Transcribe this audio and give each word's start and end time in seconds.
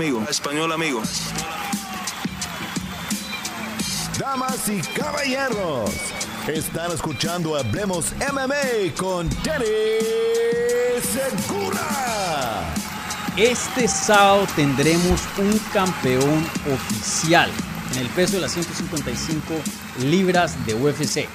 Amigo, 0.00 0.24
español 0.28 0.72
amigo. 0.72 1.00
Damas 4.18 4.68
y 4.68 4.80
caballeros, 4.80 5.88
están 6.48 6.90
escuchando 6.90 7.54
Hablemos 7.54 8.12
MMA 8.18 8.92
con 8.96 9.30
Danny 9.44 9.66
Segura. 11.00 12.74
Este 13.36 13.86
sábado 13.86 14.48
tendremos 14.56 15.28
un 15.38 15.56
campeón 15.72 16.44
oficial 16.74 17.48
en 17.92 17.98
el 18.00 18.08
peso 18.08 18.34
de 18.34 18.40
las 18.40 18.52
155 18.52 19.54
libras 20.00 20.56
de 20.66 20.74
UFC. 20.74 21.28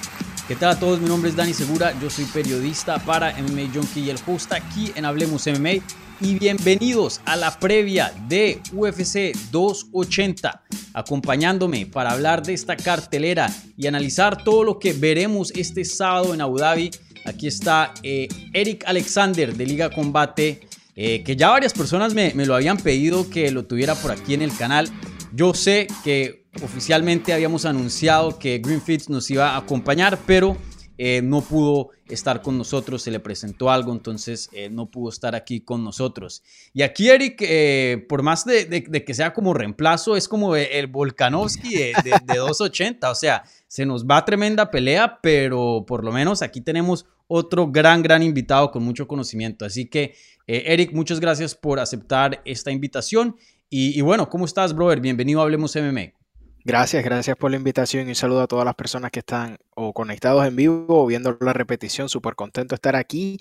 ¿Qué 0.50 0.57
tal 0.57 0.71
a 0.71 0.80
todos? 0.80 1.00
Mi 1.00 1.07
nombre 1.07 1.30
es 1.30 1.38
Dani 1.38 1.54
Segura, 1.54 1.98
yo 2.02 2.10
soy 2.10 2.26
periodista 2.26 3.00
para 3.00 3.32
MMA 3.41 3.73
Junkie 3.73 4.02
y 4.02 4.10
el 4.10 4.20
host 4.28 4.52
aquí 4.52 4.91
en 4.96 5.05
Hablemos 5.05 5.48
MMA. 5.48 5.82
Y 6.22 6.38
bienvenidos 6.38 7.22
a 7.24 7.38
la 7.38 7.58
previa 7.60 8.14
de 8.28 8.60
UFC 8.74 9.34
280, 9.52 10.64
acompañándome 10.94 11.86
para 11.86 12.12
hablar 12.12 12.44
de 12.44 12.54
esta 12.54 12.76
cartelera 12.76 13.50
y 13.77 13.88
analizar 13.88 14.44
todo 14.44 14.66
lo 14.66 14.80
que 14.80 14.91
veremos 14.91 15.52
este 15.52 15.86
sábado 15.86 16.34
en 16.34 16.41
Abu 16.41 16.58
Dhabi. 16.58 16.91
Aquí 17.24 17.48
está 17.48 17.94
eh, 18.04 18.27
Eric 18.52 18.84
Alexander 18.86 19.55
de 19.55 19.66
Liga 19.66 19.90
Combate, 19.90 20.60
eh, 20.98 21.24
que 21.24 21.38
ya 21.38 21.52
varias 21.52 21.72
personas 21.72 22.13
me, 22.13 22.34
me 22.34 22.46
lo 22.46 22.54
habían 22.54 22.76
pedido 22.76 23.30
que 23.30 23.49
lo 23.52 23.63
tuviera 23.63 23.96
por 23.96 24.12
aquí 24.12 24.34
en 24.34 24.41
el 24.41 24.54
canal. 24.58 24.90
Yo 25.32 25.54
sé 25.54 25.88
que 26.04 26.44
oficialmente 26.62 27.32
habíamos 27.32 27.63
anunciado 27.63 28.38
que 28.38 28.58
Greenfields 28.58 29.08
nos 29.08 29.32
iba 29.32 29.52
a 29.52 29.58
acompañar, 29.58 30.20
pero 30.26 30.58
eh, 31.02 31.21
no 31.21 31.39
pudo 31.39 31.91
estar 32.09 32.41
con 32.41 32.58
nosotros, 32.58 33.02
se 33.02 33.09
le 33.09 33.21
presentó 33.21 33.71
algo, 33.71 33.94
entonces 33.94 34.49
eh, 34.52 34.70
no 34.70 34.91
pudo 34.91 35.07
estar 35.07 35.34
aquí 35.34 35.62
con 35.62 35.81
nosotros. 35.81 36.44
Y 36.73 36.81
aquí 36.81 37.07
Eric, 37.07 37.38
eh, 37.40 38.05
por 38.09 38.21
más 38.21 38.44
de, 38.44 38.84
que 38.84 39.13
sea 39.13 39.34
como 39.34 39.54
reemplazo, 39.54 40.17
es 40.17 40.27
como 40.27 40.57
el 40.57 40.88
Volkanovski 40.88 41.73
de, 41.73 41.93
de 42.26 42.38
280, 42.38 43.09
o 43.12 43.15
sea, 43.15 43.46
se 43.70 43.85
nos 43.85 44.05
va 44.05 44.26
tremenda 44.26 44.70
pelea, 44.70 45.20
pero 45.24 45.85
por 45.87 46.04
lo 46.04 46.12
menos 46.12 46.41
aquí 46.41 46.59
tenemos 46.59 47.05
otro 47.27 47.71
gran, 47.71 48.04
gran 48.04 48.21
invitado 48.21 48.70
con 48.70 48.84
mucho 48.84 49.07
conocimiento. 49.07 49.63
Así 49.63 49.85
que, 49.85 50.15
Eric, 50.48 50.91
muchas 50.91 51.21
gracias 51.21 51.55
por 51.55 51.79
aceptar 51.79 52.41
esta 52.43 52.71
invitación. 52.71 53.37
Y, 53.70 53.98
y 53.98 54.02
bueno, 54.02 54.29
¿cómo 54.29 54.43
estás, 54.43 54.76
brother? 54.76 54.99
Bienvenido 54.99 55.40
a 55.40 55.43
Hablemos 55.43 55.74
MMA. 55.77 56.18
Gracias, 56.65 57.04
gracias 57.04 57.38
por 57.38 57.52
la 57.52 57.57
invitación 57.57 58.07
y 58.07 58.10
un 58.10 58.15
saludo 58.15 58.41
a 58.41 58.48
todas 58.48 58.65
las 58.65 58.76
personas 58.76 59.12
que 59.12 59.20
están 59.20 59.57
o 59.76 59.93
conectados 59.93 60.46
en 60.46 60.55
vivo 60.55 60.85
o 60.90 61.05
viendo 61.05 61.38
la 61.40 61.54
repetición. 61.54 62.10
Súper 62.10 62.35
contento 62.35 62.74
de 62.74 62.76
estar 62.76 62.96
aquí 62.98 63.38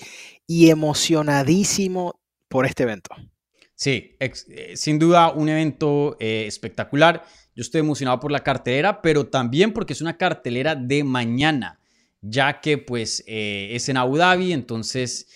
y 0.46 0.70
emocionadísimo 0.70 2.20
por 2.48 2.64
este 2.64 2.84
evento. 2.84 3.14
Sí, 3.74 4.16
eh, 4.20 4.76
sin 4.76 4.98
duda 4.98 5.30
un 5.30 5.48
evento 5.48 6.16
eh, 6.20 6.44
espectacular. 6.46 7.24
Yo 7.54 7.62
estoy 7.62 7.80
emocionado 7.80 8.20
por 8.20 8.30
la 8.30 8.40
cartelera, 8.40 9.02
pero 9.02 9.26
también 9.26 9.72
porque 9.72 9.92
es 9.92 10.00
una 10.00 10.16
cartelera 10.16 10.76
de 10.76 11.02
mañana, 11.02 11.80
ya 12.20 12.60
que 12.60 12.78
pues 12.78 13.24
eh, 13.26 13.68
es 13.72 13.88
en 13.88 13.96
Abu 13.96 14.16
Dhabi, 14.16 14.52
entonces 14.52 15.28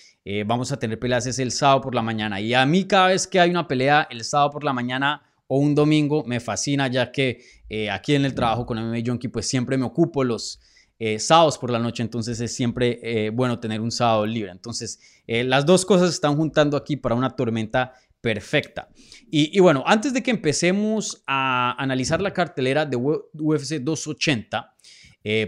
vamos 0.47 0.71
a 0.71 0.79
tener 0.79 1.01
peleas 1.01 1.37
el 1.41 1.51
sábado 1.51 1.81
por 1.81 1.97
la 1.97 2.03
mañana. 2.03 2.41
Y 2.41 2.55
a 2.55 2.65
mí 2.65 2.85
cada 2.85 3.09
vez 3.09 3.27
que 3.27 3.41
hay 3.41 3.51
una 3.51 3.67
pelea 3.67 4.07
el 4.09 4.23
sábado 4.23 4.53
por 4.53 4.63
la 4.63 4.73
mañana 4.73 5.21
o 5.55 5.59
un 5.59 5.75
domingo 5.75 6.25
me 6.25 6.41
fascina, 6.41 6.89
ya 6.89 7.13
que 7.13 7.45
eh, 7.69 7.91
aquí 7.91 8.15
en 8.15 8.25
el 8.25 8.35
trabajo 8.35 8.65
con 8.65 8.79
MMA 8.79 9.03
Junkie, 9.05 9.29
pues 9.29 9.47
siempre 9.47 9.77
me 9.77 9.85
ocupo 9.85 10.25
los 10.25 10.59
eh, 10.99 11.19
sábados 11.19 11.59
por 11.59 11.71
la 11.71 11.79
noche, 11.79 12.03
entonces 12.03 12.41
es 12.41 12.55
siempre 12.55 12.99
eh, 13.03 13.29
bueno 13.29 13.61
tener 13.61 13.83
un 13.83 13.91
sábado 13.91 14.25
libre. 14.25 14.51
Entonces, 14.51 14.99
las 15.27 15.67
dos 15.67 15.85
cosas 15.85 16.09
se 16.09 16.15
están 16.15 16.37
juntando 16.37 16.75
aquí 16.75 16.97
para 16.97 17.15
una 17.15 17.37
tormenta 17.37 17.93
perfecta. 18.23 18.89
Y, 19.31 19.61
bueno, 19.61 19.85
antes 19.87 20.15
de 20.15 20.23
que 20.23 20.31
empecemos 20.31 21.23
a 21.27 21.75
analizar 21.79 22.23
la 22.23 22.33
cartelera 22.33 22.87
de 22.87 22.97
UFC 22.97 23.75
280, 23.75 24.75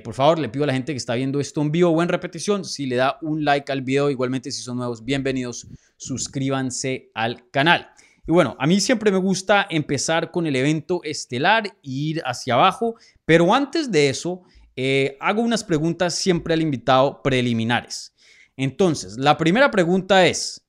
por 0.05 0.12
favor, 0.12 0.39
le 0.39 0.50
pido 0.50 0.64
a 0.64 0.66
la 0.66 0.74
gente 0.74 0.92
que 0.92 0.98
está 0.98 1.14
viendo 1.14 1.41
esto 1.41 1.62
en 1.62 1.72
vivo 1.72 1.89
o 1.89 2.02
en 2.02 2.11
repetición, 2.11 2.67
si 2.67 2.84
le 2.84 2.96
da 2.96 3.18
un 3.23 3.42
like 3.42 3.73
al 3.73 3.80
video, 3.80 4.11
igualmente 4.11 4.51
si 4.51 4.61
son 4.61 4.77
nuevos, 4.77 5.02
bienvenidos, 5.02 5.67
suscríbanse 5.96 7.11
al 7.14 7.48
canal. 7.51 7.89
Y 8.27 8.33
bueno, 8.33 8.57
a 8.58 8.67
mí 8.67 8.80
siempre 8.80 9.11
me 9.11 9.18
gusta 9.18 9.67
empezar 9.68 10.30
con 10.30 10.46
el 10.46 10.57
evento 10.57 11.01
estelar 11.05 11.67
e 11.67 11.73
ir 11.83 12.23
hacia 12.24 12.55
abajo, 12.55 12.96
pero 13.24 13.55
antes 13.55 13.90
de 13.90 14.08
eso, 14.08 14.42
eh, 14.77 15.17
hago 15.20 15.42
unas 15.42 15.62
preguntas 15.62 16.14
siempre 16.14 16.55
al 16.55 16.63
invitado 16.63 17.23
preliminares. 17.23 18.14
Entonces, 18.57 19.18
la 19.18 19.36
primera 19.36 19.70
pregunta 19.70 20.27
es, 20.27 20.67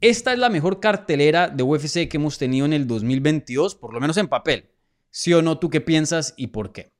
¿esta 0.00 0.32
es 0.32 0.38
la 0.38 0.48
mejor 0.48 0.80
cartelera 0.80 1.48
de 1.48 1.62
UFC 1.62 2.08
que 2.08 2.16
hemos 2.16 2.38
tenido 2.38 2.64
en 2.64 2.72
el 2.72 2.86
2022, 2.86 3.74
por 3.74 3.92
lo 3.92 4.00
menos 4.00 4.16
en 4.16 4.28
papel? 4.28 4.70
¿Sí 5.10 5.32
o 5.34 5.42
no? 5.42 5.58
¿Tú 5.58 5.68
qué 5.68 5.82
piensas 5.82 6.32
y 6.36 6.48
por 6.48 6.72
qué? 6.72 6.90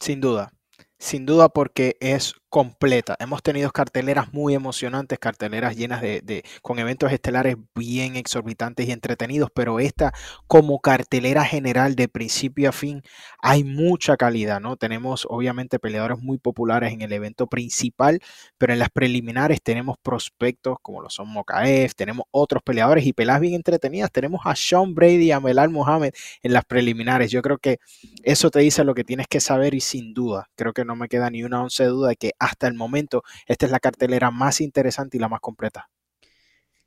Sin 0.00 0.20
duda, 0.20 0.54
sin 0.98 1.26
duda 1.26 1.50
porque 1.50 1.96
es 2.00 2.34
completa. 2.54 3.16
Hemos 3.18 3.42
tenido 3.42 3.72
carteleras 3.72 4.32
muy 4.32 4.54
emocionantes, 4.54 5.18
carteleras 5.18 5.74
llenas 5.74 6.00
de, 6.00 6.44
con 6.62 6.78
eventos 6.78 7.10
estelares 7.10 7.56
bien 7.74 8.14
exorbitantes 8.14 8.86
y 8.86 8.92
entretenidos, 8.92 9.50
pero 9.52 9.80
esta 9.80 10.12
como 10.46 10.78
cartelera 10.78 11.44
general 11.44 11.96
de 11.96 12.06
principio 12.06 12.68
a 12.68 12.72
fin 12.72 13.02
hay 13.42 13.64
mucha 13.64 14.16
calidad, 14.16 14.60
¿no? 14.60 14.76
Tenemos 14.76 15.26
obviamente 15.28 15.80
peleadores 15.80 16.20
muy 16.20 16.38
populares 16.38 16.92
en 16.92 17.02
el 17.02 17.12
evento 17.12 17.48
principal, 17.48 18.20
pero 18.56 18.72
en 18.72 18.78
las 18.78 18.90
preliminares 18.90 19.60
tenemos 19.60 19.96
prospectos 20.00 20.76
como 20.80 21.02
lo 21.02 21.10
son 21.10 21.30
Mokaev, 21.30 21.92
tenemos 21.96 22.26
otros 22.30 22.62
peleadores 22.62 23.04
y 23.04 23.12
peleas 23.12 23.40
bien 23.40 23.54
entretenidas. 23.54 24.12
Tenemos 24.12 24.42
a 24.44 24.54
Sean 24.54 24.94
Brady 24.94 25.24
y 25.24 25.32
a 25.32 25.40
Melal 25.40 25.70
Mohamed 25.70 26.12
en 26.44 26.52
las 26.52 26.64
preliminares. 26.64 27.32
Yo 27.32 27.42
creo 27.42 27.58
que 27.58 27.80
eso 28.22 28.48
te 28.52 28.60
dice 28.60 28.84
lo 28.84 28.94
que 28.94 29.02
tienes 29.02 29.26
que 29.26 29.40
saber 29.40 29.74
y 29.74 29.80
sin 29.80 30.14
duda, 30.14 30.50
creo 30.54 30.72
que 30.72 30.84
no 30.84 30.94
me 30.94 31.08
queda 31.08 31.30
ni 31.30 31.42
una 31.42 31.60
once 31.60 31.82
de 31.82 31.88
duda 31.88 32.10
de 32.10 32.16
que 32.16 32.30
hasta 32.44 32.66
el 32.66 32.74
momento 32.74 33.22
esta 33.46 33.66
es 33.66 33.72
la 33.72 33.80
cartelera 33.80 34.30
más 34.30 34.60
interesante 34.60 35.16
y 35.16 35.20
la 35.20 35.28
más 35.28 35.40
completa. 35.40 35.90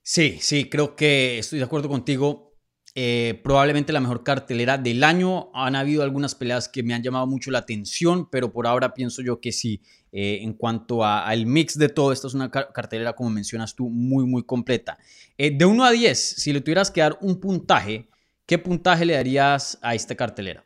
Sí, 0.02 0.38
sí, 0.40 0.70
creo 0.70 0.96
que 0.96 1.38
estoy 1.38 1.60
de 1.60 1.66
acuerdo 1.66 1.90
contigo. 1.90 2.48
Eh, 2.96 3.40
probablemente 3.44 3.94
la 3.94 4.00
mejor 4.00 4.24
cartelera 4.24 4.78
del 4.78 5.04
año. 5.04 5.52
Han 5.54 5.76
habido 5.76 6.02
algunas 6.02 6.34
peleas 6.34 6.70
que 6.70 6.82
me 6.82 6.94
han 6.94 7.04
llamado 7.04 7.28
mucho 7.28 7.52
la 7.52 7.60
atención, 7.60 8.30
pero 8.30 8.52
por 8.52 8.68
ahora 8.68 8.94
pienso 8.94 9.22
yo 9.22 9.42
que 9.42 9.52
sí. 9.52 9.82
Eh, 10.12 10.40
en 10.42 10.54
cuanto 10.54 11.04
al 11.04 11.46
mix 11.46 11.78
de 11.78 11.90
todo, 11.90 12.14
esta 12.14 12.28
es 12.28 12.34
una 12.34 12.50
cartelera, 12.50 13.14
como 13.14 13.30
mencionas 13.30 13.76
tú, 13.76 13.90
muy, 13.90 14.26
muy 14.26 14.44
completa. 14.44 14.98
Eh, 15.38 15.56
de 15.56 15.66
1 15.66 15.84
a 15.84 15.92
10, 15.92 16.18
si 16.18 16.54
le 16.54 16.62
tuvieras 16.62 16.90
que 16.90 17.02
dar 17.02 17.18
un 17.22 17.40
puntaje, 17.40 18.10
¿qué 18.46 18.58
puntaje 18.58 19.06
le 19.06 19.14
darías 19.14 19.78
a 19.82 19.94
esta 19.94 20.16
cartelera? 20.16 20.66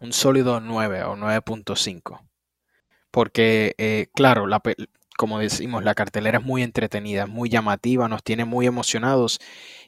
Un 0.00 0.12
sólido 0.12 0.60
9 0.60 1.04
o 1.04 1.16
9.5 1.16 2.26
porque, 3.16 3.74
eh, 3.78 4.08
claro, 4.14 4.46
la, 4.46 4.60
como 5.16 5.38
decimos, 5.38 5.82
la 5.82 5.94
cartelera 5.94 6.36
es 6.36 6.44
muy 6.44 6.62
entretenida, 6.62 7.26
muy 7.26 7.48
llamativa, 7.48 8.08
nos 8.08 8.22
tiene 8.22 8.44
muy 8.44 8.66
emocionados 8.66 9.38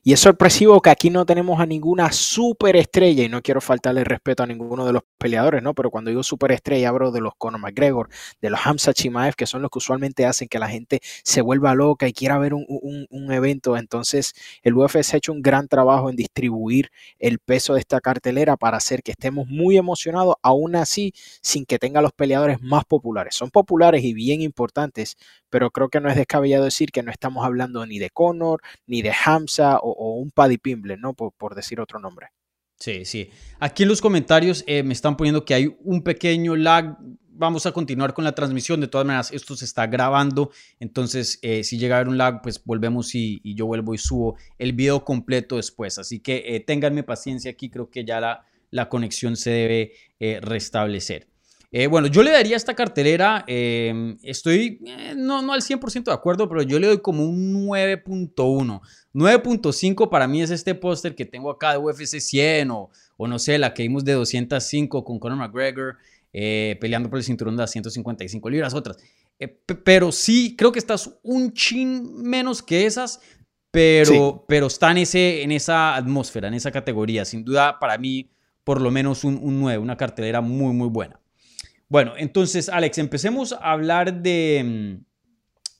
y 0.03 0.13
es 0.13 0.21
sorpresivo 0.21 0.81
que 0.81 0.91
aquí 0.91 1.11
no 1.11 1.27
tenemos 1.27 1.61
a 1.61 1.67
ninguna 1.67 2.13
superestrella, 2.13 3.25
y 3.25 3.29
no 3.29 3.43
quiero 3.43 3.61
faltarle 3.61 4.05
respeto 4.05 4.43
a 4.43 4.47
ninguno 4.47 4.87
de 4.87 4.93
los 4.93 5.03
peleadores, 5.19 5.63
¿no? 5.63 5.75
Pero 5.75 5.91
cuando 5.91 6.11
digo 6.11 6.23
superestrella, 6.23 6.89
hablo 6.89 7.11
de 7.11 7.21
los 7.21 7.35
Conor 7.37 7.61
McGregor, 7.61 8.09
de 8.41 8.51
los 8.51 8.61
Hamza 8.65 8.93
Chimaev, 8.93 9.35
que 9.35 9.47
son 9.47 9.63
los 9.63 9.71
que 9.71 9.79
usualmente 9.79 10.27
hacen 10.27 10.49
que 10.49 10.59
la 10.59 10.69
gente 10.69 11.01
se 11.23 11.41
vuelva 11.41 11.75
loca 11.75 12.07
y 12.09 12.13
quiera 12.13 12.39
ver 12.39 12.55
un, 12.55 12.67
evento. 13.31 13.77
Entonces, 13.77 14.35
el 14.63 14.75
UFC 14.75 15.15
ha 15.15 15.17
hecho 15.19 15.33
un 15.33 15.43
gran 15.43 15.69
trabajo 15.69 16.09
en 16.09 16.17
distribuir 16.17 16.91
el 17.19 17.39
peso 17.39 17.75
de 17.75 17.81
esta 17.81 18.01
cartelera 18.01 18.57
para 18.57 18.79
hacer 18.79 19.03
que 19.03 19.11
estemos 19.11 19.47
muy 19.49 19.77
emocionados, 19.77 20.37
aún 20.43 20.77
así, 20.77 21.13
sin 21.43 21.67
que 21.67 21.79
tenga 21.79 22.01
los 22.01 22.13
peleadores 22.13 22.63
más 22.63 22.85
populares. 22.85 23.35
Son 23.35 23.51
populares 23.51 24.03
y 24.05 24.15
bien 24.15 24.41
importantes, 24.41 25.17
pero 25.51 25.71
creo 25.71 25.89
que 25.89 26.01
no 26.01 26.09
es 26.09 26.17
descabellado 26.17 26.65
decir 26.65 26.91
que 26.91 27.03
no 27.03 27.11
estamos 27.11 27.45
hablando 27.45 27.85
ni 27.87 27.99
de 27.99 28.11
Conor, 28.11 28.63
ni 28.87 29.03
de 29.03 29.13
Hamza 29.25 29.79
o, 29.91 30.15
un 30.19 30.31
Paddy 30.31 30.59
Pimble, 30.59 30.97
¿no? 30.97 31.15
Por, 31.15 31.55
decir 31.55 31.81
otro 31.81 31.99
nombre. 31.99 32.29
Sí, 32.79 33.05
sí. 33.05 33.31
Aquí 33.59 33.83
en 33.83 33.89
los 33.89 34.01
comentarios 34.01 34.63
eh, 34.67 34.83
me 34.83 34.93
están 34.93 35.17
poniendo 35.17 35.45
que 35.45 35.55
hay 35.55 35.77
un 35.83 36.03
pequeño 36.03 36.55
lag. 36.57 36.97
Vamos 37.31 37.67
a 37.67 37.73
continuar 37.73 38.15
con 38.15 38.25
la 38.25 38.35
transmisión. 38.35 38.81
De 38.81 38.89
todas 38.89 39.07
maneras, 39.07 39.33
esto 39.33 39.57
se 39.57 39.65
está 39.65 39.87
grabando. 39.87 40.51
Entonces, 40.79 41.39
eh, 41.43 41.65
si 41.65 41.79
llega 41.79 41.97
a 41.97 41.99
haber 41.99 42.09
un 42.09 42.19
lag, 42.19 42.41
pues 42.43 42.63
volvemos 42.65 43.15
y, 43.15 43.41
yo 43.55 43.67
vuelvo 43.67 43.95
y 43.95 43.99
subo 43.99 44.37
el 44.59 44.73
video 44.73 45.05
completo 45.05 45.57
después. 45.57 45.99
Así 45.99 46.21
que 46.21 46.45
eh, 46.47 46.61
ténganme 46.61 47.03
paciencia 47.03 47.51
aquí. 47.51 47.71
Creo 47.71 47.91
que 47.91 48.05
ya 48.05 48.21
la, 48.21 48.45
la 48.71 48.89
conexión 48.89 49.37
se 49.37 49.51
debe 49.51 49.93
restablecer. 50.41 51.29
Eh, 51.71 51.87
bueno, 51.87 52.07
yo 52.07 52.23
le 52.23 52.31
daría 52.31 52.57
esta 52.57 52.75
cartelera, 52.75 53.45
em, 53.47 54.17
estoy 54.23 54.81
eh, 54.87 55.15
no, 55.15 55.43
no 55.43 55.53
al 55.53 55.61
100% 55.61 56.05
de 56.05 56.15
acuerdo, 56.15 56.49
pero 56.49 56.63
yo 56.63 56.79
le 56.79 56.87
doy 56.87 57.01
como 57.01 57.25
un 57.25 57.67
9.1. 57.67 58.81
9.5 59.13 60.09
para 60.09 60.27
mí 60.27 60.41
es 60.41 60.51
este 60.51 60.75
póster 60.75 61.15
que 61.15 61.27
tengo 61.27 61.51
acá 61.51 61.73
de 61.73 61.79
UFC 61.79 62.21
100 62.21 62.71
o, 62.71 62.91
o, 63.19 63.29
no 63.29 63.39
sé, 63.39 63.59
la 63.59 63.75
que 63.75 63.83
vimos 63.83 64.05
de 64.05 64.15
205 64.15 65.05
con 65.05 65.19
Conor 65.19 65.37
McGregor 65.37 65.97
eh, 66.33 66.79
peleando 66.81 67.11
por 67.11 67.19
el 67.19 67.25
cinturón 67.25 67.57
de 67.57 67.63
las 67.63 67.71
155 67.71 68.49
libras, 68.49 68.73
otras. 68.73 68.97
pero 69.85 70.11
sí, 70.11 70.57
creo 70.57 70.73
que 70.73 70.79
estás 70.79 71.19
un 71.23 71.53
chin 71.53 72.23
menos 72.23 72.63
que 72.63 72.87
esas, 72.87 73.21
pero, 73.71 74.45
pero 74.49 74.69
está 74.69 74.91
en, 74.91 74.99
ese, 74.99 75.43
en 75.43 75.53
esa 75.53 75.97
atmósfera, 75.97 76.49
en 76.49 76.55
esa 76.55 76.71
categoría. 76.71 77.27
Sin 77.27 77.45
duda, 77.45 77.79
para 77.79 77.99
mí, 77.99 78.31
por 78.65 78.81
lo 78.81 78.91
menos 78.91 79.25
un, 79.25 79.39
un 79.43 79.61
9, 79.61 79.79
una 79.79 79.99
cartelera 79.99 80.41
muy, 80.41 80.73
muy 80.73 80.89
buena. 80.89 81.21
Bueno, 81.91 82.13
entonces, 82.19 82.69
Alex, 82.69 82.99
empecemos 82.99 83.53
a 83.53 83.73
hablar 83.73 84.23
de... 84.23 84.99
Mm, 85.01 85.05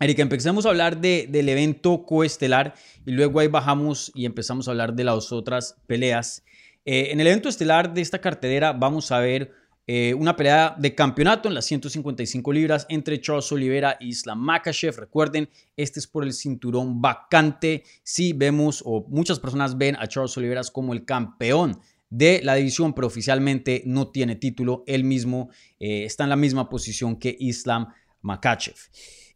Erika, 0.01 0.23
empecemos 0.23 0.65
a 0.65 0.71
hablar 0.71 1.01
de, 1.01 1.27
del 1.29 1.49
evento 1.49 2.05
coestelar 2.07 2.75
y 3.05 3.11
luego 3.11 3.41
ahí 3.41 3.49
bajamos 3.49 4.13
y 4.15 4.25
empezamos 4.27 4.69
a 4.69 4.71
hablar 4.71 4.95
de 4.95 5.05
las 5.05 5.33
otras 5.33 5.77
peleas. 5.87 6.45
Eh, 6.85 7.09
en 7.11 7.21
el 7.21 7.27
evento 7.27 7.49
estelar 7.49 7.93
de 7.93 8.01
esta 8.01 8.21
cartelera 8.21 8.73
vamos 8.73 9.11
a 9.11 9.19
ver 9.19 9.53
eh, 9.89 10.15
una 10.15 10.37
pelea 10.37 10.77
de 10.79 10.95
campeonato 10.95 11.49
en 11.49 11.55
las 11.55 11.65
155 11.65 12.53
libras 12.53 12.87
entre 12.89 13.21
Charles 13.21 13.51
Oliveira 13.51 13.97
y 13.99 14.09
Islam 14.09 14.39
Makachev. 14.39 14.97
Recuerden, 14.97 15.49
este 15.77 15.99
es 15.99 16.07
por 16.07 16.25
el 16.25 16.33
cinturón 16.33 17.03
vacante. 17.03 17.83
Si 18.03 18.33
vemos 18.33 18.83
o 18.87 19.05
muchas 19.09 19.41
personas 19.41 19.77
ven 19.77 19.97
a 19.97 20.07
Charles 20.07 20.37
Oliveira 20.39 20.63
como 20.73 20.93
el 20.93 21.05
campeón 21.05 21.81
de 22.11 22.41
la 22.43 22.55
división, 22.55 22.95
pero 22.95 23.07
oficialmente 23.07 23.83
no 23.85 24.09
tiene 24.09 24.37
título. 24.37 24.85
Él 24.87 25.05
mismo 25.05 25.51
eh, 25.79 26.05
está 26.05 26.25
en 26.25 26.31
la 26.31 26.37
misma 26.37 26.69
posición 26.69 27.17
que 27.17 27.37
Islam 27.39 27.89
Makachev. 28.23 28.77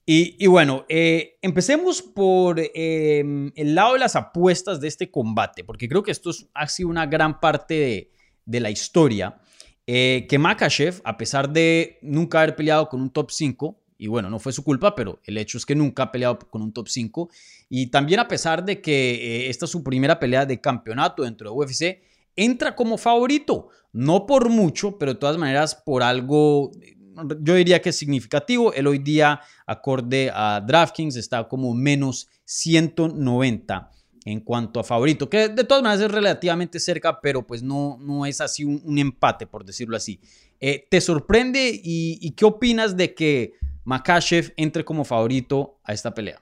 Y, 0.04 0.48
bueno, 0.48 0.84
eh, 0.88 1.38
empecemos 1.42 2.02
por 2.02 2.58
em, 2.58 3.52
el 3.54 3.74
lado 3.76 3.92
de 3.92 4.00
las 4.00 4.16
apuestas 4.16 4.80
de 4.80 4.88
este 4.88 5.12
combate, 5.12 5.62
porque 5.62 5.88
creo 5.88 6.02
que 6.02 6.10
esto 6.10 6.32
ha 6.54 6.66
sido 6.66 6.88
una 6.88 7.06
gran 7.06 7.38
parte 7.38 8.10
de, 8.44 8.60
la 8.60 8.68
historia. 8.70 9.38
Eh, 9.86 10.26
que 10.28 10.38
Makachev, 10.38 11.00
a 11.04 11.16
pesar 11.16 11.52
de 11.52 12.00
nunca 12.02 12.40
haber 12.40 12.56
peleado 12.56 12.88
con 12.88 13.00
un 13.00 13.10
top 13.10 13.30
5, 13.30 13.78
y 13.96 14.08
bueno, 14.08 14.28
no 14.28 14.40
fue 14.40 14.52
su 14.52 14.64
culpa, 14.64 14.96
pero 14.96 15.20
el 15.24 15.38
hecho 15.38 15.56
es 15.56 15.64
que 15.64 15.76
nunca 15.76 16.02
ha 16.02 16.12
peleado 16.12 16.36
con 16.36 16.62
un 16.62 16.72
top 16.72 16.88
5, 16.88 17.30
y 17.68 17.86
también 17.86 18.18
a 18.18 18.26
pesar 18.26 18.64
de 18.64 18.80
que 18.80 19.48
esta 19.48 19.66
es 19.66 19.70
su 19.70 19.84
primera 19.84 20.18
pelea 20.18 20.44
de 20.44 20.60
campeonato 20.60 21.22
dentro 21.22 21.50
de 21.50 21.56
UFC, 21.56 22.00
entra 22.36 22.74
como 22.74 22.98
favorito. 22.98 23.68
No 23.92 24.26
por 24.26 24.48
mucho, 24.48 24.98
pero 24.98 25.14
de 25.14 25.20
todas 25.20 25.36
maneras 25.36 25.74
por 25.74 26.02
algo, 26.02 26.72
yo 27.40 27.54
diría 27.54 27.82
que 27.82 27.90
es 27.90 27.96
significativo. 27.96 28.72
Él 28.72 28.86
hoy 28.86 28.98
día, 28.98 29.40
acorde 29.66 30.30
a 30.34 30.60
DraftKings, 30.60 31.16
está 31.16 31.46
como 31.46 31.74
menos 31.74 32.28
190 32.44 33.90
en 34.24 34.40
cuanto 34.40 34.80
a 34.80 34.84
favorito, 34.84 35.28
que 35.28 35.48
de 35.48 35.64
todas 35.64 35.82
maneras 35.82 36.06
es 36.06 36.10
relativamente 36.12 36.78
cerca, 36.78 37.20
pero 37.20 37.46
pues 37.46 37.62
no, 37.62 37.98
no 38.00 38.24
es 38.26 38.40
así 38.40 38.64
un, 38.64 38.98
empate, 38.98 39.46
por 39.46 39.64
decirlo 39.64 39.96
así. 39.96 40.20
Eh, 40.60 40.86
¿Te 40.88 41.00
sorprende 41.00 41.80
y, 41.82 42.30
qué 42.32 42.44
opinas 42.44 42.96
de 42.96 43.14
que 43.14 43.54
Makachev 43.84 44.52
entre 44.56 44.84
como 44.84 45.04
favorito 45.04 45.80
a 45.82 45.92
esta 45.92 46.14
pelea? 46.14 46.40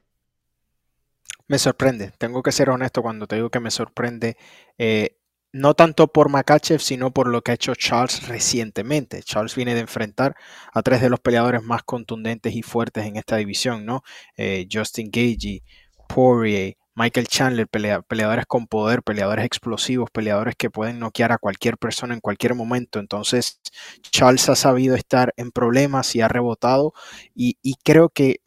Me 1.49 1.59
sorprende, 1.59 2.13
tengo 2.19 2.43
que 2.43 2.53
ser 2.53 2.71
honesto 2.71 3.03
cuando 3.03 3.27
te 3.27 3.37
digo 3.37 3.51
que 3.51 3.61
me 3.61 3.71
sorprende. 3.71 4.37
Eh, 4.79 5.17
no 5.53 5.75
tanto 5.75 6.09
por 6.09 6.29
Makachev, 6.29 6.81
sino 6.81 7.11
por 7.13 7.29
lo 7.29 7.43
que 7.43 7.53
ha 7.53 7.55
hecho 7.55 7.75
Charles 7.75 8.29
recientemente. 8.29 9.23
Charles 9.23 9.57
viene 9.57 9.75
de 9.75 9.81
enfrentar 9.81 10.37
a 10.73 10.83
tres 10.83 11.01
de 11.01 11.11
los 11.11 11.21
peleadores 11.21 11.63
más 11.63 11.83
contundentes 11.83 12.55
y 12.55 12.63
fuertes 12.63 13.07
en 13.07 13.17
esta 13.17 13.37
división, 13.37 13.85
¿no? 13.85 14.03
Eh, 14.37 14.67
Justin 14.71 15.11
Gagey, 15.11 15.63
Poirier, 16.09 16.77
Michael 16.95 17.29
Chandler, 17.29 17.67
peleadores 17.69 18.47
con 18.47 18.67
poder, 18.67 19.03
peleadores 19.03 19.45
explosivos, 19.45 20.11
peleadores 20.11 20.55
que 20.57 20.71
pueden 20.71 20.99
noquear 20.99 21.33
a 21.33 21.39
cualquier 21.39 21.79
persona 21.79 22.15
en 22.15 22.21
cualquier 22.21 22.55
momento. 22.55 22.99
Entonces, 22.99 23.61
Charles 24.03 24.49
ha 24.49 24.57
sabido 24.57 24.95
estar 24.97 25.33
en 25.37 25.51
problemas 25.51 26.15
y 26.15 26.21
ha 26.21 26.29
rebotado. 26.29 26.93
Y, 27.35 27.59
y 27.63 27.77
creo 27.85 28.11
que 28.11 28.41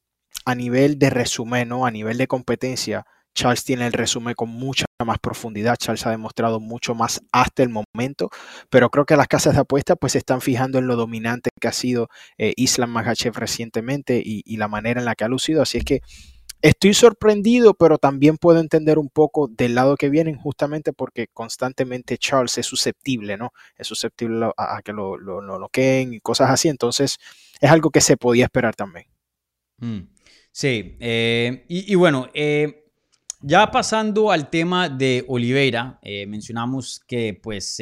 a 0.45 0.55
nivel 0.55 0.99
de 0.99 1.09
resumen, 1.09 1.69
¿no? 1.69 1.85
A 1.85 1.91
nivel 1.91 2.17
de 2.17 2.27
competencia, 2.27 3.05
Charles 3.33 3.63
tiene 3.63 3.87
el 3.87 3.93
resumen 3.93 4.33
con 4.35 4.49
mucha 4.49 4.85
más 5.05 5.19
profundidad. 5.19 5.75
Charles 5.77 6.05
ha 6.05 6.11
demostrado 6.11 6.59
mucho 6.59 6.95
más 6.95 7.21
hasta 7.31 7.63
el 7.63 7.69
momento, 7.69 8.29
pero 8.69 8.89
creo 8.89 9.05
que 9.05 9.15
las 9.15 9.27
casas 9.27 9.55
de 9.55 9.61
apuestas 9.61 9.97
pues 9.99 10.13
se 10.13 10.19
están 10.19 10.41
fijando 10.41 10.77
en 10.79 10.87
lo 10.87 10.95
dominante 10.95 11.49
que 11.59 11.67
ha 11.67 11.73
sido 11.73 12.09
eh, 12.37 12.53
Islam 12.55 12.91
Makhachev 12.91 13.35
recientemente 13.35 14.21
y, 14.23 14.43
la 14.57 14.67
manera 14.67 14.99
en 14.99 15.05
la 15.05 15.15
que 15.15 15.23
ha 15.23 15.27
lucido. 15.27 15.61
Así 15.61 15.79
es 15.79 15.83
que 15.83 16.01
estoy 16.61 16.93
sorprendido, 16.93 17.73
pero 17.73 17.97
también 17.97 18.37
puedo 18.37 18.59
entender 18.59 18.97
un 18.99 19.09
poco 19.09 19.47
del 19.47 19.75
lado 19.75 19.97
que 19.97 20.09
vienen, 20.09 20.37
justamente 20.37 20.93
porque 20.93 21.27
constantemente 21.33 22.17
Charles 22.17 22.57
es 22.57 22.65
susceptible, 22.65 23.35
¿no? 23.35 23.51
Es 23.77 23.87
susceptible 23.87 24.51
a, 24.57 24.81
que 24.83 24.93
lo, 24.93 25.17
lo, 25.17 25.69
y 25.75 26.19
cosas 26.21 26.51
así. 26.51 26.69
Entonces 26.69 27.17
es 27.59 27.71
algo 27.71 27.89
que 27.89 28.01
se 28.01 28.15
podía 28.15 28.45
esperar 28.45 28.75
también. 28.75 29.07
Mm. 29.77 30.13
Sí, 30.51 30.97
eh, 30.99 31.65
y, 31.67 31.95
bueno, 31.95 32.29
eh, 32.35 32.82
ya 33.45 33.69
pasando 33.71 34.31
al 34.31 34.49
tema 34.49 34.87
de 34.87 35.25
Oliveira, 35.27 35.99
eh, 36.01 36.25
mencionamos 36.25 37.01
que 37.05 37.37
pues 37.43 37.77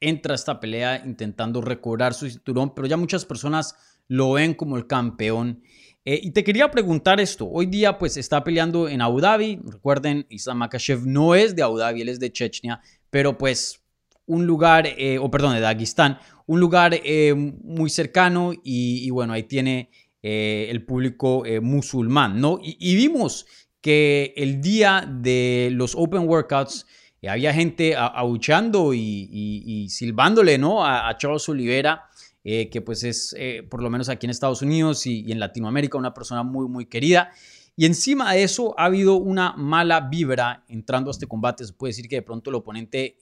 entra 0.00 0.34
a 0.34 0.36
esta 0.36 0.60
pelea 0.60 1.02
intentando 1.04 1.60
recobrar 1.60 2.14
su 2.14 2.30
cinturón, 2.30 2.72
pero 2.72 2.86
ya 2.86 2.96
muchas 2.96 3.24
personas 3.24 3.74
lo 4.06 4.32
ven 4.32 4.54
como 4.54 4.76
el 4.76 4.86
campeón. 4.86 5.62
Eh, 6.04 6.20
y 6.22 6.30
te 6.30 6.44
quería 6.44 6.70
preguntar 6.70 7.20
esto, 7.20 7.48
hoy 7.48 7.66
día 7.66 7.98
pues 7.98 8.16
está 8.16 8.44
peleando 8.44 8.88
en 8.88 9.02
Abu 9.02 9.20
Dhabi, 9.20 9.60
recuerden, 9.64 10.24
Islam 10.30 10.58
Makashev 10.58 11.04
no 11.04 11.34
es 11.34 11.56
de 11.56 11.62
Abu 11.62 11.78
Dhabi, 11.78 12.02
él 12.02 12.08
es 12.08 12.20
de 12.20 12.32
Chechnya, 12.32 12.80
pero 13.10 13.36
pues 13.36 13.82
un 14.26 14.46
lugar, 14.46 14.86
eh, 14.86 15.18
o 15.18 15.28
perdón, 15.32 15.54
de 15.54 15.60
Dagestán, 15.60 16.18
un 16.46 16.60
lugar 16.60 17.00
muy 17.34 17.90
cercano 17.90 18.52
y, 18.62 19.10
bueno, 19.10 19.32
ahí 19.32 19.44
tiene 19.44 19.90
el 20.22 20.84
público 20.84 21.42
musulmán, 21.60 22.40
¿no? 22.40 22.60
y 22.62 22.94
vimos 22.94 23.46
que 23.82 24.32
el 24.36 24.62
día 24.62 25.04
de 25.06 25.68
los 25.72 25.94
Open 25.94 26.26
Workouts 26.26 26.86
eh, 27.20 27.28
había 27.28 27.52
gente 27.52 27.94
abuchando 27.96 28.94
y, 28.94 29.86
silbándole 29.90 30.56
¿no? 30.56 30.86
a, 30.86 31.14
Charles 31.18 31.48
Oliveira, 31.48 32.08
eh, 32.44 32.70
que 32.70 32.80
pues 32.80 33.04
es, 33.04 33.34
eh, 33.38 33.66
por 33.68 33.82
lo 33.82 33.90
menos 33.90 34.08
aquí 34.08 34.26
en 34.26 34.30
Estados 34.30 34.62
Unidos 34.62 35.06
y, 35.06 35.30
en 35.30 35.40
Latinoamérica, 35.40 35.98
una 35.98 36.14
persona 36.14 36.42
muy, 36.44 36.68
muy 36.68 36.86
querida. 36.86 37.30
Y 37.76 37.86
encima 37.86 38.32
de 38.32 38.44
eso 38.44 38.74
ha 38.78 38.84
habido 38.84 39.16
una 39.16 39.54
mala 39.56 40.00
vibra 40.00 40.64
entrando 40.68 41.10
a 41.10 41.12
este 41.12 41.26
combate. 41.26 41.64
Se 41.64 41.72
puede 41.72 41.90
decir 41.90 42.08
que 42.08 42.16
de 42.16 42.22
pronto 42.22 42.50
el 42.50 42.56
oponente 42.56 43.16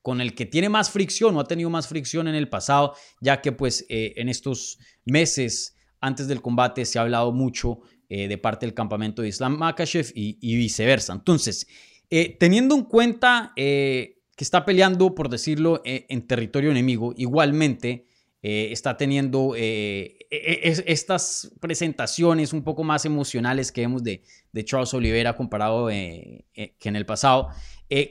con 0.00 0.20
el 0.20 0.34
que 0.34 0.46
tiene 0.46 0.68
más 0.68 0.90
fricción 0.90 1.34
o 1.36 1.40
ha 1.40 1.44
tenido 1.44 1.70
más 1.70 1.88
fricción 1.88 2.28
en 2.28 2.34
el 2.34 2.48
pasado, 2.48 2.94
ya 3.20 3.40
que 3.40 3.52
pues 3.52 3.84
en 3.88 4.28
estos 4.28 4.78
meses 5.04 5.76
antes 6.00 6.28
del 6.28 6.40
combate 6.40 6.84
se 6.84 6.98
ha 6.98 7.02
hablado 7.02 7.32
mucho 7.32 7.80
eh, 8.16 8.28
de 8.28 8.38
parte 8.38 8.64
del 8.64 8.74
campamento 8.74 9.22
de 9.22 9.28
Islam 9.28 9.58
Makachev 9.58 10.12
y, 10.14 10.54
viceversa. 10.54 11.12
Entonces, 11.12 11.66
eh, 12.10 12.36
teniendo 12.38 12.76
en 12.76 12.84
cuenta 12.84 13.52
eh, 13.56 14.22
que 14.36 14.44
está 14.44 14.64
peleando, 14.64 15.16
por 15.16 15.28
decirlo, 15.28 15.82
en 15.84 16.24
territorio 16.28 16.70
enemigo, 16.70 17.12
igualmente 17.16 18.06
está 18.40 18.96
teniendo 18.96 19.54
estas 19.56 21.50
presentaciones 21.60 22.52
un 22.52 22.62
poco 22.62 22.84
más 22.84 23.04
emocionales 23.04 23.72
que 23.72 23.80
vemos 23.80 24.04
de, 24.04 24.22
de 24.52 24.64
Charles 24.64 24.94
Oliveira 24.94 25.34
comparado 25.34 25.88
que 25.88 26.44
en 26.52 26.96
el 26.96 27.06
pasado. 27.06 27.48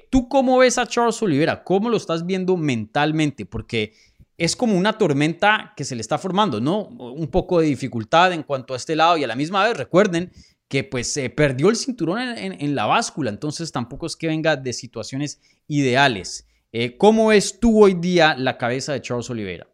¿Tú 0.09 0.27
cómo 0.27 0.57
ves 0.57 0.77
a 0.77 0.87
Charles 0.87 1.21
Oliveira? 1.21 1.63
¿Cómo 1.63 1.89
lo 1.89 1.95
estás 1.95 2.25
viendo 2.25 2.57
mentalmente? 2.57 3.45
Porque 3.45 3.93
es 4.37 4.55
como 4.55 4.77
una 4.77 4.97
tormenta 4.97 5.73
que 5.77 5.83
se 5.83 5.95
le 5.95 6.01
está 6.01 6.17
formando, 6.17 6.59
¿no? 6.59 6.87
Un 6.87 7.27
poco 7.27 7.59
de 7.59 7.67
dificultad 7.67 8.33
en 8.33 8.43
cuanto 8.43 8.73
a 8.73 8.77
este 8.77 8.95
lado 8.95 9.17
y 9.17 9.23
a 9.23 9.27
la 9.27 9.35
misma 9.35 9.63
vez 9.63 9.77
recuerden 9.77 10.31
que 10.67 10.83
pues 10.83 11.07
se 11.07 11.29
perdió 11.29 11.69
el 11.69 11.75
cinturón 11.75 12.19
en, 12.19 12.75
la 12.75 12.87
báscula, 12.87 13.29
entonces 13.29 13.71
tampoco 13.71 14.07
es 14.07 14.15
que 14.15 14.27
venga 14.27 14.55
de 14.55 14.73
situaciones 14.73 15.39
ideales. 15.67 16.47
Eh, 16.71 16.97
¿Cómo 16.97 17.31
es 17.31 17.59
tú 17.59 17.83
hoy 17.83 17.93
día 17.93 18.35
la 18.35 18.57
cabeza 18.57 18.93
de 18.93 19.01
Charles 19.01 19.29
Oliveira? 19.29 19.67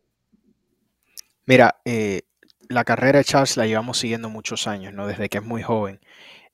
Mira, 1.45 1.79
eh, 1.85 2.23
la 2.67 2.83
carrera 2.83 3.19
de 3.19 3.25
Charles 3.25 3.55
la 3.55 3.65
llevamos 3.65 3.97
siguiendo 3.97 4.29
muchos 4.29 4.67
años, 4.67 4.93
¿no? 4.93 5.07
Desde 5.07 5.29
que 5.29 5.37
es 5.37 5.43
muy 5.43 5.63
joven. 5.63 6.01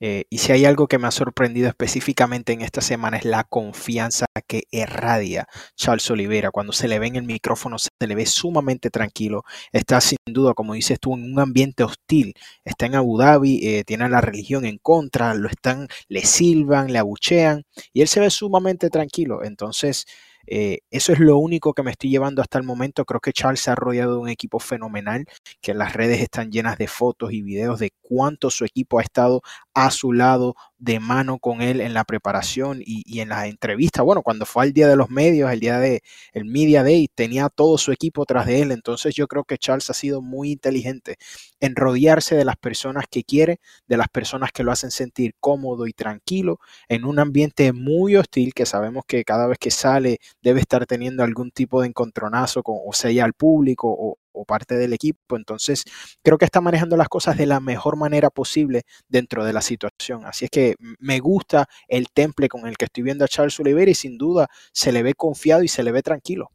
Eh, 0.00 0.24
y 0.28 0.38
si 0.38 0.52
hay 0.52 0.64
algo 0.66 0.88
que 0.88 0.98
me 0.98 1.06
ha 1.08 1.10
sorprendido 1.10 1.68
específicamente 1.68 2.52
en 2.52 2.60
esta 2.60 2.80
semana 2.82 3.16
es 3.16 3.24
la 3.24 3.44
confianza 3.44 4.26
que 4.46 4.64
irradia 4.70 5.46
Charles 5.74 6.10
Oliveira. 6.10 6.50
Cuando 6.50 6.72
se 6.72 6.88
le 6.88 6.98
ve 6.98 7.06
en 7.06 7.16
el 7.16 7.24
micrófono, 7.24 7.78
se 7.78 7.88
le 8.00 8.14
ve 8.14 8.26
sumamente 8.26 8.90
tranquilo. 8.90 9.44
Está 9.72 10.00
sin 10.00 10.18
duda, 10.26 10.54
como 10.54 10.74
dices 10.74 11.00
tú, 11.00 11.14
en 11.14 11.32
un 11.32 11.40
ambiente 11.40 11.82
hostil. 11.84 12.34
Está 12.64 12.86
en 12.86 12.96
Abu 12.96 13.18
Dhabi, 13.18 13.66
eh, 13.66 13.84
tiene 13.84 14.08
la 14.08 14.20
religión 14.20 14.66
en 14.66 14.78
contra, 14.78 15.34
lo 15.34 15.48
están, 15.48 15.88
le 16.08 16.22
silban, 16.24 16.92
le 16.92 16.98
abuchean 16.98 17.64
y 17.92 18.02
él 18.02 18.08
se 18.08 18.20
ve 18.20 18.30
sumamente 18.30 18.90
tranquilo. 18.90 19.44
Entonces, 19.44 20.06
eh, 20.46 20.78
eso 20.90 21.12
es 21.12 21.18
lo 21.18 21.38
único 21.38 21.74
que 21.74 21.82
me 21.82 21.90
estoy 21.90 22.10
llevando 22.10 22.40
hasta 22.42 22.58
el 22.58 22.64
momento. 22.64 23.04
Creo 23.04 23.20
que 23.20 23.32
Charles 23.32 23.60
se 23.60 23.70
ha 23.70 23.74
rodeado 23.74 24.14
de 24.14 24.20
un 24.20 24.28
equipo 24.28 24.58
fenomenal, 24.60 25.24
que 25.60 25.74
las 25.74 25.92
redes 25.94 26.20
están 26.20 26.50
llenas 26.50 26.78
de 26.78 26.86
fotos 26.88 27.32
y 27.32 27.42
videos 27.42 27.78
de 27.80 27.90
cuánto 28.08 28.50
su 28.50 28.64
equipo 28.64 28.98
ha 28.98 29.02
estado 29.02 29.42
a 29.74 29.90
su 29.90 30.12
lado 30.12 30.54
de 30.78 31.00
mano 31.00 31.38
con 31.38 31.62
él 31.62 31.80
en 31.80 31.94
la 31.94 32.04
preparación 32.04 32.82
y, 32.84 33.20
en 33.20 33.30
las 33.30 33.46
entrevistas. 33.46 34.04
Bueno, 34.04 34.22
cuando 34.22 34.44
fue 34.46 34.64
al 34.64 34.72
día 34.72 34.88
de 34.88 34.96
los 34.96 35.10
medios, 35.10 35.50
el 35.50 35.60
día 35.60 35.78
de 35.78 36.02
el 36.32 36.44
Media 36.44 36.82
Day, 36.82 37.08
tenía 37.14 37.48
todo 37.48 37.78
su 37.78 37.92
equipo 37.92 38.24
tras 38.26 38.46
de 38.46 38.62
él. 38.62 38.72
Entonces 38.72 39.14
yo 39.14 39.26
creo 39.26 39.44
que 39.44 39.58
Charles 39.58 39.90
ha 39.90 39.94
sido 39.94 40.20
muy 40.20 40.52
inteligente 40.52 41.16
en 41.60 41.74
rodearse 41.74 42.36
de 42.36 42.44
las 42.44 42.56
personas 42.56 43.06
que 43.10 43.24
quiere, 43.24 43.60
de 43.86 43.96
las 43.96 44.08
personas 44.08 44.52
que 44.52 44.62
lo 44.62 44.72
hacen 44.72 44.90
sentir 44.90 45.34
cómodo 45.40 45.86
y 45.86 45.92
tranquilo 45.92 46.60
en 46.88 47.04
un 47.04 47.18
ambiente 47.18 47.72
muy 47.72 48.16
hostil 48.16 48.52
que 48.54 48.66
sabemos 48.66 49.04
que 49.06 49.24
cada 49.24 49.46
vez 49.46 49.58
que 49.58 49.70
sale 49.70 50.18
debe 50.42 50.60
estar 50.60 50.86
teniendo 50.86 51.24
algún 51.24 51.50
tipo 51.50 51.80
de 51.80 51.88
encontronazo 51.88 52.62
con, 52.62 52.76
o 52.86 52.92
sea 52.92 53.06
al 53.24 53.32
público 53.32 53.88
o, 53.88 54.18
o 54.36 54.44
parte 54.44 54.76
del 54.76 54.92
equipo. 54.92 55.36
Entonces, 55.36 55.84
creo 56.22 56.38
que 56.38 56.44
está 56.44 56.60
manejando 56.60 56.96
las 56.96 57.08
cosas 57.08 57.36
de 57.36 57.46
la 57.46 57.60
mejor 57.60 57.96
manera 57.96 58.30
posible 58.30 58.82
dentro 59.08 59.44
de 59.44 59.52
la 59.52 59.60
situación. 59.60 60.24
Así 60.24 60.44
es 60.46 60.50
que 60.50 60.76
me 60.98 61.20
gusta 61.20 61.68
el 61.88 62.08
temple 62.12 62.48
con 62.48 62.66
el 62.66 62.76
que 62.76 62.86
estoy 62.86 63.02
viendo 63.02 63.24
a 63.24 63.28
Charles 63.28 63.58
Oliveira 63.60 63.90
y 63.90 63.94
sin 63.94 64.18
duda 64.18 64.48
se 64.72 64.92
le 64.92 65.02
ve 65.02 65.14
confiado 65.14 65.62
y 65.62 65.68
se 65.68 65.82
le 65.82 65.92
ve 65.92 66.02
tranquilo. 66.02 66.50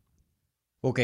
Ok, 0.81 0.99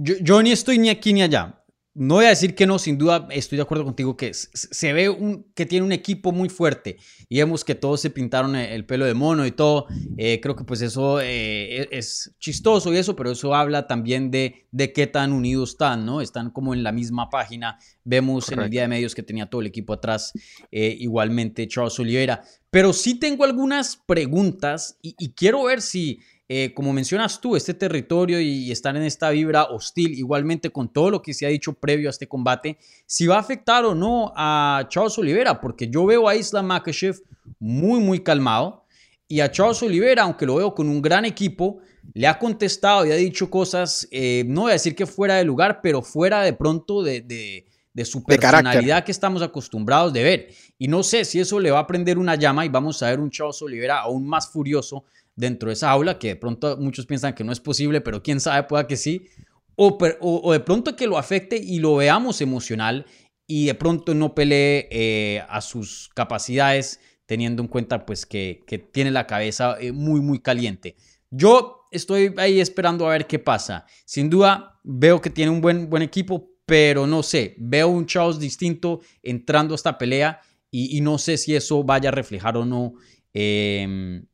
yo, 0.00 0.14
yo, 0.20 0.42
ni 0.42 0.52
estoy 0.52 0.78
ni 0.78 0.90
aquí 0.90 1.12
ni 1.12 1.22
allá 1.22 1.57
no 1.98 2.14
voy 2.14 2.26
a 2.26 2.28
decir 2.28 2.54
que 2.54 2.64
no, 2.64 2.78
sin 2.78 2.96
duda 2.96 3.26
estoy 3.30 3.56
de 3.56 3.62
acuerdo 3.62 3.84
contigo 3.84 4.16
que 4.16 4.32
se 4.32 4.92
ve 4.92 5.08
un, 5.08 5.50
que 5.52 5.66
tiene 5.66 5.84
un 5.84 5.90
equipo 5.90 6.30
muy 6.30 6.48
fuerte 6.48 6.96
y 7.28 7.38
vemos 7.38 7.64
que 7.64 7.74
todos 7.74 8.00
se 8.00 8.10
pintaron 8.10 8.54
el 8.54 8.86
pelo 8.86 9.04
de 9.04 9.14
mono 9.14 9.44
y 9.44 9.50
todo. 9.50 9.86
Eh, 10.16 10.38
creo 10.40 10.54
que 10.54 10.62
pues 10.62 10.80
eso 10.80 11.20
eh, 11.20 11.82
e, 11.82 11.88
es 11.90 12.36
chistoso 12.38 12.94
y 12.94 12.98
eso, 12.98 13.16
pero 13.16 13.32
eso 13.32 13.52
habla 13.52 13.88
también 13.88 14.30
de, 14.30 14.68
de 14.70 14.92
qué 14.92 15.08
tan 15.08 15.32
unidos 15.32 15.70
están, 15.70 16.06
¿no? 16.06 16.20
Están 16.20 16.50
como 16.50 16.72
en 16.72 16.84
la 16.84 16.92
misma 16.92 17.30
página. 17.30 17.78
Vemos 18.04 18.48
en 18.52 18.60
el 18.60 18.70
día 18.70 18.82
de 18.82 18.88
medios 18.88 19.16
que 19.16 19.24
tenía 19.24 19.50
todo 19.50 19.60
el 19.60 19.66
equipo 19.66 19.92
atrás, 19.92 20.32
eh, 20.70 20.96
igualmente 21.00 21.66
Charles 21.66 21.98
Oliveira. 21.98 22.42
Pero 22.70 22.92
sí 22.92 23.18
tengo 23.18 23.42
algunas 23.42 23.96
preguntas 23.96 24.98
y 25.02 25.32
quiero 25.32 25.64
ver 25.64 25.82
si 25.82 26.20
eh, 26.50 26.72
como 26.72 26.94
mencionas 26.94 27.42
tú, 27.42 27.56
este 27.56 27.74
territorio 27.74 28.40
y 28.40 28.72
estar 28.72 28.96
en 28.96 29.02
esta 29.02 29.28
vibra 29.28 29.64
hostil, 29.64 30.14
igualmente 30.18 30.70
con 30.70 30.90
todo 30.90 31.10
lo 31.10 31.20
que 31.20 31.34
se 31.34 31.44
ha 31.44 31.50
dicho 31.50 31.74
previo 31.74 32.08
a 32.08 32.10
este 32.10 32.26
combate, 32.26 32.78
si 33.04 33.26
va 33.26 33.36
a 33.36 33.40
afectar 33.40 33.84
o 33.84 33.94
no 33.94 34.32
a 34.34 34.86
Charles 34.88 35.18
Oliveira, 35.18 35.60
porque 35.60 35.88
yo 35.88 36.06
veo 36.06 36.26
a 36.26 36.34
Islam 36.34 36.66
Makhachev 36.66 37.20
muy, 37.58 38.00
muy 38.00 38.20
calmado 38.20 38.86
y 39.28 39.40
a 39.40 39.50
Charles 39.50 39.82
Oliveira, 39.82 40.22
aunque 40.22 40.46
lo 40.46 40.54
veo 40.54 40.74
con 40.74 40.88
un 40.88 41.02
gran 41.02 41.26
equipo, 41.26 41.80
le 42.14 42.26
ha 42.26 42.38
contestado 42.38 43.04
y 43.04 43.12
ha 43.12 43.16
dicho 43.16 43.50
cosas, 43.50 44.08
eh, 44.10 44.42
no 44.46 44.62
voy 44.62 44.70
a 44.70 44.74
decir 44.74 44.96
que 44.96 45.04
fuera 45.04 45.34
de 45.34 45.44
lugar, 45.44 45.80
pero 45.82 46.00
fuera 46.00 46.40
de 46.40 46.54
pronto 46.54 47.02
de, 47.02 47.20
de, 47.20 48.04
su 48.06 48.22
personalidad 48.22 49.04
que 49.04 49.10
estamos 49.10 49.42
acostumbrados 49.42 50.12
de 50.12 50.22
ver. 50.22 50.48
Y 50.78 50.88
no 50.88 51.02
sé 51.02 51.24
si 51.24 51.40
eso 51.40 51.60
le 51.60 51.72
va 51.72 51.80
a 51.80 51.86
prender 51.86 52.16
una 52.16 52.36
llama 52.36 52.64
y 52.64 52.68
vamos 52.68 53.02
a 53.02 53.10
ver 53.10 53.20
un 53.20 53.28
Charles 53.28 53.60
Oliveira 53.60 53.98
aún 54.00 54.26
más 54.26 54.48
furioso 54.48 55.04
dentro 55.38 55.68
de 55.68 55.74
esa 55.74 55.90
aula, 55.90 56.18
que 56.18 56.28
de 56.28 56.36
pronto 56.36 56.76
muchos 56.78 57.06
piensan 57.06 57.32
que 57.32 57.44
no 57.44 57.52
es 57.52 57.60
posible, 57.60 58.00
pero 58.00 58.22
quién 58.22 58.40
sabe, 58.40 58.64
pueda 58.64 58.88
que 58.88 58.96
sí, 58.96 59.28
o, 59.76 60.52
de 60.52 60.60
pronto 60.60 60.96
que 60.96 61.06
lo 61.06 61.16
afecte 61.16 61.56
y 61.56 61.78
lo 61.78 61.94
veamos 61.94 62.40
emocional 62.40 63.06
y 63.46 63.66
de 63.66 63.74
pronto 63.74 64.14
no 64.14 64.34
pelee 64.34 64.88
eh, 64.90 65.44
a 65.48 65.60
sus 65.60 66.10
capacidades, 66.12 67.00
teniendo 67.24 67.62
en 67.62 67.68
cuenta 67.68 68.04
pues 68.04 68.26
que, 68.26 68.64
tiene 68.92 69.12
la 69.12 69.28
cabeza 69.28 69.76
eh, 69.80 69.92
muy, 69.92 70.20
muy 70.20 70.40
caliente. 70.40 70.96
Yo 71.30 71.86
estoy 71.92 72.34
ahí 72.36 72.60
esperando 72.60 73.06
a 73.06 73.12
ver 73.12 73.28
qué 73.28 73.38
pasa. 73.38 73.86
Sin 74.04 74.28
duda, 74.28 74.80
veo 74.82 75.20
que 75.20 75.30
tiene 75.30 75.52
un 75.52 75.60
buen, 75.60 75.88
buen 75.88 76.02
equipo, 76.02 76.50
pero 76.66 77.06
no 77.06 77.22
sé, 77.22 77.54
veo 77.58 77.86
un 77.86 78.06
Charles 78.06 78.40
distinto 78.40 79.00
entrando 79.22 79.74
a 79.74 79.76
esta 79.76 79.96
pelea 79.96 80.40
y, 80.68 80.98
y 80.98 81.00
no 81.00 81.16
sé 81.16 81.36
si 81.36 81.54
eso 81.54 81.84
vaya 81.84 82.08
a 82.08 82.12
reflejar 82.12 82.56
o 82.56 82.64
no 82.64 82.94
eh, 83.32 84.24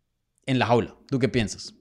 en 0.46 0.58
la 0.58 0.66
jaula. 0.66 0.96
¿Tú 1.08 1.18
qué 1.18 1.28
piensas? 1.28 1.74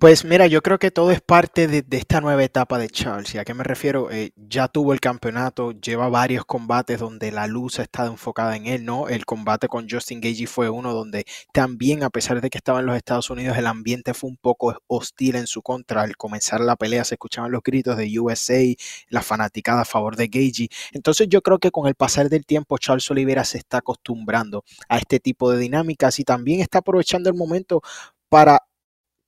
Pues 0.00 0.24
mira, 0.24 0.46
yo 0.46 0.62
creo 0.62 0.78
que 0.78 0.90
todo 0.90 1.10
es 1.10 1.20
parte 1.20 1.68
de, 1.68 1.84
esta 1.90 2.22
nueva 2.22 2.42
etapa 2.42 2.78
de 2.78 2.88
Charles. 2.88 3.34
¿Y 3.34 3.38
a 3.38 3.44
qué 3.44 3.52
me 3.52 3.64
refiero? 3.64 4.10
Eh, 4.10 4.32
ya 4.34 4.66
tuvo 4.66 4.94
el 4.94 5.00
campeonato, 5.00 5.72
lleva 5.72 6.08
varios 6.08 6.46
combates 6.46 6.98
donde 6.98 7.30
la 7.30 7.46
luz 7.46 7.78
ha 7.78 7.82
estado 7.82 8.10
enfocada 8.10 8.56
en 8.56 8.66
él, 8.66 8.86
¿no? 8.86 9.08
El 9.08 9.26
combate 9.26 9.68
con 9.68 9.90
Justin 9.90 10.22
Gagey 10.22 10.46
fue 10.46 10.70
uno 10.70 10.94
donde 10.94 11.26
también, 11.52 12.02
a 12.02 12.08
pesar 12.08 12.40
de 12.40 12.48
que 12.48 12.56
estaba 12.56 12.80
en 12.80 12.86
los 12.86 12.96
Estados 12.96 13.28
Unidos, 13.28 13.58
el 13.58 13.66
ambiente 13.66 14.14
fue 14.14 14.30
un 14.30 14.38
poco 14.38 14.74
hostil 14.86 15.36
en 15.36 15.46
su 15.46 15.60
contra. 15.60 16.00
Al 16.00 16.16
comenzar 16.16 16.62
la 16.62 16.76
pelea 16.76 17.04
se 17.04 17.16
escuchaban 17.16 17.52
los 17.52 17.62
gritos 17.62 17.98
de 17.98 18.18
USA, 18.18 18.74
la 19.10 19.20
fanaticada 19.20 19.82
a 19.82 19.84
favor 19.84 20.16
de 20.16 20.28
Gagey. 20.28 20.70
Entonces 20.92 21.28
yo 21.28 21.42
creo 21.42 21.58
que 21.58 21.70
con 21.70 21.86
el 21.86 21.94
pasar 21.94 22.30
del 22.30 22.46
tiempo, 22.46 22.78
Charles 22.78 23.10
Oliveira 23.10 23.44
se 23.44 23.58
está 23.58 23.78
acostumbrando 23.78 24.64
a 24.88 24.96
este 24.96 25.20
tipo 25.20 25.52
de 25.52 25.58
dinámicas 25.58 26.18
y 26.20 26.24
también 26.24 26.60
está 26.60 26.78
aprovechando 26.78 27.28
el 27.28 27.36
momento 27.36 27.82
para 28.30 28.62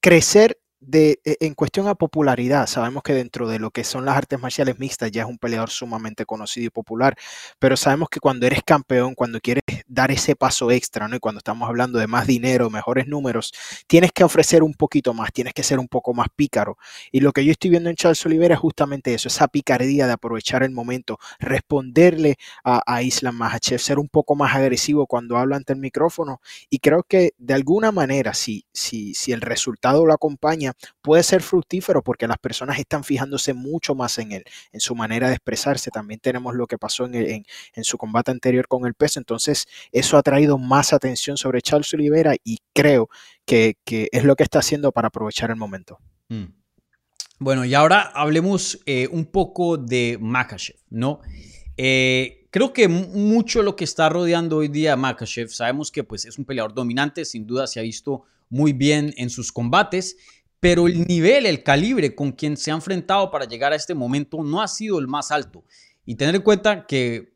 crecer 0.00 0.61
de, 0.82 1.20
e, 1.24 1.36
en 1.40 1.54
cuestión 1.54 1.86
a 1.88 1.94
popularidad, 1.94 2.66
sabemos 2.66 3.02
que 3.02 3.14
dentro 3.14 3.48
de 3.48 3.58
lo 3.58 3.70
que 3.70 3.84
son 3.84 4.04
las 4.04 4.16
artes 4.16 4.40
marciales 4.40 4.78
mixtas 4.78 5.10
ya 5.12 5.22
es 5.22 5.28
un 5.28 5.38
peleador 5.38 5.70
sumamente 5.70 6.26
conocido 6.26 6.66
y 6.66 6.70
popular, 6.70 7.16
pero 7.58 7.76
sabemos 7.76 8.08
que 8.08 8.20
cuando 8.20 8.46
eres 8.46 8.62
campeón, 8.64 9.14
cuando 9.14 9.40
quieres 9.40 9.62
dar 9.86 10.10
ese 10.10 10.34
paso 10.34 10.70
extra, 10.70 11.06
¿no? 11.08 11.16
Y 11.16 11.20
cuando 11.20 11.38
estamos 11.38 11.68
hablando 11.68 11.98
de 11.98 12.06
más 12.08 12.26
dinero, 12.26 12.68
mejores 12.68 13.06
números, 13.06 13.52
tienes 13.86 14.12
que 14.12 14.24
ofrecer 14.24 14.62
un 14.62 14.74
poquito 14.74 15.14
más, 15.14 15.32
tienes 15.32 15.54
que 15.54 15.62
ser 15.62 15.78
un 15.78 15.88
poco 15.88 16.14
más 16.14 16.26
pícaro. 16.34 16.76
Y 17.12 17.20
lo 17.20 17.32
que 17.32 17.44
yo 17.44 17.52
estoy 17.52 17.70
viendo 17.70 17.88
en 17.88 17.96
Charles 17.96 18.24
Oliveira 18.26 18.54
es 18.54 18.60
justamente 18.60 19.14
eso, 19.14 19.28
esa 19.28 19.48
picardía 19.48 20.06
de 20.06 20.12
aprovechar 20.14 20.62
el 20.64 20.72
momento, 20.72 21.18
responderle 21.38 22.36
a, 22.64 22.82
a 22.86 23.02
Islam 23.02 23.36
Mahachev, 23.36 23.78
ser 23.78 23.98
un 24.00 24.08
poco 24.08 24.34
más 24.34 24.54
agresivo 24.54 25.06
cuando 25.06 25.36
habla 25.38 25.56
ante 25.56 25.72
el 25.72 25.78
micrófono. 25.78 26.40
Y 26.70 26.78
creo 26.80 27.04
que 27.04 27.34
de 27.38 27.54
alguna 27.54 27.92
manera, 27.92 28.34
si, 28.34 28.64
si, 28.72 29.14
si 29.14 29.32
el 29.32 29.40
resultado 29.40 30.04
lo 30.06 30.12
acompaña, 30.12 30.71
puede 31.00 31.22
ser 31.22 31.42
fructífero 31.42 32.02
porque 32.02 32.26
las 32.26 32.38
personas 32.38 32.78
están 32.78 33.04
fijándose 33.04 33.54
mucho 33.54 33.94
más 33.94 34.18
en 34.18 34.32
él, 34.32 34.44
en 34.72 34.80
su 34.80 34.94
manera 34.94 35.28
de 35.28 35.34
expresarse. 35.34 35.90
También 35.90 36.20
tenemos 36.20 36.54
lo 36.54 36.66
que 36.66 36.78
pasó 36.78 37.06
en, 37.06 37.44
su 37.82 37.98
combate 37.98 38.30
anterior 38.30 38.68
con 38.68 38.86
el 38.86 38.94
peso. 38.94 39.20
Entonces, 39.20 39.66
eso 39.92 40.16
ha 40.16 40.22
traído 40.22 40.58
más 40.58 40.92
atención 40.92 41.36
sobre 41.36 41.62
Charles 41.62 41.92
Oliveira 41.94 42.34
y 42.44 42.58
creo 42.72 43.08
que, 43.44 43.76
es 43.86 44.24
lo 44.24 44.36
que 44.36 44.44
está 44.44 44.60
haciendo 44.60 44.92
para 44.92 45.08
aprovechar 45.08 45.50
el 45.50 45.56
momento. 45.56 45.98
Mm. 46.28 46.44
Bueno, 47.38 47.64
y 47.64 47.74
ahora 47.74 48.02
hablemos 48.14 48.80
eh, 48.86 49.08
un 49.10 49.26
poco 49.26 49.76
de 49.76 50.16
Makachev, 50.20 50.76
¿no? 50.90 51.20
Eh, 51.76 52.46
creo 52.50 52.72
que 52.72 52.86
mucho 52.86 53.62
lo 53.62 53.74
que 53.74 53.84
está 53.84 54.08
rodeando 54.08 54.58
hoy 54.58 54.68
día 54.68 54.94
a 54.94 55.26
sabemos 55.48 55.90
que 55.90 56.04
pues, 56.04 56.24
es 56.24 56.38
un 56.38 56.44
peleador 56.44 56.74
dominante, 56.74 57.24
sin 57.24 57.46
duda 57.46 57.66
se 57.66 57.80
ha 57.80 57.82
visto 57.82 58.24
muy 58.50 58.74
bien 58.74 59.14
en 59.16 59.30
sus 59.30 59.50
combates, 59.50 60.16
pero 60.62 60.86
el 60.86 61.08
nivel, 61.08 61.44
el 61.46 61.64
calibre 61.64 62.14
con 62.14 62.30
quien 62.30 62.56
se 62.56 62.70
ha 62.70 62.74
enfrentado 62.74 63.32
para 63.32 63.46
llegar 63.46 63.72
a 63.72 63.76
este 63.76 63.96
momento 63.96 64.44
no 64.44 64.62
ha 64.62 64.68
sido 64.68 65.00
el 65.00 65.08
más 65.08 65.32
alto. 65.32 65.64
Y 66.06 66.14
tener 66.14 66.36
en 66.36 66.42
cuenta 66.42 66.86
que 66.86 67.34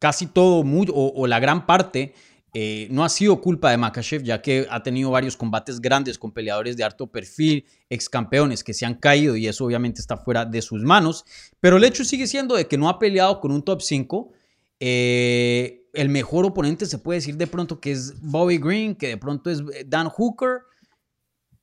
casi 0.00 0.26
todo 0.26 0.64
o, 0.92 1.26
la 1.28 1.38
gran 1.38 1.66
parte 1.66 2.14
eh, 2.52 2.88
no 2.90 3.04
ha 3.04 3.08
sido 3.08 3.40
culpa 3.40 3.70
de 3.70 3.76
Makachev, 3.76 4.24
ya 4.24 4.42
que 4.42 4.66
ha 4.68 4.82
tenido 4.82 5.12
varios 5.12 5.36
combates 5.36 5.80
grandes 5.80 6.18
con 6.18 6.32
peleadores 6.32 6.76
de 6.76 6.82
alto 6.82 7.06
perfil, 7.06 7.64
ex 7.88 8.08
campeones 8.08 8.64
que 8.64 8.74
se 8.74 8.84
han 8.84 8.94
caído 8.94 9.36
y 9.36 9.46
eso 9.46 9.64
obviamente 9.64 10.00
está 10.00 10.16
fuera 10.16 10.44
de 10.44 10.60
sus 10.60 10.82
manos. 10.82 11.24
Pero 11.60 11.76
el 11.76 11.84
hecho 11.84 12.04
sigue 12.04 12.26
siendo 12.26 12.56
de 12.56 12.66
que 12.66 12.76
no 12.76 12.88
ha 12.88 12.98
peleado 12.98 13.38
con 13.38 13.52
un 13.52 13.62
top 13.62 13.82
5. 13.82 14.32
Eh, 14.80 15.86
el 15.92 16.08
mejor 16.08 16.44
oponente 16.44 16.86
se 16.86 16.98
puede 16.98 17.20
decir 17.20 17.36
de 17.36 17.46
pronto 17.46 17.78
que 17.78 17.92
es 17.92 18.20
Bobby 18.20 18.58
Green, 18.58 18.96
que 18.96 19.06
de 19.06 19.16
pronto 19.16 19.48
es 19.48 19.62
Dan 19.86 20.08
Hooker 20.08 20.62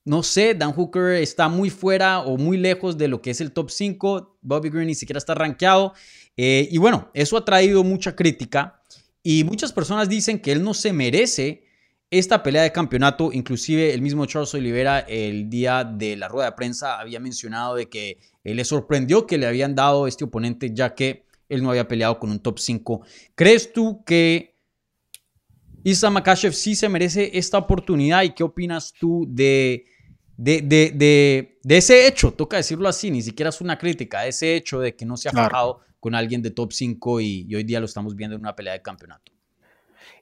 no 0.04 0.22
sé, 0.22 0.54
Dan 0.54 0.72
Hooker 0.72 1.14
está 1.22 1.48
muy 1.48 1.70
fuera 1.70 2.20
o 2.20 2.36
muy 2.36 2.56
lejos 2.56 2.98
de 2.98 3.08
lo 3.08 3.22
que 3.22 3.30
es 3.30 3.40
el 3.40 3.52
top 3.52 3.70
5. 3.70 4.38
Bobby 4.42 4.68
Green 4.68 4.88
ni 4.88 4.94
siquiera 4.94 5.18
está 5.18 5.34
rankeado. 5.34 5.94
Eh, 6.36 6.68
y 6.70 6.78
bueno, 6.78 7.10
eso 7.14 7.36
ha 7.36 7.44
traído 7.44 7.84
mucha 7.84 8.16
crítica. 8.16 8.82
Y 9.22 9.44
muchas 9.44 9.72
personas 9.72 10.08
dicen 10.08 10.40
que 10.40 10.50
él 10.50 10.64
no 10.64 10.74
se 10.74 10.92
merece 10.92 11.64
esta 12.10 12.42
pelea 12.42 12.62
de 12.62 12.72
campeonato. 12.72 13.32
Inclusive 13.32 13.94
el 13.94 14.02
mismo 14.02 14.26
Charles 14.26 14.52
Oliveira 14.54 15.00
el 15.00 15.48
día 15.48 15.84
de 15.84 16.16
la 16.16 16.26
rueda 16.26 16.50
de 16.50 16.56
prensa 16.56 16.98
había 16.98 17.20
mencionado 17.20 17.76
de 17.76 17.88
que 17.88 18.18
él 18.42 18.56
le 18.56 18.64
sorprendió 18.64 19.26
que 19.26 19.38
le 19.38 19.46
habían 19.46 19.76
dado 19.76 20.08
este 20.08 20.24
oponente 20.24 20.74
ya 20.74 20.94
que 20.94 21.26
él 21.48 21.62
no 21.62 21.70
había 21.70 21.86
peleado 21.86 22.18
con 22.18 22.30
un 22.30 22.40
top 22.40 22.58
5. 22.58 23.02
¿Crees 23.36 23.72
tú 23.72 24.02
que 24.04 24.56
Isa 25.84 26.10
Makashev 26.10 26.54
sí 26.54 26.74
se 26.74 26.88
merece 26.88 27.30
esta 27.34 27.58
oportunidad? 27.58 28.22
¿Y 28.24 28.30
qué 28.30 28.42
opinas 28.42 28.92
tú 28.98 29.26
de 29.28 29.86
de, 30.42 31.58
ese 31.68 32.06
hecho, 32.06 32.32
toca 32.32 32.56
decirlo 32.56 32.88
así, 32.88 33.10
ni 33.10 33.22
siquiera 33.22 33.50
es 33.50 33.60
una 33.60 33.78
crítica, 33.78 34.26
ese 34.26 34.56
hecho 34.56 34.80
de 34.80 34.96
que 34.96 35.04
no 35.04 35.16
se 35.16 35.28
ha 35.28 35.32
fajado 35.32 35.80
con 36.00 36.14
alguien 36.14 36.42
de 36.42 36.50
top 36.50 36.72
5 36.72 37.20
y, 37.20 37.54
hoy 37.54 37.64
día 37.64 37.78
lo 37.78 37.86
estamos 37.86 38.16
viendo 38.16 38.34
en 38.34 38.42
una 38.42 38.56
pelea 38.56 38.72
de 38.72 38.82
campeonato. 38.82 39.32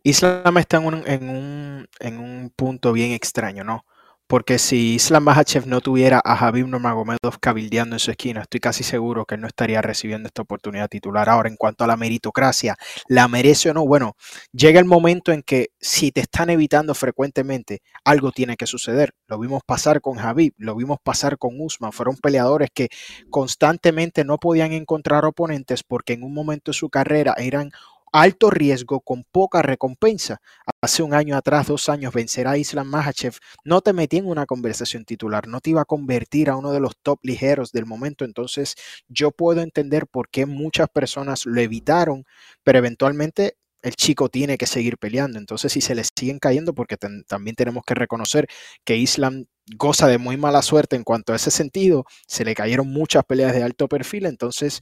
Islam 0.03 0.59
está 0.59 0.79
en 0.79 0.87
un, 0.87 1.89
en 1.99 2.19
un, 2.19 2.53
punto 2.55 2.93
bien 2.93 3.13
extraño, 3.13 3.65
¿no? 3.65 3.85
Porque 4.31 4.61
si 4.61 4.95
Islam 4.95 5.25
Makhachev 5.25 5.67
no 5.67 5.81
tuviera 5.81 6.23
a 6.25 6.35
Habib 6.35 6.69
Nurmagomedov 6.69 7.41
cabildeando 7.41 7.97
en 7.97 7.99
su 7.99 8.13
esquina, 8.13 8.43
estoy 8.43 8.61
casi 8.61 8.85
seguro 8.85 9.25
que 9.25 9.35
él 9.35 9.41
no 9.41 9.49
estaría 9.49 9.83
recibiendo 9.83 10.29
esta 10.29 10.43
oportunidad 10.43 10.89
titular. 10.89 11.29
Ahora, 11.29 11.49
en 11.49 11.57
cuanto 11.57 11.83
a 11.83 11.89
la 11.89 11.97
meritocracia, 11.97 12.77
¿la 13.09 13.27
merece 13.27 13.71
o 13.71 13.75
no? 13.75 13.85
Bueno, 13.85 14.15
llega 14.53 14.79
el 14.79 14.85
momento 14.85 15.33
en 15.33 15.43
que 15.43 15.71
si 15.81 16.13
te 16.13 16.21
están 16.21 16.49
evitando 16.49 16.95
frecuentemente, 16.95 17.83
algo 18.05 18.31
tiene 18.31 18.57
que 18.57 18.69
suceder. 18.69 19.15
Lo 19.27 19.37
vimos 19.37 19.63
pasar 19.67 20.01
con 20.01 20.21
Habib, 20.21 20.55
lo 20.59 20.77
vimos 20.77 20.99
pasar 21.03 21.37
con 21.37 21.61
Usman. 21.61 21.91
Fueron 21.91 22.17
peleadores 22.17 22.69
que 22.73 22.89
constantemente 23.31 24.25
no 24.25 24.39
podían 24.39 24.71
encontrar 24.71 25.25
oponentes 25.25 25.83
porque 25.83 26.13
en 26.13 26.23
un 26.23 26.35
momento 26.35 26.71
de 26.71 26.77
su 26.77 26.89
carrera 26.89 27.35
eran 27.37 27.73
alto 28.13 28.51
riesgo 28.51 29.01
con 29.01 29.25
poca 29.25 29.63
recompensa. 29.63 30.41
Hace 30.83 31.03
un 31.03 31.15
año 31.15 31.37
atrás, 31.37 31.69
dos 31.69 31.89
años, 31.89 32.13
vencer 32.13 32.47
a 32.49 32.59
Islam 32.59 32.89
Mahachev 32.89 33.35
no 33.65 33.81
te 33.81 33.93
metí 33.93 34.19
en 34.19 34.27
una 34.27 34.47
conversación 34.47 35.05
titular, 35.05 35.47
no 35.49 35.61
te 35.61 35.71
iba 35.71 35.83
a 35.83 35.85
convertir 35.85 36.51
a 36.51 36.57
uno 36.57 36.73
de 36.73 36.81
los 36.81 36.93
top 37.03 37.19
ligeros 37.23 37.73
del 37.73 37.87
momento. 37.87 38.25
Entonces, 38.25 38.75
yo 39.09 39.31
puedo 39.31 39.61
entender 39.61 40.07
por 40.07 40.29
qué 40.31 40.47
muchas 40.47 40.89
personas 40.89 41.47
lo 41.47 41.61
evitaron, 41.61 42.25
pero 42.65 42.79
eventualmente 42.79 43.57
el 43.83 43.95
chico 43.95 44.29
tiene 44.29 44.59
que 44.59 44.67
seguir 44.67 44.99
peleando. 44.99 45.39
Entonces, 45.39 45.73
si 45.73 45.81
se 45.81 45.95
le 45.95 46.03
siguen 46.05 46.39
cayendo, 46.39 46.75
porque 46.75 46.97
también 46.97 47.57
tenemos 47.57 47.83
que 47.87 47.95
reconocer 47.95 48.47
que 48.85 48.97
Islam 48.97 49.47
goza 49.77 50.09
de 50.09 50.19
muy 50.19 50.37
mala 50.37 50.63
suerte 50.63 50.97
en 50.97 51.05
cuanto 51.05 51.33
a 51.33 51.37
ese 51.37 51.51
sentido, 51.51 52.05
se 52.27 52.45
le 52.45 52.55
cayeron 52.55 52.89
muchas 52.89 53.25
peleas 53.25 53.55
de 53.55 53.63
alto 53.63 53.89
perfil, 53.89 54.27
entonces 54.27 54.81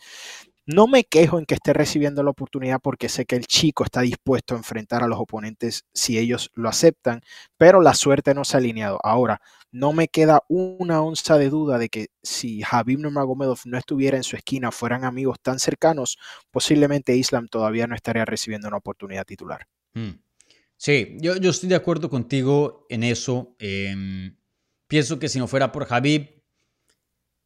no 0.69 0.87
me 0.87 1.05
quejo 1.05 1.39
en 1.39 1.47
que 1.47 1.55
esté 1.55 1.73
recibiendo 1.73 2.23
la 2.23 2.29
oportunidad 2.29 2.79
porque 2.83 3.09
sé 3.09 3.25
que 3.25 3.37
el 3.37 3.47
chico 3.47 3.85
está 3.85 4.03
dispuesto 4.03 4.55
a 4.55 4.59
enfrentar 4.59 5.03
a 5.03 5.09
los 5.09 5.19
oponentes 5.19 5.87
si 5.95 6.19
ellos 6.19 6.51
lo 6.55 6.69
aceptan, 6.69 7.23
pero 7.57 7.81
la 7.81 7.95
suerte 7.95 8.35
no 8.35 8.45
se 8.45 8.55
ha 8.55 8.61
alineado. 8.61 8.99
Ahora, 9.03 9.41
no 9.73 9.95
me 9.95 10.09
queda 10.09 10.43
una 10.47 11.01
onza 11.01 11.39
de 11.39 11.49
duda 11.49 11.79
de 11.79 11.89
que 11.89 12.09
si 12.23 12.61
Habib 12.71 12.99
Nurmagomedov 12.99 13.61
no 13.65 13.79
estuviera 13.79 14.19
en 14.19 14.25
su 14.25 14.37
esquina, 14.37 14.71
fueran 14.71 15.07
amigos 15.07 15.39
tan 15.41 15.59
cercanos, 15.59 16.19
posiblemente 16.51 17.17
Islam 17.17 17.49
todavía 17.49 17.87
no 17.87 17.95
estaría 17.95 18.27
recibiendo 18.27 18.69
una 18.69 18.77
oportunidad 18.77 19.25
titular. 19.25 19.67
Mm. 19.95 20.21
Sí, 20.77 21.17
yo, 21.19 21.33
estoy 21.33 21.71
de 21.71 21.77
acuerdo 21.77 22.11
contigo 22.11 22.85
en 22.91 23.05
eso. 23.05 23.57
Em, 23.59 24.37
pienso 24.87 25.19
que 25.19 25.31
si 25.31 25.39
no 25.39 25.49
fuera 25.49 25.73
por 25.73 25.87
Habib, 25.89 26.38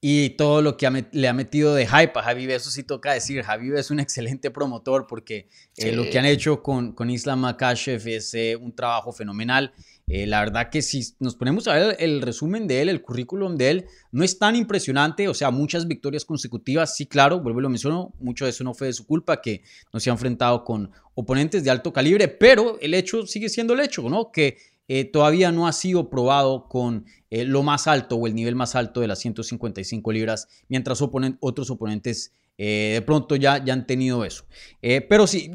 y 0.05 0.31
todo 0.31 0.63
lo 0.63 0.77
que 0.77 1.07
le 1.13 1.29
ha 1.29 1.33
metido 1.33 1.77
de 1.77 1.87
hype 1.87 2.19
a 2.19 2.23
Javi, 2.23 2.51
eso 2.51 2.73
sí 2.73 2.83
toca 2.83 3.13
decir, 3.13 3.41
Javi 3.45 3.71
es 3.77 3.89
un 3.93 4.01
excelente 4.01 4.51
promotor 4.51 5.07
porque 5.07 5.49
eh, 5.77 5.93
lo 5.93 6.11
que 6.11 6.19
han 6.19 6.25
hecho 6.25 6.61
con, 6.61 6.91
con 6.91 7.09
Islam 7.09 7.39
Makashev 7.39 8.09
es 8.09 8.35
eh, 8.35 8.57
un 8.57 8.75
trabajo 8.75 9.13
fenomenal. 9.13 9.73
Eh, 10.09 10.27
la 10.27 10.41
verdad 10.41 10.71
que 10.71 10.83
si 10.83 11.15
nos 11.21 11.37
ponemos 11.37 11.69
a 11.69 11.75
ver 11.75 11.97
el, 12.01 12.21
resumen 12.21 12.67
de 12.67 12.83
él, 12.83 12.89
el 12.89 13.01
currículum 13.01 13.57
de 13.57 13.71
él, 13.71 13.87
no 14.11 14.25
es 14.25 14.41
tan 14.41 14.57
impresionante, 14.57 15.29
o 15.29 15.35
sea, 15.35 15.53
muchas 15.53 15.87
victorias 15.87 16.25
consecutivas, 16.25 16.97
sí, 16.97 17.07
claro, 17.07 17.39
vuelvo 17.39 17.61
y 17.61 17.63
lo 17.63 17.71
menciono, 17.71 18.13
mucho 18.19 18.45
de 18.45 18.51
eso 18.51 18.65
no 18.65 18.75
fue 18.75 18.89
de 18.89 18.95
su 18.95 19.07
culpa, 19.07 19.41
que 19.41 19.63
no 19.93 20.01
se 20.01 20.11
ha 20.11 20.15
enfrentado 20.15 20.65
con 20.65 20.91
oponentes 21.15 21.63
de 21.63 21.71
alto 21.71 21.93
calibre, 21.93 22.27
pero 22.27 22.77
el 22.81 22.95
hecho 22.95 23.25
sigue 23.25 23.49
siendo 23.49 23.75
el 23.75 23.81
hecho, 23.81 24.03
¿no? 24.11 24.33
Que 24.33 24.57
eh, 24.89 25.05
todavía 25.05 25.53
no 25.53 25.67
ha 25.67 25.73
sido 25.73 26.11
probado 26.11 26.69
con 26.69 27.07
eh, 27.31 27.45
lo 27.45 27.63
más 27.63 27.87
alto 27.87 28.17
o 28.17 28.27
el 28.27 28.35
nivel 28.35 28.55
más 28.55 28.75
alto 28.75 29.01
de 29.01 29.09
las 29.09 29.21
155 29.21 30.13
libras, 30.13 30.49
mientras 30.69 31.01
otros 31.41 31.71
oponentes 31.71 32.33
eh, 32.59 32.91
de 32.95 33.03
pronto 33.03 33.37
ya, 33.37 33.65
ya 33.65 33.73
han 33.73 33.87
tenido 33.87 34.25
eso. 34.25 34.45
pero 35.09 35.27
sí, 35.27 35.51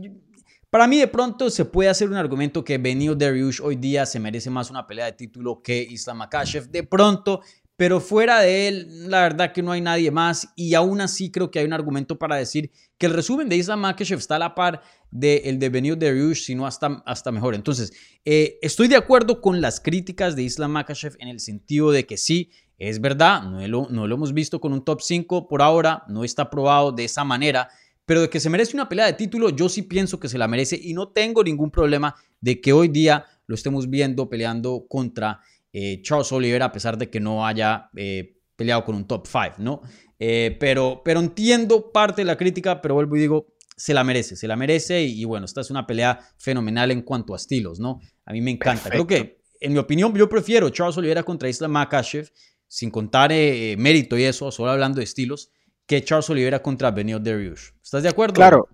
para 0.69 0.87
mí 0.87 0.97
de 0.97 1.07
pronto 1.07 1.49
se 1.49 1.65
puede 1.65 1.89
hacer 1.89 2.09
un 2.09 2.15
argumento 2.15 2.63
que 2.63 2.77
Benio 2.77 3.15
Dariush 3.15 3.61
hoy 3.61 3.77
día 3.77 4.05
se 4.05 4.19
merece 4.19 4.49
más 4.49 4.69
una 4.69 4.85
pelea 4.85 5.05
de 5.05 5.13
título 5.13 5.61
que 5.61 5.81
Islam 5.81 6.17
Makashev. 6.17 6.69
De 6.69 6.83
pronto 6.83 7.41
pero 7.77 8.01
fuera 8.01 8.41
de 8.41 8.67
él, 8.67 9.09
la 9.09 9.21
verdad 9.21 9.53
que 9.53 9.61
no 9.61 9.71
hay 9.71 9.81
nadie 9.81 10.09
más 10.09 10.51
y 10.55 10.73
aún 10.73 10.99
así 10.99 11.29
creo 11.29 11.51
que 11.51 11.59
hay 11.59 11.65
un 11.65 11.73
argumento 11.73 12.17
para 12.17 12.35
decir 12.35 12.71
que 12.97 13.05
el 13.05 13.13
resumen 13.13 13.47
de 13.47 13.55
Islam 13.55 13.81
Makhachev 13.81 14.17
está 14.17 14.37
a 14.37 14.39
la 14.39 14.55
par 14.55 14.81
del 15.11 15.59
de 15.59 15.69
Benio 15.69 15.95
Dariush, 15.95 16.43
sino 16.43 16.65
hasta, 16.65 17.03
hasta 17.05 17.31
mejor. 17.31 17.53
Entonces, 17.53 17.93
eh, 18.25 18.57
estoy 18.63 18.87
de 18.87 18.95
acuerdo 18.95 19.41
con 19.41 19.61
las 19.61 19.79
críticas 19.79 20.35
de 20.35 20.41
Islam 20.41 20.71
Makhachev 20.71 21.15
en 21.19 21.27
el 21.27 21.39
sentido 21.39 21.91
de 21.91 22.07
que 22.07 22.17
sí, 22.17 22.49
es 22.79 22.99
verdad, 22.99 23.43
no 23.43 23.65
lo, 23.67 23.87
no 23.91 24.07
lo 24.07 24.15
hemos 24.15 24.33
visto 24.33 24.59
con 24.59 24.73
un 24.73 24.83
top 24.83 25.01
5 25.01 25.47
por 25.47 25.61
ahora, 25.61 26.03
no 26.07 26.23
está 26.23 26.49
probado 26.49 26.91
de 26.91 27.05
esa 27.05 27.23
manera, 27.23 27.69
pero 28.05 28.21
de 28.21 28.29
que 28.29 28.39
se 28.39 28.49
merece 28.49 28.75
una 28.75 28.89
pelea 28.89 29.05
de 29.05 29.13
título, 29.13 29.49
yo 29.49 29.69
sí 29.69 29.83
pienso 29.83 30.19
que 30.19 30.29
se 30.29 30.39
la 30.39 30.47
merece 30.47 30.79
y 30.81 30.93
no 30.93 31.09
tengo 31.09 31.43
ningún 31.43 31.69
problema 31.69 32.15
de 32.41 32.59
que 32.59 32.73
hoy 32.73 32.87
día 32.87 33.25
lo 33.45 33.55
estemos 33.55 33.89
viendo 33.89 34.29
peleando 34.29 34.85
contra 34.87 35.41
eh, 35.73 36.01
Charles 36.01 36.31
Oliveira, 36.31 36.65
a 36.65 36.71
pesar 36.71 36.97
de 36.97 37.09
que 37.09 37.19
no 37.19 37.45
haya 37.45 37.89
eh, 37.95 38.37
peleado 38.55 38.83
con 38.83 38.95
un 38.95 39.07
top 39.07 39.27
5, 39.27 39.55
¿no? 39.59 39.81
Eh, 40.19 40.57
pero, 40.59 41.01
pero 41.03 41.19
entiendo 41.19 41.91
parte 41.91 42.21
de 42.21 42.25
la 42.25 42.37
crítica, 42.37 42.81
pero 42.81 42.95
vuelvo 42.95 43.15
y 43.15 43.19
digo, 43.19 43.47
se 43.75 43.93
la 43.93 44.03
merece, 44.03 44.35
se 44.35 44.47
la 44.47 44.55
merece 44.55 45.03
y, 45.03 45.23
bueno, 45.25 45.45
esta 45.45 45.61
es 45.61 45.69
una 45.69 45.85
pelea 45.85 46.19
fenomenal 46.37 46.91
en 46.91 47.03
cuanto 47.03 47.33
a 47.33 47.37
estilos, 47.37 47.79
¿no? 47.79 47.99
A 48.25 48.33
mí 48.33 48.41
me 48.41 48.51
encanta. 48.51 48.89
Creo 48.89 49.05
que, 49.05 49.41
en 49.59 49.73
mi 49.73 49.77
opinión, 49.77 50.13
yo 50.15 50.27
prefiero 50.27 50.69
Charles 50.69 50.97
Oliveira 50.97 51.23
contra 51.23 51.49
Islam 51.49 51.71
Makashev, 51.71 52.31
sin 52.67 52.89
contar 52.89 53.29
mérito 53.29 54.17
y 54.17 54.23
eso, 54.23 54.51
solo 54.51 54.71
hablando 54.71 54.97
de 54.97 55.03
estilos, 55.03 55.51
que 55.85 56.03
Charles 56.03 56.29
Oliveira 56.29 56.61
contra 56.61 56.91
Benio 56.91 57.19
Dariush. 57.19 57.69
¿Estás 57.83 58.03
de 58.03 58.09
acuerdo? 58.09 58.33
Claro, 58.33 58.67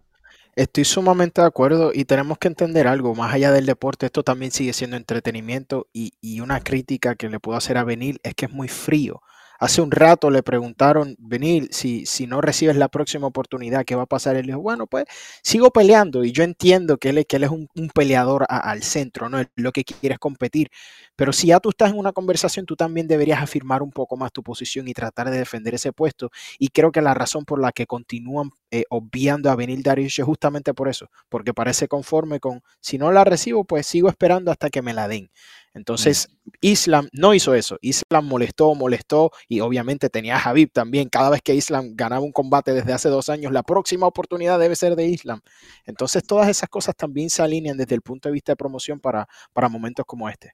Estoy 0.55 0.85
sumamente 0.85 1.41
de 1.41 1.47
acuerdo 1.47 1.91
y 1.93 2.05
tenemos 2.05 2.37
que 2.37 2.47
entender 2.47 2.87
algo, 2.87 3.15
más 3.15 3.33
allá 3.33 3.51
del 3.51 3.65
deporte, 3.65 4.05
esto 4.05 4.21
también 4.21 4.51
sigue 4.51 4.73
siendo 4.73 4.97
entretenimiento 4.97 5.87
y, 5.93 6.13
y 6.21 6.41
una 6.41 6.59
crítica 6.59 7.15
que 7.15 7.27
le 7.27 7.39
puedo 7.39 7.57
hacer 7.57 7.75
a 7.77 7.83
Benil 7.83 8.19
es 8.21 8.35
que 8.35 8.45
es 8.45 8.51
muy 8.51 8.67
frío. 8.67 9.23
Hace 9.63 9.81
un 9.81 9.91
rato 9.91 10.29
le 10.29 10.43
preguntaron, 10.43 11.15
Benil, 11.19 11.69
si, 11.71 12.05
si 12.05 12.27
no 12.27 12.41
recibes 12.41 12.75
la 12.75 12.89
próxima 12.89 13.27
oportunidad, 13.27 13.85
¿qué 13.85 13.95
va 13.95 14.01
a 14.01 14.05
pasar? 14.05 14.35
Él 14.35 14.47
dijo, 14.47 14.59
bueno, 14.59 14.87
pues 14.87 15.05
sigo 15.41 15.71
peleando 15.71 16.25
y 16.25 16.33
yo 16.33 16.43
entiendo 16.43 16.97
que 16.97 17.11
él, 17.11 17.25
que 17.25 17.37
él 17.37 17.45
es 17.45 17.49
un, 17.49 17.69
peleador 17.95 18.45
al 18.49 18.83
centro, 18.83 19.29
¿no? 19.29 19.41
Lo 19.55 19.71
que 19.71 19.85
quiere 19.85 20.15
es 20.15 20.19
competir. 20.19 20.69
Pero 21.15 21.31
si 21.31 21.47
ya 21.47 21.61
tú 21.61 21.69
estás 21.69 21.91
en 21.91 21.97
una 21.97 22.11
conversación, 22.11 22.65
tú 22.65 22.75
también 22.75 23.07
deberías 23.07 23.41
afirmar 23.41 23.81
un 23.83 23.91
poco 23.91 24.17
más 24.17 24.33
tu 24.33 24.43
posición 24.43 24.89
y 24.89 24.93
tratar 24.93 25.29
de 25.29 25.37
defender 25.37 25.75
ese 25.75 25.93
puesto. 25.93 26.29
Y 26.59 26.67
creo 26.67 26.91
que 26.91 27.01
la 27.01 27.13
razón 27.13 27.45
por 27.45 27.61
la 27.61 27.71
que 27.71 27.85
continúan 27.85 28.49
eh, 28.69 28.83
obviando 28.89 29.49
a 29.49 29.55
Benil 29.55 29.81
Darius 29.81 30.19
es 30.19 30.25
justamente 30.25 30.73
por 30.73 30.89
eso, 30.89 31.09
porque 31.29 31.53
parece 31.53 31.87
conforme 31.87 32.41
con, 32.41 32.63
si 32.81 32.97
no 32.97 33.13
la 33.13 33.23
recibo, 33.23 33.63
pues 33.63 33.87
sigo 33.87 34.09
esperando 34.09 34.51
hasta 34.51 34.69
que 34.69 34.81
me 34.81 34.93
la 34.93 35.07
den. 35.07 35.29
Entonces, 35.73 36.29
Islam 36.61 37.09
no 37.11 37.33
hizo 37.33 37.55
eso. 37.55 37.77
Islam 37.81 38.25
molestó, 38.25 38.75
molestó 38.75 39.31
y 39.47 39.59
obviamente 39.59 40.09
tenía 40.09 40.37
a 40.37 40.49
Habib 40.49 40.71
también. 40.71 41.09
Cada 41.09 41.31
vez 41.31 41.41
que 41.41 41.55
Islam 41.55 41.95
ganaba 41.95 42.23
un 42.23 42.31
combate 42.31 42.73
desde 42.73 42.93
hace 42.93 43.09
dos 43.09 43.29
años, 43.29 43.51
la 43.51 43.63
próxima 43.63 44.05
oportunidad 44.05 44.59
debe 44.59 44.75
ser 44.75 44.95
de 44.95 45.07
Islam. 45.07 45.41
Entonces, 45.85 46.23
todas 46.23 46.47
esas 46.47 46.69
cosas 46.69 46.95
también 46.95 47.29
se 47.29 47.41
alinean 47.41 47.77
desde 47.77 47.95
el 47.95 48.01
punto 48.01 48.29
de 48.29 48.33
vista 48.33 48.51
de 48.51 48.57
promoción 48.57 48.99
para, 48.99 49.27
para 49.51 49.67
momentos 49.67 50.05
como 50.05 50.29
este. 50.29 50.53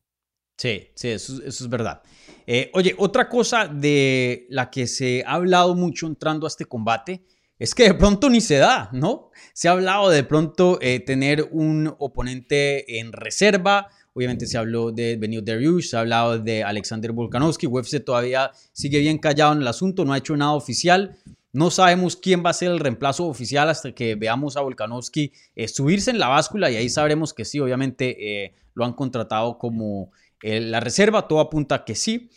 Sí, 0.58 0.90
sí, 0.94 1.10
eso, 1.10 1.42
es 1.44 1.70
verdad. 1.70 2.02
Eh, 2.46 2.70
oye, 2.74 2.94
otra 2.98 3.30
cosa 3.30 3.68
de 3.68 4.46
la 4.50 4.70
que 4.70 4.88
se 4.88 5.24
ha 5.26 5.36
hablado 5.36 5.74
mucho 5.76 6.06
entrando 6.06 6.46
a 6.46 6.50
este 6.50 6.66
combate 6.66 7.24
es 7.58 7.76
que 7.76 7.84
de 7.84 7.94
pronto 7.94 8.30
ni 8.30 8.42
se 8.42 8.56
da, 8.56 8.90
¿no? 8.94 9.32
Se 9.54 9.68
ha 9.68 9.72
hablado 9.72 10.10
de 10.10 10.24
pronto 10.24 10.78
eh, 10.82 11.02
tener 11.02 11.48
un 11.52 11.94
oponente 12.00 13.00
en 13.00 13.12
reserva 13.12 13.88
Obviamente 14.20 14.48
se 14.48 14.58
habló 14.58 14.92
de 14.92 15.16
Benio 15.16 15.42
Dariush, 15.42 15.92
se 15.92 15.96
ha 15.96 16.02
hablado 16.02 16.38
de 16.38 16.62
Alexander 16.62 17.14
Volkanovski. 17.14 17.68
UFC 17.68 18.04
todavía 18.04 18.52
sigue 18.74 19.00
bien 19.00 19.18
callado 19.18 19.54
en 19.54 19.62
el 19.62 19.68
asunto, 19.70 20.04
no 20.04 20.12
ha 20.12 20.18
hecho 20.18 20.36
nada 20.36 20.52
oficial. 20.52 21.18
No 21.54 21.72
sabemos 21.72 22.18
quién 22.18 22.44
va 22.46 22.50
a 22.50 22.54
ser 22.54 22.70
el 22.70 22.82
reemplazo 22.82 23.28
oficial 23.28 23.70
hasta 23.70 23.94
que 23.94 24.16
veamos 24.16 24.58
a 24.58 24.62
Volkanovski 24.62 25.32
eh, 25.56 25.70
subirse 25.70 26.12
en 26.12 26.20
la 26.20 26.28
báscula 26.28 26.70
y 26.70 26.76
ahí 26.76 26.90
sabremos 26.90 27.34
que 27.34 27.46
sí, 27.46 27.62
obviamente 27.62 28.44
eh, 28.44 28.56
lo 28.74 28.84
han 28.84 28.92
contratado 28.92 29.58
como 29.58 30.12
eh, 30.44 30.60
la 30.60 30.82
reserva, 30.82 31.26
todo 31.26 31.40
apunta 31.40 31.86
que 31.86 31.96
sí. 31.96 32.30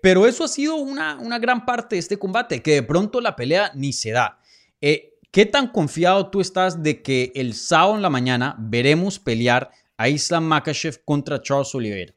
pero 0.00 0.28
eso 0.28 0.44
ha 0.44 0.48
sido 0.48 0.76
una, 0.76 1.18
una, 1.18 1.40
gran 1.40 1.66
parte 1.66 1.96
de 1.96 2.00
este 2.00 2.20
combate, 2.20 2.62
que 2.62 2.74
de 2.74 2.82
pronto 2.84 3.20
la 3.20 3.34
pelea 3.34 3.72
ni 3.74 3.92
se 3.92 4.12
da. 4.12 4.38
¿Qué 4.80 5.46
tan 5.46 5.72
confiado 5.72 6.30
tú 6.30 6.40
estás 6.40 6.84
de 6.84 7.02
que 7.02 7.32
el 7.34 7.54
sábado 7.54 7.96
en 7.96 8.02
la 8.02 8.10
mañana 8.10 8.54
veremos 8.60 9.18
pelear 9.18 9.70
a 10.00 10.08
Islam 10.08 10.44
Makashev 10.44 11.04
contra 11.04 11.42
Charles 11.42 11.74
Oliveira? 11.74 12.14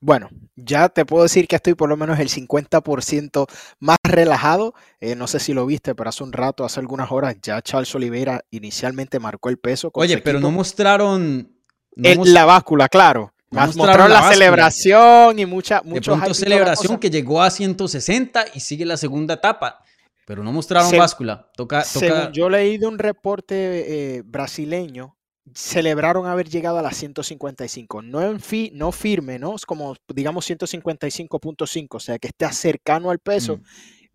Bueno, 0.00 0.28
ya 0.54 0.88
te 0.88 1.04
puedo 1.04 1.24
decir 1.24 1.48
que 1.48 1.56
estoy 1.56 1.74
por 1.74 1.88
lo 1.88 1.96
menos 1.96 2.20
el 2.20 2.28
50% 2.28 3.46
más 3.80 3.96
relajado. 4.04 4.74
Eh, 5.00 5.16
no 5.16 5.26
sé 5.26 5.40
si 5.40 5.54
lo 5.54 5.66
viste, 5.66 5.96
pero 5.96 6.10
hace 6.10 6.22
un 6.22 6.32
rato, 6.32 6.64
hace 6.64 6.78
algunas 6.78 7.10
horas, 7.10 7.34
ya 7.42 7.60
Charles 7.62 7.92
Oliveira 7.96 8.44
inicialmente 8.52 9.18
marcó 9.18 9.48
el 9.48 9.58
peso. 9.58 9.90
Oye, 9.94 10.18
pero 10.18 10.38
no 10.38 10.52
mostraron... 10.52 11.52
la 11.96 12.44
báscula, 12.44 12.88
claro. 12.88 13.34
mostraron, 13.50 14.10
la, 14.10 14.30
celebración 14.30 15.36
y 15.36 15.46
mucha, 15.46 15.82
mucho 15.82 16.14
de 16.14 16.32
celebración 16.32 16.98
que 16.98 17.10
llegó 17.10 17.42
a 17.42 17.50
160 17.50 18.44
y 18.54 18.60
sigue 18.60 18.84
la 18.84 18.96
segunda 18.96 19.34
etapa. 19.34 19.82
Pero 20.24 20.44
no 20.44 20.52
mostraron 20.52 20.96
báscula. 20.96 21.50
Toca, 21.56 21.82
Según 21.82 22.30
yo 22.32 22.48
leí 22.48 22.78
de 22.78 22.86
un 22.86 23.00
reporte 23.00 24.18
eh, 24.18 24.22
brasileño, 24.24 25.17
celebraron 25.54 26.26
haber 26.26 26.48
llegado 26.48 26.78
a 26.78 26.82
las 26.82 26.96
155. 26.96 28.02
No 28.02 28.22
en 28.22 28.40
fi, 28.40 28.70
no 28.74 28.92
firme, 28.92 29.38
¿no? 29.38 29.54
Es 29.54 29.66
como, 29.66 29.96
digamos, 30.08 30.48
155.5, 30.48 31.86
o 31.90 32.00
sea, 32.00 32.18
que 32.18 32.28
esté 32.28 32.52
cercano 32.52 33.10
al 33.10 33.18
peso. 33.18 33.58
Mm. 33.58 33.62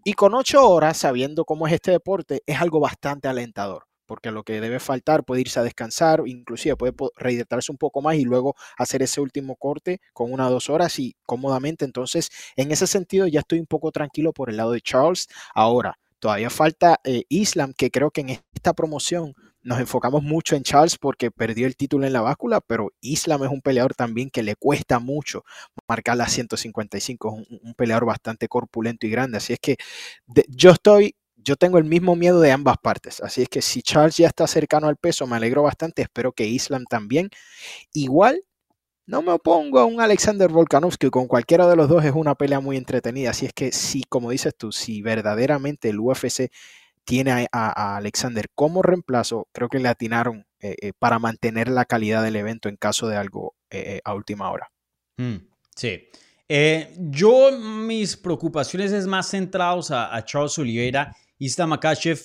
Y 0.06 0.14
con 0.14 0.34
ocho 0.34 0.68
horas, 0.68 0.98
sabiendo 0.98 1.46
cómo 1.46 1.68
es 1.68 1.74
este 1.74 1.92
deporte, 1.92 2.42
es 2.46 2.60
algo 2.60 2.80
bastante 2.80 3.30
alentador, 3.30 3.86
porque 4.06 4.32
lo 4.32 4.44
que 4.44 4.60
debe 4.60 4.80
faltar 4.80 5.24
puede 5.24 5.42
irse 5.42 5.62
a 5.62 5.64
descansar, 5.64 6.24
inclusive 6.26 6.76
puede 6.76 6.94
rehidratarse 7.16 7.72
un 7.72 7.78
poco 7.78 8.02
más 8.02 8.16
y 8.16 8.26
luego 8.26 8.56
hacer 8.78 9.02
ese 9.02 9.22
último 9.22 9.56
corte 9.56 10.02
con 10.12 10.34
una 10.34 10.50
o 10.50 10.52
dos 10.52 10.70
horas 10.70 11.00
y 11.00 11.16
cómodamente. 11.26 11.86
Entonces, 11.86 12.30
en 12.58 12.72
ese 12.72 12.86
sentido, 12.86 13.28
ya 13.28 13.40
estoy 13.40 13.60
un 13.60 13.66
poco 13.66 13.92
tranquilo 13.92 14.34
por 14.34 14.50
el 14.50 14.58
lado 14.58 14.72
de 14.72 14.82
Charles. 14.82 15.30
Ahora, 15.54 15.98
todavía 16.20 16.50
falta 16.50 17.00
eh, 17.06 17.24
Islam, 17.30 17.74
que 17.78 17.90
creo 17.90 18.12
que 18.12 18.22
en 18.22 18.30
esta 18.54 18.74
promoción 18.74 19.34
nos 19.64 19.80
enfocamos 19.80 20.22
mucho 20.24 20.56
en 20.56 20.64
Charles 20.64 20.98
porque 20.98 21.32
perdió 21.32 21.66
el 21.68 21.76
título 21.76 22.06
en 22.06 22.14
la 22.14 22.22
báscula, 22.22 22.62
pero 22.62 22.92
Islam 23.02 23.44
es 23.44 23.50
un 23.50 23.62
peleador 23.62 23.96
también 23.96 24.30
que 24.30 24.44
le 24.44 24.56
cuesta 24.56 25.00
mucho 25.00 25.44
marcar 25.88 26.18
la 26.18 26.28
155, 26.28 27.38
es 27.40 27.60
un, 27.64 27.74
peleador 27.76 28.06
bastante 28.06 28.48
corpulento 28.48 29.08
y 29.08 29.10
grande, 29.10 29.38
así 29.38 29.54
es 29.54 29.60
que 29.60 29.78
yo 30.48 30.72
estoy, 30.72 31.16
yo 31.38 31.56
tengo 31.56 31.78
el 31.78 31.86
mismo 31.86 32.16
miedo 32.16 32.40
de 32.42 32.52
ambas 32.52 32.78
partes, 32.78 33.22
así 33.22 33.42
es 33.42 33.50
que 33.50 33.62
si 33.62 33.82
Charles 33.82 34.18
ya 34.18 34.28
está 34.28 34.46
cercano 34.48 34.88
al 34.88 34.98
peso, 34.98 35.26
me 35.28 35.38
alegro 35.38 35.64
bastante, 35.64 36.02
espero 36.02 36.34
que 36.34 36.46
Islam 36.46 36.86
también. 36.90 37.30
Igual, 37.94 38.44
no 39.06 39.22
me 39.22 39.32
opongo 39.32 39.80
a 39.80 39.86
un 39.86 40.00
Alexander 40.02 40.50
Volkanovski, 40.50 41.10
con 41.10 41.28
cualquiera 41.28 41.68
de 41.68 41.76
los 41.76 41.90
dos 41.90 42.06
es 42.06 42.14
una 42.14 42.36
pelea 42.36 42.60
muy 42.60 42.78
entretenida, 42.78 43.32
así 43.32 43.46
es 43.46 43.54
que 43.54 43.72
si, 43.72 44.04
como 44.04 44.32
dices 44.32 44.54
tú, 44.58 44.72
si 44.72 45.02
verdaderamente 45.02 45.90
el 45.90 46.00
UFC 46.00 46.52
tiene 47.06 47.48
a, 47.52 47.98
Alexander 47.98 48.50
como 48.56 48.82
reemplazo, 48.82 49.48
creo 49.52 49.70
que 49.70 49.80
le 49.80 49.90
atinaron 49.90 50.46
eh, 50.60 50.76
eh, 50.82 50.92
para 50.98 51.20
mantener 51.20 51.68
la 51.68 51.86
calidad 51.86 52.24
del 52.24 52.36
evento 52.36 52.70
en 52.70 52.78
caso 52.78 53.08
de 53.08 53.18
algo 53.18 53.56
eh, 53.70 54.02
a 54.04 54.14
última 54.14 54.50
hora. 54.52 54.72
Mm, 55.18 55.36
sí. 55.76 56.08
yo, 56.98 57.52
mis 57.60 58.16
preocupaciones 58.18 58.92
es 58.92 59.08
más 59.08 59.30
centrados 59.30 59.92
a, 59.92 60.24
Charles 60.26 60.58
Oliveira. 60.58 61.16
Islam 61.40 61.70
Makachev 61.70 62.20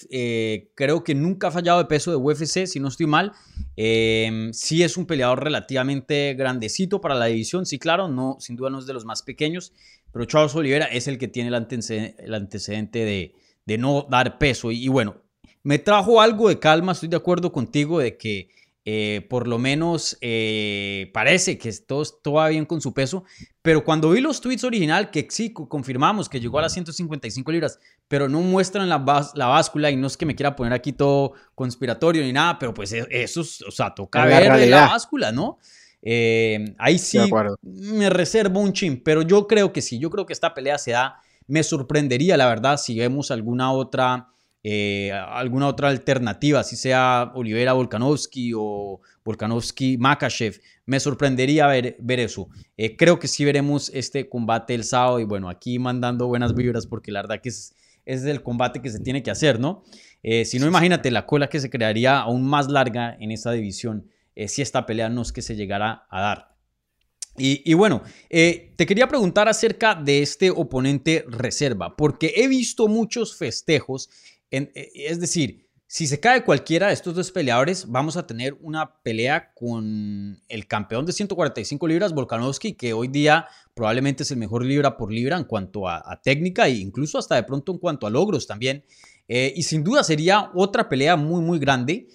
creo 0.76 1.02
que 1.02 1.14
nunca 1.14 1.48
ha 1.48 1.50
fallado 1.50 1.78
de 1.78 1.86
peso 1.86 2.10
de 2.10 2.16
UFC, 2.16 2.66
si 2.66 2.78
no 2.78 2.88
estoy 2.88 3.06
mal. 3.06 3.32
Sí 3.74 4.82
es 4.82 4.96
un 4.96 5.06
peleador 5.06 5.42
relativamente 5.42 6.34
grandecito 6.34 7.00
para 7.00 7.16
la 7.16 7.26
división, 7.26 7.66
sí, 7.66 7.78
claro, 7.80 8.06
no, 8.06 8.36
sin 8.38 8.54
duda 8.54 8.70
no 8.70 8.78
es 8.78 8.86
de 8.86 8.92
los 8.92 9.04
más 9.04 9.22
pequeños, 9.22 9.72
pero 10.12 10.24
Charles 10.24 10.54
Oliveira 10.54 10.86
es 10.86 11.08
el 11.08 11.18
que 11.18 11.26
tiene 11.26 11.48
el 11.48 12.34
antecedente 12.34 13.04
de, 13.04 13.34
de 13.68 13.76
no 13.76 14.06
dar 14.08 14.38
peso. 14.38 14.72
Y, 14.72 14.88
bueno, 14.88 15.16
me 15.62 15.78
trajo 15.78 16.22
algo 16.22 16.48
de 16.48 16.58
calma, 16.58 16.92
estoy 16.92 17.10
de 17.10 17.18
acuerdo 17.18 17.52
contigo 17.52 17.98
de 17.98 18.16
que 18.16 18.48
eh, 18.86 19.26
por 19.28 19.46
lo 19.46 19.58
menos 19.58 20.16
eh, 20.22 21.10
parece 21.12 21.58
que 21.58 21.70
todo, 21.86 22.02
todo, 22.22 22.34
va 22.34 22.48
bien 22.48 22.64
con 22.64 22.80
su 22.80 22.94
peso, 22.94 23.24
pero 23.60 23.84
cuando 23.84 24.08
vi 24.08 24.22
los 24.22 24.40
tweets 24.40 24.64
original, 24.64 25.10
que 25.10 25.26
sí, 25.28 25.52
confirmamos 25.52 26.30
que 26.30 26.40
llegó 26.40 26.58
a 26.58 26.62
las 26.62 26.72
155 26.72 27.52
libras, 27.52 27.78
pero 28.08 28.26
no 28.30 28.40
muestran 28.40 28.88
la, 28.88 29.04
la 29.34 29.46
báscula 29.46 29.90
y 29.90 29.96
no 29.96 30.06
es 30.06 30.16
que 30.16 30.24
me 30.24 30.34
quiera 30.34 30.56
poner 30.56 30.72
aquí 30.72 30.94
todo 30.94 31.34
conspiratorio 31.54 32.22
ni 32.22 32.32
nada, 32.32 32.58
pero 32.58 32.72
pues 32.72 32.90
e, 32.94 33.06
eso, 33.10 33.42
o 33.42 33.70
sea, 33.70 33.94
toca 33.94 34.24
ver 34.24 34.66
la 34.70 34.86
báscula, 34.86 35.30
¿no? 35.30 35.58
Eh, 36.00 36.74
ahí 36.78 36.98
sí 36.98 37.18
me 37.60 38.08
reservo 38.08 38.60
un 38.60 38.72
chin, 38.72 39.02
pero 39.04 39.20
yo 39.20 39.46
creo 39.46 39.74
que 39.74 39.82
sí, 39.82 39.98
yo 39.98 40.08
creo 40.08 40.24
que 40.24 40.32
esta 40.32 40.54
pelea 40.54 40.78
se 40.78 40.92
da 40.92 41.20
me 41.48 41.62
sorprendería, 41.62 42.36
la 42.36 42.46
verdad, 42.46 42.76
si 42.76 42.96
vemos 42.98 43.30
alguna 43.30 43.72
otra, 43.72 44.28
eh, 44.62 45.10
alguna 45.12 45.66
otra 45.66 45.88
alternativa, 45.88 46.62
si 46.62 46.76
sea 46.76 47.32
Olivera 47.34 47.72
Volkanovski 47.72 48.52
o 48.54 49.00
Volkanovski 49.24 49.96
Makachev. 49.98 50.60
Me 50.84 51.00
sorprendería 51.00 51.66
ver, 51.66 51.96
ver 52.00 52.20
eso. 52.20 52.48
Eh, 52.76 52.96
creo 52.96 53.18
que 53.18 53.28
sí 53.28 53.44
veremos 53.44 53.90
este 53.94 54.28
combate 54.28 54.74
el 54.74 54.84
sábado 54.84 55.20
y 55.20 55.24
bueno, 55.24 55.48
aquí 55.48 55.78
mandando 55.78 56.26
buenas 56.26 56.54
vibras 56.54 56.86
porque 56.86 57.12
la 57.12 57.22
verdad 57.22 57.40
que 57.40 57.48
es, 57.48 57.74
es 58.04 58.24
el 58.24 58.42
combate 58.42 58.82
que 58.82 58.90
se 58.90 59.00
tiene 59.00 59.22
que 59.22 59.30
hacer, 59.30 59.58
¿no? 59.58 59.84
Eh, 60.22 60.44
si 60.44 60.58
no, 60.58 60.66
imagínate 60.66 61.10
la 61.10 61.24
cola 61.24 61.48
que 61.48 61.60
se 61.60 61.70
crearía 61.70 62.18
aún 62.18 62.44
más 62.44 62.68
larga 62.68 63.16
en 63.18 63.32
esta 63.32 63.52
división 63.52 64.06
si 64.46 64.62
esta 64.62 64.86
pelea 64.86 65.08
no 65.08 65.22
es 65.22 65.32
que 65.32 65.42
se 65.42 65.56
llegara 65.56 66.06
a 66.08 66.20
dar. 66.20 66.57
Y, 67.38 67.74
bueno, 67.74 68.02
eh, 68.28 68.72
te 68.76 68.86
quería 68.86 69.08
preguntar 69.08 69.48
acerca 69.48 69.94
de 69.94 70.22
este 70.22 70.50
oponente 70.50 71.24
reserva, 71.28 71.96
porque 71.96 72.32
he 72.36 72.48
visto 72.48 72.88
muchos 72.88 73.36
festejos, 73.36 74.10
eh, 74.50 74.70
es 74.94 75.20
decir, 75.20 75.66
si 75.86 76.06
se 76.06 76.20
cae 76.20 76.44
cualquiera 76.44 76.88
de 76.88 76.92
estos 76.92 77.14
dos 77.14 77.30
peleadores, 77.30 77.86
vamos 77.88 78.16
a 78.16 78.26
tener 78.26 78.54
una 78.60 79.00
pelea 79.02 79.52
con 79.54 80.42
el 80.48 80.66
campeón 80.66 81.06
de 81.06 81.12
145 81.12 81.88
libras, 81.88 82.12
Volkanovski, 82.12 82.74
que 82.74 82.92
hoy 82.92 83.08
día 83.08 83.46
probablemente 83.72 84.24
es 84.24 84.30
el 84.30 84.36
mejor 84.36 84.64
libra 84.64 84.98
por 84.98 85.10
libra 85.10 85.38
en 85.38 85.44
cuanto 85.44 85.88
a, 85.88 86.20
técnica 86.22 86.66
e 86.66 86.72
incluso 86.72 87.16
hasta 87.16 87.36
de 87.36 87.44
pronto 87.44 87.72
en 87.72 87.78
cuanto 87.78 88.06
a 88.06 88.10
logros 88.10 88.46
también. 88.46 88.84
Eh, 89.28 89.54
y 89.56 89.62
sin 89.62 89.82
duda 89.82 90.04
sería 90.04 90.50
otra 90.54 90.88
pelea 90.88 91.16
muy, 91.16 91.40
muy 91.40 91.58
grande 91.58 92.08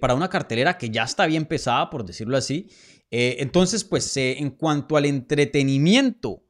para 0.00 0.14
una 0.14 0.28
cartelera 0.28 0.78
que 0.78 0.88
ya 0.88 1.02
está 1.02 1.26
bien 1.26 1.44
pesada, 1.44 1.90
por 1.90 2.04
decirlo 2.04 2.36
así. 2.36 2.68
Eh, 3.10 3.36
entonces, 3.40 3.84
pues 3.84 4.16
eh, 4.16 4.36
en 4.38 4.50
cuanto 4.50 4.96
al 4.96 5.06
entretenimiento, 5.06 6.42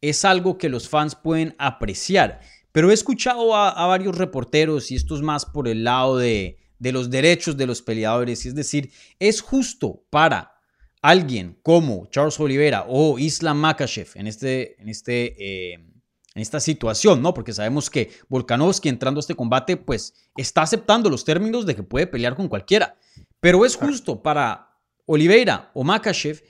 es 0.00 0.24
algo 0.24 0.58
que 0.58 0.68
los 0.68 0.88
fans 0.88 1.14
pueden 1.14 1.54
apreciar. 1.58 2.40
Pero 2.72 2.90
he 2.90 2.94
escuchado 2.94 3.54
a, 3.54 3.86
varios 3.86 4.16
reporteros, 4.16 4.90
y 4.90 4.96
esto 4.96 5.14
es 5.14 5.22
más 5.22 5.46
por 5.46 5.68
el 5.68 5.84
lado 5.84 6.16
de, 6.16 6.58
los 6.80 7.10
derechos 7.10 7.56
de 7.56 7.66
los 7.66 7.82
peleadores, 7.82 8.44
y 8.44 8.48
es 8.48 8.54
decir, 8.54 8.90
es 9.18 9.40
justo 9.40 10.04
para 10.10 10.54
alguien 11.02 11.58
como 11.62 12.06
Charles 12.06 12.38
Oliveira 12.40 12.86
o 12.88 13.18
Islam 13.18 13.58
Makachev 13.58 14.08
en, 14.14 14.26
este, 14.26 14.80
en, 14.80 14.88
este, 14.88 15.72
eh, 15.72 15.74
en 15.74 16.42
esta 16.42 16.60
situación, 16.60 17.20
¿no? 17.20 17.34
Porque 17.34 17.52
sabemos 17.52 17.90
que 17.90 18.10
Volkanovski 18.28 18.88
entrando 18.88 19.18
a 19.18 19.22
este 19.22 19.34
combate, 19.34 19.76
pues 19.76 20.14
está 20.36 20.62
aceptando 20.62 21.10
los 21.10 21.24
términos 21.24 21.66
de 21.66 21.76
que 21.76 21.82
puede 21.82 22.06
pelear 22.06 22.34
con 22.34 22.48
cualquiera. 22.48 22.96
Pero 23.40 23.66
es 23.66 23.76
justo 23.76 24.22
para 24.22 24.71
Oliveira 25.06 25.70
o 25.74 25.84
Makachev 25.84 26.42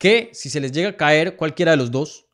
que 0.00 0.30
si 0.32 0.48
se 0.48 0.60
les 0.60 0.72
llega 0.72 0.88
a 0.88 0.96
caer 0.96 1.36
cualquiera 1.36 1.72
de 1.72 1.76
los 1.76 1.90
dos, 1.90 2.26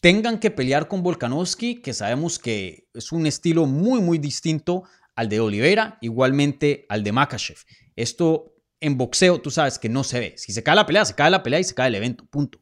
tengan 0.00 0.40
que 0.40 0.50
pelear 0.50 0.88
con 0.88 1.02
Volkanovski, 1.02 1.80
que 1.80 1.94
sabemos 1.94 2.40
que 2.40 2.88
es 2.92 3.12
un 3.12 3.24
estilo 3.26 3.66
muy, 3.66 4.00
muy 4.00 4.18
distinto 4.18 4.82
al 5.14 5.28
de 5.28 5.38
Oliveira, 5.38 5.96
igualmente 6.00 6.86
al 6.88 7.04
de 7.04 7.12
Makachev. 7.12 7.56
Esto 7.94 8.56
en 8.80 8.98
boxeo, 8.98 9.40
tú 9.40 9.52
sabes 9.52 9.78
que 9.78 9.88
no 9.88 10.02
se 10.02 10.18
ve. 10.18 10.34
Si 10.36 10.52
se 10.52 10.64
cae 10.64 10.74
la 10.74 10.86
pelea, 10.86 11.04
se 11.04 11.14
cae 11.14 11.30
la 11.30 11.44
pelea 11.44 11.60
y 11.60 11.64
se 11.64 11.74
cae 11.74 11.86
el 11.86 11.94
evento, 11.94 12.26
punto. 12.26 12.58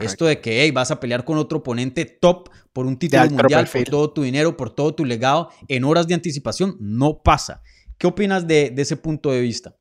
Esto 0.00 0.26
de 0.26 0.42
que 0.42 0.70
vas 0.72 0.90
a 0.90 1.00
pelear 1.00 1.24
con 1.24 1.38
otro 1.38 1.58
oponente 1.58 2.04
top 2.04 2.50
por 2.74 2.84
un 2.84 2.98
título 2.98 3.30
mundial, 3.30 3.66
por 3.72 3.84
todo 3.84 4.12
tu 4.12 4.22
dinero, 4.22 4.58
por 4.58 4.74
todo 4.74 4.94
tu 4.94 5.06
legado, 5.06 5.48
en 5.68 5.84
horas 5.84 6.06
de 6.06 6.14
anticipación, 6.14 6.76
no 6.80 7.22
pasa. 7.22 7.62
¿Qué 7.96 8.06
opinas 8.06 8.46
de 8.46 8.74
ese 8.76 8.96
punto 8.96 9.30
de 9.30 9.40
vista? 9.40 9.74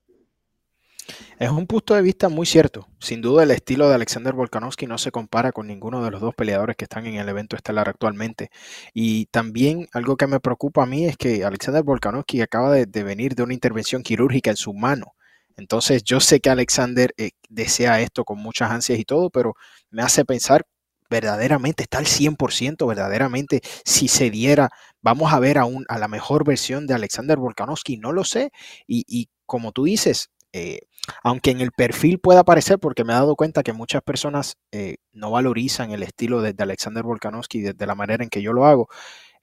Es 1.40 1.50
un 1.50 1.68
punto 1.68 1.94
de 1.94 2.02
vista 2.02 2.30
muy 2.30 2.46
cierto. 2.46 2.88
Sin 3.00 3.22
duda 3.22 3.44
el 3.44 3.52
estilo 3.52 3.88
de 3.88 3.96
Alexander 3.96 4.34
Volkanovski 4.34 4.88
no 4.88 4.98
se 4.98 5.12
compara 5.12 5.52
con 5.52 5.68
ninguno 5.68 6.04
de 6.04 6.12
los 6.12 6.22
dos 6.22 6.34
peleadores 6.34 6.76
que 6.76 6.86
están 6.86 7.06
en 7.06 7.16
el 7.16 7.30
evento 7.30 7.56
estelar 7.56 7.90
actualmente. 7.90 8.50
Y 8.94 9.26
también 9.28 9.88
algo 9.94 10.18
que 10.18 10.28
me 10.28 10.40
preocupa 10.40 10.84
a 10.84 10.86
mí 10.86 11.06
es 11.06 11.18
que 11.18 11.44
Alexander 11.44 11.84
Volkanovski 11.84 12.42
acaba 12.42 12.74
de, 12.74 13.04
venir 13.04 13.36
de 13.36 13.44
una 13.44 13.54
intervención 13.54 14.04
quirúrgica 14.04 14.50
en 14.50 14.58
su 14.58 14.74
mano. 14.74 15.14
Entonces 15.58 16.04
yo 16.04 16.20
sé 16.20 16.40
que 16.40 16.50
Alexander 16.50 17.14
eh, 17.18 17.32
desea 17.50 18.02
esto 18.02 18.26
con 18.26 18.40
muchas 18.40 18.72
ansias 18.72 19.00
y 19.00 19.06
todo, 19.06 19.30
pero 19.30 19.56
me 19.90 20.02
hace 20.04 20.26
pensar 20.26 20.66
verdaderamente 21.10 21.84
está 21.84 22.00
al 22.00 22.08
100%, 22.08 22.88
verdaderamente 22.88 23.62
si 23.86 24.08
se 24.08 24.32
diera, 24.32 24.70
vamos 25.02 25.32
a 25.34 25.40
ver 25.40 25.60
a, 25.60 25.66
a 25.88 26.00
la 26.00 26.08
mejor 26.08 26.44
versión 26.46 26.88
de 26.88 26.96
Alexander 26.96 27.38
Volkanovski, 27.38 27.98
no 27.98 28.12
lo 28.12 28.24
sé. 28.24 28.52
Y, 28.88 29.06
y 29.08 29.30
como 29.46 29.72
tú 29.72 29.84
dices, 29.86 30.30
eh, 30.58 30.88
aunque 31.22 31.52
en 31.52 31.60
el 31.60 31.74
perfil 31.74 32.20
pueda 32.20 32.40
aparecer, 32.40 32.80
porque 32.80 33.04
me 33.04 33.12
he 33.12 33.16
dado 33.18 33.36
cuenta 33.36 33.62
que 33.62 33.74
muchas 33.74 34.02
personas 34.02 34.56
eh, 34.72 34.96
no 35.12 35.30
valorizan 35.30 35.92
el 35.92 36.02
estilo 36.02 36.42
de, 36.42 36.56
Alexander 36.58 37.04
Volkanovski 37.04 37.60
de, 37.62 37.86
la 37.86 37.94
manera 37.94 38.24
en 38.24 38.30
que 38.30 38.42
yo 38.42 38.54
lo 38.54 38.66
hago, 38.66 38.88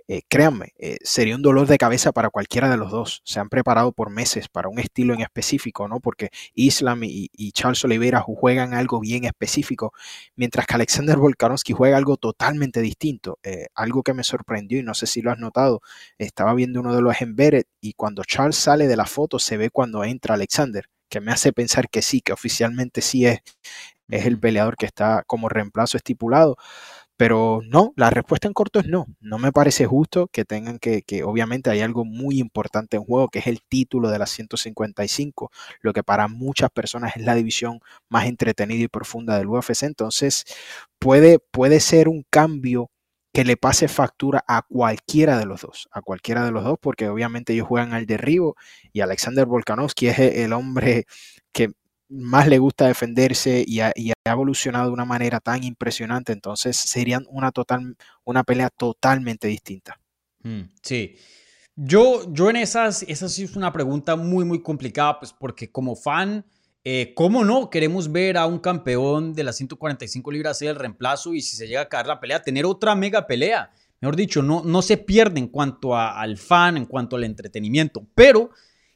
eh, 0.09 0.23
créanme, 0.27 0.73
sería 1.03 1.37
un 1.37 1.43
dolor 1.43 1.67
de 1.69 1.77
cabeza 1.77 2.13
para 2.13 2.31
cualquiera 2.31 2.71
de 2.71 2.79
los 2.79 2.91
dos. 2.91 3.21
Se 3.25 3.41
han 3.41 3.51
preparado 3.51 3.93
por 3.93 4.09
meses 4.09 4.49
para 4.49 4.71
un 4.71 4.79
estilo 4.79 5.13
en 5.13 5.21
específico, 5.21 5.87
¿no? 5.87 6.01
Porque 6.01 6.31
Islam 6.55 7.03
y, 7.05 7.53
Charles 7.53 7.85
Oliveira 7.85 8.23
juegan 8.23 8.73
algo 8.73 8.99
bien 8.99 9.25
específico, 9.25 9.93
mientras 10.35 10.67
que 10.67 10.77
Alexander 10.77 11.19
Volkanovski 11.19 11.75
juega 11.75 11.99
algo 11.99 12.17
totalmente 12.17 12.81
distinto. 12.81 13.39
algo 13.75 14.03
que 14.03 14.15
me 14.15 14.25
sorprendió 14.25 14.79
y 14.79 14.83
no 14.83 14.95
sé 14.95 15.07
si 15.07 15.21
lo 15.21 15.31
has 15.31 15.39
notado, 15.39 15.83
estaba 16.17 16.55
viendo 16.55 16.81
uno 16.81 16.95
de 16.95 17.03
los 17.03 17.21
embedded 17.21 17.65
y 17.83 17.93
cuando 17.93 18.25
Charles 18.25 18.57
sale 18.57 18.89
de 18.89 18.97
la 18.97 19.07
foto 19.07 19.39
se 19.39 19.59
ve 19.59 19.69
cuando 19.71 20.05
entra 20.05 20.37
Alexander 20.37 20.89
que 21.13 21.21
me 21.21 21.31
hace 21.31 21.53
pensar 21.53 21.91
que 21.91 22.01
sí, 22.01 22.23
que 22.23 22.33
oficialmente 22.33 23.03
sí 23.03 23.27
es, 23.27 23.41
es 24.09 24.25
el 24.25 24.41
peleador 24.41 24.77
que 24.77 24.87
está 24.87 25.25
como 25.27 25.51
reemplazo 25.51 25.99
estipulado. 25.99 26.57
Pero 27.19 27.61
no, 27.65 27.93
la 27.97 28.09
respuesta 28.09 28.49
en 28.49 28.55
corto 28.55 28.81
es 28.81 28.87
no. 28.87 29.07
No 29.21 29.39
me 29.39 29.53
parece 29.53 29.85
justo 29.87 30.29
que 30.29 30.47
tengan 30.47 30.79
que, 30.79 31.03
que 31.03 31.23
obviamente 31.23 31.69
hay 31.69 31.81
algo 31.83 32.07
muy 32.07 32.39
importante 32.41 32.97
en 32.97 33.05
juego, 33.05 33.29
que 33.29 33.41
es 33.41 33.47
el 33.47 33.61
título 33.69 34.09
de 34.11 34.19
la 34.19 34.27
155, 34.27 35.51
lo 35.83 35.93
que 35.93 36.03
para 36.03 36.29
muchas 36.29 36.71
personas 36.71 37.15
es 37.17 37.23
la 37.25 37.35
división 37.35 37.81
más 38.09 38.27
entretenida 38.27 38.83
y 38.83 38.89
profunda 38.89 39.37
del 39.37 39.49
UFC. 39.49 39.83
Entonces, 39.83 40.45
puede, 40.99 41.39
puede 41.39 41.81
ser 41.81 42.09
un 42.09 42.25
cambio 42.31 42.91
que 43.33 43.45
le 43.45 43.57
pase 43.57 43.89
factura 43.89 44.45
a 44.47 44.63
cualquiera 44.63 45.39
de 45.39 45.47
los 45.47 45.63
dos, 45.63 45.89
a 45.91 46.03
cualquiera 46.03 46.45
de 46.45 46.51
los 46.51 46.65
dos, 46.65 46.79
porque 46.81 47.09
obviamente 47.09 47.55
ellos 47.55 47.67
juegan 47.67 47.95
al 47.95 48.07
derribo 48.07 48.57
y 48.93 49.01
Alexander 49.01 49.47
Volkanovski 49.47 50.09
es 50.09 50.19
el 50.19 50.53
hombre 50.53 51.07
que 51.51 51.71
más 52.11 52.47
le 52.47 52.59
gusta 52.59 52.87
defenderse 52.87 53.65
y 53.67 53.81
ha, 53.81 53.93
evolucionado 54.25 54.87
de 54.87 54.93
una 54.93 55.07
manera 55.07 55.41
tan 55.41 55.65
impresionante, 55.65 56.33
entonces 56.33 56.77
serían 56.77 57.27
una, 57.29 57.51
total, 57.51 57.97
una 58.25 58.45
pelea 58.45 58.69
totalmente 58.69 59.49
distinta. 59.49 59.99
Mm, 60.43 60.63
sí. 60.83 61.17
Yo, 61.75 62.33
yo 62.33 62.51
en 62.51 62.57
esas, 62.57 63.03
esa 63.05 63.29
sí 63.29 63.45
es 63.45 63.57
una 63.57 63.73
pregunta 63.73 64.15
muy, 64.15 64.45
muy 64.45 64.63
complicada, 64.63 65.19
pues 65.19 65.33
porque 65.33 65.71
como 65.71 65.97
fan, 65.97 66.45
eh, 66.85 67.13
¿cómo 67.15 67.45
no? 67.45 67.71
Queremos 67.71 68.11
ver 68.11 68.37
a 68.37 68.47
un 68.47 68.59
campeón 68.59 69.35
de 69.35 69.45
las 69.45 69.57
145 69.57 70.33
libras 70.33 70.59
ser 70.59 70.69
el 70.69 70.77
reemplazo 70.77 71.33
y 71.35 71.41
si 71.41 71.57
se 71.57 71.69
llega 71.69 71.83
a 71.83 71.89
caer 71.89 72.07
la 72.07 72.21
pelea, 72.21 72.43
tener 72.43 72.67
otra 72.67 72.95
mega 72.95 73.27
pelea. 73.27 73.71
Mejor 74.01 74.17
dicho, 74.17 74.43
no, 74.43 74.63
no 74.65 74.83
se 74.83 74.97
pierde 74.97 75.39
en 75.39 75.47
cuanto 75.47 75.97
al 75.97 76.37
fan, 76.37 76.77
en 76.77 76.87
cuanto 76.87 77.15
al 77.15 77.23
entretenimiento, 77.23 78.05
pero 78.17 78.51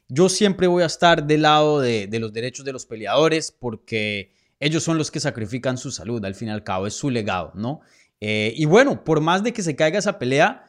yo 0.09 0.29
siempre 0.29 0.67
voy 0.67 0.83
a 0.83 0.87
estar 0.87 1.25
del 1.25 1.43
lado 1.43 1.79
de, 1.79 2.09
los 2.19 2.33
derechos 2.33 2.65
de 2.65 2.73
los 2.73 2.85
peleadores 2.85 3.51
porque 3.51 4.31
ellos 4.59 4.83
son 4.83 4.97
los 4.97 5.11
que 5.11 5.19
sacrifican 5.19 5.77
su 5.77 5.91
salud, 5.91 6.23
al 6.25 6.35
fin 6.35 6.49
y 6.49 6.51
al 6.51 6.63
cabo, 6.63 6.87
es 6.87 6.93
su 6.93 7.09
legado, 7.09 7.51
¿no? 7.55 7.81
Eh, 8.19 8.53
y 8.55 8.65
bueno, 8.65 9.03
por 9.03 9.21
más 9.21 9.43
de 9.43 9.53
que 9.53 9.61
se 9.61 9.75
caiga 9.75 9.99
esa 9.99 10.17
pelea, 10.17 10.65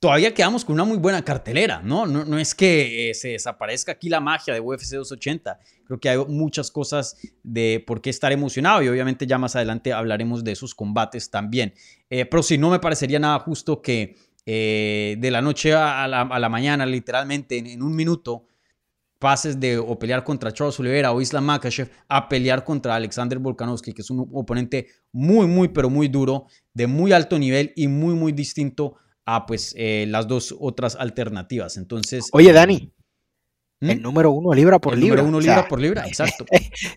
todavía 0.00 0.32
quedamos 0.34 0.64
con 0.64 0.74
una 0.74 0.84
muy 0.84 0.96
buena 0.96 1.22
cartelera, 1.22 1.82
¿no? 1.84 2.06
No, 2.06 2.38
es 2.38 2.54
que 2.54 3.10
eh, 3.10 3.14
se 3.14 3.28
desaparezca 3.28 3.92
aquí 3.92 4.08
la 4.08 4.20
magia 4.20 4.54
de 4.54 4.60
UFC 4.60 4.94
280. 4.94 5.60
Creo 5.84 6.00
que 6.00 6.08
hay 6.08 6.18
muchas 6.26 6.70
cosas 6.70 7.16
de 7.42 7.84
por 7.86 8.00
qué 8.00 8.10
estar 8.10 8.32
emocionado 8.32 8.82
y 8.82 8.88
obviamente 8.88 9.26
ya 9.26 9.38
más 9.38 9.54
adelante 9.56 9.92
hablaremos 9.92 10.42
de 10.42 10.52
esos 10.52 10.74
combates 10.74 11.30
también. 11.30 11.74
Eh, 12.08 12.24
pero 12.24 12.42
si 12.42 12.56
no 12.56 12.70
me 12.70 12.80
parecería 12.80 13.18
nada 13.18 13.38
justo 13.40 13.80
que 13.82 14.16
de 14.46 15.28
la 15.30 15.42
noche 15.42 15.74
a 15.74 16.08
la, 16.08 16.48
mañana, 16.48 16.84
literalmente 16.84 17.58
en 17.58 17.80
un 17.84 17.94
minuto, 17.94 18.48
pases 19.20 19.60
de 19.60 19.78
o 19.78 19.96
pelear 19.98 20.24
contra 20.24 20.50
Charles 20.50 20.80
Oliveira 20.80 21.12
o 21.12 21.20
Islam 21.20 21.44
Makhachev 21.44 21.88
a 22.08 22.28
pelear 22.28 22.64
contra 22.64 22.96
Alexander 22.96 23.38
Volkanovski, 23.38 23.92
que 23.92 24.02
es 24.02 24.10
un 24.10 24.28
oponente 24.32 24.88
muy, 25.12 25.46
muy, 25.46 25.68
pero 25.68 25.90
muy 25.90 26.08
duro, 26.08 26.46
de 26.74 26.86
muy 26.86 27.12
alto 27.12 27.38
nivel 27.38 27.72
y 27.76 27.86
muy, 27.86 28.14
muy 28.14 28.32
distinto 28.32 28.96
a 29.34 29.46
pues 29.46 29.74
eh, 29.76 30.06
las 30.08 30.26
dos 30.26 30.54
otras 30.58 30.96
alternativas. 30.96 31.76
Entonces... 31.76 32.28
Oye, 32.32 32.52
Dani. 32.52 32.92
¿Mm? 33.80 33.90
El 33.90 34.02
número 34.02 34.30
uno 34.30 34.52
libra 34.52 34.78
por 34.78 34.96
libra. 34.96 35.22
Número 35.22 35.28
uno 35.28 35.40
libra 35.40 35.68
por 35.68 35.80
libra, 35.80 36.04
exacto. 36.06 36.44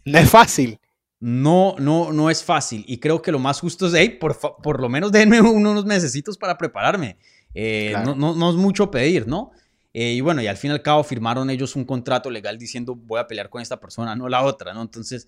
no 0.06 0.17
es 0.17 0.30
fácil. 0.30 0.80
No, 1.19 1.76
no, 1.80 2.12
no 2.12 2.30
es 2.30 2.43
fácil. 2.43 2.84
Y 2.88 2.98
creo 3.00 3.22
que 3.22 3.32
lo 3.32 3.39
más 3.39 3.60
justo 3.60 3.88
es, 3.88 3.93
hey, 3.93 4.17
por, 4.19 4.38
por 4.38 4.82
lo 4.82 4.89
menos 4.89 5.12
denme 5.12 5.39
unos 5.41 5.86
necesitos 5.86 6.38
para 6.38 6.58
prepararme. 6.58 7.17
Eh, 7.54 7.93
no, 8.04 8.15
no, 8.15 8.36
no 8.36 8.50
es 8.50 8.56
mucho 8.56 8.89
pedir, 8.89 9.28
¿no? 9.28 9.52
Eh, 9.93 10.13
y 10.13 10.22
bueno, 10.22 10.41
y 10.41 10.48
al 10.48 10.58
fin 10.58 10.72
y 10.72 10.74
al 10.74 10.82
cabo 10.82 11.04
firmaron 11.04 11.50
ellos 11.52 11.76
un 11.76 11.86
contrato 11.86 12.32
legal 12.32 12.58
diciendo 12.58 12.96
voy 12.96 13.19
a 13.19 13.28
pelear 13.28 13.50
con 13.50 13.62
esta 13.62 13.80
persona, 13.80 14.15
no 14.15 14.28
la 14.28 14.41
otra, 14.41 14.74
¿no? 14.74 14.82
Entonces, 14.82 15.28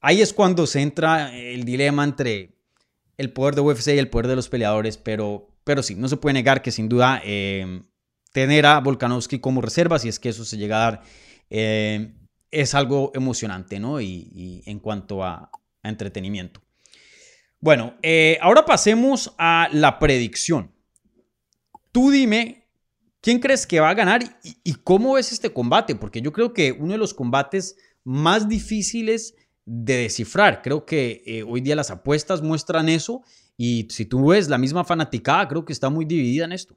ahí 0.00 0.22
es 0.22 0.32
cuando 0.32 0.66
se 0.66 0.80
entra 0.80 1.36
el 1.36 1.64
dilema 1.64 2.04
entre 2.04 2.54
el 3.18 3.32
poder 3.32 3.54
de 3.54 3.60
UFC 3.60 3.88
y 3.88 3.98
el 3.98 4.08
poder 4.08 4.28
de 4.28 4.36
los 4.36 4.48
peleadores, 4.48 4.96
pero, 4.96 5.51
pero 5.64 5.82
sí, 5.82 5.94
no 5.94 6.08
se 6.08 6.16
puede 6.16 6.34
negar 6.34 6.62
que 6.62 6.70
sin 6.70 6.88
duda 6.88 7.20
eh, 7.24 7.82
tener 8.32 8.66
a 8.66 8.80
Volkanovski 8.80 9.38
como 9.38 9.60
reserva, 9.60 9.98
si 9.98 10.08
es 10.08 10.18
que 10.18 10.30
eso 10.30 10.44
se 10.44 10.56
llega 10.56 10.76
a 10.76 10.90
dar, 10.90 11.02
eh, 11.50 12.14
es 12.50 12.74
algo 12.74 13.12
emocionante, 13.14 13.80
¿no? 13.80 14.00
Y, 14.00 14.62
en 14.66 14.78
cuanto 14.78 15.24
a, 15.24 15.50
entretenimiento. 15.82 16.62
Bueno, 17.60 17.96
ahora 18.40 18.64
pasemos 18.64 19.34
a 19.38 19.68
la 19.72 19.98
predicción. 19.98 20.72
Tú 21.90 22.10
dime 22.10 22.62
¿Quién 23.22 23.38
crees 23.38 23.68
que 23.68 23.78
va 23.78 23.88
a 23.88 23.94
ganar 23.94 24.20
y, 24.42 24.74
cómo 24.82 25.14
ves 25.14 25.30
este 25.30 25.52
combate? 25.52 25.94
Porque 25.94 26.20
yo 26.20 26.32
creo 26.32 26.52
que 26.52 26.72
uno 26.72 26.92
de 26.92 26.98
los 26.98 27.14
combates 27.14 27.76
más 28.02 28.48
difíciles 28.48 29.36
de 29.64 29.98
descifrar. 29.98 30.60
Creo 30.60 30.84
que 30.84 31.22
eh, 31.24 31.44
hoy 31.44 31.60
día 31.60 31.76
las 31.76 31.92
apuestas 31.92 32.42
muestran 32.42 32.88
eso 32.88 33.22
y 33.56 33.88
si 33.90 34.06
tú 34.06 34.28
ves 34.28 34.48
la 34.48 34.58
misma 34.58 34.84
fanaticada, 34.84 35.48
creo 35.48 35.64
que 35.64 35.72
está 35.72 35.90
muy 35.90 36.04
dividida 36.04 36.44
en 36.44 36.52
esto 36.52 36.76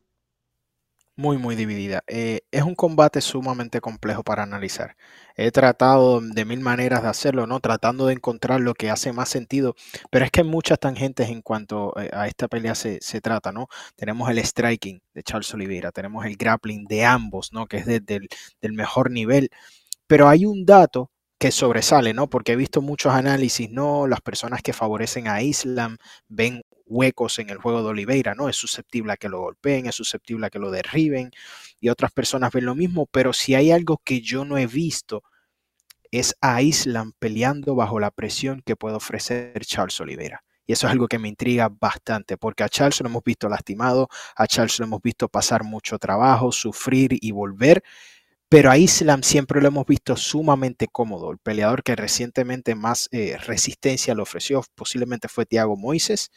muy, 1.18 1.38
muy 1.38 1.56
dividida. 1.56 2.04
Eh, 2.08 2.42
es 2.52 2.64
un 2.64 2.76
combate 2.76 3.22
sumamente 3.22 3.80
complejo 3.82 4.24
para 4.24 4.44
analizar. 4.44 4.98
He 5.36 5.52
tratado 5.52 6.20
de 6.22 6.46
mil 6.46 6.60
maneras 6.60 7.04
de 7.04 7.10
hacerlo, 7.10 7.48
¿no? 7.48 7.60
Tratando 7.62 8.08
de 8.08 8.14
encontrar 8.14 8.60
lo 8.62 8.74
que 8.74 8.90
hace 8.90 9.14
más 9.14 9.30
sentido, 9.30 9.76
pero 10.12 10.26
es 10.26 10.32
que 10.32 10.42
hay 10.42 10.48
muchas 10.48 10.80
tangentes 10.80 11.30
en 11.30 11.42
cuanto 11.42 11.94
eh, 12.00 12.10
a 12.14 12.28
esta 12.28 12.48
pelea 12.48 12.76
se, 12.76 13.00
trata, 13.22 13.52
¿no? 13.52 13.68
Tenemos 13.96 14.30
el 14.30 14.40
striking 14.40 15.02
de 15.14 15.24
Charles 15.24 15.54
Oliveira, 15.54 15.92
tenemos 15.92 16.26
el 16.26 16.36
grappling 16.36 16.86
de 16.86 17.06
ambos, 17.06 17.54
¿no? 17.54 17.68
Que 17.68 17.78
es 17.78 17.86
del 17.86 18.74
mejor 18.74 19.12
nivel, 19.12 19.50
pero 20.08 20.28
hay 20.28 20.46
un 20.46 20.66
dato 20.66 21.12
que 21.38 21.52
sobresale, 21.52 22.14
¿no? 22.14 22.30
Porque 22.30 22.54
he 22.54 22.56
visto 22.56 22.82
muchos 22.82 23.14
análisis, 23.14 23.70
¿no? 23.70 24.08
Las 24.08 24.22
personas 24.22 24.62
que 24.62 24.74
favorecen 24.74 25.28
a 25.28 25.42
Islam 25.42 25.98
ven 26.28 26.64
huecos 26.86 27.40
en 27.40 27.50
el 27.50 27.58
juego 27.58 27.82
de 27.82 27.90
Oliveira, 27.90 28.36
¿no? 28.36 28.48
Es 28.50 28.56
susceptible 28.56 29.14
a 29.14 29.18
que 29.18 29.30
lo 29.30 29.42
golpeen, 29.42 29.88
es 29.88 29.96
susceptible 29.96 30.46
a 30.46 30.50
que 30.50 30.60
lo 30.60 30.72
derriben 30.72 31.32
y 31.80 31.90
otras 31.90 32.12
personas 32.12 32.52
ven 32.52 32.66
lo 32.66 32.76
mismo, 32.76 33.08
pero 33.08 33.34
si 33.34 33.56
hay 33.56 33.72
algo 33.72 34.02
que 34.04 34.22
yo 34.22 34.46
no 34.46 34.58
he 34.58 34.68
visto 34.68 35.24
es 36.12 36.36
a 36.42 36.62
Islam 36.62 37.14
peleando 37.20 37.76
bajo 37.76 38.00
la 38.00 38.12
presión 38.12 38.62
que 38.66 38.76
puede 38.76 38.96
ofrecer 38.96 39.66
Charles 39.66 40.00
Oliveira. 40.00 40.44
Y 40.68 40.74
eso 40.74 40.88
es 40.88 40.92
algo 40.92 41.08
que 41.08 41.20
me 41.20 41.28
intriga 41.28 41.70
bastante, 41.70 42.38
porque 42.38 42.64
a 42.64 42.70
Charles 42.70 43.00
lo 43.02 43.08
hemos 43.08 43.24
visto 43.24 43.48
lastimado, 43.50 44.08
a 44.36 44.48
Charles 44.48 44.80
lo 44.80 44.86
hemos 44.86 45.02
visto 45.02 45.28
pasar 45.30 45.64
mucho 45.64 46.00
trabajo, 46.00 46.52
sufrir 46.52 47.18
y 47.22 47.32
volver, 47.32 47.84
pero 48.50 48.72
a 48.72 48.78
Islam 48.78 49.24
siempre 49.24 49.62
lo 49.62 49.68
hemos 49.68 49.86
visto 49.86 50.16
sumamente 50.16 50.88
cómodo. 50.88 51.32
El 51.32 51.40
peleador 51.40 51.84
que 51.84 51.96
recientemente 51.96 52.76
más 52.76 53.10
eh, 53.12 53.38
resistencia 53.38 54.16
le 54.16 54.22
ofreció 54.22 54.64
posiblemente 54.76 55.28
fue 55.28 55.46
Thiago 55.46 55.76
Moises. 55.76 56.32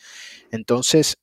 Entonces, 0.50 1.18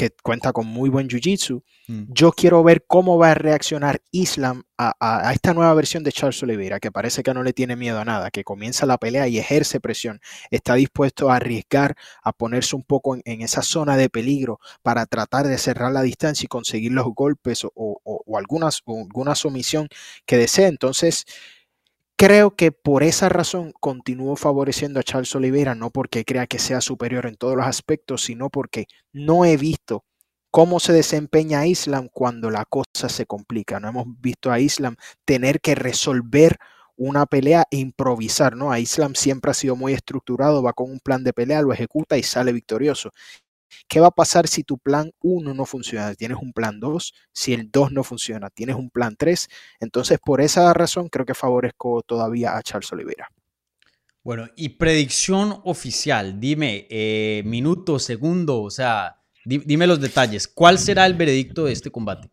que 0.00 0.10
cuenta 0.22 0.54
con 0.54 0.66
muy 0.66 0.88
buen 0.88 1.08
jiu-jitsu. 1.08 1.62
Mm. 1.86 2.04
Yo 2.08 2.32
quiero 2.32 2.64
ver 2.64 2.86
cómo 2.86 3.18
va 3.18 3.32
a 3.32 3.34
reaccionar 3.34 4.00
Islam 4.12 4.62
a, 4.78 5.30
esta 5.34 5.52
nueva 5.52 5.74
versión 5.74 6.02
de 6.04 6.10
Charles 6.10 6.42
Oliveira, 6.42 6.80
que 6.80 6.90
parece 6.90 7.22
que 7.22 7.34
no 7.34 7.42
le 7.42 7.52
tiene 7.52 7.76
miedo 7.76 8.00
a 8.00 8.04
nada, 8.06 8.30
que 8.30 8.42
comienza 8.42 8.86
la 8.86 8.96
pelea 8.96 9.28
y 9.28 9.38
ejerce 9.38 9.78
presión. 9.78 10.18
Está 10.50 10.76
dispuesto 10.76 11.30
a 11.30 11.36
arriesgar, 11.36 11.96
a 12.22 12.32
ponerse 12.32 12.76
un 12.76 12.82
poco 12.82 13.14
en, 13.14 13.42
esa 13.42 13.60
zona 13.60 13.98
de 13.98 14.08
peligro 14.08 14.58
para 14.80 15.04
tratar 15.04 15.46
de 15.46 15.58
cerrar 15.58 15.92
la 15.92 16.00
distancia 16.00 16.46
y 16.46 16.48
conseguir 16.48 16.92
los 16.92 17.04
golpes 17.14 17.66
o, 17.74 18.00
algunas, 18.38 18.80
o 18.86 19.00
alguna 19.02 19.34
sumisión 19.34 19.86
que 20.24 20.38
desee. 20.38 20.68
Entonces, 20.68 21.26
Creo 22.20 22.54
que 22.54 22.70
por 22.70 23.02
esa 23.02 23.30
razón 23.30 23.72
continúo 23.80 24.36
favoreciendo 24.36 25.00
a 25.00 25.02
Charles 25.02 25.34
Oliveira, 25.34 25.74
no 25.74 25.88
porque 25.88 26.26
crea 26.26 26.46
que 26.46 26.58
sea 26.58 26.82
superior 26.82 27.24
en 27.24 27.36
todos 27.36 27.56
los 27.56 27.64
aspectos, 27.66 28.24
sino 28.24 28.50
porque 28.50 28.88
no 29.10 29.46
he 29.46 29.56
visto 29.56 30.04
cómo 30.50 30.80
se 30.80 30.92
desempeña 30.92 31.66
Islam 31.66 32.10
cuando 32.12 32.50
la 32.50 32.66
cosa 32.66 33.08
se 33.08 33.24
complica. 33.24 33.80
No 33.80 33.88
hemos 33.88 34.04
visto 34.20 34.52
a 34.52 34.60
Islam 34.60 34.96
tener 35.24 35.62
que 35.62 35.74
resolver 35.74 36.58
una 36.94 37.24
pelea 37.24 37.64
e 37.70 37.78
improvisar, 37.78 38.54
¿no? 38.54 38.70
A 38.70 38.78
Islam 38.78 39.14
siempre 39.14 39.52
ha 39.52 39.54
sido 39.54 39.74
muy 39.74 39.94
estructurado, 39.94 40.62
va 40.62 40.74
con 40.74 40.90
un 40.90 41.00
plan 41.00 41.24
de 41.24 41.32
pelea, 41.32 41.62
lo 41.62 41.72
ejecuta 41.72 42.18
y 42.18 42.22
sale 42.22 42.52
victorioso. 42.52 43.12
¿Qué 43.88 44.00
va 44.00 44.08
a 44.08 44.12
pasar 44.12 44.48
si 44.48 44.64
tu 44.64 44.78
plan 44.78 45.12
1 45.20 45.54
no 45.54 45.64
funciona? 45.64 46.14
Tienes 46.14 46.38
un 46.40 46.52
plan 46.52 46.80
2, 46.80 47.12
si 47.32 47.52
el 47.52 47.70
2 47.70 47.92
no 47.92 48.04
funciona, 48.04 48.50
tienes 48.50 48.76
un 48.76 48.90
plan 48.90 49.16
3. 49.16 49.48
Entonces, 49.80 50.18
por 50.24 50.40
esa 50.40 50.72
razón, 50.74 51.08
creo 51.08 51.26
que 51.26 51.34
favorezco 51.34 52.02
todavía 52.02 52.56
a 52.56 52.62
Charles 52.62 52.92
Oliveira. 52.92 53.28
Bueno, 54.22 54.48
y 54.56 54.70
predicción 54.70 55.60
oficial, 55.64 56.38
dime, 56.38 56.86
eh, 56.90 57.42
minuto, 57.46 57.98
segundo, 57.98 58.62
o 58.62 58.70
sea, 58.70 59.16
dime 59.44 59.86
los 59.86 60.00
detalles. 60.00 60.46
¿Cuál 60.46 60.78
será 60.78 61.06
el 61.06 61.14
veredicto 61.14 61.64
de 61.64 61.72
este 61.72 61.90
combate? 61.90 62.30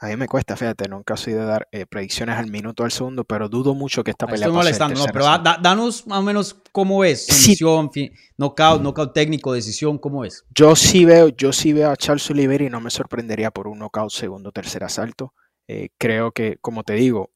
A 0.00 0.06
mí 0.06 0.16
me 0.16 0.28
cuesta, 0.28 0.56
fíjate, 0.56 0.88
nunca 0.88 1.16
soy 1.16 1.32
de 1.32 1.44
dar 1.44 1.68
eh, 1.72 1.84
predicciones 1.84 2.36
al 2.36 2.48
minuto 2.48 2.84
al 2.84 2.92
segundo, 2.92 3.24
pero 3.24 3.48
dudo 3.48 3.74
mucho 3.74 4.04
que 4.04 4.12
esta 4.12 4.26
pelea 4.26 4.46
Estoy 4.46 4.56
molestando, 4.56 5.00
no, 5.00 5.06
pero 5.12 5.24
danos 5.60 6.06
más 6.06 6.18
o 6.20 6.22
menos 6.22 6.56
cómo 6.70 7.02
es, 7.02 7.26
decisión, 7.26 7.90
knockout, 8.36 8.80
knockout 8.80 9.12
técnico, 9.12 9.52
decisión, 9.52 9.98
¿cómo 9.98 10.24
es? 10.24 10.44
Yo 10.54 10.76
sí 10.76 11.04
veo, 11.04 11.30
yo 11.30 11.52
sí 11.52 11.72
veo 11.72 11.90
a 11.90 11.96
Charles 11.96 12.30
Oliveira 12.30 12.64
y 12.64 12.70
no 12.70 12.80
me 12.80 12.90
sorprendería 12.90 13.50
por 13.50 13.66
un 13.66 13.80
knockout 13.80 14.12
segundo, 14.12 14.52
tercer 14.52 14.84
asalto. 14.84 15.34
Eh, 15.66 15.88
creo 15.98 16.30
que, 16.30 16.58
como 16.60 16.84
te 16.84 16.92
digo, 16.92 17.32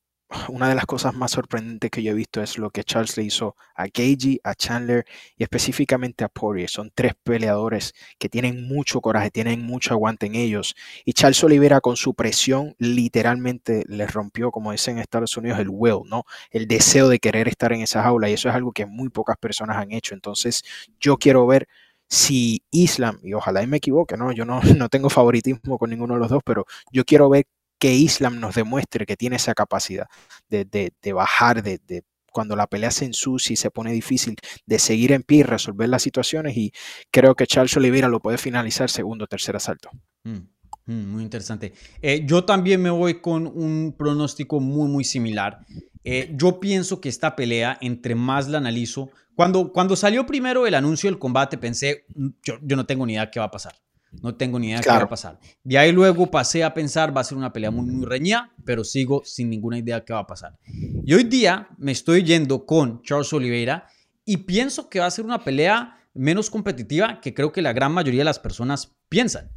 una 0.48 0.68
de 0.68 0.74
las 0.74 0.86
cosas 0.86 1.14
más 1.14 1.32
sorprendentes 1.32 1.90
que 1.90 2.02
yo 2.02 2.12
he 2.12 2.14
visto 2.14 2.42
es 2.42 2.58
lo 2.58 2.70
que 2.70 2.84
Charles 2.84 3.16
le 3.16 3.24
hizo 3.24 3.56
a 3.74 3.84
Gagey, 3.84 4.40
a 4.44 4.54
Chandler 4.54 5.04
y 5.36 5.42
específicamente 5.42 6.24
a 6.24 6.28
Poirier. 6.28 6.68
Son 6.68 6.90
tres 6.94 7.14
peleadores 7.22 7.94
que 8.18 8.28
tienen 8.28 8.66
mucho 8.66 9.00
coraje, 9.00 9.30
tienen 9.30 9.62
mucho 9.62 9.94
aguante 9.94 10.26
en 10.26 10.34
ellos. 10.34 10.74
Y 11.04 11.12
Charles 11.12 11.42
Oliveira 11.44 11.80
con 11.80 11.96
su 11.96 12.14
presión 12.14 12.74
literalmente 12.78 13.84
les 13.88 14.12
rompió, 14.12 14.50
como 14.50 14.72
dicen 14.72 14.96
en 14.96 15.02
Estados 15.02 15.36
Unidos, 15.36 15.58
el 15.58 15.68
will, 15.70 16.02
¿no? 16.06 16.24
El 16.50 16.66
deseo 16.66 17.08
de 17.08 17.18
querer 17.18 17.48
estar 17.48 17.72
en 17.72 17.82
esa 17.82 18.02
jaula. 18.02 18.28
Y 18.30 18.34
eso 18.34 18.48
es 18.48 18.54
algo 18.54 18.72
que 18.72 18.86
muy 18.86 19.08
pocas 19.08 19.36
personas 19.38 19.76
han 19.76 19.92
hecho. 19.92 20.14
Entonces 20.14 20.62
yo 21.00 21.16
quiero 21.16 21.46
ver 21.46 21.68
si 22.08 22.62
Islam, 22.70 23.18
y 23.22 23.32
ojalá 23.32 23.66
me 23.66 23.78
equivoque, 23.78 24.16
¿no? 24.16 24.32
Yo 24.32 24.44
no, 24.44 24.60
no 24.76 24.88
tengo 24.88 25.08
favoritismo 25.10 25.78
con 25.78 25.90
ninguno 25.90 26.14
de 26.14 26.20
los 26.20 26.28
dos, 26.30 26.42
pero 26.44 26.66
yo 26.92 27.04
quiero 27.04 27.28
ver 27.30 27.46
que 27.82 27.92
Islam 27.92 28.38
nos 28.38 28.54
demuestre 28.54 29.04
que 29.04 29.16
tiene 29.16 29.34
esa 29.34 29.54
capacidad 29.54 30.06
de, 30.48 31.12
bajar, 31.12 31.64
de, 31.64 32.04
cuando 32.30 32.54
la 32.54 32.68
pelea 32.68 32.92
se 32.92 33.06
ensucia 33.06 33.54
y 33.54 33.56
se 33.56 33.72
pone 33.72 33.90
difícil, 33.90 34.36
de 34.66 34.78
seguir 34.78 35.10
en 35.10 35.24
pie 35.24 35.38
y 35.38 35.42
resolver 35.42 35.88
las 35.88 36.00
situaciones. 36.00 36.56
Y 36.56 36.72
creo 37.10 37.34
que 37.34 37.44
Charles 37.44 37.76
Oliveira 37.76 38.06
lo 38.06 38.20
puede 38.20 38.38
finalizar 38.38 38.88
segundo 38.88 39.24
o 39.24 39.26
tercer 39.26 39.56
asalto. 39.56 39.90
Mm, 40.22 40.46
mm, 40.86 41.12
muy 41.12 41.24
interesante. 41.24 41.72
Eh, 42.00 42.22
yo 42.24 42.44
también 42.44 42.80
me 42.80 42.90
voy 42.90 43.20
con 43.20 43.48
un 43.48 43.96
pronóstico 43.98 44.60
muy, 44.60 44.88
muy 44.88 45.02
similar. 45.02 45.66
Eh, 46.04 46.32
yo 46.36 46.60
pienso 46.60 47.00
que 47.00 47.08
esta 47.08 47.34
pelea, 47.34 47.78
entre 47.80 48.14
más 48.14 48.46
la 48.46 48.58
analizo, 48.58 49.10
cuando, 49.34 49.72
cuando 49.72 49.96
salió 49.96 50.24
primero 50.24 50.68
el 50.68 50.76
anuncio 50.76 51.10
del 51.10 51.18
combate, 51.18 51.58
pensé, 51.58 52.04
mm, 52.14 52.28
yo, 52.44 52.58
yo 52.62 52.76
no 52.76 52.86
tengo 52.86 53.04
ni 53.06 53.14
idea 53.14 53.28
qué 53.28 53.40
va 53.40 53.46
a 53.46 53.50
pasar. 53.50 53.74
No 54.20 54.34
tengo 54.34 54.58
ni 54.58 54.68
idea 54.68 54.78
de 54.78 54.82
qué 54.82 54.90
va 54.90 54.96
a 54.96 55.08
pasar. 55.08 55.38
De 55.64 55.78
ahí 55.78 55.90
luego 55.90 56.30
pasé 56.30 56.62
a 56.64 56.74
pensar, 56.74 57.16
va 57.16 57.22
a 57.22 57.24
ser 57.24 57.38
una 57.38 57.52
pelea 57.52 57.70
muy, 57.70 57.86
muy 57.86 58.04
reñida, 58.04 58.52
pero 58.64 58.84
sigo 58.84 59.22
sin 59.24 59.48
ninguna 59.48 59.78
idea 59.78 60.00
de 60.00 60.04
qué 60.04 60.12
va 60.12 60.20
a 60.20 60.26
pasar. 60.26 60.58
Y 60.66 61.14
hoy 61.14 61.24
día 61.24 61.68
me 61.78 61.92
estoy 61.92 62.22
yendo 62.22 62.66
con 62.66 63.02
Charles 63.02 63.32
Oliveira 63.32 63.86
y 64.24 64.38
pienso 64.38 64.88
que 64.90 65.00
va 65.00 65.06
a 65.06 65.10
ser 65.10 65.24
una 65.24 65.42
pelea 65.42 65.96
menos 66.14 66.50
competitiva 66.50 67.20
que 67.20 67.32
creo 67.32 67.52
que 67.52 67.62
la 67.62 67.72
gran 67.72 67.92
mayoría 67.92 68.20
de 68.20 68.26
las 68.26 68.38
personas 68.38 68.94
piensan. 69.08 69.50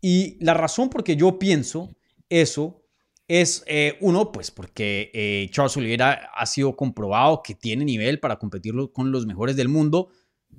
Y 0.00 0.42
la 0.44 0.54
razón 0.54 0.88
por 0.88 1.02
que 1.02 1.16
yo 1.16 1.38
pienso 1.38 1.96
eso 2.28 2.82
es, 3.28 3.64
eh, 3.66 3.98
uno, 4.00 4.30
pues 4.30 4.50
porque 4.50 5.10
eh, 5.12 5.48
Charles 5.50 5.76
Oliveira 5.76 6.30
ha 6.34 6.46
sido 6.46 6.76
comprobado 6.76 7.42
que 7.42 7.54
tiene 7.54 7.84
nivel 7.84 8.20
para 8.20 8.38
competir 8.38 8.74
con 8.92 9.10
los 9.10 9.26
mejores 9.26 9.56
del 9.56 9.68
mundo. 9.68 10.08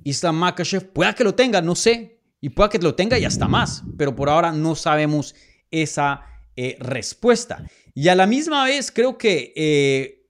Islam 0.03 0.35
Makachev, 0.35 0.91
pueda 0.91 1.13
que 1.13 1.23
lo 1.23 1.33
tenga, 1.33 1.61
no 1.61 1.75
sé, 1.75 2.16
y 2.39 2.49
pueda 2.49 2.69
que 2.69 2.79
lo 2.79 2.95
tenga 2.95 3.17
y 3.17 3.25
hasta 3.25 3.47
más, 3.47 3.83
pero 3.97 4.15
por 4.15 4.29
ahora 4.29 4.51
no 4.51 4.75
sabemos 4.75 5.35
esa 5.71 6.21
eh, 6.55 6.77
respuesta. 6.79 7.63
Y 7.93 8.07
a 8.09 8.15
la 8.15 8.27
misma 8.27 8.65
vez 8.65 8.91
creo 8.91 9.17
que 9.17 9.53
eh, 9.55 10.27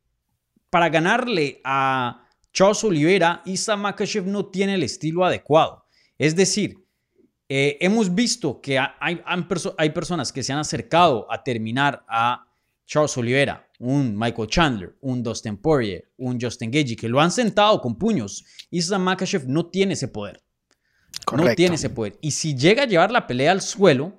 para 0.69 0.89
ganarle 0.89 1.61
a 1.63 2.27
Charles 2.53 2.83
Oliveira, 2.83 3.41
Isa 3.45 3.75
Makachev 3.75 4.25
no 4.25 4.47
tiene 4.47 4.75
el 4.75 4.83
estilo 4.83 5.25
adecuado. 5.25 5.85
Es 6.17 6.35
decir, 6.35 6.83
eh, 7.49 7.77
hemos 7.79 8.13
visto 8.13 8.59
que 8.59 8.77
hay, 8.77 9.21
hay, 9.77 9.89
personas 9.91 10.33
que 10.33 10.43
se 10.43 10.51
han 10.51 10.59
acercado 10.59 11.31
a 11.31 11.43
terminar 11.43 12.03
a 12.09 12.45
Charles 12.85 13.17
Oliveira, 13.17 13.69
un 13.79 14.17
Michael 14.17 14.47
Chandler, 14.47 14.97
un 15.01 15.21
Dustin 15.21 15.57
Poirier, 15.57 16.11
un 16.17 16.39
Justin 16.41 16.71
Gagey, 16.71 16.95
que 16.95 17.07
lo 17.07 17.21
han 17.21 17.31
sentado 17.31 17.79
con 17.79 17.97
puños. 17.97 18.43
Isa 18.69 18.97
Makachev 18.97 19.47
no 19.47 19.67
tiene 19.67 19.93
ese 19.93 20.07
poder. 20.07 20.41
No 21.35 21.55
tiene 21.55 21.75
ese 21.75 21.89
poder. 21.89 22.17
Y 22.21 22.31
si 22.31 22.55
llega 22.55 22.83
a 22.83 22.85
llevar 22.85 23.11
la 23.11 23.27
pelea 23.27 23.51
al 23.51 23.61
suelo, 23.61 24.13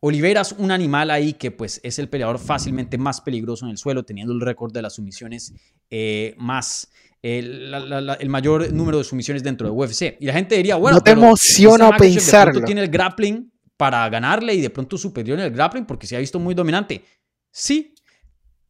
Oliveira 0.00 0.42
es 0.42 0.52
un 0.52 0.70
animal 0.70 1.10
ahí 1.10 1.32
que 1.32 1.50
pues 1.50 1.80
es 1.82 1.98
el 1.98 2.08
peleador 2.08 2.38
fácilmente 2.38 2.98
más 2.98 3.20
peligroso 3.20 3.64
en 3.64 3.72
el 3.72 3.78
suelo, 3.78 4.04
teniendo 4.04 4.32
el 4.32 4.40
récord 4.40 4.72
de 4.72 4.82
las 4.82 4.94
sumisiones 4.94 5.52
eh, 5.90 6.34
más, 6.38 6.90
el 7.20 8.28
mayor 8.28 8.72
número 8.72 8.98
de 8.98 9.04
sumisiones 9.04 9.42
dentro 9.42 9.66
de 9.66 9.72
UFC. 9.72 10.16
Y 10.20 10.26
la 10.26 10.34
gente 10.34 10.56
diría, 10.56 10.76
bueno, 10.76 10.98
no 10.98 11.02
te 11.02 11.10
emociona 11.10 11.96
pensarlo. 11.96 12.62
tiene 12.62 12.82
el 12.82 12.88
grappling 12.88 13.50
para 13.76 14.08
ganarle 14.08 14.54
y 14.54 14.60
de 14.60 14.70
pronto 14.70 14.96
superior 14.96 15.38
en 15.38 15.46
el 15.46 15.52
grappling 15.52 15.84
porque 15.84 16.06
se 16.06 16.14
ha 16.14 16.20
visto 16.20 16.38
muy 16.38 16.54
dominante. 16.54 17.02
Sí, 17.50 17.94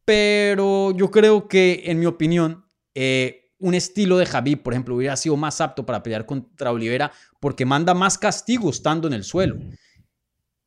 pero 0.03 0.91
yo 0.95 1.11
creo 1.11 1.47
que, 1.47 1.83
en 1.85 1.99
mi 1.99 2.07
opinión, 2.07 2.65
eh, 2.95 3.38
un 3.59 3.73
estilo 3.73 4.17
de 4.17 4.25
Javi, 4.25 4.55
por 4.55 4.73
ejemplo, 4.73 4.95
hubiera 4.95 5.15
sido 5.15 5.35
más 5.37 5.61
apto 5.61 5.85
para 5.85 6.01
pelear 6.01 6.25
contra 6.25 6.71
Olivera 6.71 7.11
porque 7.39 7.65
manda 7.65 7.93
más 7.93 8.17
castigo 8.17 8.69
estando 8.69 9.07
en 9.07 9.13
el 9.13 9.23
suelo. 9.23 9.57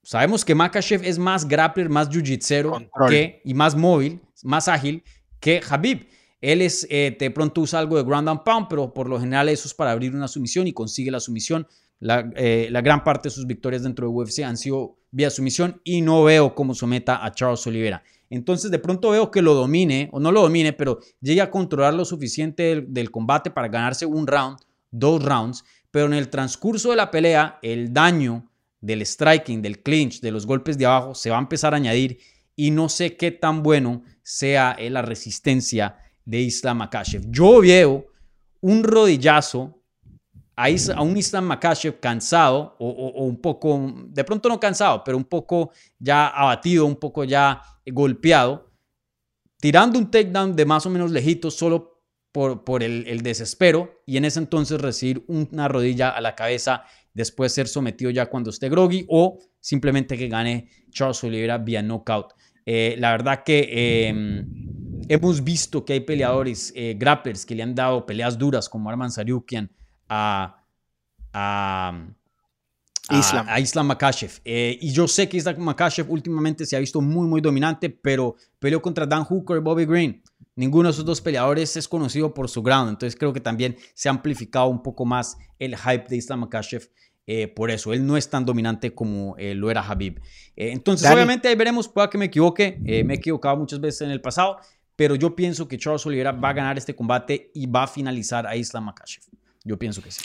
Sabemos 0.02 0.44
que 0.44 0.54
Makachev 0.54 1.04
es 1.04 1.18
más 1.18 1.46
grappler, 1.46 1.88
más 1.88 2.10
jiu-jitsu 2.10 3.40
y 3.44 3.54
más 3.54 3.76
móvil, 3.76 4.20
más 4.42 4.68
ágil 4.68 5.02
que 5.40 5.60
Habib. 5.68 6.08
Él 6.40 6.60
es, 6.60 6.86
eh, 6.90 7.16
de 7.18 7.30
pronto 7.30 7.60
usa 7.60 7.78
algo 7.78 7.96
de 7.96 8.02
ground 8.02 8.28
and 8.28 8.42
pound, 8.42 8.66
pero 8.68 8.92
por 8.92 9.08
lo 9.08 9.20
general 9.20 9.48
eso 9.48 9.68
es 9.68 9.74
para 9.74 9.92
abrir 9.92 10.14
una 10.14 10.26
sumisión 10.26 10.66
y 10.66 10.72
consigue 10.72 11.10
la 11.10 11.20
sumisión. 11.20 11.68
La, 12.00 12.32
eh, 12.34 12.66
la, 12.70 12.80
gran 12.80 13.04
parte 13.04 13.28
de 13.28 13.34
sus 13.34 13.46
victorias 13.46 13.84
dentro 13.84 14.08
de 14.08 14.12
UFC 14.12 14.40
han 14.40 14.56
sido 14.56 14.98
vía 15.12 15.30
sumisión 15.30 15.80
y 15.84 16.00
no 16.00 16.24
veo 16.24 16.52
cómo 16.56 16.74
someta 16.74 17.24
a 17.24 17.30
Charles 17.30 17.64
Oliveira. 17.68 18.02
Entonces 18.34 18.70
de 18.70 18.78
pronto 18.78 19.10
veo 19.10 19.30
que 19.30 19.42
lo 19.42 19.52
domine, 19.52 20.08
o 20.10 20.18
no 20.18 20.32
lo 20.32 20.40
domine, 20.40 20.72
pero 20.72 21.00
llegue 21.20 21.42
a 21.42 21.50
controlar 21.50 21.92
lo 21.92 22.06
suficiente 22.06 22.80
del, 22.80 23.10
combate 23.10 23.50
para 23.50 23.68
ganarse 23.68 24.06
un 24.06 24.26
round, 24.26 24.58
dos 24.90 25.22
rounds, 25.22 25.64
pero 25.90 26.06
en 26.06 26.14
el 26.14 26.30
transcurso 26.30 26.90
de 26.90 26.96
la 26.96 27.10
pelea 27.10 27.58
el 27.60 27.92
daño 27.92 28.50
del 28.80 29.04
striking, 29.04 29.60
del 29.60 29.82
clinch, 29.82 30.22
de 30.22 30.30
los 30.30 30.46
golpes 30.46 30.78
de 30.78 30.86
abajo 30.86 31.14
se 31.14 31.28
va 31.28 31.36
a 31.36 31.40
empezar 31.40 31.74
a 31.74 31.76
añadir 31.76 32.20
y 32.56 32.70
no 32.70 32.88
sé 32.88 33.18
qué 33.18 33.32
tan 33.32 33.62
bueno 33.62 34.02
sea 34.22 34.78
la 34.80 35.02
resistencia 35.02 35.98
de 36.24 36.40
Islam 36.40 36.78
Makashev. 36.78 37.30
Yo 37.30 37.60
veo 37.60 38.06
un 38.62 38.82
rodillazo 38.82 39.81
a, 40.56 41.02
un 41.02 41.16
Islam 41.16 41.44
Makashev 41.46 42.00
cansado 42.00 42.76
o, 42.78 43.24
un 43.24 43.40
poco, 43.40 43.94
de 44.06 44.24
pronto 44.24 44.48
no 44.48 44.60
cansado, 44.60 45.02
pero 45.04 45.16
un 45.16 45.24
poco 45.24 45.70
ya 45.98 46.28
abatido, 46.28 46.86
un 46.86 46.96
poco 46.96 47.24
ya 47.24 47.62
golpeado, 47.86 48.70
tirando 49.58 49.98
un 49.98 50.10
takedown 50.10 50.54
de 50.54 50.64
más 50.64 50.86
o 50.86 50.90
menos 50.90 51.10
lejitos 51.10 51.54
solo 51.54 52.02
por, 52.32 52.64
por 52.64 52.82
el, 52.82 53.22
desespero 53.22 54.02
y 54.06 54.16
en 54.16 54.24
ese 54.24 54.38
entonces 54.40 54.80
recibir 54.80 55.24
una 55.28 55.68
rodilla 55.68 56.10
a 56.10 56.20
la 56.20 56.34
cabeza, 56.34 56.84
después 57.14 57.52
ser 57.52 57.68
sometido 57.68 58.10
ya 58.10 58.26
cuando 58.26 58.50
esté 58.50 58.68
groggy 58.68 59.04
o 59.08 59.38
simplemente 59.60 60.16
que 60.16 60.28
gane 60.28 60.68
Charles 60.90 61.22
Oliveira 61.24 61.58
vía 61.58 61.82
knockout. 61.82 62.32
Eh, 62.64 62.96
la 62.98 63.10
verdad 63.10 63.42
que 63.44 64.06
em, 64.08 64.46
hemos 65.08 65.42
visto 65.42 65.84
que 65.84 65.94
hay 65.94 66.00
peleadores, 66.00 66.72
eh, 66.74 66.94
grapplers 66.96 67.44
que 67.44 67.54
le 67.54 67.62
han 67.62 67.74
dado 67.74 68.06
peleas 68.06 68.38
duras 68.38 68.68
como 68.68 68.88
Arman 68.88 69.10
Saryukian, 69.10 69.70
a, 70.12 70.54
a, 71.32 73.18
Islam. 73.18 73.46
a 73.48 73.60
Islam 73.60 73.86
Makashev. 73.86 74.40
Eh, 74.44 74.78
y 74.80 74.92
yo 74.92 75.08
sé 75.08 75.28
que 75.28 75.38
Islam 75.38 75.58
Makashev 75.58 76.10
últimamente 76.10 76.66
se 76.66 76.76
ha 76.76 76.80
visto 76.80 77.00
muy, 77.00 77.26
muy 77.26 77.40
dominante, 77.40 77.88
pero 77.88 78.36
peleó 78.58 78.82
contra 78.82 79.06
Dan 79.06 79.24
Hooker 79.24 79.56
y 79.56 79.60
Bobby 79.60 79.86
Green. 79.86 80.22
Ninguno 80.54 80.88
de 80.88 80.92
esos 80.92 81.04
dos 81.04 81.20
peleadores 81.20 81.76
es 81.76 81.88
conocido 81.88 82.34
por 82.34 82.50
su 82.50 82.62
ground, 82.62 82.90
entonces 82.90 83.18
creo 83.18 83.32
que 83.32 83.40
también 83.40 83.76
se 83.94 84.10
ha 84.10 84.12
amplificado 84.12 84.66
un 84.66 84.82
poco 84.82 85.06
más 85.06 85.38
el 85.58 85.76
hype 85.76 86.04
de 86.08 86.16
Islam 86.16 86.40
Makashev. 86.40 86.90
Eh, 87.26 87.48
por 87.48 87.70
eso, 87.70 87.92
él 87.92 88.04
no 88.04 88.16
es 88.16 88.28
tan 88.28 88.44
dominante 88.44 88.94
como 88.94 89.36
eh, 89.38 89.54
lo 89.54 89.70
era 89.70 89.80
Habib. 89.80 90.20
entonces, 90.56 91.10
obviamente, 91.10 91.48
ahí 91.48 91.54
veremos, 91.54 91.88
pueda 91.88 92.10
que 92.10 92.18
me 92.18 92.26
equivoque. 92.26 92.78
me 92.82 93.14
he 93.14 93.16
equivocado 93.16 93.56
muchas 93.56 93.80
veces 93.80 94.02
en 94.02 94.10
el 94.10 94.20
pasado, 94.20 94.58
pero 94.96 95.14
yo 95.14 95.34
pienso 95.34 95.66
que 95.68 95.78
Charles 95.78 96.04
Oliveira 96.04 96.32
va 96.32 96.50
a 96.50 96.52
ganar 96.52 96.76
este 96.76 96.94
combate 96.94 97.50
y 97.54 97.66
va 97.66 97.84
a 97.84 97.86
finalizar 97.86 98.46
a 98.46 98.56
Islam 98.56 98.84
Makashev. 98.86 99.22
Yo 99.64 99.78
pienso 99.78 100.02
que 100.02 100.10
sí. 100.10 100.24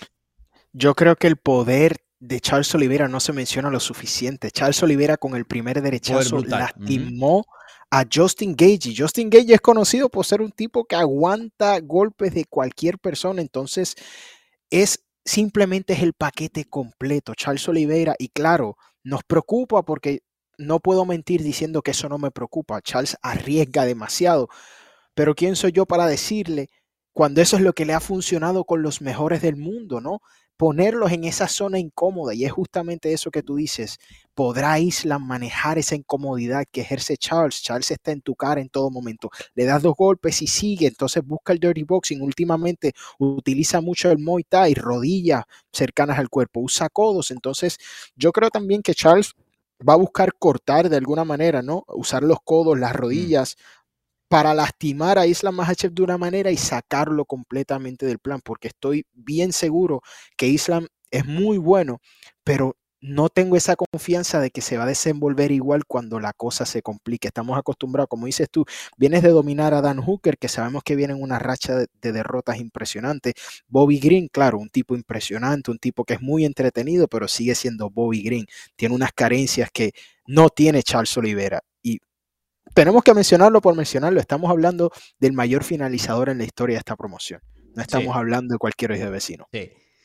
Yo 0.74 0.96
creo 0.96 1.16
que 1.16 1.28
el 1.28 1.38
poder 1.38 1.98
de 2.20 2.40
Charles 2.40 2.74
Oliveira 2.74 3.08
no 3.08 3.20
se 3.20 3.34
menciona 3.34 3.70
lo 3.70 3.80
suficiente. 3.80 4.52
Charles 4.52 4.82
Oliveira 4.84 5.18
con 5.18 5.36
el 5.36 5.46
primer 5.46 5.82
derechazo 5.82 6.40
lastimó 6.40 7.46
a 7.92 8.06
Justin 8.12 8.56
Gage. 8.56 8.94
Justin 8.98 9.30
Gage 9.30 9.54
es 9.54 9.62
conocido 9.62 10.10
por 10.10 10.26
ser 10.26 10.42
un 10.42 10.52
tipo 10.52 10.86
que 10.86 10.96
aguanta 10.96 11.80
golpes 11.80 12.34
de 12.34 12.46
cualquier 12.46 13.00
persona. 13.00 13.42
Entonces, 13.42 13.96
es 14.70 15.04
simplemente 15.24 15.94
es 15.94 16.02
el 16.02 16.14
paquete 16.14 16.66
completo. 16.66 17.34
Charles 17.36 17.68
Oliveira, 17.68 18.16
y 18.18 18.30
claro, 18.30 18.78
nos 19.04 19.24
preocupa 19.24 19.84
porque 19.84 20.22
no 20.58 20.80
puedo 20.80 21.06
mentir 21.06 21.44
diciendo 21.44 21.82
que 21.82 21.92
eso 21.92 22.10
no 22.10 22.18
me 22.18 22.32
preocupa. 22.32 22.82
Charles 22.82 23.16
arriesga 23.22 23.86
demasiado. 23.86 24.50
Pero 25.14 25.36
¿quién 25.36 25.56
soy 25.56 25.72
yo 25.72 25.86
para 25.86 26.08
decirle 26.08 26.70
cuando 27.18 27.42
eso 27.42 27.56
es 27.56 27.64
lo 27.64 27.74
que 27.74 27.84
le 27.84 27.96
ha 27.96 28.00
funcionado 28.00 28.64
con 28.64 28.84
los 28.84 29.02
mejores 29.02 29.42
del 29.42 29.56
mundo, 29.56 30.00
¿no? 30.00 30.22
Ponerlos 30.56 31.12
en 31.12 31.24
esa 31.24 31.48
zona 31.48 31.80
incómoda 31.80 32.36
y 32.36 32.46
es 32.46 32.52
justamente 32.52 33.12
eso 33.12 33.32
que 33.32 33.42
tú 33.42 33.56
dices. 33.56 33.98
¿Podrá 34.36 34.78
Islam 34.78 35.26
manejar 35.26 35.80
esa 35.80 35.96
incomodidad 35.96 36.66
que 36.72 36.82
ejerce 36.82 37.18
Charles? 37.18 37.64
Charles 37.64 37.90
está 37.90 38.12
en 38.12 38.22
tu 38.22 38.36
cara 38.36 38.62
en 38.62 38.70
todo 38.70 38.92
momento. 38.92 39.32
Le 39.56 39.66
das 39.66 39.82
dos 39.82 39.96
golpes 39.98 40.44
y 40.44 40.46
sigue, 40.46 40.86
entonces 40.86 41.26
busca 41.26 41.54
el 41.54 41.60
dirty 41.60 41.82
boxing. 41.82 42.22
Últimamente 42.22 42.94
utiliza 43.18 43.82
mucho 43.82 44.12
el 44.12 44.20
Muay 44.20 44.44
Thai, 44.44 44.76
rodillas 44.76 45.44
cercanas 45.72 46.20
al 46.20 46.30
cuerpo, 46.30 46.60
usa 46.60 46.88
codos. 46.88 47.32
Entonces 47.32 47.80
yo 48.16 48.32
creo 48.32 48.52
también 48.52 48.84
que 48.84 48.94
Charles 48.94 49.34
va 49.88 49.94
a 49.94 49.98
buscar 49.98 50.34
cortar 50.38 50.90
de 50.90 50.98
alguna 50.98 51.24
manera, 51.24 51.62
¿no? 51.62 51.84
Usar 51.88 52.24
los 52.24 52.40
codos, 52.44 52.78
las 52.78 52.94
mm. 52.94 52.98
rodillas 52.98 53.58
para 54.28 54.54
lastimar 54.54 55.18
a 55.18 55.28
Islam 55.28 55.56
Makhachev 55.56 55.94
de 55.94 56.04
una 56.04 56.18
manera 56.18 56.52
y 56.52 56.58
sacarlo 56.58 57.26
completamente 57.26 58.06
del 58.06 58.20
plan, 58.20 58.42
porque 58.44 58.70
estoy 58.70 59.06
bien 59.14 59.54
seguro 59.54 60.02
que 60.38 60.48
Islam 60.48 60.88
es 61.12 61.26
muy 61.26 61.58
bueno, 61.58 62.00
pero 62.44 62.76
no 63.00 63.30
tengo 63.30 63.56
esa 63.56 63.76
confianza 63.76 64.40
de 64.40 64.50
que 64.50 64.62
se 64.62 64.78
va 64.78 64.84
a 64.84 64.88
desenvolver 64.88 65.52
igual 65.52 65.86
cuando 65.86 66.20
la 66.20 66.34
cosa 66.34 66.66
se 66.66 66.82
complique. 66.82 67.28
Estamos 67.28 67.58
acostumbrados, 67.58 68.10
como 68.10 68.26
dices 68.26 68.50
tú, 68.50 68.66
vienes 68.98 69.22
de 69.22 69.30
dominar 69.30 69.74
a 69.74 69.82
Dan 69.82 70.02
Hooker, 70.02 70.38
que 70.38 70.48
sabemos 70.48 70.84
que 70.84 70.96
viene 70.96 71.14
en 71.14 71.22
una 71.22 71.40
racha 71.40 71.76
de, 71.76 71.88
derrotas 72.12 72.58
impresionantes. 72.60 73.34
Bobby 73.68 74.00
Green, 74.00 74.28
claro, 74.30 74.58
un 74.58 74.70
tipo 74.70 74.96
impresionante, 74.96 75.72
un 75.72 75.78
tipo 75.78 76.04
que 76.06 76.16
es 76.16 76.22
muy 76.22 76.46
entretenido, 76.46 77.08
pero 77.08 77.28
sigue 77.28 77.56
siendo 77.56 77.90
Bobby 77.90 78.24
Green. 78.24 78.46
Tiene 78.76 78.96
unas 78.96 79.12
carencias 79.14 79.70
que 79.72 79.92
no 80.26 80.50
tiene 80.50 80.84
Charles 80.84 81.16
Oliveira. 81.18 81.62
Tenemos 82.78 83.04
que 83.04 83.16
mencionarlo 83.16 83.60
por 83.60 83.76
mencionarlo. 83.76 84.20
Estamos 84.20 84.52
hablando 84.52 84.92
del 85.20 85.34
mayor 85.34 85.64
finalizador 85.64 86.30
en 86.30 86.38
la 86.38 86.44
historia 86.44 86.76
de 86.76 86.78
esta 86.78 86.96
promoción. 86.96 87.42
No 87.74 87.82
estamos 87.82 88.16
hablando 88.16 88.54
de 88.54 88.60
cualquier 88.60 88.92
hijo 88.92 89.06
de 89.06 89.10
vecino. 89.10 89.48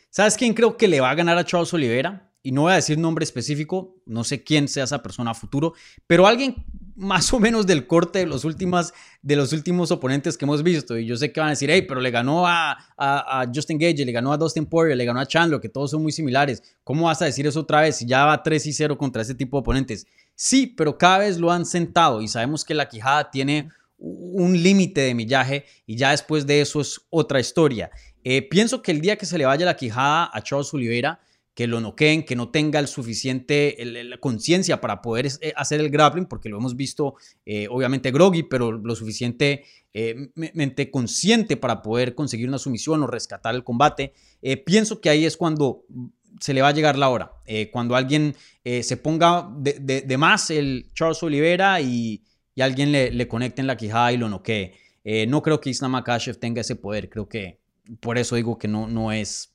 ¿Sabes 0.09 0.39
quién 0.39 0.55
creo 0.55 0.79
que 0.79 0.89
le 0.89 0.99
va 0.99 1.11
a 1.11 1.14
ganar 1.14 1.37
a 1.37 1.45
Charles 1.45 1.75
Oliveira? 1.75 2.33
y 2.43 2.53
no 2.53 2.62
voy 2.62 2.73
a 2.73 2.77
decir 2.77 2.99
nombre 2.99 3.23
específico, 3.23 4.03
no 4.05 4.25
sé 4.25 4.43
quién 4.43 4.66
sea 4.66 4.85
esa 4.85 5.01
persona 5.03 5.31
a 5.31 5.35
futuro, 5.35 5.75
pero 6.07 6.27
alguien 6.27 6.66
más 6.97 7.33
o 7.33 7.39
menos 7.39 7.66
del 7.66 7.87
corte 7.87 8.18
de 8.18 8.27
los, 8.27 8.45
últimas, 8.45 8.93
de 9.23 9.37
los 9.37 9.53
últimos 9.53 9.91
oponentes 9.91 10.37
que 10.37 10.45
hemos 10.45 10.62
visto. 10.62 10.99
Y 10.99 11.07
yo 11.07 11.16
sé 11.16 11.33
que 11.33 11.41
van 11.41 11.49
a 11.49 11.51
decir, 11.51 11.70
hey, 11.70 11.83
pero 11.89 12.01
le 12.01 12.11
ganó 12.11 12.47
a, 12.47 12.77
a, 12.99 13.47
Justin 13.53 13.79
Gage, 13.79 14.05
le 14.05 14.12
ganó 14.12 14.33
a 14.33 14.37
Dustin 14.37 14.66
Poirier, 14.66 14.97
le 14.97 15.05
ganó 15.05 15.20
a 15.20 15.27
Chandler, 15.27 15.61
que 15.61 15.68
todos 15.68 15.93
son 15.93 16.03
muy 16.03 16.12
similares. 16.12 16.62
¿Cómo 16.85 17.07
vas 17.07 17.23
a 17.23 17.25
decir 17.25 17.47
eso 17.47 17.61
otra 17.61 17.81
vez 17.81 17.97
si 17.97 18.07
ya 18.07 18.27
va 18.27 18.43
3 18.43 18.66
y 18.66 18.73
0 18.73 18.99
contra 18.99 19.23
ese 19.23 19.35
tipo 19.35 19.57
de 19.57 19.61
oponentes? 19.61 20.07
Sí, 20.35 20.66
pero 20.66 20.99
cada 20.99 21.18
vez 21.18 21.39
lo 21.39 21.51
han 21.51 21.66
sentado 21.66 22.22
y 22.22 22.28
sabemos 22.28 22.64
que 22.64 22.74
la 22.74 22.89
quijada 22.89 23.30
tiene 23.30 23.70
un 23.99 24.61
límite 24.61 25.03
de 25.03 25.14
millaje 25.14 25.64
y 25.87 25.97
ya 25.97 26.11
después 26.11 26.47
de 26.47 26.61
eso 26.61 26.80
es 26.80 27.01
otra 27.11 27.39
historia. 27.39 27.91
Eh, 28.24 28.43
pienso 28.49 28.83
que 28.83 28.93
el 28.93 29.01
día 29.01 29.16
que 29.16 29.26
se 29.26 29.39
le 29.39 29.45
vaya 29.45 29.64
la 29.64 29.76
quijada 29.76 30.30
a 30.33 30.43
Charles 30.43 30.72
Oliveira, 30.74 31.20
que 31.55 31.66
lo 31.66 31.80
noqueen, 31.80 32.24
que 32.24 32.35
no 32.35 32.51
tenga 32.51 32.78
el 32.78 32.89
suficiente 32.89 33.76
conciencia 34.20 34.80
para 34.80 35.03
poder 35.03 35.26
eh, 35.26 35.53
hacer 35.55 35.80
el 35.80 35.91
grappling, 35.91 36.26
porque 36.26 36.49
lo 36.49 36.57
hemos 36.57 36.76
visto 36.76 37.14
eh, 37.45 37.68
obviamente 37.70 38.11
groggy, 38.11 38.43
pero 38.45 38.72
lo 38.72 38.97
suficientemente 38.97 39.72
eh, 39.93 40.91
consciente 40.91 41.59
para 41.59 41.83
poder 41.83 42.14
conseguir 42.14 42.49
una 42.49 42.59
sumisión 42.59 43.03
o 43.03 43.07
rescatar 43.07 43.55
el 43.55 43.64
combate. 43.64 44.14
pienso 44.64 45.01
que 45.01 45.11
ahí 45.11 45.26
es 45.26 45.37
cuando 45.37 45.85
se 46.41 46.55
le 46.55 46.62
va 46.62 46.68
a 46.68 46.72
llegar 46.72 46.97
la 46.97 47.09
hora, 47.09 47.33
cuando 47.72 47.97
alguien 47.97 48.35
se 48.64 48.97
ponga 48.97 49.49
de, 49.57 50.16
más 50.18 50.51
el 50.51 50.91
Charles 50.95 51.22
Oliveira 51.22 51.80
y, 51.80 52.22
alguien 52.59 52.93
le, 52.93 53.11
le, 53.11 53.28
conecte 53.28 53.61
en 53.61 53.66
la 53.66 53.76
quijada 53.76 54.12
y 54.12 54.16
lo 54.16 54.28
noquee. 54.28 54.74
no 55.28 55.43
creo 55.43 55.61
que 55.61 55.70
Islam 55.70 55.93
Makashev 55.93 56.39
tenga 56.39 56.61
ese 56.61 56.76
poder, 56.76 57.09
creo 57.09 57.28
que 57.28 57.61
por 58.01 58.18
eso 58.18 58.37
digo 58.37 58.59
que 58.59 58.68
no, 58.68 58.87
no 58.89 59.12
es 59.12 59.53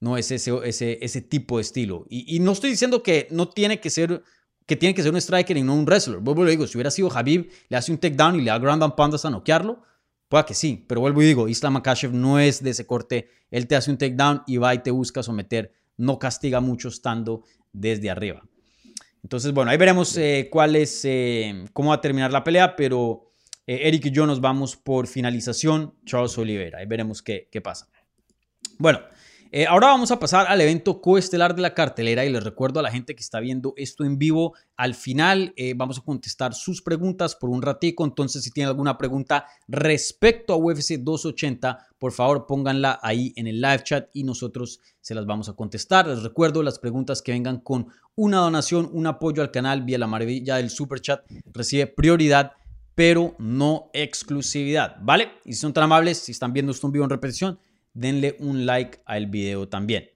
no 0.00 0.16
es 0.16 0.30
ese, 0.30 0.52
ese, 0.64 0.98
ese 1.00 1.20
tipo 1.20 1.56
de 1.56 1.62
estilo. 1.62 2.06
Y, 2.08 2.38
no 2.40 2.52
estoy 2.52 2.70
diciendo 2.70 3.02
que 3.02 3.26
no 3.30 3.48
tiene 3.48 3.80
que 3.80 3.90
ser 3.90 4.22
que 4.66 4.76
tiene 4.76 4.94
que 4.94 5.02
ser 5.02 5.12
un 5.12 5.16
striker 5.16 5.56
y 5.56 5.62
no 5.62 5.74
un 5.74 5.86
wrestler. 5.86 6.18
Vuelvo 6.18 6.46
y 6.46 6.50
digo, 6.50 6.66
si 6.66 6.76
hubiera 6.76 6.90
sido 6.90 7.10
Habib, 7.10 7.50
le 7.70 7.76
hace 7.78 7.90
un 7.90 7.96
takedown 7.96 8.36
y 8.36 8.42
le 8.42 8.50
da 8.50 8.58
ground 8.58 8.82
and 8.82 8.94
pound 8.94 9.14
hasta 9.14 9.30
noquearlo, 9.30 9.82
pueda 10.28 10.44
que 10.44 10.52
sí. 10.52 10.84
Pero 10.86 11.00
vuelvo 11.00 11.22
y 11.22 11.26
digo, 11.26 11.48
Islam 11.48 11.72
Makashev 11.72 12.12
no 12.12 12.38
es 12.38 12.62
de 12.62 12.70
ese 12.70 12.86
corte. 12.86 13.30
Él 13.50 13.66
te 13.66 13.76
hace 13.76 13.90
un 13.90 13.96
takedown 13.96 14.42
y 14.46 14.58
va 14.58 14.74
y 14.74 14.80
te 14.80 14.90
busca 14.90 15.22
someter. 15.22 15.72
No 15.98 16.18
castiga 16.18 16.60
mucho 16.60 16.88
estando 16.88 17.44
desde 17.72 18.08
arriba. 18.08 18.42
Entonces, 19.22 19.52
bueno, 19.52 19.70
ahí 19.70 19.76
veremos 19.76 20.16
eh, 20.16 20.48
cuál 20.50 20.76
es, 20.76 21.04
eh, 21.04 21.66
cómo 21.74 21.90
va 21.90 21.96
a 21.96 22.00
terminar 22.00 22.32
la 22.32 22.44
pelea, 22.44 22.74
pero 22.76 23.32
eh, 23.66 23.80
Eric 23.82 24.06
y 24.06 24.10
yo 24.10 24.26
nos 24.26 24.40
vamos 24.40 24.76
por 24.76 25.06
finalización, 25.06 25.94
Charles 26.06 26.38
Oliveira. 26.38 26.78
Ahí 26.78 26.86
veremos 26.86 27.22
qué, 27.22 27.48
qué 27.52 27.60
pasa. 27.60 27.88
Bueno, 28.78 29.00
eh, 29.50 29.66
ahora 29.66 29.88
vamos 29.88 30.10
a 30.10 30.18
pasar 30.18 30.46
al 30.48 30.60
evento 30.60 31.00
coestelar 31.00 31.54
de 31.54 31.62
la 31.62 31.74
cartelera 31.74 32.24
y 32.24 32.30
les 32.30 32.42
recuerdo 32.42 32.80
a 32.80 32.82
la 32.82 32.90
gente 32.90 33.14
que 33.14 33.22
está 33.22 33.40
viendo 33.40 33.72
esto 33.76 34.04
en 34.04 34.18
vivo, 34.18 34.54
al 34.76 34.94
final 34.94 35.52
eh, 35.56 35.74
vamos 35.76 35.98
a 35.98 36.02
contestar 36.02 36.54
sus 36.54 36.82
preguntas 36.82 37.34
por 37.34 37.50
un 37.50 37.62
ratico, 37.62 38.04
entonces 38.04 38.44
si 38.44 38.50
tienen 38.50 38.68
alguna 38.68 38.98
pregunta 38.98 39.46
respecto 39.66 40.52
a 40.52 40.56
UFC 40.56 40.98
280, 40.98 41.78
por 41.98 42.12
favor 42.12 42.46
pónganla 42.46 42.98
ahí 43.02 43.32
en 43.36 43.46
el 43.46 43.60
live 43.60 43.82
chat 43.84 44.08
y 44.12 44.24
nosotros 44.24 44.80
se 45.00 45.14
las 45.14 45.26
vamos 45.26 45.48
a 45.48 45.54
contestar. 45.54 46.06
Les 46.06 46.22
recuerdo 46.22 46.62
las 46.62 46.78
preguntas 46.78 47.22
que 47.22 47.32
vengan 47.32 47.60
con 47.60 47.88
una 48.14 48.38
donación, 48.38 48.88
un 48.92 49.06
apoyo 49.06 49.42
al 49.42 49.50
canal 49.50 49.82
vía 49.82 49.98
la 49.98 50.06
maravilla 50.06 50.56
del 50.56 50.70
super 50.70 51.00
chat, 51.00 51.24
recibe 51.52 51.86
prioridad 51.86 52.52
pero 52.98 53.36
no 53.38 53.90
exclusividad, 53.92 54.96
¿vale? 55.00 55.30
Y 55.44 55.52
si 55.52 55.60
son 55.60 55.72
tan 55.72 55.84
amables, 55.84 56.18
si 56.18 56.32
están 56.32 56.52
viendo 56.52 56.72
esto 56.72 56.88
en 56.88 56.92
vivo 56.92 57.04
en 57.04 57.10
repetición, 57.10 57.56
denle 57.98 58.36
un 58.38 58.66
like 58.66 59.00
al 59.04 59.26
video 59.26 59.68
también. 59.68 60.10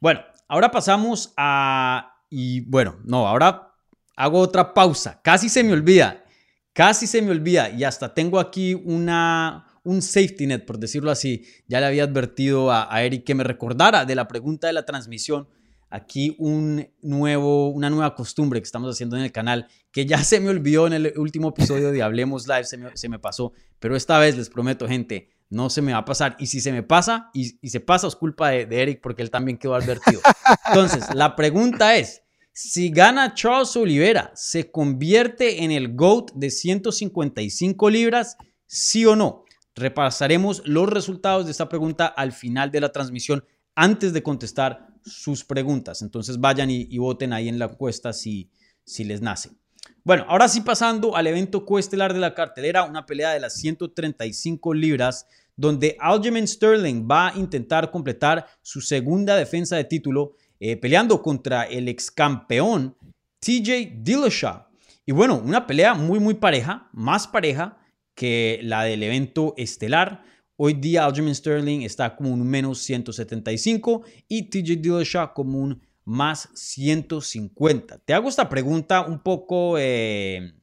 Bueno, 0.00 0.20
ahora 0.48 0.70
pasamos 0.70 1.32
a... 1.36 2.16
Y 2.30 2.60
bueno, 2.60 2.98
no, 3.04 3.26
ahora 3.26 3.74
hago 4.16 4.38
otra 4.38 4.72
pausa. 4.72 5.20
Casi 5.22 5.48
se 5.48 5.62
me 5.62 5.72
olvida. 5.72 6.24
Casi 6.72 7.06
se 7.06 7.20
me 7.20 7.30
olvida. 7.30 7.70
Y 7.70 7.84
hasta 7.84 8.14
tengo 8.14 8.38
aquí 8.38 8.74
una, 8.74 9.66
un 9.82 10.00
safety 10.00 10.46
net, 10.46 10.64
por 10.64 10.78
decirlo 10.78 11.10
así. 11.10 11.44
Ya 11.66 11.80
le 11.80 11.86
había 11.86 12.04
advertido 12.04 12.72
a, 12.72 13.02
Eric 13.02 13.24
que 13.24 13.34
me 13.34 13.44
recordara 13.44 14.04
de 14.04 14.14
la 14.14 14.28
pregunta 14.28 14.66
de 14.66 14.72
la 14.72 14.86
transmisión 14.86 15.48
aquí 15.92 16.36
un 16.38 16.88
nuevo, 17.02 17.68
una 17.70 17.90
nueva 17.90 18.14
costumbre 18.14 18.60
que 18.60 18.64
estamos 18.64 18.94
haciendo 18.94 19.16
en 19.16 19.24
el 19.24 19.32
canal, 19.32 19.66
que 19.90 20.06
ya 20.06 20.22
se 20.22 20.38
me 20.38 20.48
olvidó 20.48 20.86
en 20.86 20.92
el 20.92 21.14
último 21.16 21.48
episodio 21.48 21.90
de 21.90 22.00
Hablemos 22.00 22.46
Live, 22.46 22.64
se 22.94 23.08
me 23.08 23.18
pasó, 23.18 23.52
pero 23.80 23.96
esta 23.96 24.16
vez 24.20 24.36
les 24.36 24.48
prometo, 24.48 24.86
gente, 24.86 25.30
no 25.50 25.68
se 25.68 25.82
me 25.82 25.92
va 25.92 25.98
a 25.98 26.04
pasar. 26.04 26.36
Y 26.38 26.46
si 26.46 26.60
se 26.60 26.72
me 26.72 26.82
pasa, 26.82 27.30
y, 27.34 27.44
se 27.68 27.80
pasa, 27.80 28.06
es 28.06 28.16
culpa 28.16 28.50
de, 28.50 28.82
Eric 28.82 29.00
porque 29.02 29.22
él 29.22 29.30
también 29.30 29.58
quedó 29.58 29.74
advertido. 29.74 30.20
Entonces, 30.68 31.12
la 31.14 31.36
pregunta 31.36 31.96
es, 31.96 32.22
si 32.52 32.90
gana 32.90 33.34
Charles 33.34 33.76
Oliveira, 33.76 34.32
¿se 34.34 34.70
convierte 34.70 35.64
en 35.64 35.72
el 35.72 35.94
GOAT 35.94 36.32
de 36.34 36.50
155 36.50 37.90
libras? 37.90 38.36
¿Sí 38.66 39.04
o 39.04 39.16
no? 39.16 39.44
Repasaremos 39.74 40.62
los 40.66 40.88
resultados 40.88 41.46
de 41.46 41.52
esta 41.52 41.68
pregunta 41.68 42.06
al 42.06 42.32
final 42.32 42.70
de 42.70 42.80
la 42.80 42.92
transmisión 42.92 43.44
antes 43.74 44.12
de 44.12 44.22
contestar 44.22 44.88
sus 45.04 45.44
preguntas. 45.44 46.02
Entonces 46.02 46.38
vayan 46.38 46.70
y, 46.70 46.98
voten 46.98 47.32
ahí 47.32 47.48
en 47.48 47.58
la 47.58 47.66
encuesta 47.66 48.12
si, 48.12 48.50
si 48.84 49.04
les 49.04 49.20
nace. 49.20 49.50
Bueno, 50.04 50.24
ahora 50.28 50.48
sí 50.48 50.60
pasando 50.60 51.16
al 51.16 51.26
evento 51.26 51.64
coestelar 51.64 52.14
de 52.14 52.20
la 52.20 52.34
cartelera, 52.34 52.84
una 52.84 53.06
pelea 53.06 53.30
de 53.32 53.40
las 53.40 53.54
135 53.54 54.74
libras 54.74 55.26
donde 55.60 55.94
Aljamain 56.00 56.48
Sterling 56.48 57.06
va 57.06 57.28
a 57.28 57.36
intentar 57.36 57.90
completar 57.90 58.46
su 58.62 58.80
segunda 58.80 59.36
defensa 59.36 59.76
de 59.76 59.84
título 59.84 60.32
eh, 60.58 60.78
peleando 60.78 61.20
contra 61.20 61.64
el 61.64 61.86
ex 61.88 62.10
campeón 62.10 62.96
TJ 63.40 64.00
Dillashaw. 64.02 64.68
Y 65.04 65.12
bueno, 65.12 65.38
una 65.44 65.66
pelea 65.66 65.92
muy 65.92 66.18
muy 66.18 66.32
pareja, 66.32 66.88
más 66.94 67.28
pareja 67.28 67.78
que 68.14 68.60
la 68.62 68.84
del 68.84 69.02
evento 69.02 69.52
estelar. 69.58 70.24
Hoy 70.56 70.72
día 70.72 71.04
Aljamain 71.04 71.34
Sterling 71.34 71.82
está 71.82 72.16
como 72.16 72.32
un 72.32 72.42
menos 72.46 72.78
175 72.78 74.02
y 74.28 74.44
TJ 74.48 74.76
Dillashaw 74.80 75.34
como 75.34 75.58
un 75.58 75.82
más 76.06 76.48
150. 76.54 77.98
Te 77.98 78.14
hago 78.14 78.30
esta 78.30 78.48
pregunta 78.48 79.02
un 79.02 79.22
poco... 79.22 79.76
Eh, 79.78 80.54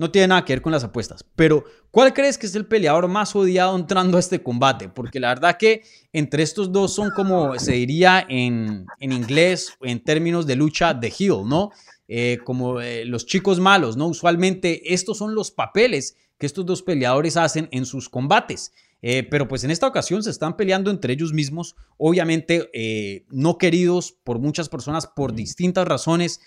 no 0.00 0.10
tiene 0.10 0.28
nada 0.28 0.46
que 0.46 0.54
ver 0.54 0.62
con 0.62 0.72
las 0.72 0.82
apuestas, 0.82 1.24
pero 1.36 1.62
¿cuál 1.90 2.14
crees 2.14 2.38
que 2.38 2.46
es 2.46 2.54
el 2.54 2.64
peleador 2.64 3.06
más 3.06 3.36
odiado 3.36 3.76
entrando 3.76 4.16
a 4.16 4.20
este 4.20 4.42
combate? 4.42 4.88
Porque 4.88 5.20
la 5.20 5.28
verdad 5.28 5.58
que 5.58 5.82
entre 6.14 6.42
estos 6.42 6.72
dos 6.72 6.94
son 6.94 7.10
como 7.10 7.58
se 7.58 7.72
diría 7.72 8.24
en, 8.26 8.86
en 8.98 9.12
inglés, 9.12 9.74
en 9.82 10.02
términos 10.02 10.46
de 10.46 10.56
lucha, 10.56 10.94
de 10.94 11.12
heel, 11.16 11.46
¿no? 11.46 11.70
Eh, 12.08 12.38
como 12.44 12.80
eh, 12.80 13.04
los 13.04 13.26
chicos 13.26 13.60
malos, 13.60 13.98
¿no? 13.98 14.08
Usualmente 14.08 14.94
estos 14.94 15.18
son 15.18 15.34
los 15.34 15.50
papeles 15.50 16.16
que 16.38 16.46
estos 16.46 16.64
dos 16.64 16.82
peleadores 16.82 17.36
hacen 17.36 17.68
en 17.70 17.84
sus 17.84 18.08
combates. 18.08 18.72
Eh, 19.02 19.22
pero 19.30 19.46
pues 19.46 19.64
en 19.64 19.70
esta 19.70 19.86
ocasión 19.86 20.22
se 20.22 20.30
están 20.30 20.56
peleando 20.56 20.90
entre 20.90 21.12
ellos 21.12 21.34
mismos, 21.34 21.76
obviamente 21.98 23.24
no 23.30 23.58
queridos 23.58 24.12
por 24.24 24.38
muchas 24.38 24.70
personas 24.70 25.06
por 25.06 25.34
distintas 25.34 25.86
razones. 25.86 26.40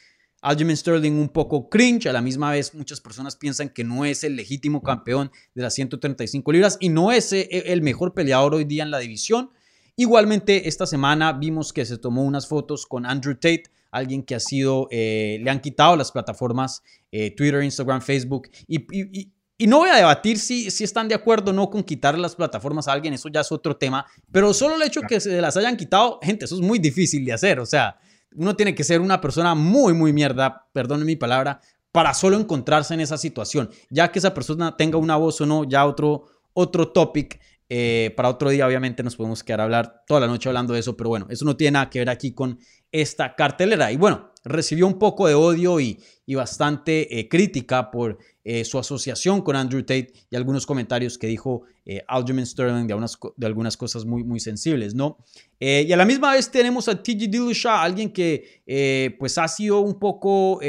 Aljamain 0.44 0.76
Sterling 0.76 1.14
un 1.14 1.30
poco 1.30 1.70
cringe, 1.70 2.08
a 2.08 2.14
la 2.14 2.22
misma 2.22 2.52
vez 2.52 2.76
muchas 2.76 3.00
personas 3.00 3.38
piensan 3.38 3.70
que 3.70 3.86
no 3.86 4.04
es 4.04 4.26
el 4.26 4.36
legítimo 4.36 4.84
campeón 4.84 5.32
de 5.56 5.62
las 5.62 5.74
135 5.74 6.52
libras 6.52 6.78
y 6.82 6.90
no 6.90 7.12
es 7.14 7.32
eh, 7.32 7.48
el 7.50 7.82
mejor 7.82 8.14
peleador 8.14 8.54
hoy 8.54 8.66
día 8.66 8.84
en 8.84 8.92
la 8.92 9.00
división. 9.00 9.52
Igualmente 9.96 10.68
esta 10.68 10.86
semana 10.86 11.32
vimos 11.32 11.72
que 11.72 11.86
se 11.86 11.98
tomó 11.98 12.24
unas 12.24 12.48
fotos 12.48 12.86
con 12.86 13.06
Andrew 13.06 13.36
Tate, 13.36 13.64
alguien 13.90 14.22
que 14.22 14.36
ha 14.36 14.40
sido, 14.40 14.90
eh, 14.92 15.40
le 15.42 15.50
han 15.50 15.62
quitado 15.62 15.96
las 15.96 16.12
plataformas 16.12 16.84
eh, 17.12 17.32
Twitter, 17.32 17.64
Instagram, 17.64 18.02
Facebook 18.02 18.50
y, 18.68 19.32
no 19.66 19.78
voy 19.78 19.90
a 19.90 19.96
debatir 19.96 20.40
si, 20.40 20.70
si 20.72 20.84
están 20.84 21.08
de 21.08 21.16
acuerdo 21.16 21.52
o 21.52 21.54
no 21.54 21.70
con 21.70 21.84
quitar 21.84 22.20
las 22.20 22.36
plataformas 22.36 22.90
a 22.90 22.92
alguien, 22.92 23.14
eso 23.14 23.30
ya 23.30 23.40
es 23.40 23.50
otro 23.50 23.78
tema, 23.78 24.06
pero 24.30 24.54
solo 24.54 24.76
el 24.76 24.82
hecho 24.82 25.00
que 25.04 25.22
se 25.22 25.40
las 25.40 25.56
hayan 25.56 25.78
quitado, 25.78 26.20
gente, 26.22 26.44
eso 26.44 26.56
es 26.56 26.62
muy 26.62 26.80
difícil 26.80 27.24
de 27.24 27.32
hacer, 27.32 27.62
o 27.62 27.66
sea, 27.66 27.98
uno 28.36 28.56
tiene 28.56 28.76
que 28.76 28.84
ser 28.84 29.02
una 29.02 29.22
persona 29.22 29.56
muy, 29.56 29.94
muy 29.94 30.14
mierda, 30.14 30.68
perdone 30.74 31.06
mi 31.06 31.16
palabra, 31.16 31.62
para 31.92 32.14
solo 32.14 32.38
encontrarse 32.38 32.94
en 32.94 33.02
esa 33.02 33.18
situación. 33.18 33.70
Ya 33.90 34.12
que 34.12 34.20
esa 34.20 34.34
persona 34.34 34.76
tenga 34.76 34.98
una 34.98 35.16
voz 35.16 35.40
o 35.42 35.46
no, 35.46 35.64
ya 35.64 35.86
otro, 35.86 36.26
otro 36.54 36.90
topic. 36.90 37.40
Eh, 37.70 38.14
para 38.16 38.30
otro 38.30 38.50
día, 38.50 38.68
obviamente, 38.68 39.04
nos 39.04 39.16
podemos 39.16 39.44
quedar 39.44 39.62
a 39.62 39.64
hablar 39.64 40.04
toda 40.06 40.20
la 40.20 40.28
noche 40.28 40.50
hablando 40.50 40.74
de 40.74 40.80
eso, 40.80 40.96
pero 40.98 41.10
bueno, 41.10 41.28
eso 41.30 41.46
no 41.46 41.56
tiene 41.56 41.72
nada 41.72 41.90
que 41.90 42.00
ver 42.00 42.10
aquí 42.10 42.34
con 42.34 42.60
esta 42.92 43.36
cartelera. 43.36 43.92
Y 43.92 43.98
bueno, 43.98 44.32
recibió 44.44 44.86
un 44.86 45.00
poco 45.00 45.28
de 45.28 45.36
odio 45.36 45.80
y, 45.80 46.00
bastante 46.28 47.20
eh, 47.20 47.28
crítica 47.30 47.92
por 47.92 48.18
eh, 48.44 48.66
su 48.66 48.80
asociación 48.80 49.42
con 49.42 49.56
Andrew 49.56 49.82
Tate 49.82 50.14
y 50.30 50.36
algunos 50.36 50.66
comentarios 50.66 51.18
que 51.18 51.28
dijo 51.28 51.64
Aljamain 52.08 52.46
Sterling 52.46 52.88
de, 52.88 52.96
de, 53.38 53.46
algunas 53.46 53.78
cosas 53.78 54.06
muy, 54.06 54.24
muy 54.24 54.40
sensibles, 54.40 54.96
¿no? 54.96 55.18
y 55.60 55.92
a 55.92 55.98
la 55.98 56.06
misma 56.06 56.34
vez 56.34 56.50
tenemos 56.50 56.88
a 56.88 57.02
TG 57.02 57.30
Dillashaw, 57.30 57.78
alguien 57.78 58.12
que 58.12 59.16
pues 59.20 59.38
ha 59.38 59.48
sido 59.48 59.80
un 59.80 60.00
poco 60.00 60.60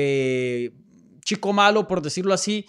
chico 1.24 1.52
malo, 1.52 1.88
por 1.88 2.02
decirlo 2.02 2.34
así, 2.34 2.66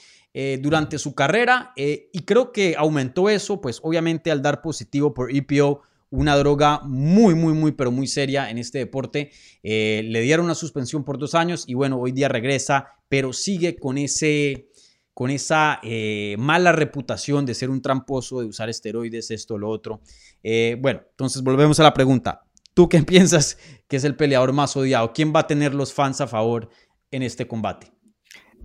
durante 0.62 1.00
su 1.00 1.16
carrera 1.16 1.72
y 1.78 2.20
creo 2.26 2.52
que 2.52 2.76
aumentó 2.78 3.30
eso, 3.30 3.62
pues 3.62 3.80
obviamente 3.82 4.32
al 4.32 4.42
dar 4.42 4.62
positivo 4.62 5.14
por 5.14 5.34
EPO 5.34 5.82
una 6.16 6.36
droga 6.38 6.82
muy, 6.84 7.36
muy, 7.36 7.54
muy, 7.54 7.72
pero 7.74 7.92
muy 7.92 8.08
seria 8.08 8.50
en 8.50 8.58
este 8.58 8.80
deporte. 8.80 9.32
Eh, 9.64 10.02
le 10.06 10.22
dieron 10.22 10.46
una 10.46 10.56
suspensión 10.56 11.04
por 11.04 11.18
dos 11.18 11.36
años 11.36 11.66
y 11.68 11.74
bueno, 11.74 12.00
hoy 12.00 12.12
día 12.12 12.28
regresa, 12.28 12.88
pero 13.10 13.34
sigue 13.34 13.78
con 13.78 13.98
ese 13.98 14.70
con 15.14 15.30
esa 15.30 15.80
eh, 15.82 16.36
mala 16.38 16.74
reputación 16.74 17.46
de 17.46 17.54
ser 17.54 17.70
un 17.70 17.82
tramposo, 17.82 18.42
de 18.42 18.48
usar 18.48 18.68
esteroides, 18.68 19.32
esto, 19.32 19.58
lo 19.58 19.70
otro. 19.70 20.02
Eh, 20.44 20.76
bueno, 20.82 21.04
entonces 21.12 21.42
volvemos 21.42 21.80
a 21.80 21.84
la 21.84 21.94
pregunta. 21.94 22.44
¿Tú 22.74 22.90
qué 22.90 23.02
piensas 23.04 23.58
que 23.88 23.96
es 23.96 24.04
el 24.04 24.18
peleador 24.18 24.52
más 24.52 24.76
odiado? 24.76 25.14
¿Quién 25.14 25.34
va 25.34 25.42
a 25.42 25.48
tener 25.48 25.74
los 25.74 25.94
fans 25.94 26.20
a 26.20 26.28
favor 26.28 26.68
en 27.12 27.24
este 27.24 27.48
combate? 27.48 27.95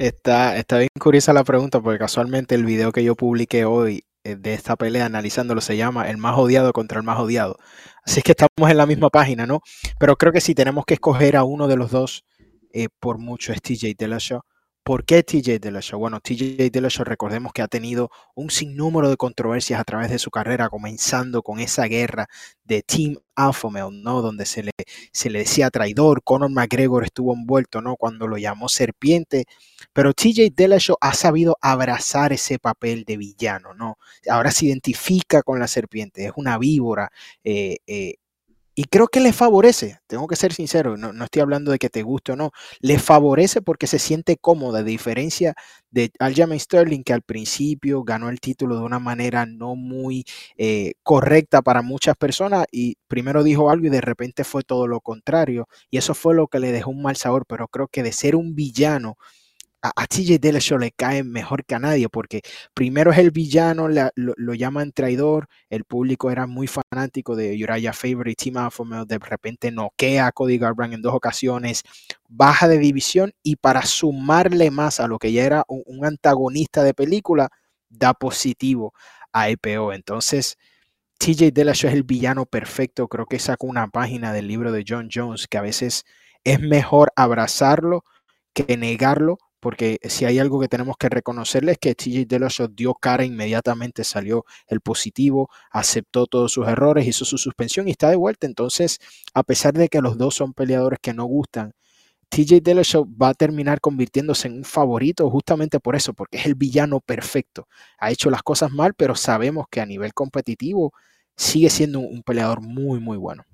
Está, 0.00 0.56
está 0.56 0.78
bien 0.78 0.88
curiosa 0.98 1.34
la 1.34 1.44
pregunta 1.44 1.78
porque 1.82 1.98
casualmente 1.98 2.54
el 2.54 2.64
video 2.64 2.90
que 2.90 3.04
yo 3.04 3.14
publiqué 3.14 3.66
hoy 3.66 4.02
eh, 4.24 4.34
de 4.34 4.54
esta 4.54 4.74
pelea 4.74 5.04
analizándolo 5.04 5.60
se 5.60 5.76
llama 5.76 6.08
El 6.08 6.16
más 6.16 6.38
odiado 6.38 6.72
contra 6.72 7.00
el 7.00 7.04
más 7.04 7.18
odiado. 7.18 7.58
Así 8.02 8.22
que 8.22 8.32
estamos 8.32 8.70
en 8.70 8.78
la 8.78 8.86
misma 8.86 9.10
página, 9.10 9.44
¿no? 9.44 9.60
Pero 9.98 10.16
creo 10.16 10.32
que 10.32 10.40
si 10.40 10.54
tenemos 10.54 10.86
que 10.86 10.94
escoger 10.94 11.36
a 11.36 11.44
uno 11.44 11.68
de 11.68 11.76
los 11.76 11.90
dos, 11.90 12.24
eh, 12.72 12.88
por 12.98 13.18
mucho 13.18 13.52
es 13.52 13.60
TJ 13.60 13.94
Dillashaw. 13.98 14.40
¿Por 14.90 15.04
qué 15.04 15.22
TJ 15.22 15.60
Dillashaw? 15.60 16.00
Bueno, 16.00 16.18
TJ 16.18 16.68
Dillashaw 16.68 17.04
recordemos 17.04 17.52
que 17.52 17.62
ha 17.62 17.68
tenido 17.68 18.10
un 18.34 18.50
sinnúmero 18.50 19.08
de 19.08 19.16
controversias 19.16 19.78
a 19.78 19.84
través 19.84 20.10
de 20.10 20.18
su 20.18 20.32
carrera, 20.32 20.68
comenzando 20.68 21.44
con 21.44 21.60
esa 21.60 21.84
guerra 21.84 22.26
de 22.64 22.82
Team 22.82 23.14
Alpha 23.36 23.70
Male, 23.70 24.02
¿no? 24.02 24.20
Donde 24.20 24.44
se 24.46 24.64
le, 24.64 24.72
se 25.12 25.30
le 25.30 25.38
decía 25.38 25.70
traidor, 25.70 26.24
Conor 26.24 26.50
McGregor 26.50 27.04
estuvo 27.04 27.32
envuelto, 27.32 27.80
¿no? 27.80 27.94
Cuando 27.94 28.26
lo 28.26 28.36
llamó 28.36 28.68
serpiente, 28.68 29.44
pero 29.92 30.12
TJ 30.12 30.50
Dillashaw 30.56 30.96
ha 31.00 31.14
sabido 31.14 31.56
abrazar 31.60 32.32
ese 32.32 32.58
papel 32.58 33.04
de 33.04 33.16
villano, 33.16 33.74
¿no? 33.74 33.96
Ahora 34.28 34.50
se 34.50 34.66
identifica 34.66 35.44
con 35.44 35.60
la 35.60 35.68
serpiente, 35.68 36.24
es 36.24 36.32
una 36.34 36.58
víbora, 36.58 37.12
eh, 37.44 37.76
eh, 37.86 38.16
y 38.80 38.84
creo 38.84 39.08
que 39.08 39.20
le 39.20 39.34
favorece, 39.34 39.98
tengo 40.06 40.26
que 40.26 40.36
ser 40.36 40.54
sincero, 40.54 40.96
no, 40.96 41.12
estoy 41.22 41.42
hablando 41.42 41.70
de 41.70 41.78
que 41.78 41.90
te 41.90 42.02
guste 42.02 42.32
o 42.32 42.36
no, 42.36 42.50
le 42.80 42.98
favorece 42.98 43.60
porque 43.60 43.86
se 43.86 43.98
siente 43.98 44.38
cómoda, 44.38 44.78
a 44.78 44.82
diferencia 44.82 45.52
de 45.90 46.10
Aljamain 46.18 46.58
Sterling, 46.58 47.02
que 47.02 47.12
al 47.12 47.20
principio 47.20 48.02
ganó 48.04 48.30
el 48.30 48.40
título 48.40 48.76
de 48.76 48.82
una 48.82 48.98
manera 48.98 49.44
no 49.44 49.76
muy 49.76 50.24
eh, 50.56 50.94
correcta 51.02 51.60
para 51.60 51.82
muchas 51.82 52.16
personas 52.16 52.64
y 52.72 52.96
primero 53.06 53.42
dijo 53.42 53.70
algo 53.70 53.84
y 53.86 53.90
de 53.90 54.00
repente 54.00 54.44
fue 54.44 54.62
todo 54.62 54.86
lo 54.86 55.00
contrario. 55.02 55.68
Y 55.90 55.98
eso 55.98 56.14
fue 56.14 56.34
lo 56.34 56.46
que 56.46 56.58
le 56.58 56.72
dejó 56.72 56.90
un 56.90 57.02
mal 57.02 57.16
sabor, 57.16 57.44
pero 57.46 57.68
creo 57.68 57.86
que 57.88 58.02
de 58.02 58.12
ser 58.12 58.34
un 58.34 58.54
villano 58.54 59.18
a, 59.82 60.06
TJ 60.06 60.38
Dillashaw 60.38 60.78
le 60.78 60.92
cae 60.92 61.22
mejor 61.24 61.64
que 61.64 61.74
a 61.74 61.78
nadie 61.78 62.08
porque 62.08 62.42
primero 62.74 63.12
es 63.12 63.18
el 63.18 63.30
villano, 63.30 63.88
lo, 63.88 64.54
llaman 64.54 64.92
traidor, 64.92 65.48
el 65.70 65.84
público 65.84 66.30
era 66.30 66.46
muy 66.46 66.66
fanático 66.66 67.36
de 67.36 67.52
Uriah 67.52 67.92
Favorite 67.92 68.44
Team 68.44 68.58
Alpha 68.58 69.04
de 69.06 69.18
repente 69.18 69.70
noquea 69.70 70.26
a 70.26 70.32
Cody 70.32 70.58
Garbrandt 70.58 70.94
en 70.94 71.02
dos 71.02 71.14
ocasiones, 71.14 71.82
baja 72.28 72.68
de 72.68 72.78
división 72.78 73.32
y 73.42 73.56
para 73.56 73.82
sumarle 73.82 74.70
más 74.70 75.00
a 75.00 75.06
lo 75.06 75.18
que 75.18 75.32
ya 75.32 75.44
era 75.44 75.64
un, 75.68 76.04
antagonista 76.04 76.82
de 76.82 76.94
película, 76.94 77.50
da 77.88 78.14
positivo 78.14 78.94
a 79.32 79.48
EPO. 79.50 79.92
Entonces, 79.92 80.56
TJ 81.18 81.52
Dillashaw 81.52 81.90
es 81.90 81.96
el 81.96 82.04
villano 82.04 82.46
perfecto, 82.46 83.08
creo 83.08 83.26
que 83.26 83.38
sacó 83.38 83.66
una 83.66 83.88
página 83.88 84.32
del 84.32 84.48
libro 84.48 84.72
de 84.72 84.84
John 84.86 85.08
Jones 85.12 85.46
que 85.48 85.58
a 85.58 85.62
veces 85.62 86.04
es 86.44 86.60
mejor 86.60 87.12
abrazarlo 87.16 88.04
que 88.52 88.76
negarlo 88.76 89.38
porque 89.60 89.98
si 90.04 90.24
hay 90.24 90.38
algo 90.38 90.58
que 90.60 90.68
tenemos 90.68 90.96
que 90.96 91.08
reconocerle 91.08 91.72
es 91.72 91.78
que 91.78 91.94
TJ 91.94 92.24
Dillashaw 92.26 92.68
dio 92.68 92.94
cara 92.94 93.24
inmediatamente, 93.24 94.04
salió 94.04 94.44
el 94.66 94.80
positivo, 94.80 95.50
aceptó 95.70 96.26
todos 96.26 96.52
sus 96.52 96.66
errores, 96.66 97.06
hizo 97.06 97.24
su 97.24 97.38
suspensión 97.38 97.86
y 97.86 97.92
está 97.92 98.08
de 98.10 98.16
vuelta. 98.16 98.46
Entonces, 98.46 98.98
a 99.34 99.42
pesar 99.42 99.74
de 99.74 99.88
que 99.88 100.00
los 100.00 100.18
dos 100.18 100.34
son 100.34 100.54
peleadores 100.54 100.98
que 101.00 101.12
no 101.12 101.26
gustan, 101.26 101.72
TJ 102.30 102.60
Dillashaw 102.62 103.06
va 103.20 103.30
a 103.30 103.34
terminar 103.34 103.80
convirtiéndose 103.80 104.48
en 104.48 104.54
un 104.54 104.64
favorito 104.64 105.28
justamente 105.28 105.80
por 105.80 105.96
eso, 105.96 106.14
porque 106.14 106.38
es 106.38 106.46
el 106.46 106.54
villano 106.54 107.00
perfecto. 107.00 107.68
Ha 107.98 108.10
hecho 108.10 108.30
las 108.30 108.42
cosas 108.42 108.70
mal, 108.70 108.94
pero 108.94 109.14
sabemos 109.16 109.66
que 109.70 109.80
a 109.80 109.86
nivel 109.86 110.14
competitivo 110.14 110.92
sigue 111.36 111.70
siendo 111.70 112.00
un 112.00 112.22
peleador 112.22 112.60
muy, 112.60 113.00
muy 113.00 113.16
bueno. 113.16 113.44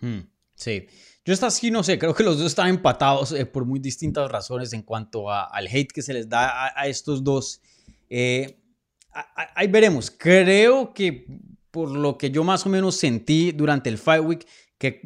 Hmm, 0.00 0.28
sí. 0.54 0.86
Yo 1.26 1.32
esta 1.32 1.50
sí 1.50 1.72
no 1.72 1.82
sé, 1.82 1.98
creo 1.98 2.14
que 2.14 2.22
los 2.22 2.38
dos 2.38 2.46
están 2.46 2.68
empatados 2.68 3.32
eh, 3.32 3.44
por 3.44 3.64
muy 3.64 3.80
distintas 3.80 4.30
razones 4.30 4.72
en 4.72 4.82
cuanto 4.82 5.28
al 5.28 5.66
hate 5.66 5.90
que 5.92 6.00
se 6.00 6.14
les 6.14 6.28
da 6.28 6.72
a, 6.72 6.86
estos 6.86 7.24
dos. 7.24 7.60
Eh, 8.08 8.60
ahí 9.56 9.66
veremos. 9.66 10.08
Creo 10.08 10.94
que 10.94 11.26
por 11.72 11.90
lo 11.90 12.16
que 12.16 12.30
yo 12.30 12.44
más 12.44 12.64
o 12.64 12.68
menos 12.68 12.94
sentí 12.94 13.50
durante 13.50 13.90
el 13.90 13.98
Fight 13.98 14.24
Week, 14.24 14.46
que 14.78 15.00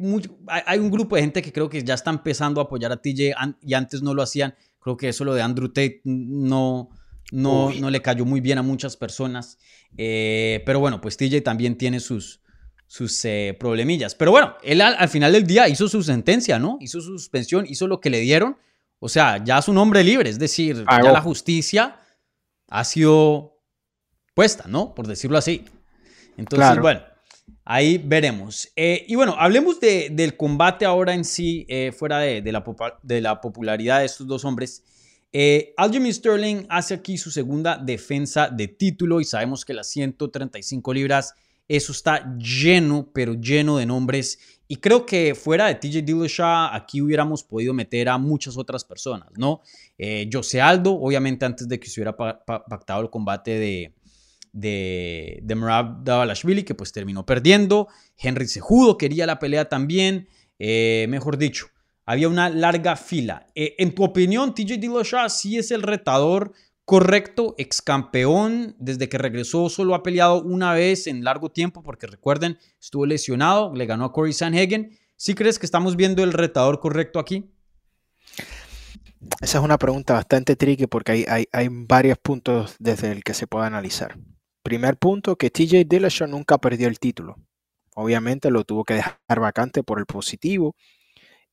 hay 0.47 0.77
un 0.77 0.91
grupo 0.91 1.15
de 1.15 1.23
gente 1.23 1.41
que 1.41 1.51
creo 1.51 1.67
que 1.67 1.83
ya 1.83 1.95
está 1.95 2.11
empezando 2.11 2.61
a 2.61 2.65
apoyar 2.65 2.91
a 2.91 3.01
TJ 3.01 3.33
y 3.63 3.73
antes 3.73 4.03
no 4.03 4.13
lo 4.13 4.21
hacían. 4.21 4.53
Creo 4.79 4.97
que 4.97 5.09
eso 5.09 5.25
lo 5.25 5.33
de 5.33 5.41
Andrew 5.41 5.69
Tate 5.69 6.01
no, 6.03 6.91
no, 7.31 7.73
no 7.73 7.89
le 7.89 8.01
cayó 8.03 8.25
muy 8.25 8.41
bien 8.41 8.59
a 8.59 8.61
muchas 8.61 8.95
personas. 8.95 9.57
Eh, 9.97 10.61
pero 10.67 10.79
bueno, 10.79 11.01
pues 11.01 11.17
TJ 11.17 11.41
también 11.41 11.79
tiene 11.79 11.99
sus, 11.99 12.40
sus 12.91 13.23
eh, 13.23 13.55
problemillas. 13.57 14.15
Pero 14.15 14.31
bueno, 14.31 14.57
él 14.63 14.81
al, 14.81 15.07
final 15.07 15.31
del 15.31 15.47
día 15.47 15.69
hizo 15.69 15.87
su 15.87 16.03
sentencia, 16.03 16.59
¿no? 16.59 16.77
Hizo 16.81 16.99
su 16.99 17.17
suspensión, 17.17 17.65
hizo 17.65 17.87
lo 17.87 18.01
que 18.01 18.09
le 18.09 18.19
dieron. 18.19 18.57
O 18.99 19.07
sea, 19.07 19.41
ya 19.41 19.59
es 19.59 19.69
un 19.69 19.77
hombre 19.77 20.03
libre, 20.03 20.29
es 20.29 20.37
decir, 20.37 20.83
ya 20.85 21.11
la 21.13 21.21
justicia 21.21 22.01
ha 22.67 22.83
sido 22.83 23.63
puesta, 24.33 24.65
¿no? 24.67 24.93
Por 24.93 25.07
decirlo 25.07 25.37
así. 25.37 25.63
Entonces, 26.35 26.81
bueno, 26.81 26.99
ahí 27.63 27.97
veremos. 27.97 28.69
Eh, 28.75 29.05
y 29.07 29.15
bueno, 29.15 29.37
hablemos 29.39 29.79
del 29.79 30.35
combate 30.35 30.83
ahora 30.83 31.13
en 31.13 31.23
sí, 31.23 31.65
eh, 31.69 31.93
fuera 31.93 32.19
de, 32.19 32.41
la, 32.51 32.61
de, 33.03 33.21
la, 33.21 33.39
popularidad 33.39 33.99
de 33.99 34.05
estos 34.05 34.27
dos 34.27 34.43
hombres. 34.43 34.83
Eh, 35.31 35.73
Aljamain 35.77 36.13
Sterling 36.13 36.65
hace 36.67 36.95
aquí 36.95 37.17
su 37.17 37.31
segunda 37.31 37.77
defensa 37.77 38.49
de 38.49 38.67
título 38.67 39.21
y 39.21 39.23
sabemos 39.23 39.63
que 39.63 39.73
las 39.73 39.87
135 39.87 40.93
libras 40.93 41.35
eso 41.75 41.93
está 41.93 42.35
lleno, 42.37 43.09
pero 43.13 43.33
lleno 43.33 43.77
de 43.77 43.85
nombres. 43.85 44.39
Y 44.67 44.75
creo 44.75 45.05
que 45.05 45.35
fuera 45.35 45.67
de 45.67 45.75
TJ 45.75 46.01
Dillashaw, 46.01 46.73
aquí 46.73 47.01
hubiéramos 47.01 47.45
podido 47.45 47.73
meter 47.73 48.09
a 48.09 48.17
muchas 48.17 48.57
otras 48.57 48.83
personas, 48.83 49.29
¿no? 49.37 49.61
Eh, 49.97 50.29
José 50.31 50.59
Aldo, 50.59 50.91
obviamente 50.91 51.45
antes 51.45 51.69
de 51.69 51.79
que 51.79 51.87
se 51.87 52.01
hubiera 52.01 52.17
pactado 52.17 53.01
el 53.01 53.09
combate 53.09 53.57
de, 53.57 53.93
de, 54.51 55.39
de 55.43 55.55
Davalashvili, 56.03 56.63
que 56.63 56.75
pues 56.75 56.91
terminó 56.91 57.25
perdiendo. 57.25 57.87
Henry 58.17 58.49
Sejudo 58.49 58.97
quería 58.97 59.25
la 59.25 59.39
pelea 59.39 59.69
también. 59.69 60.27
Eh, 60.59 61.05
mejor 61.07 61.37
dicho, 61.37 61.67
había 62.05 62.27
una 62.27 62.49
larga 62.49 62.97
fila. 62.97 63.47
Eh, 63.55 63.75
en 63.77 63.95
tu 63.95 64.03
opinión, 64.03 64.53
TJ 64.53 64.77
Dillashaw 64.77 65.29
sí 65.29 65.57
es 65.57 65.71
el 65.71 65.83
retador 65.83 66.51
correcto, 66.85 67.55
ex 67.57 67.81
campeón, 67.81 68.75
desde 68.79 69.09
que 69.09 69.17
regresó 69.17 69.69
solo 69.69 69.95
ha 69.95 70.03
peleado 70.03 70.41
una 70.41 70.73
vez 70.73 71.07
en 71.07 71.23
largo 71.23 71.49
tiempo, 71.49 71.83
porque 71.83 72.07
recuerden, 72.07 72.57
estuvo 72.79 73.05
lesionado, 73.05 73.73
le 73.73 73.85
ganó 73.85 74.05
a 74.05 74.11
Corey 74.11 74.33
Sanhagen. 74.33 74.97
¿Sí 75.15 75.35
crees 75.35 75.59
que 75.59 75.65
estamos 75.65 75.95
viendo 75.95 76.23
el 76.23 76.33
retador 76.33 76.79
correcto 76.79 77.19
aquí? 77.19 77.53
Esa 79.39 79.59
es 79.59 79.63
una 79.63 79.77
pregunta 79.77 80.13
bastante 80.15 80.55
tricky 80.55 80.87
porque 80.87 81.25
hay, 81.27 81.45
hay, 81.51 81.67
varios 81.69 82.17
puntos 82.17 82.75
desde 82.79 83.11
el 83.11 83.23
que 83.23 83.33
se 83.33 83.45
puede 83.45 83.67
analizar. 83.67 84.17
Primer 84.63 84.97
punto, 84.97 85.35
que 85.35 85.49
TJ 85.49 85.85
Dillashaw 85.87 86.27
nunca 86.27 86.57
perdió 86.57 86.87
el 86.87 86.99
título. 86.99 87.37
Obviamente 87.95 88.49
lo 88.49 88.63
tuvo 88.63 88.83
que 88.83 88.95
dejar 88.95 89.39
vacante 89.39 89.83
por 89.83 89.99
el 89.99 90.05
positivo 90.05 90.75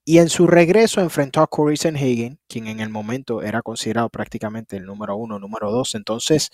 y 0.08 0.20
en 0.20 0.30
su 0.30 0.46
regreso 0.46 1.02
enfrentó 1.02 1.42
a 1.42 1.48
Corey 1.48 1.76
Sanhagen, 1.76 2.40
quien 2.48 2.66
en 2.66 2.80
el 2.80 2.88
momento 2.88 3.42
era 3.42 3.60
considerado 3.60 4.08
prácticamente 4.08 4.78
el 4.78 4.86
número 4.86 5.14
uno, 5.16 5.38
número 5.38 5.70
dos. 5.70 5.94
Entonces, 5.94 6.50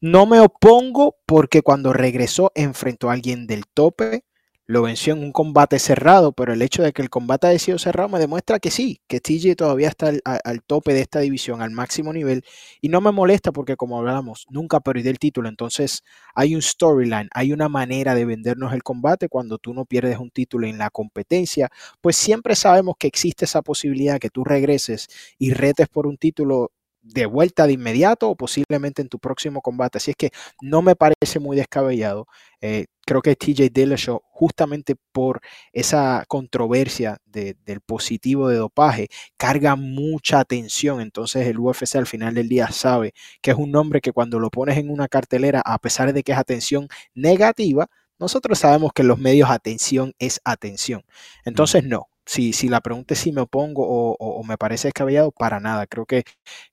no 0.00 0.26
me 0.26 0.40
opongo 0.40 1.14
porque 1.24 1.62
cuando 1.62 1.92
regresó 1.92 2.50
enfrentó 2.56 3.10
a 3.10 3.12
alguien 3.12 3.46
del 3.46 3.62
tope, 3.72 4.24
lo 4.66 4.82
venció 4.82 5.12
en 5.12 5.22
un 5.22 5.32
combate 5.32 5.78
cerrado, 5.78 6.32
pero 6.32 6.54
el 6.54 6.62
hecho 6.62 6.82
de 6.82 6.92
que 6.92 7.02
el 7.02 7.10
combate 7.10 7.46
haya 7.46 7.58
sido 7.58 7.78
cerrado 7.78 8.08
me 8.08 8.18
demuestra 8.18 8.58
que 8.58 8.70
sí, 8.70 9.00
que 9.06 9.20
TJ 9.20 9.56
todavía 9.56 9.88
está 9.88 10.10
al, 10.24 10.62
tope 10.62 10.94
de 10.94 11.00
esta 11.00 11.20
división, 11.20 11.60
al 11.60 11.70
máximo 11.70 12.12
nivel, 12.12 12.44
y 12.80 12.88
no 12.88 13.00
me 13.02 13.12
molesta 13.12 13.52
porque 13.52 13.76
como 13.76 13.98
hablábamos, 13.98 14.46
nunca 14.48 14.80
perdió 14.80 15.10
el 15.10 15.18
título, 15.18 15.48
entonces 15.48 16.02
hay 16.34 16.54
un 16.54 16.62
storyline, 16.62 17.28
hay 17.32 17.52
una 17.52 17.68
manera 17.68 18.14
de 18.14 18.24
vendernos 18.24 18.72
el 18.72 18.82
combate 18.82 19.28
cuando 19.28 19.58
tú 19.58 19.74
no 19.74 19.84
pierdes 19.84 20.18
un 20.18 20.30
título 20.30 20.66
en 20.66 20.78
la 20.78 20.88
competencia, 20.90 21.68
pues 22.00 22.16
siempre 22.16 22.56
sabemos 22.56 22.96
que 22.98 23.06
existe 23.06 23.44
esa 23.44 23.60
posibilidad 23.60 24.18
que 24.18 24.30
tú 24.30 24.44
regreses 24.44 25.08
y 25.38 25.52
retes 25.52 25.88
por 25.88 26.06
un 26.06 26.16
título 26.16 26.72
de 27.04 27.26
vuelta 27.26 27.66
de 27.66 27.74
inmediato 27.74 28.30
o 28.30 28.36
posiblemente 28.36 29.02
en 29.02 29.08
tu 29.08 29.18
próximo 29.18 29.60
combate. 29.60 29.98
Así 29.98 30.12
es 30.12 30.16
que 30.16 30.30
no 30.62 30.82
me 30.82 30.96
parece 30.96 31.38
muy 31.38 31.56
descabellado. 31.56 32.26
Eh, 32.60 32.86
creo 33.06 33.20
que 33.20 33.36
TJ 33.36 33.68
Dillashaw, 33.70 34.22
justamente 34.30 34.96
por 35.12 35.40
esa 35.72 36.24
controversia 36.26 37.18
del 37.26 37.80
positivo 37.82 38.48
de 38.48 38.56
dopaje, 38.56 39.08
carga 39.36 39.76
mucha 39.76 40.40
atención. 40.40 41.00
Entonces 41.00 41.46
el 41.46 41.58
UFC 41.58 41.96
al 41.96 42.06
final 42.06 42.34
del 42.34 42.48
día 42.48 42.68
sabe 42.70 43.12
que 43.42 43.50
es 43.50 43.56
un 43.56 43.70
nombre 43.70 44.00
que 44.00 44.12
cuando 44.12 44.40
lo 44.40 44.50
pones 44.50 44.78
en 44.78 44.90
una 44.90 45.08
cartelera, 45.08 45.60
a 45.64 45.78
pesar 45.78 46.12
de 46.12 46.22
que 46.22 46.32
es 46.32 46.38
atención 46.38 46.88
negativa, 47.14 47.88
nosotros 48.18 48.58
sabemos 48.58 48.92
que 48.94 49.02
en 49.02 49.08
los 49.08 49.18
medios 49.18 49.50
atención 49.50 50.14
es 50.18 50.40
atención. 50.44 51.04
Entonces 51.44 51.84
no, 51.84 52.08
si, 52.26 52.52
si 52.52 52.68
la 52.68 52.80
pregunta 52.80 53.14
es 53.14 53.20
si 53.20 53.32
me 53.32 53.42
opongo 53.42 53.84
o, 53.86 54.44
me 54.44 54.56
parece 54.56 54.88
descabellado, 54.88 55.30
para 55.30 55.60
nada. 55.60 55.86
Creo 55.86 56.06
que 56.06 56.24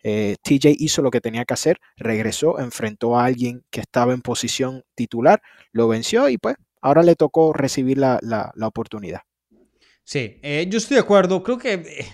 eh, 0.03 0.35
TJ 0.41 0.75
hizo 0.77 1.01
lo 1.01 1.11
que 1.11 1.21
tenía 1.21 1.45
que 1.45 1.53
hacer, 1.53 1.79
regresó, 1.97 2.59
enfrentó 2.59 3.17
a 3.17 3.25
alguien 3.25 3.63
que 3.69 3.81
estaba 3.81 4.13
en 4.13 4.21
posición 4.21 4.83
titular, 4.95 5.41
lo 5.71 5.87
venció 5.87 6.29
y 6.29 6.37
pues 6.37 6.55
ahora 6.81 7.03
le 7.03 7.15
tocó 7.15 7.53
recibir 7.53 7.97
la, 7.97 8.19
oportunidad. 8.61 9.21
Sí, 10.03 10.39
eh, 10.41 10.67
yo 10.69 10.77
estoy 10.77 10.95
de 10.95 11.01
acuerdo. 11.01 11.43
Creo 11.43 11.57
que 11.57 11.73
eh, 11.73 12.05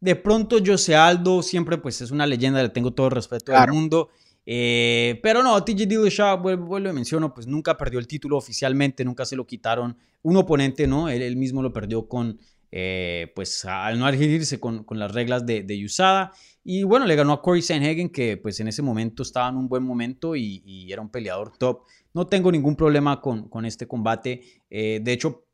de 0.00 0.16
pronto 0.16 0.58
José 0.64 0.96
Aldo 0.96 1.42
siempre 1.42 1.78
pues 1.78 2.00
es 2.00 2.10
una 2.10 2.26
leyenda, 2.26 2.62
le 2.62 2.68
tengo 2.70 2.92
todo 2.92 3.06
el 3.08 3.12
respeto 3.12 3.52
del 3.52 3.72
mundo. 3.72 4.10
pero 4.44 5.42
no, 5.42 5.62
TJ 5.62 5.86
Dillashaw, 5.86 6.40
vuelvo, 6.40 6.66
vuelvo 6.66 6.90
y 6.90 6.92
menciono, 6.92 7.34
pues 7.34 7.46
nunca 7.46 7.76
perdió 7.76 7.98
el 7.98 8.06
título 8.06 8.36
oficialmente, 8.36 9.04
nunca 9.04 9.24
se 9.24 9.36
lo 9.36 9.46
quitaron. 9.46 9.96
Un 10.22 10.36
oponente, 10.36 10.86
¿no? 10.86 11.08
Él, 11.08 11.22
él 11.22 11.36
mismo 11.36 11.62
lo 11.62 11.72
perdió 11.72 12.08
con 12.08 12.40
eh, 12.70 13.32
pues 13.34 13.64
al 13.64 13.98
no 13.98 14.06
adherirse 14.06 14.60
con, 14.60 14.84
con 14.84 14.98
las 14.98 15.12
reglas 15.12 15.46
de, 15.46 15.62
de, 15.62 15.84
USADA. 15.84 16.32
Y 16.64 16.82
bueno, 16.82 17.06
le 17.06 17.16
ganó 17.16 17.32
a 17.32 17.42
Corey 17.42 17.62
Sanhagen, 17.62 18.10
que 18.10 18.36
pues 18.36 18.60
en 18.60 18.68
ese 18.68 18.82
momento 18.82 19.22
estaba 19.22 19.48
en 19.48 19.56
un 19.56 19.68
buen 19.68 19.82
momento 19.82 20.36
y, 20.36 20.86
era 20.90 21.00
un 21.00 21.10
peleador 21.10 21.56
top. 21.56 21.84
No 22.12 22.26
tengo 22.26 22.52
ningún 22.52 22.76
problema 22.76 23.20
con, 23.20 23.48
con 23.48 23.64
este 23.64 23.86
combate. 23.86 24.42
Eh, 24.68 25.00
de 25.02 25.12
hecho, 25.12 25.46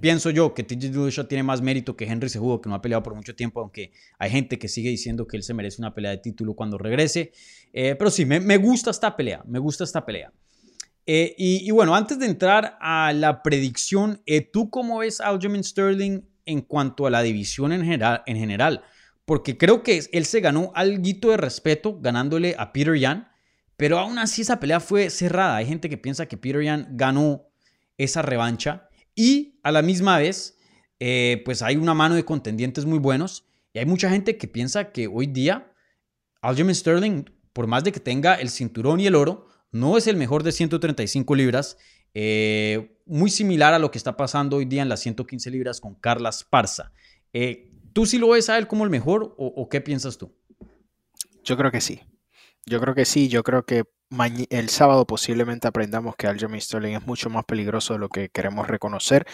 pienso 0.00 0.30
yo 0.30 0.54
que 0.54 0.62
TJ 0.62 0.90
Dillashaw 0.90 1.26
tiene 1.26 1.42
más 1.42 1.60
mérito 1.60 1.96
que 1.96 2.04
Henry 2.04 2.28
Cejudo, 2.28 2.60
que 2.60 2.68
no 2.68 2.76
ha 2.76 2.80
peleado 2.80 3.02
por 3.02 3.14
mucho 3.16 3.34
tiempo, 3.34 3.60
aunque 3.60 3.90
hay 4.18 4.30
gente 4.30 4.58
que 4.58 4.68
sigue 4.68 4.90
diciendo 4.90 5.26
que 5.26 5.36
él 5.36 5.42
se 5.42 5.54
merece 5.54 5.82
una 5.82 5.92
pelea 5.92 6.12
de 6.12 6.18
título 6.18 6.54
cuando 6.54 6.78
regrese. 6.78 7.32
Eh, 7.72 7.96
pero 7.98 8.10
sí, 8.10 8.24
me, 8.24 8.38
me, 8.38 8.58
gusta 8.58 8.92
esta 8.92 9.16
pelea, 9.16 9.42
me 9.44 9.58
gusta 9.58 9.82
esta 9.82 10.06
pelea. 10.06 10.32
y, 11.04 11.34
y, 11.66 11.70
bueno, 11.72 11.96
antes 11.96 12.18
de 12.20 12.26
entrar 12.26 12.76
a 12.80 13.12
la 13.12 13.42
predicción, 13.42 14.22
¿tú 14.52 14.70
cómo 14.70 14.98
ves 14.98 15.20
a 15.20 15.36
Sterling 15.40 16.27
en 16.48 16.62
cuanto 16.62 17.06
a 17.06 17.10
la 17.10 17.22
división 17.22 17.72
en 17.72 17.84
general, 17.84 18.22
en 18.26 18.36
general 18.36 18.82
porque 19.28 19.58
creo 19.58 19.82
que 19.82 20.08
él 20.12 20.24
se 20.24 20.40
ganó 20.40 20.72
algo 20.74 21.02
de 21.02 21.36
respeto 21.36 22.00
ganándole 22.00 22.56
a 22.58 22.72
Peter 22.72 22.96
Yan, 22.96 23.28
pero 23.76 23.98
aún 23.98 24.18
así 24.18 24.40
esa 24.40 24.58
pelea 24.58 24.80
fue 24.80 25.10
cerrada. 25.10 25.56
Hay 25.56 25.66
gente 25.66 25.90
que 25.90 25.98
piensa 25.98 26.24
que 26.24 26.38
Peter 26.38 26.62
Yan 26.62 26.88
ganó 26.92 27.42
esa 27.98 28.22
revancha 28.22 28.88
y 29.14 29.60
a 29.62 29.70
la 29.70 29.82
misma 29.82 30.16
vez, 30.16 30.56
eh, 30.98 31.42
pues 31.44 31.60
hay 31.60 31.76
una 31.76 31.92
mano 31.92 32.14
de 32.14 32.24
contendientes 32.24 32.86
muy 32.86 32.98
buenos 32.98 33.44
y 33.74 33.80
hay 33.80 33.84
mucha 33.84 34.08
gente 34.08 34.38
que 34.38 34.48
piensa 34.48 34.92
que 34.92 35.08
hoy 35.08 35.26
día 35.26 35.74
Aljamain 36.40 36.74
Sterling, 36.74 37.24
por 37.52 37.66
más 37.66 37.84
de 37.84 37.92
que 37.92 38.00
tenga 38.00 38.34
el 38.36 38.48
cinturón 38.48 38.98
y 38.98 39.08
el 39.08 39.14
oro, 39.14 39.46
no 39.70 39.98
es 39.98 40.06
el 40.06 40.16
mejor 40.16 40.42
de 40.42 40.52
135 40.52 41.34
libras 41.34 41.76
eh, 42.14 42.98
muy 43.06 43.30
similar 43.30 43.74
a 43.74 43.78
lo 43.78 43.90
que 43.90 43.98
está 43.98 44.16
pasando 44.16 44.56
hoy 44.56 44.64
día 44.64 44.82
en 44.82 44.88
las 44.88 45.00
115 45.00 45.50
libras 45.50 45.80
con 45.80 45.94
Carla 45.94 46.28
Esparza. 46.28 46.92
Eh, 47.32 47.70
¿Tú 47.92 48.06
sí 48.06 48.18
lo 48.18 48.28
ves 48.28 48.48
a 48.48 48.58
él 48.58 48.68
como 48.68 48.84
el 48.84 48.90
mejor 48.90 49.34
o, 49.38 49.68
qué 49.68 49.80
piensas 49.80 50.18
tú? 50.18 50.32
Yo 51.42 51.56
creo 51.56 51.70
que 51.70 51.80
sí. 51.80 52.00
Yo 52.66 52.80
creo 52.80 52.94
que 52.94 53.04
sí. 53.04 53.28
Yo 53.28 53.42
creo 53.42 53.64
que 53.64 53.84
el 54.50 54.68
sábado 54.68 55.06
posiblemente 55.06 55.68
aprendamos 55.68 56.14
que 56.16 56.26
Aljamain 56.26 56.60
Sterling 56.60 56.94
es 56.94 57.06
mucho 57.06 57.28
más 57.30 57.44
peligroso 57.44 57.94
de 57.94 57.98
lo 57.98 58.08
que 58.08 58.28
queremos 58.28 58.68
reconocer, 58.68 59.26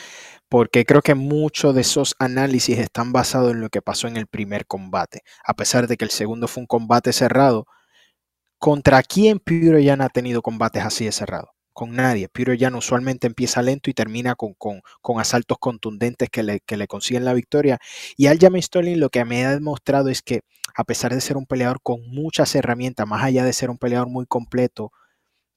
porque 0.48 0.84
creo 0.84 1.02
que 1.02 1.14
muchos 1.14 1.74
de 1.74 1.82
esos 1.82 2.14
análisis 2.18 2.78
están 2.78 3.12
basados 3.12 3.52
en 3.52 3.60
lo 3.60 3.68
que 3.68 3.82
pasó 3.82 4.08
en 4.08 4.16
el 4.16 4.26
primer 4.26 4.66
combate. 4.66 5.22
A 5.44 5.54
pesar 5.54 5.86
de 5.86 5.96
que 5.96 6.04
el 6.04 6.10
segundo 6.10 6.48
fue 6.48 6.62
un 6.62 6.66
combate 6.66 7.12
cerrado, 7.12 7.66
¿contra 8.58 9.02
quién 9.02 9.38
Puro 9.38 9.78
ya 9.78 9.94
ha 9.94 10.08
tenido 10.08 10.42
combates 10.42 10.84
así 10.84 11.04
de 11.04 11.12
cerrado? 11.12 11.53
Con 11.74 11.94
nadie. 11.94 12.28
Peter 12.28 12.56
Yan 12.56 12.74
usualmente 12.74 13.26
empieza 13.26 13.60
lento 13.60 13.90
y 13.90 13.94
termina 13.94 14.34
con, 14.34 14.54
con, 14.54 15.20
asaltos 15.20 15.58
contundentes 15.58 16.30
que 16.30 16.42
le, 16.42 16.60
que 16.60 16.78
le, 16.78 16.86
consiguen 16.86 17.26
la 17.26 17.34
victoria. 17.34 17.78
Y 18.16 18.28
Aljamain 18.28 18.62
Sterling 18.62 18.98
lo 18.98 19.10
que 19.10 19.24
me 19.26 19.44
ha 19.44 19.50
demostrado 19.50 20.08
es 20.08 20.22
que 20.22 20.40
a 20.74 20.84
pesar 20.84 21.12
de 21.12 21.20
ser 21.20 21.36
un 21.36 21.46
peleador 21.46 21.80
con 21.82 22.00
muchas 22.08 22.54
herramientas, 22.54 23.06
más 23.06 23.22
allá 23.22 23.44
de 23.44 23.52
ser 23.52 23.70
un 23.70 23.78
peleador 23.78 24.08
muy 24.08 24.26
completo, 24.26 24.92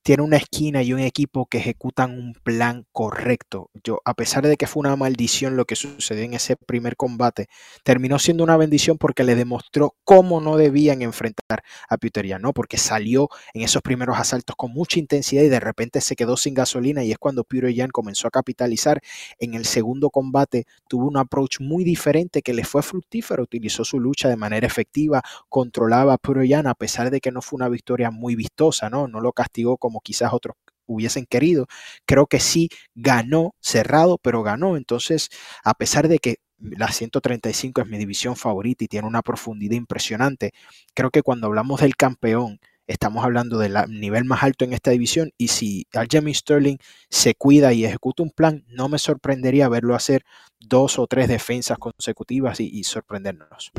tiene 0.07 0.23
una 0.23 0.37
esquina 0.37 0.81
y 0.83 0.93
un 0.93 1.01
equipo 1.01 1.47
que 1.47 1.57
ejecutan 1.57 2.17
un 2.17 2.33
plan 2.33 2.85
correcto. 2.93 3.71
Yo, 3.83 3.99
a 4.05 4.13
pesar 4.13 4.47
de 4.47 4.55
que 4.55 4.65
fue 4.65 4.79
una 4.79 4.95
maldición 4.95 5.57
lo 5.57 5.65
que 5.65 5.75
sucedió 5.75 6.23
en 6.23 6.33
ese 6.33 6.55
primer 6.55 6.95
combate, 6.95 7.47
terminó 7.83 8.17
siendo 8.17 8.45
una 8.45 8.55
bendición 8.55 8.97
porque 8.97 9.25
le 9.25 9.35
demostró 9.35 9.95
cómo 10.05 10.39
no 10.39 10.55
debían 10.55 11.01
enfrentar 11.01 11.61
a 11.89 11.97
Peter 11.97 12.25
Yan, 12.25 12.41
¿no? 12.41 12.53
Porque 12.53 12.77
salió 12.77 13.27
en 13.53 13.63
esos 13.63 13.81
primeros 13.81 14.17
asaltos 14.17 14.55
con 14.55 14.71
mucha 14.71 14.97
intensidad 14.97 15.43
y 15.43 15.49
de 15.49 15.59
repente 15.59 15.99
se 15.99 16.15
quedó 16.15 16.37
sin 16.37 16.53
gasolina 16.53 17.03
y 17.03 17.11
es 17.11 17.17
cuando 17.17 17.43
Peter 17.43 17.73
Yan 17.73 17.89
comenzó 17.89 18.29
a 18.29 18.31
capitalizar. 18.31 19.01
En 19.39 19.55
el 19.55 19.65
segundo 19.65 20.09
combate 20.09 20.67
tuvo 20.87 21.05
un 21.09 21.17
approach 21.17 21.59
muy 21.59 21.83
diferente 21.83 22.41
que 22.41 22.53
le 22.53 22.63
fue 22.63 22.81
fructífero, 22.81 23.43
utilizó 23.43 23.83
su 23.83 23.99
lucha 23.99 24.29
de 24.29 24.37
manera 24.37 24.67
efectiva, 24.67 25.21
controlaba 25.49 26.13
a 26.13 26.17
Peter 26.17 26.45
Yan 26.45 26.65
a 26.65 26.75
pesar 26.75 27.11
de 27.11 27.19
que 27.19 27.33
no 27.33 27.41
fue 27.41 27.57
una 27.57 27.67
victoria 27.67 28.09
muy 28.09 28.37
vistosa, 28.37 28.89
¿no? 28.89 29.09
No 29.09 29.19
lo 29.19 29.33
castigó 29.33 29.75
como 29.75 29.96
quizás 30.01 30.33
otros 30.33 30.55
hubiesen 30.87 31.25
querido. 31.25 31.67
Creo 32.05 32.25
que 32.25 32.39
sí 32.39 32.69
ganó 32.95 33.53
cerrado, 33.59 34.17
pero 34.17 34.41
ganó. 34.41 34.77
Entonces, 34.77 35.29
a 35.63 35.75
pesar 35.75 36.07
de 36.07 36.17
que 36.17 36.37
la 36.59 36.91
135 36.91 37.81
es 37.81 37.87
mi 37.87 37.97
división 37.99 38.35
favorita 38.35 38.83
y 38.83 38.87
tiene 38.87 39.07
una 39.07 39.21
profundidad 39.21 39.75
impresionante, 39.75 40.53
creo 40.95 41.11
que 41.11 41.21
cuando 41.21 41.47
hablamos 41.47 41.81
del 41.81 41.95
campeón, 41.95 42.59
estamos 42.87 43.23
hablando 43.23 43.59
del 43.59 43.75
nivel 43.89 44.25
más 44.25 44.43
alto 44.43 44.63
en 44.65 44.73
esta 44.73 44.91
división 44.91 45.31
y 45.37 45.49
si 45.49 45.85
Aljamain 45.93 46.33
Sterling 46.33 46.77
se 47.09 47.35
cuida 47.35 47.73
y 47.73 47.85
ejecuta 47.85 48.23
un 48.23 48.31
plan, 48.31 48.63
no 48.69 48.87
me 48.87 48.97
sorprendería 48.97 49.67
verlo 49.67 49.93
hacer 49.93 50.23
dos 50.59 50.97
o 50.97 51.05
tres 51.05 51.27
defensas 51.27 51.77
consecutivas 51.77 52.59
y, 52.59 52.83
sorprendernos. 52.83 53.71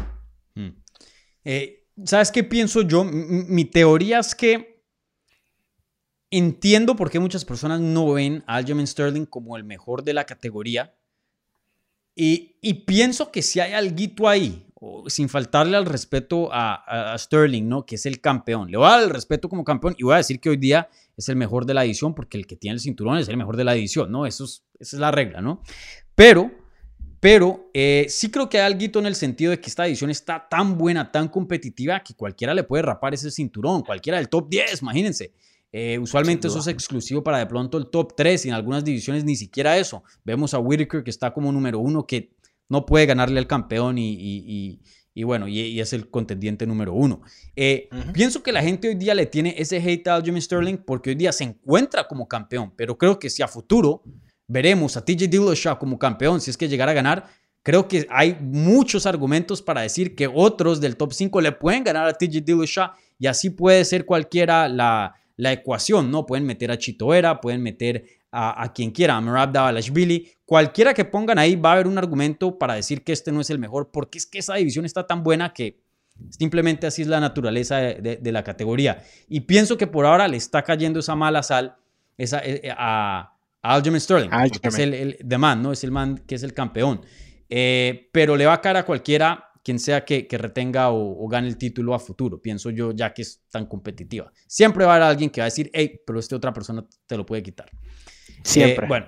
Hmm. 0.54 0.82
Eh, 1.42 1.86
¿Sabes 2.04 2.30
qué 2.30 2.44
pienso 2.44 2.82
yo? 2.82 3.02
mi 3.02 3.64
teoría 3.64 4.20
es 4.20 4.34
que 4.34 4.77
Entiendo 6.30 6.94
por 6.94 7.10
qué 7.10 7.18
muchas 7.18 7.44
personas 7.44 7.80
no 7.80 8.12
ven 8.12 8.44
a 8.46 8.56
Aljamain 8.56 8.86
Sterling 8.86 9.24
como 9.24 9.56
el 9.56 9.64
mejor 9.64 10.04
de 10.04 10.12
la 10.12 10.24
categoría. 10.24 10.94
Y, 12.20 12.74
pienso 12.84 13.30
que 13.30 13.42
si 13.42 13.60
hay 13.60 13.74
algo 13.74 14.28
ahí, 14.28 14.66
sin 15.06 15.28
faltarle 15.28 15.76
al 15.76 15.86
respeto 15.86 16.48
a, 16.52 17.14
Sterling, 17.16 17.68
¿no? 17.68 17.86
Que 17.86 17.94
es 17.94 18.06
el 18.06 18.20
campeón. 18.20 18.70
Le 18.70 18.76
voy 18.76 18.88
a 18.88 18.90
dar 18.90 19.02
el 19.04 19.10
respeto 19.10 19.48
como 19.48 19.62
campeón 19.62 19.94
y 19.96 20.02
voy 20.02 20.14
a 20.14 20.16
decir 20.16 20.40
que 20.40 20.50
hoy 20.50 20.56
día 20.56 20.88
es 21.16 21.28
el 21.28 21.36
mejor 21.36 21.64
de 21.64 21.74
la 21.74 21.84
edición 21.84 22.16
porque 22.16 22.36
el 22.36 22.46
que 22.46 22.56
tiene 22.56 22.74
el 22.74 22.80
cinturón 22.80 23.18
es 23.18 23.28
el 23.28 23.36
mejor 23.36 23.56
de 23.56 23.62
la 23.62 23.74
edición, 23.76 24.10
¿no? 24.10 24.26
Eso 24.26 24.44
es, 24.44 24.64
esa 24.80 24.96
es 24.96 25.00
la 25.00 25.12
regla, 25.12 25.40
¿no? 25.40 25.62
Pero, 26.16 26.50
pero 27.20 27.70
eh, 27.72 28.06
sí 28.08 28.32
creo 28.32 28.48
que 28.48 28.60
hay 28.60 28.72
algo 28.72 28.98
en 28.98 29.06
el 29.06 29.14
sentido 29.14 29.52
de 29.52 29.60
que 29.60 29.68
esta 29.68 29.86
edición 29.86 30.10
está 30.10 30.48
tan 30.48 30.76
buena, 30.76 31.12
tan 31.12 31.28
competitiva, 31.28 32.02
que 32.02 32.14
cualquiera 32.14 32.52
le 32.52 32.64
puede 32.64 32.82
rapar 32.82 33.14
ese 33.14 33.30
cinturón, 33.30 33.82
cualquiera 33.82 34.18
del 34.18 34.28
top 34.28 34.48
10, 34.48 34.82
imagínense. 34.82 35.32
Eh, 35.70 35.98
usualmente 35.98 36.48
eso 36.48 36.60
es 36.60 36.66
exclusivo 36.66 37.22
para 37.22 37.38
de 37.38 37.46
pronto 37.46 37.76
el 37.76 37.88
top 37.88 38.14
3 38.16 38.46
y 38.46 38.48
en 38.48 38.54
algunas 38.54 38.84
divisiones 38.84 39.24
ni 39.24 39.36
siquiera 39.36 39.76
eso. 39.76 40.02
Vemos 40.24 40.54
a 40.54 40.58
Whitaker 40.58 41.04
que 41.04 41.10
está 41.10 41.32
como 41.32 41.52
número 41.52 41.78
uno 41.78 42.06
que 42.06 42.34
no 42.68 42.86
puede 42.86 43.06
ganarle 43.06 43.38
al 43.38 43.46
campeón 43.46 43.96
y, 43.98 44.80
bueno, 45.24 45.48
y, 45.48 45.80
es 45.80 45.92
el 45.92 46.10
contendiente 46.10 46.66
número 46.66 46.94
uno. 46.94 47.20
Eh, 47.56 47.88
pienso 48.12 48.42
que 48.42 48.52
la 48.52 48.62
gente 48.62 48.88
hoy 48.88 48.94
día 48.94 49.14
le 49.14 49.26
tiene 49.26 49.54
ese 49.58 49.76
hate 49.78 50.08
a 50.08 50.22
Jimmy 50.22 50.40
Sterling 50.40 50.78
porque 50.78 51.10
hoy 51.10 51.16
día 51.16 51.32
se 51.32 51.44
encuentra 51.44 52.06
como 52.06 52.28
campeón, 52.28 52.72
pero 52.76 52.96
creo 52.96 53.18
que 53.18 53.28
si 53.28 53.42
a 53.42 53.48
futuro 53.48 54.02
veremos 54.46 54.96
a 54.96 55.04
TJ 55.04 55.28
Dillashaw 55.28 55.78
como 55.78 55.98
campeón, 55.98 56.40
si 56.40 56.50
es 56.50 56.56
que 56.56 56.68
llegara 56.68 56.92
a 56.92 56.94
ganar, 56.94 57.28
creo 57.62 57.88
que 57.88 58.06
hay 58.10 58.38
muchos 58.40 59.04
argumentos 59.04 59.60
para 59.60 59.82
decir 59.82 60.14
que 60.14 60.26
otros 60.32 60.80
del 60.80 60.96
top 60.96 61.12
5 61.12 61.40
le 61.42 61.52
pueden 61.52 61.84
ganar 61.84 62.08
a 62.08 62.14
TJ 62.14 62.40
Dillashaw 62.40 62.92
y 63.18 63.26
así 63.26 63.50
puede 63.50 63.84
ser 63.84 64.06
cualquiera 64.06 64.68
la 64.68 65.14
la 65.38 65.52
ecuación, 65.52 66.10
¿no? 66.10 66.26
Pueden 66.26 66.44
meter 66.44 66.70
a 66.70 66.76
Chito 66.76 67.14
Era, 67.14 67.40
pueden 67.40 67.62
meter 67.62 68.04
a, 68.30 68.72
quien 68.74 68.90
quiera, 68.90 69.16
a 69.16 69.20
Merab 69.22 69.52
Davalashvili, 69.52 70.30
cualquiera 70.44 70.92
que 70.92 71.06
pongan 71.06 71.38
ahí 71.38 71.56
va 71.56 71.70
a 71.70 71.72
haber 71.74 71.86
un 71.86 71.96
argumento 71.96 72.58
para 72.58 72.74
decir 72.74 73.02
que 73.02 73.12
este 73.12 73.32
no 73.32 73.40
es 73.40 73.48
el 73.48 73.58
mejor, 73.58 73.90
porque 73.90 74.18
es 74.18 74.26
que 74.26 74.40
esa 74.40 74.56
división 74.56 74.84
está 74.84 75.06
tan 75.06 75.22
buena 75.22 75.54
que 75.54 75.80
simplemente 76.28 76.86
así 76.86 77.02
es 77.02 77.08
la 77.08 77.20
naturaleza 77.20 77.78
de, 77.78 78.32
la 78.32 78.44
categoría. 78.44 79.02
Y 79.28 79.40
pienso 79.40 79.78
que 79.78 79.86
por 79.86 80.04
ahora 80.04 80.28
le 80.28 80.36
está 80.36 80.62
cayendo 80.62 81.00
esa 81.00 81.14
mala 81.14 81.42
sal 81.42 81.76
esa, 82.18 82.40
eh, 82.40 82.60
eh, 82.64 82.70
a, 82.76 83.32
a 83.62 83.74
Aljamain 83.74 84.00
Sterling, 84.00 84.30
que 84.60 84.68
es 84.68 84.78
el, 84.78 84.92
el 84.94 85.38
man, 85.38 85.62
¿no? 85.62 85.72
Es 85.72 85.84
el 85.84 85.92
man 85.92 86.18
que 86.26 86.34
es 86.34 86.42
el 86.42 86.52
campeón. 86.52 87.00
Eh, 87.48 88.10
pero 88.12 88.36
le 88.36 88.44
va 88.44 88.54
a 88.54 88.60
caer 88.60 88.76
a 88.76 88.84
cualquiera 88.84 89.47
quien 89.62 89.78
sea 89.78 90.04
que, 90.04 90.26
retenga 90.30 90.90
o, 90.90 91.26
gane 91.28 91.48
el 91.48 91.56
título 91.56 91.94
a 91.94 91.98
futuro, 91.98 92.40
pienso 92.40 92.70
yo, 92.70 92.92
ya 92.92 93.12
que 93.12 93.22
es 93.22 93.42
tan 93.50 93.66
competitiva. 93.66 94.32
Siempre 94.46 94.84
va 94.84 94.92
a 94.92 94.96
haber 94.96 95.08
alguien 95.08 95.30
que 95.30 95.40
va 95.40 95.44
a 95.44 95.50
decir, 95.52 95.70
hey, 95.72 96.00
pero 96.06 96.18
esta 96.18 96.36
otra 96.36 96.52
persona 96.52 96.86
te 97.06 97.16
lo 97.16 97.26
puede 97.26 97.42
quitar. 97.42 97.70
Siempre. 98.42 98.84
Eh, 98.84 98.88
bueno, 98.88 99.06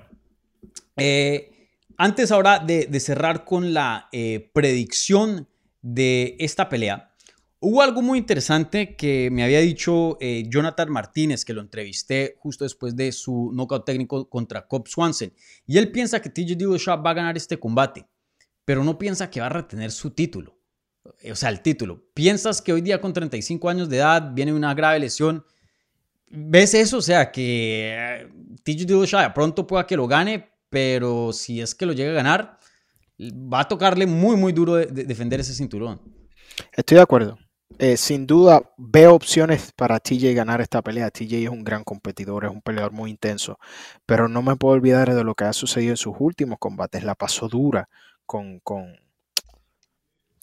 eh, 0.97 1.69
antes 1.97 2.31
ahora 2.33 2.59
de, 2.59 3.01
cerrar 3.01 3.45
con 3.45 3.73
la 3.73 4.09
eh, 4.13 4.51
predicción 4.53 5.49
de 5.83 6.37
esta 6.39 6.69
pelea, 6.69 7.15
hubo 7.61 7.83
algo 7.83 8.03
muy 8.03 8.19
interesante 8.19 8.97
que 8.97 9.31
me 9.31 9.45
había 9.45 9.61
dicho 9.61 10.19
Jonathan 10.21 10.91
Martínez, 10.91 11.45
que 11.45 11.53
lo 11.53 11.61
entrevisté 11.61 12.37
justo 12.39 12.65
después 12.65 12.97
de 12.97 13.13
su 13.13 13.51
knockout 13.55 13.85
técnico 13.85 14.29
contra 14.29 14.67
Cobb 14.67 14.89
Swanson. 14.89 15.33
Y 15.67 15.79
él 15.79 15.93
piensa 15.93 16.21
que 16.21 16.31
TJ 16.31 16.57
Dillashaw 16.57 17.03
va 17.03 17.11
a 17.11 17.15
ganar 17.15 17.37
este 17.37 17.59
combate 17.59 18.07
pero 18.65 18.85
no 18.85 18.99
piensa 18.99 19.31
que 19.31 19.41
va 19.41 19.47
a 19.47 19.51
retener 19.51 19.91
su 19.91 20.11
título. 20.11 20.57
O 21.31 21.35
sea, 21.35 21.49
el 21.49 21.61
título. 21.61 22.05
¿Piensas 22.15 22.61
que 22.61 22.73
hoy 22.73 22.83
día 22.83 23.01
con 23.01 23.13
35 23.13 23.69
años 23.69 23.89
de 23.89 23.97
edad 23.97 24.33
viene 24.33 24.53
una 24.53 24.75
grave 24.75 24.99
lesión? 24.99 25.45
¿Ves 26.29 26.75
eso? 26.75 26.99
O 26.99 27.03
sea, 27.03 27.33
que 27.33 27.95
eh, 27.97 28.29
TJ 28.63 28.87
Dillashaw 28.87 29.33
pronto 29.35 29.67
pueda 29.67 29.87
que 29.87 29.97
lo 29.97 30.07
gane, 30.07 30.51
pero 30.69 31.33
si 31.33 31.61
es 31.61 31.75
que 31.75 31.87
lo 31.87 31.93
llega 31.93 32.13
a 32.13 32.15
ganar, 32.15 32.59
va 33.19 33.61
a 33.61 33.69
tocarle 33.69 34.07
muy, 34.07 34.37
muy 34.37 34.53
duro 34.53 34.77
defender 34.77 35.41
ese 35.41 35.55
cinturón. 35.55 36.01
Estoy 36.73 36.97
de 36.97 37.03
acuerdo. 37.03 37.39
Eh, 37.79 37.97
sin 37.97 38.27
duda 38.27 38.63
veo 38.77 39.15
opciones 39.15 39.73
para 39.75 39.99
TJ 40.01 40.35
ganar 40.35 40.61
esta 40.61 40.83
pelea. 40.83 41.11
TJ 41.11 41.45
es 41.45 41.49
un 41.49 41.65
gran 41.65 41.83
competidor, 41.83 42.45
es 42.45 42.51
un 42.51 42.61
peleador 42.61 42.93
muy 42.93 43.11
intenso, 43.11 43.59
pero 44.07 44.29
no 44.29 44.43
me 44.43 44.57
puedo 44.57 44.75
olvidar 44.75 45.15
de 45.15 45.25
lo 45.25 45.35
que 45.35 45.45
ha 45.45 45.53
sucedido 45.53 45.93
en 45.93 45.97
sus 45.97 46.15
últimos 46.19 46.59
combates. 46.59 47.05
La 47.05 47.15
pasó 47.15 47.49
dura 47.49 47.89
con, 48.31 48.61
con, 48.61 48.97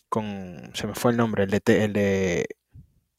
con 0.09 0.71
se 0.73 0.87
me 0.87 0.93
fue 0.93 1.11
el 1.11 1.17
nombre, 1.17 1.43
el 1.45 1.51
de, 1.51 1.85
el 1.85 1.93
de 1.93 2.45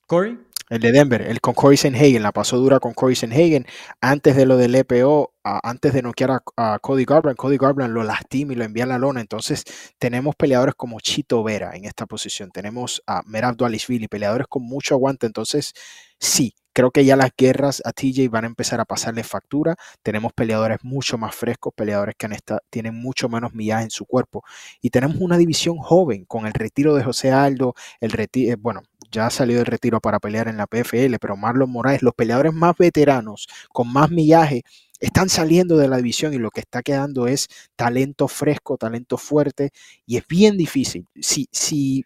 Corey. 0.06 0.38
El 0.68 0.80
de 0.80 0.92
Denver, 0.92 1.22
el 1.22 1.40
con 1.40 1.54
Corey 1.54 1.78
Sanhagen, 1.78 2.22
la 2.22 2.32
pasó 2.32 2.58
dura 2.58 2.78
con 2.78 2.92
Corey 2.92 3.16
Sanhagen. 3.16 3.64
Antes 4.02 4.36
de 4.36 4.44
lo 4.44 4.58
del 4.58 4.74
EPO, 4.74 5.32
antes 5.42 5.94
de 5.94 6.02
noquear 6.02 6.42
a, 6.58 6.78
Cody 6.80 7.06
Garbrandt, 7.06 7.38
Cody 7.38 7.56
Garbrandt 7.56 7.94
lo 7.94 8.02
lastima 8.02 8.52
y 8.52 8.56
lo 8.56 8.64
envía 8.64 8.84
a 8.84 8.88
la 8.88 8.98
lona. 8.98 9.22
Entonces, 9.22 9.64
tenemos 9.98 10.36
peleadores 10.36 10.74
como 10.74 11.00
Chito 11.00 11.42
Vera 11.42 11.74
en 11.74 11.86
esta 11.86 12.04
posición. 12.04 12.50
Tenemos 12.50 13.02
a 13.06 13.22
Merab 13.24 13.56
Dualishvili, 13.56 14.06
peleadores 14.06 14.48
con 14.48 14.64
mucho 14.64 14.94
aguante. 14.94 15.24
Entonces, 15.24 15.72
sí, 16.20 16.54
creo 16.78 16.92
que 16.92 17.04
ya 17.04 17.16
las 17.16 17.32
guerras 17.36 17.82
a 17.84 17.92
TJ 17.92 18.28
van 18.30 18.44
a 18.44 18.46
empezar 18.46 18.78
a 18.80 18.84
pasarle 18.84 19.24
factura. 19.24 19.74
Tenemos 20.04 20.32
peleadores 20.32 20.78
mucho 20.84 21.18
más 21.18 21.34
frescos, 21.34 21.72
peleadores 21.74 22.14
que 22.16 22.28
tienen 22.70 22.94
mucho 22.94 23.28
menos 23.28 23.52
millaje 23.52 23.82
en 23.82 23.90
su 23.90 24.06
cuerpo. 24.06 24.44
Y 24.80 24.90
tenemos 24.90 25.16
una 25.18 25.36
división 25.36 25.78
joven 25.78 26.24
con 26.24 26.46
el 26.46 26.52
retiro 26.52 26.94
de 26.94 27.02
José 27.02 27.32
Aldo, 27.32 27.74
el 28.00 28.12
retiro, 28.12 28.52
eh, 28.52 28.56
bueno, 28.56 28.82
ya 29.10 29.28
salió 29.28 29.56
del 29.56 29.66
retiro 29.66 29.98
para 30.00 30.20
pelear 30.20 30.46
en 30.46 30.56
la 30.56 30.68
PFL, 30.68 31.16
pero 31.20 31.36
Marlon 31.36 31.68
Moraes, 31.68 32.00
los 32.00 32.14
peleadores 32.14 32.52
más 32.54 32.76
veteranos, 32.78 33.48
con 33.70 33.92
más 33.92 34.12
millaje, 34.12 34.62
están 35.00 35.28
saliendo 35.30 35.78
de 35.78 35.88
la 35.88 35.96
división 35.96 36.32
y 36.32 36.38
lo 36.38 36.52
que 36.52 36.60
está 36.60 36.82
quedando 36.82 37.26
es 37.26 37.48
talento 37.74 38.28
fresco, 38.28 38.76
talento 38.76 39.18
fuerte 39.18 39.70
y 40.06 40.16
es 40.16 40.24
bien 40.28 40.56
difícil. 40.56 41.06
Si, 41.20 41.48
si 41.50 42.04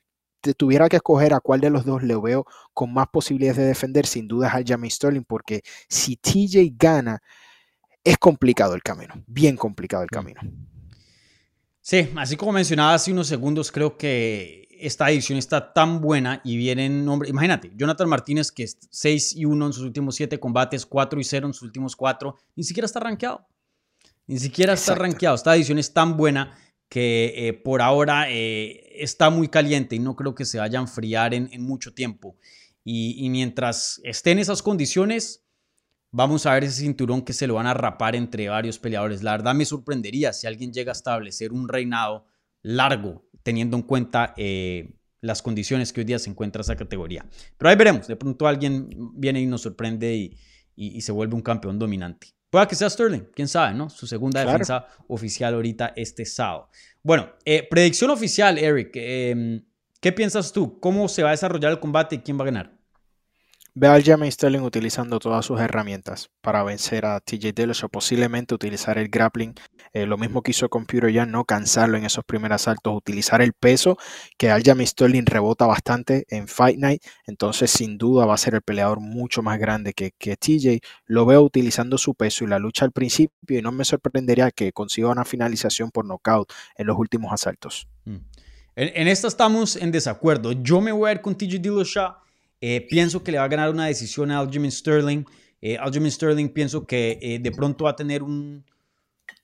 tuviera 0.57 0.88
que 0.88 0.97
escoger 0.97 1.34
a 1.34 1.40
cuál 1.40 1.61
de 1.61 1.70
los 1.70 1.84
dos 1.84 2.03
le 2.03 2.16
veo 2.16 2.47
con 2.74 2.93
más 2.93 3.07
posibilidades 3.12 3.59
de 3.59 3.64
defender, 3.64 4.07
sin 4.07 4.28
duda 4.28 4.49
es 4.49 4.55
al 4.55 4.64
Jamie 4.66 4.90
Sterling, 4.90 5.24
porque 5.24 5.62
si 5.88 6.16
TJ 6.16 6.74
gana, 6.76 7.22
es 8.05 8.18
complicado 8.18 8.74
el 8.74 8.82
camino, 8.82 9.14
bien 9.26 9.57
complicado 9.57 10.03
el 10.03 10.09
mm. 10.11 10.14
camino. 10.14 10.40
Sí, 11.80 12.11
así 12.16 12.36
como 12.36 12.53
mencionaba 12.53 12.95
hace 12.95 13.12
unos 13.12 13.26
segundos, 13.26 13.72
creo 13.72 13.97
que 13.97 14.68
esta 14.70 15.11
edición 15.11 15.38
está 15.38 15.72
tan 15.72 16.01
buena 16.01 16.40
y 16.45 16.57
vienen 16.57 17.05
nombres. 17.05 17.30
Imagínate, 17.30 17.72
Jonathan 17.76 18.09
Martínez, 18.09 18.51
que 18.51 18.64
es 18.64 18.78
6 18.90 19.36
y 19.36 19.45
1 19.45 19.66
en 19.66 19.72
sus 19.72 19.84
últimos 19.84 20.16
7 20.16 20.38
combates, 20.40 20.86
4 20.86 21.20
y 21.20 21.24
0 21.24 21.47
en 21.49 21.55
sus 21.55 21.62
últimos 21.62 21.97
4, 21.97 22.36
ni 22.57 22.64
siquiera 22.64 22.86
está 22.86 23.01
rankeado. 23.01 23.47
Ni 24.26 24.38
siquiera 24.38 24.72
está 24.74 24.95
rankeado. 24.95 25.34
Esta 25.34 25.55
edición 25.55 25.78
es 25.78 25.93
tan 25.93 26.16
buena 26.16 26.57
que 26.93 27.49
eh, 27.49 27.55
por 27.55 27.80
ahora 27.80 28.30
eh, 28.30 28.93
está 28.97 29.30
muy 29.30 29.49
caliente 29.49 29.97
y 29.97 29.99
no 29.99 30.14
creo 30.14 30.34
que 30.34 30.45
se 30.45 30.59
vaya 30.59 30.78
a 30.78 30.82
enfriar 30.82 31.32
en, 31.32 31.49
mucho 31.62 31.95
tiempo. 31.95 32.36
Y, 32.84 33.30
mientras 33.30 33.99
esté 34.05 34.32
en 34.32 34.40
esas 34.40 34.62
condiciones, 34.62 35.43
vamos 36.11 36.45
a 36.45 36.53
ver 36.53 36.64
ese 36.64 36.82
cinturón 36.82 37.22
que 37.22 37.32
se 37.32 37.47
lo 37.47 37.55
van 37.55 37.66
a 37.66 37.72
rapar 37.72 38.14
entre 38.14 38.51
varios 38.51 38.78
peleadores. 38.78 39.22
La 39.22 39.30
verdad 39.32 39.55
me 39.55 39.64
sorprendería 39.64 40.34
si 40.34 40.47
alguien 40.47 40.70
llega 40.70 40.93
a 40.93 40.93
establecer 40.93 41.51
un 41.51 41.66
reinado 41.66 42.26
largo, 42.61 43.24
teniendo 43.43 43.78
en 43.78 43.84
cuenta 43.84 44.34
eh, 44.36 44.93
las 45.22 45.40
condiciones 45.40 45.95
que 45.95 46.03
hoy 46.03 46.05
día 46.05 46.18
se 46.18 46.28
encuentra 46.28 46.61
esa 46.61 46.76
categoría. 46.76 47.24
Pero 47.57 47.70
ahí 47.70 47.76
veremos, 47.76 48.07
de 48.07 48.16
pronto 48.16 48.47
alguien 48.47 48.90
viene 49.14 49.40
y 49.40 49.47
nos 49.47 49.62
sorprende 49.62 50.36
y 50.76 51.01
se 51.01 51.11
vuelve 51.12 51.36
un 51.36 51.40
campeón 51.40 51.78
dominante. 51.78 52.34
Puede 52.53 52.66
que 52.66 52.74
sea 52.74 52.90
Sterling, 52.90 53.30
quién 53.34 53.48
sabe, 53.48 53.72
¿no? 53.72 53.88
Su 53.88 54.07
segunda 54.07 54.44
defensa 54.44 54.86
oficial 55.09 55.55
ahorita 55.55 55.94
este 55.96 56.26
sábado. 56.26 56.68
Bueno, 57.03 57.30
eh, 57.46 57.66
predicción 57.66 58.11
oficial, 58.11 58.59
Eric. 58.59 58.90
Em, 58.94 59.64
¿Qué 59.98 60.12
piensas 60.12 60.53
tú? 60.53 60.78
¿Cómo 60.78 61.09
se 61.09 61.22
va 61.22 61.30
a 61.30 61.32
desarrollar 61.32 61.72
el 61.72 61.80
combate 61.80 62.16
y 62.16 62.18
quién 62.18 62.36
va 62.36 62.42
a 62.42 62.44
ganar? 62.44 62.82
Ve 63.75 63.89
al 63.89 64.03
Jeremy 64.03 64.31
Sterling 64.31 64.61
utilizando 64.61 65.18
todas 65.18 65.47
sus 65.47 65.59
herramientas 65.59 66.29
para 66.43 66.62
vencer 66.62 67.07
a 67.07 67.20
TJ 67.20 67.55
Dillashaw, 67.55 67.89
posiblemente 67.89 68.55
utilizar 68.55 68.99
el 68.99 69.09
grappling, 69.09 69.55
eh, 69.95 70.05
lo 70.05 70.18
mismo 70.18 70.43
que 70.43 70.51
hizo 70.51 70.68
con 70.68 70.85
Peter 70.85 71.11
ya 71.11 71.25
no 71.25 71.47
cansarlo 71.47 71.97
en 71.97 72.05
esos 72.05 72.23
primeros 72.23 72.57
asaltos, 72.57 72.95
utilizar 72.95 73.41
el 73.41 73.55
peso, 73.55 73.97
que 74.37 74.51
Aljamain 74.51 74.87
Sterling 74.87 75.25
rebota 75.25 75.64
bastante 75.64 76.27
en 76.29 76.49
Fight 76.49 76.79
Night, 76.79 77.03
entonces 77.27 77.70
sin 77.70 77.97
duda 77.97 78.27
va 78.27 78.35
a 78.35 78.37
ser 78.37 78.57
el 78.57 78.61
peleador 78.61 79.01
mucho 79.01 79.43
más 79.43 79.59
grande 79.59 79.95
que, 79.95 80.11
que 80.18 80.37
TJ. 80.37 80.87
Lo 81.07 81.25
veo 81.25 81.41
utilizando 81.41 81.97
su 81.97 82.14
peso 82.14 82.45
y 82.45 82.49
la 82.49 82.59
lucha 82.59 82.85
al 82.85 82.93
principio 82.93 83.59
y 83.59 83.62
no 83.62 83.73
me 83.73 83.87
sorprendería 83.87 84.51
que 84.51 84.73
consiga 84.73 85.09
una 85.09 85.25
finalización 85.25 85.91
por 85.91 86.05
knockout 86.05 86.53
en 86.77 86.89
los 86.89 86.99
últimos 86.99 87.33
asaltos. 87.33 87.89
Mm. 88.05 88.16
En, 88.77 88.91
en 88.95 89.09
esta 89.09 89.29
estamos 89.29 89.77
en 89.77 89.91
desacuerdo. 89.91 90.53
Yo 90.53 90.83
me 90.83 90.93
voy 90.93 91.09
a 91.09 91.12
ir 91.12 91.23
con 91.23 91.35
TJ 91.35 91.59
Dillashaw 91.59 92.22
eh, 92.65 92.87
pienso 92.89 93.25
que 93.25 93.33
le 93.33 93.39
va 93.39 93.45
a 93.45 93.49
ganar 93.49 93.71
una 93.71 93.87
decisión 93.87 94.31
a 94.31 94.39
Aljamain 94.39 94.71
Sterling. 94.71 95.25
Eh, 95.61 95.77
Aljamain 95.79 96.13
Sterling 96.13 96.49
pienso 96.49 96.87
que 96.87 97.19
eh, 97.21 97.41
de 97.41 97.51
pronto 97.51 97.85
va 97.85 97.91
a 97.91 97.97
tener 97.97 98.23
un... 98.23 98.65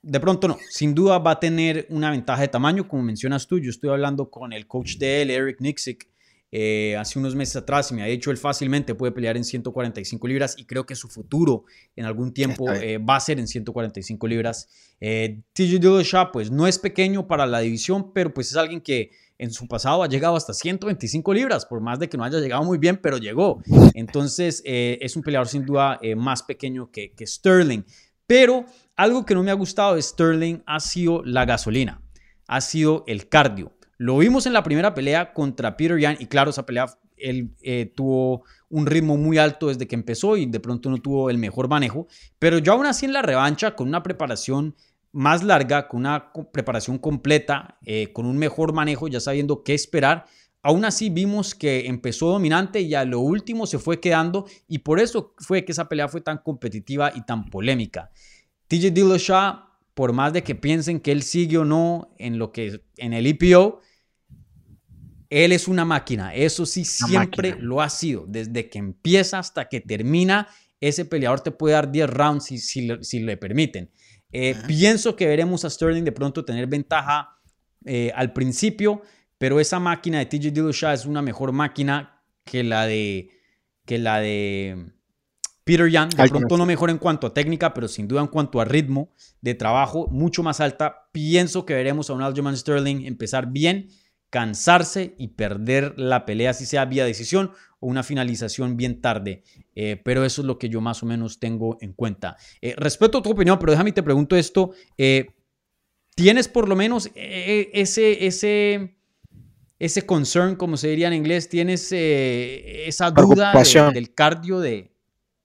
De 0.01 0.21
pronto 0.21 0.47
no, 0.47 0.57
sin 0.71 0.95
duda 0.95 1.19
va 1.19 1.33
a 1.33 1.41
tener 1.41 1.87
una 1.91 2.13
ventaja 2.13 2.43
de 2.43 2.49
tamaño, 2.49 2.87
como 2.87 3.03
mencionas 3.03 3.49
tú. 3.49 3.59
Yo 3.59 3.71
estoy 3.71 3.91
hablando 3.91 4.31
con 4.31 4.53
el 4.53 4.69
coach 4.69 4.99
de 4.99 5.23
él, 5.23 5.31
Eric 5.33 5.61
Nixick, 5.61 6.09
eh, 6.51 6.97
hace 6.97 7.19
unos 7.19 7.35
meses 7.35 7.57
atrás 7.57 7.91
y 7.91 7.95
me 7.95 8.03
ha 8.03 8.07
dicho 8.07 8.31
él 8.31 8.39
fácilmente 8.39 8.95
puede 8.95 9.13
pelear 9.13 9.37
en 9.37 9.45
145 9.45 10.27
libras 10.29 10.55
y 10.59 10.65
creo 10.65 10.87
que 10.87 10.95
su 10.95 11.09
futuro 11.09 11.65
en 11.97 12.05
algún 12.05 12.33
tiempo 12.33 12.67
va 12.67 13.17
a 13.17 13.21
ser 13.21 13.39
en 13.39 13.47
145 13.47 14.27
libras. 14.27 14.69
TJ 14.99 15.79
Dillashaw 15.79 16.33
pues 16.33 16.51
no 16.51 16.67
es 16.67 16.79
pequeño 16.79 17.27
para 17.27 17.47
la 17.47 17.61
división, 17.61 18.13
pero 18.13 18.33
pues 18.33 18.51
es 18.51 18.57
alguien 18.57 18.81
que 18.81 19.11
en 19.39 19.53
su 19.53 19.69
pasado 19.69 20.03
ha 20.03 20.09
llegado 20.09 20.37
hasta 20.37 20.53
125 20.53 21.33
libras, 21.33 21.65
por 21.65 21.81
más 21.81 21.99
de 21.99 22.09
que 22.09 22.17
no 22.17 22.25
haya 22.25 22.41
llegado 22.41 22.65
muy 22.65 22.77
bien, 22.77 22.99
pero 23.01 23.19
llegó. 23.19 23.63
Entonces 23.95 24.63
eh, 24.67 24.99
es 25.01 25.17
un 25.17 25.23
peleador 25.23 25.49
sin 25.49 25.65
duda 25.65 25.99
eh, 26.03 26.17
más 26.17 26.43
pequeño 26.43 26.91
que, 26.91 27.13
que 27.13 27.27
Sterling. 27.27 27.85
Pero 28.27 28.67
algo 28.97 29.25
que 29.25 29.35
no 29.35 29.43
me 29.43 29.51
ha 29.51 29.55
gustado 29.55 29.95
de 29.95 30.03
Sterling 30.03 30.63
ha 30.67 30.81
sido 30.81 31.23
la 31.25 31.45
gasolina, 31.45 32.03
ha 32.47 32.61
sido 32.61 33.05
el 33.07 33.29
cardio. 33.29 33.73
Lo 33.99 34.17
vimos 34.19 34.47
en 34.47 34.53
la 34.53 34.63
primera 34.63 34.95
pelea 34.95 35.33
contra 35.33 35.77
Peter 35.77 35.99
Yan 35.99 36.17
y 36.21 36.27
claro, 36.27 36.51
esa 36.51 36.65
pelea 36.65 36.87
él 37.17 37.51
eh, 37.63 37.93
tuvo 37.97 38.45
un 38.69 38.87
ritmo 38.87 39.17
muy 39.17 39.39
alto 39.39 39.69
desde 39.69 39.89
que 39.89 39.97
empezó 39.97 40.37
y 40.37 40.47
de 40.47 40.61
pronto 40.61 40.89
no 40.89 40.99
tuvo 40.99 41.31
el 41.31 41.39
mejor 41.39 41.69
manejo, 41.69 42.07
pero 42.39 42.59
yo 42.59 42.73
aún 42.73 42.87
así 42.87 43.07
en 43.07 43.13
la 43.13 43.23
revancha 43.23 43.75
con 43.75 43.89
una 43.89 44.03
preparación 44.03 44.77
más 45.11 45.43
larga, 45.43 45.89
con 45.89 46.01
una 46.01 46.33
preparación 46.53 46.99
completa, 46.99 47.79
eh, 47.85 48.13
con 48.13 48.27
un 48.27 48.39
mejor 48.39 48.73
manejo, 48.73 49.09
ya 49.09 49.21
sabiendo 49.21 49.65
qué 49.65 49.75
esperar. 49.75 50.27
Aún 50.63 50.85
así 50.85 51.09
vimos 51.09 51.55
que 51.55 51.87
empezó 51.87 52.29
dominante 52.29 52.81
y 52.81 52.95
a 52.95 53.05
lo 53.05 53.21
último 53.21 53.67
se 53.67 53.79
fue 53.79 54.01
quedando 54.01 54.47
y 54.69 54.79
por 54.79 55.01
eso 55.01 55.35
fue 55.39 55.65
que 55.65 55.73
esa 55.73 55.89
pelea 55.89 56.09
fue 56.09 56.21
tan 56.21 56.39
competitiva 56.39 57.11
y 57.15 57.23
tan 57.23 57.47
polémica. 57.47 58.11
TJ 58.69 58.91
Dillashaw, 58.91 59.61
por 59.95 60.13
más 60.13 60.33
de 60.33 60.43
que 60.43 60.55
piensen 60.55 61.01
que 61.01 61.11
él 61.11 61.23
sigue 61.23 61.59
o 61.59 61.65
no 61.65 62.15
en 62.19 62.39
lo 62.39 62.53
que 62.53 62.83
en 62.99 63.13
el 63.13 63.27
EPO, 63.27 63.81
él 65.31 65.53
es 65.53 65.69
una 65.69 65.85
máquina. 65.85 66.35
Eso 66.35 66.67
sí 66.67 66.85
siempre 66.85 67.57
lo 67.59 67.81
ha 67.81 67.89
sido, 67.89 68.25
desde 68.27 68.69
que 68.69 68.79
empieza 68.79 69.39
hasta 69.39 69.69
que 69.69 69.81
termina 69.81 70.49
ese 70.81 71.05
peleador 71.05 71.41
te 71.41 71.51
puede 71.51 71.75
dar 71.75 71.91
10 71.91 72.11
rounds 72.11 72.45
si, 72.45 72.59
si, 72.59 73.21
le 73.21 73.37
permiten. 73.37 73.91
Eh, 74.31 74.55
pienso 74.67 75.17
que 75.17 75.27
veremos 75.27 75.65
a 75.65 75.71
Sterling 75.71 76.05
de 76.05 76.13
pronto 76.13 76.45
tener 76.45 76.67
ventaja 76.67 77.37
eh, 77.85 78.13
al 78.15 78.33
principio, 78.33 79.03
pero 79.39 79.61
esa 79.61 79.81
máquina 79.81 80.19
de 80.19 80.27
TJ 80.27 80.51
Dillashaw 80.53 80.93
es 80.93 81.07
una 81.07 81.23
mejor 81.23 81.53
máquina 81.53 82.23
que 82.45 82.63
la 82.63 82.87
de, 82.87 83.31
que 83.85 83.99
la 83.99 84.21
de 84.21 84.93
Peter 85.65 85.89
Young. 85.89 86.15
De 86.15 86.29
pronto 86.29 86.57
no 86.57 86.67
mejor 86.67 86.91
en 86.91 86.99
cuanto 86.99 87.27
a 87.27 87.35
técnica, 87.35 87.75
pero 87.75 87.89
sin 87.89 88.07
duda 88.07 88.21
en 88.21 88.29
cuanto 88.29 88.61
a 88.61 88.65
ritmo 88.65 89.13
de 89.41 89.55
trabajo, 89.55 90.09
mucho 90.09 90.43
más 90.43 90.61
alta. 90.61 91.09
Pienso 91.13 91.67
que 91.67 91.75
veremos 91.75 92.09
a 92.11 92.13
un 92.13 92.23
Aljamain 92.23 92.57
Sterling 92.57 93.07
empezar 93.07 93.51
bien, 93.51 93.89
cansarse 94.31 95.15
y 95.19 95.29
perder 95.29 95.95
la 95.97 96.27
pelea, 96.27 96.53
si 96.53 96.67
sea 96.67 96.85
vía 96.85 97.05
decisión 97.05 97.53
o 97.81 97.87
una 97.87 98.03
finalización 98.03 98.77
bien 98.77 99.01
tarde. 99.01 99.43
Eh, 99.75 100.01
pero 100.05 100.25
eso 100.25 100.43
es 100.43 100.47
lo 100.47 100.59
que 100.59 100.69
yo 100.69 100.81
más 100.81 101.03
o 101.03 101.07
menos 101.07 101.39
tengo 101.39 101.79
en 101.81 101.93
cuenta. 101.93 102.37
Eh, 102.61 102.75
respeto 102.77 103.23
tu 103.23 103.31
opinión, 103.31 103.59
pero 103.59 103.73
déjame 103.73 103.93
te 103.93 104.03
pregunto 104.03 104.37
esto. 104.37 104.73
Eh, 104.97 105.27
¿Tienes 106.15 106.49
por 106.49 106.69
lo 106.69 106.75
menos 106.75 107.11
ese, 107.15 108.27
ese, 108.27 108.97
ese 109.79 110.03
concern, 110.05 110.57
como 110.57 110.77
se 110.77 110.89
diría 110.89 111.07
en 111.07 111.15
inglés? 111.15 111.49
¿Tienes 111.49 111.93
esa 111.93 113.13
duda 113.13 113.53
del 113.93 114.15
cardio 114.15 114.59
de, 114.59 114.91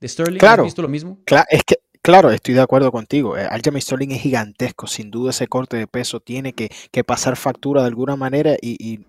Sterling? 0.04 0.40
Claro, 0.40 0.64
¿Has 0.64 0.68
visto 0.68 0.82
lo 0.82 0.88
mismo? 0.88 1.22
Claro, 1.26 1.46
es 1.52 1.64
que 1.64 1.76
Claro, 2.06 2.32
estoy 2.32 2.54
de 2.54 2.60
acuerdo 2.60 2.92
contigo. 2.92 3.36
Aljamain 3.36 3.82
Sterling 3.82 4.12
es 4.12 4.22
gigantesco. 4.22 4.88
Sin 4.88 5.10
duda 5.10 5.30
ese 5.30 5.48
corte 5.48 5.78
de 5.78 5.88
peso 5.88 6.20
tiene 6.20 6.52
que, 6.52 6.70
pasar 7.06 7.38
factura 7.38 7.80
de 7.82 7.88
alguna 7.88 8.18
manera 8.18 8.58
y, 8.62 9.00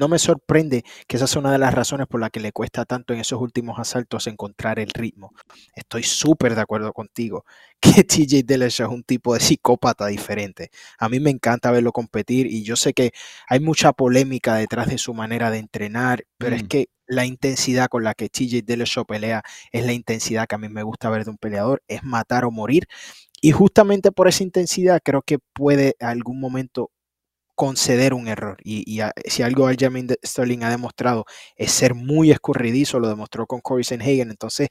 no 0.00 0.08
me 0.08 0.18
sorprende 0.18 0.82
que 1.06 1.18
esa 1.18 1.26
sea 1.26 1.40
una 1.40 1.52
de 1.52 1.58
las 1.58 1.74
razones 1.74 2.06
por 2.06 2.20
las 2.20 2.30
que 2.30 2.40
le 2.40 2.52
cuesta 2.52 2.86
tanto 2.86 3.12
en 3.12 3.20
esos 3.20 3.38
últimos 3.38 3.78
asaltos 3.78 4.26
encontrar 4.26 4.78
el 4.78 4.88
ritmo. 4.90 5.30
Estoy 5.74 6.04
súper 6.04 6.54
de 6.54 6.62
acuerdo 6.62 6.94
contigo 6.94 7.44
que 7.80 8.02
TJ 8.02 8.42
Dillashaw 8.46 8.88
es 8.88 8.94
un 8.94 9.02
tipo 9.02 9.34
de 9.34 9.40
psicópata 9.40 10.06
diferente. 10.06 10.70
A 10.98 11.10
mí 11.10 11.20
me 11.20 11.28
encanta 11.28 11.70
verlo 11.70 11.92
competir 11.92 12.46
y 12.46 12.62
yo 12.62 12.76
sé 12.76 12.94
que 12.94 13.12
hay 13.46 13.60
mucha 13.60 13.92
polémica 13.92 14.54
detrás 14.54 14.88
de 14.88 14.96
su 14.96 15.12
manera 15.12 15.50
de 15.50 15.58
entrenar, 15.58 16.24
pero 16.38 16.56
es 16.56 16.64
mm. 16.64 16.68
que 16.68 16.88
la 17.06 17.26
intensidad 17.26 17.88
con 17.88 18.02
la 18.02 18.14
que 18.14 18.30
TJ 18.30 18.62
Dillashaw 18.64 19.04
pelea 19.04 19.42
es 19.70 19.84
la 19.84 19.92
intensidad 19.92 20.46
que 20.46 20.54
a 20.54 20.58
mí 20.58 20.70
me 20.70 20.82
gusta 20.82 21.10
ver 21.10 21.24
de 21.24 21.30
un 21.32 21.36
peleador, 21.36 21.82
es 21.88 22.02
matar 22.04 22.46
o 22.46 22.50
morir. 22.50 22.86
Y 23.42 23.52
justamente 23.52 24.12
por 24.12 24.28
esa 24.28 24.44
intensidad 24.44 25.00
creo 25.04 25.20
que 25.20 25.38
puede 25.52 25.94
algún 26.00 26.40
momento 26.40 26.90
conceder 27.60 28.14
un 28.14 28.26
error. 28.26 28.56
Y, 28.64 29.02
si 29.26 29.42
algo 29.42 29.66
Aljamain 29.66 30.08
Sterling 30.24 30.62
ha 30.62 30.70
demostrado 30.70 31.26
es 31.56 31.70
ser 31.70 31.94
muy 31.94 32.30
escurridizo, 32.30 32.98
lo 32.98 33.06
demostró 33.06 33.46
con 33.46 33.60
Corey 33.60 33.84
Sanhagen. 33.84 34.30
Entonces, 34.30 34.68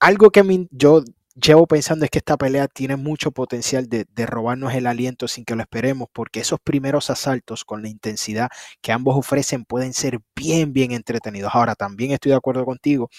algo 0.00 0.30
que 0.30 0.66
yo 0.72 1.04
llevo 1.36 1.68
pensando 1.68 2.04
es 2.04 2.10
que 2.10 2.18
esta 2.18 2.36
pelea 2.36 2.66
tiene 2.66 2.96
mucho 2.96 3.30
potencial 3.30 3.88
de, 3.88 4.04
de, 4.12 4.26
robarnos 4.26 4.74
el 4.74 4.88
aliento 4.88 5.28
sin 5.28 5.44
que 5.44 5.54
lo 5.54 5.62
esperemos, 5.62 6.08
porque 6.12 6.40
esos 6.40 6.58
primeros 6.58 7.08
asaltos 7.08 7.64
con 7.64 7.82
la 7.82 7.88
intensidad 7.88 8.48
que 8.80 8.90
ambos 8.90 9.16
ofrecen 9.16 9.64
pueden 9.64 9.92
ser 9.92 10.18
bien, 10.34 10.72
bien 10.72 10.90
entretenidos. 10.90 11.52
Ahora, 11.54 11.76
también 11.76 12.10
estoy 12.10 12.30
de 12.30 12.36
acuerdo 12.36 12.64
contigo 12.64 13.10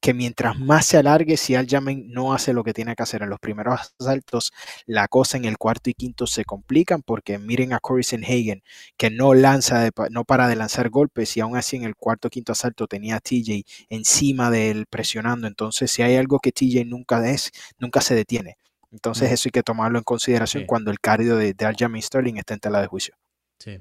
que 0.00 0.14
mientras 0.14 0.58
más 0.58 0.86
se 0.86 0.96
alargue, 0.96 1.36
si 1.36 1.54
Aljamain 1.54 2.10
no 2.10 2.32
hace 2.32 2.52
lo 2.52 2.64
que 2.64 2.72
tiene 2.72 2.96
que 2.96 3.02
hacer 3.02 3.22
en 3.22 3.30
los 3.30 3.38
primeros 3.38 3.92
asaltos, 3.98 4.52
la 4.86 5.08
cosa 5.08 5.36
en 5.36 5.44
el 5.44 5.58
cuarto 5.58 5.90
y 5.90 5.94
quinto 5.94 6.26
se 6.26 6.44
complican 6.44 7.02
porque 7.02 7.38
miren 7.38 7.72
a 7.74 7.80
Corey 7.80 8.04
Hagen 8.04 8.62
que 8.96 9.10
no 9.10 9.34
lanza, 9.34 9.90
no 10.10 10.24
para 10.24 10.48
de 10.48 10.56
lanzar 10.56 10.88
golpes 10.88 11.36
y 11.36 11.40
aún 11.40 11.56
así 11.56 11.76
en 11.76 11.84
el 11.84 11.96
cuarto 11.96 12.28
o 12.28 12.30
quinto 12.30 12.52
asalto 12.52 12.86
tenía 12.86 13.16
a 13.16 13.20
TJ 13.20 13.64
encima 13.90 14.50
de 14.50 14.70
él 14.70 14.86
presionando. 14.88 15.46
Entonces, 15.46 15.90
si 15.90 16.02
hay 16.02 16.16
algo 16.16 16.38
que 16.38 16.52
TJ 16.52 16.84
nunca 16.86 17.28
es, 17.28 17.50
nunca 17.78 18.00
se 18.00 18.14
detiene. 18.14 18.56
Entonces, 18.92 19.30
eso 19.30 19.48
hay 19.48 19.52
que 19.52 19.62
tomarlo 19.62 19.98
en 19.98 20.04
consideración 20.04 20.66
cuando 20.66 20.90
el 20.90 20.98
cardio 20.98 21.36
de, 21.36 21.54
de 21.54 21.64
Aljamain 21.64 22.02
Sterling 22.02 22.38
está 22.38 22.54
en 22.54 22.60
tela 22.60 22.80
de 22.80 22.88
juicio. 22.88 23.14
Sí. 23.58 23.78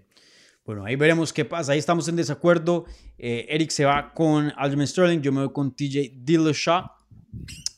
Bueno, 0.70 0.86
ahí 0.86 0.96
veremos 0.96 1.34
qué 1.34 1.46
pasa. 1.46 1.72
Ahí 1.72 1.80
estamos 1.80 2.08
en 2.10 2.16
desacuerdo. 2.16 2.86
Eh, 3.18 3.48
Eric 3.50 3.72
se 3.72 3.86
va 3.86 4.14
con 4.14 4.54
Aljamain 4.56 4.86
Sterling, 4.86 5.20
yo 5.20 5.32
me 5.32 5.40
voy 5.44 5.52
con 5.52 5.76
TJ 5.76 6.12
Dillashaw. 6.18 6.92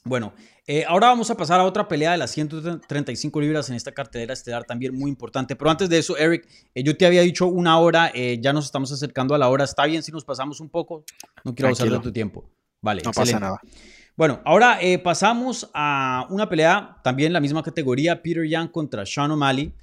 Bueno, 0.04 0.34
eh, 0.68 0.84
ahora 0.86 1.08
vamos 1.08 1.32
a 1.32 1.38
pasar 1.38 1.62
a 1.62 1.64
otra 1.64 1.88
pelea 1.88 2.12
de 2.12 2.18
las 2.18 2.32
135 2.32 3.40
libras 3.40 3.70
en 3.70 3.78
esta 3.78 3.94
cartelera 3.94 4.34
estelar 4.34 4.66
también 4.66 4.94
muy 4.94 5.10
importante. 5.10 5.56
Pero 5.56 5.72
antes 5.72 5.88
de 5.88 6.00
eso, 6.00 6.18
Eric, 6.18 6.46
eh, 6.76 6.84
yo 6.84 6.98
te 6.98 7.06
había 7.06 7.22
dicho 7.22 7.48
una 7.48 7.80
hora, 7.80 8.12
ya 8.14 8.52
nos 8.52 8.66
estamos 8.66 8.92
acercando 8.92 9.34
a 9.36 9.38
la 9.38 9.48
hora. 9.48 9.64
¿Está 9.64 9.86
bien 9.86 10.04
si 10.04 10.12
nos 10.12 10.26
pasamos 10.26 10.60
un 10.60 10.68
poco? 10.68 11.06
No 11.46 11.56
quiero 11.56 11.72
usar 11.72 11.90
de 11.90 12.00
tu 12.00 12.12
tiempo. 12.12 12.44
Vale, 12.82 13.04
no 13.06 13.14
pasa 13.14 13.40
nada. 13.40 13.62
Bueno, 14.18 14.42
ahora 14.44 14.78
pasamos 15.02 15.72
a 15.74 16.28
una 16.30 16.50
pelea, 16.50 16.98
también 17.06 17.32
la 17.32 17.40
misma 17.40 17.64
categoría, 17.64 18.22
Peter 18.22 18.46
Young 18.46 18.70
contra 18.70 19.06
Sean 19.06 19.32
O'Malley. 19.32 19.74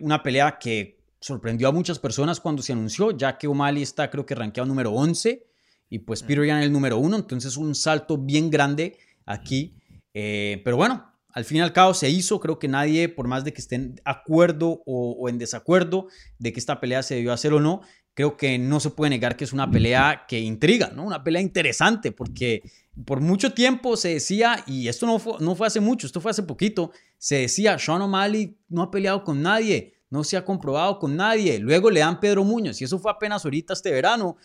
una 0.00 0.22
pelea 0.22 0.56
que 0.60 0.97
sorprendió 1.20 1.68
a 1.68 1.72
muchas 1.72 1.98
personas 1.98 2.40
cuando 2.40 2.62
se 2.62 2.72
anunció, 2.72 3.10
ya 3.10 3.38
que 3.38 3.48
O'Malley 3.48 3.82
está 3.82 4.10
creo 4.10 4.24
que 4.24 4.34
rankeado 4.34 4.66
número 4.66 4.92
11 4.92 5.46
y 5.90 6.00
pues 6.00 6.22
Peter 6.22 6.44
Yan 6.44 6.62
el 6.62 6.72
número 6.72 6.98
1, 6.98 7.16
entonces 7.16 7.56
un 7.56 7.74
salto 7.74 8.18
bien 8.18 8.50
grande 8.50 8.96
aquí. 9.24 9.76
Eh, 10.14 10.60
pero 10.64 10.76
bueno, 10.76 11.12
al 11.32 11.44
fin 11.44 11.58
y 11.58 11.60
al 11.60 11.72
cabo 11.72 11.94
se 11.94 12.10
hizo, 12.10 12.40
creo 12.40 12.58
que 12.58 12.68
nadie, 12.68 13.08
por 13.08 13.28
más 13.28 13.44
de 13.44 13.52
que 13.52 13.60
estén 13.60 13.94
de 13.94 14.02
acuerdo 14.04 14.82
o, 14.86 15.28
en 15.28 15.38
desacuerdo 15.38 16.08
de 16.38 16.52
que 16.52 16.60
esta 16.60 16.80
pelea 16.80 17.02
se 17.02 17.14
debió 17.14 17.32
hacer 17.32 17.52
o 17.52 17.60
no, 17.60 17.82
creo 18.14 18.36
que 18.36 18.58
no 18.58 18.80
se 18.80 18.90
puede 18.90 19.10
negar 19.10 19.36
que 19.36 19.44
es 19.44 19.52
una 19.52 19.70
pelea 19.70 20.24
que 20.26 20.40
intriga, 20.40 20.90
¿no? 20.94 21.04
Una 21.04 21.22
pelea 21.22 21.40
interesante, 21.40 22.10
porque 22.10 22.62
por 23.04 23.20
mucho 23.20 23.52
tiempo 23.54 23.96
se 23.96 24.14
decía, 24.14 24.64
y 24.66 24.88
esto 24.88 25.06
no 25.06 25.18
fue, 25.20 25.34
no 25.38 25.54
fue 25.54 25.68
hace 25.68 25.80
mucho, 25.80 26.06
esto 26.06 26.20
fue 26.20 26.32
hace 26.32 26.42
poquito, 26.42 26.90
se 27.16 27.36
decía, 27.36 27.78
Sean 27.78 28.02
O'Malley 28.02 28.58
no 28.68 28.82
ha 28.82 28.90
peleado 28.90 29.22
con 29.22 29.40
nadie, 29.40 29.94
no 30.10 30.24
se 30.24 30.36
ha 30.36 30.44
comprobado 30.44 30.98
con 30.98 31.16
nadie. 31.16 31.58
Luego 31.58 31.90
le 31.90 32.00
dan 32.00 32.20
Pedro 32.20 32.44
Muñoz 32.44 32.80
y 32.80 32.84
eso 32.84 32.98
fue 32.98 33.10
apenas 33.10 33.44
ahorita 33.44 33.72
este 33.72 33.90
verano. 33.90 34.36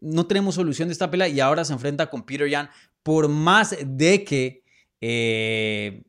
No 0.00 0.26
tenemos 0.26 0.54
solución 0.54 0.88
de 0.88 0.92
esta 0.92 1.10
pelea 1.10 1.28
y 1.28 1.40
ahora 1.40 1.64
se 1.64 1.72
enfrenta 1.72 2.08
con 2.08 2.22
Peter 2.24 2.48
Yan 2.48 2.68
por 3.02 3.28
más 3.28 3.76
de 3.84 4.24
que... 4.24 4.62
Eh, 5.00 6.02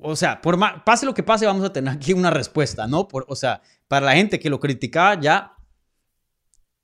o 0.00 0.14
sea, 0.14 0.40
por 0.40 0.56
más, 0.56 0.82
pase 0.86 1.04
lo 1.04 1.12
que 1.12 1.24
pase, 1.24 1.44
vamos 1.44 1.64
a 1.64 1.72
tener 1.72 1.92
aquí 1.92 2.12
una 2.12 2.30
respuesta, 2.30 2.86
¿no? 2.86 3.08
Por, 3.08 3.26
o 3.28 3.34
sea, 3.34 3.62
para 3.88 4.06
la 4.06 4.14
gente 4.14 4.38
que 4.38 4.48
lo 4.48 4.60
criticaba 4.60 5.20
ya 5.20 5.58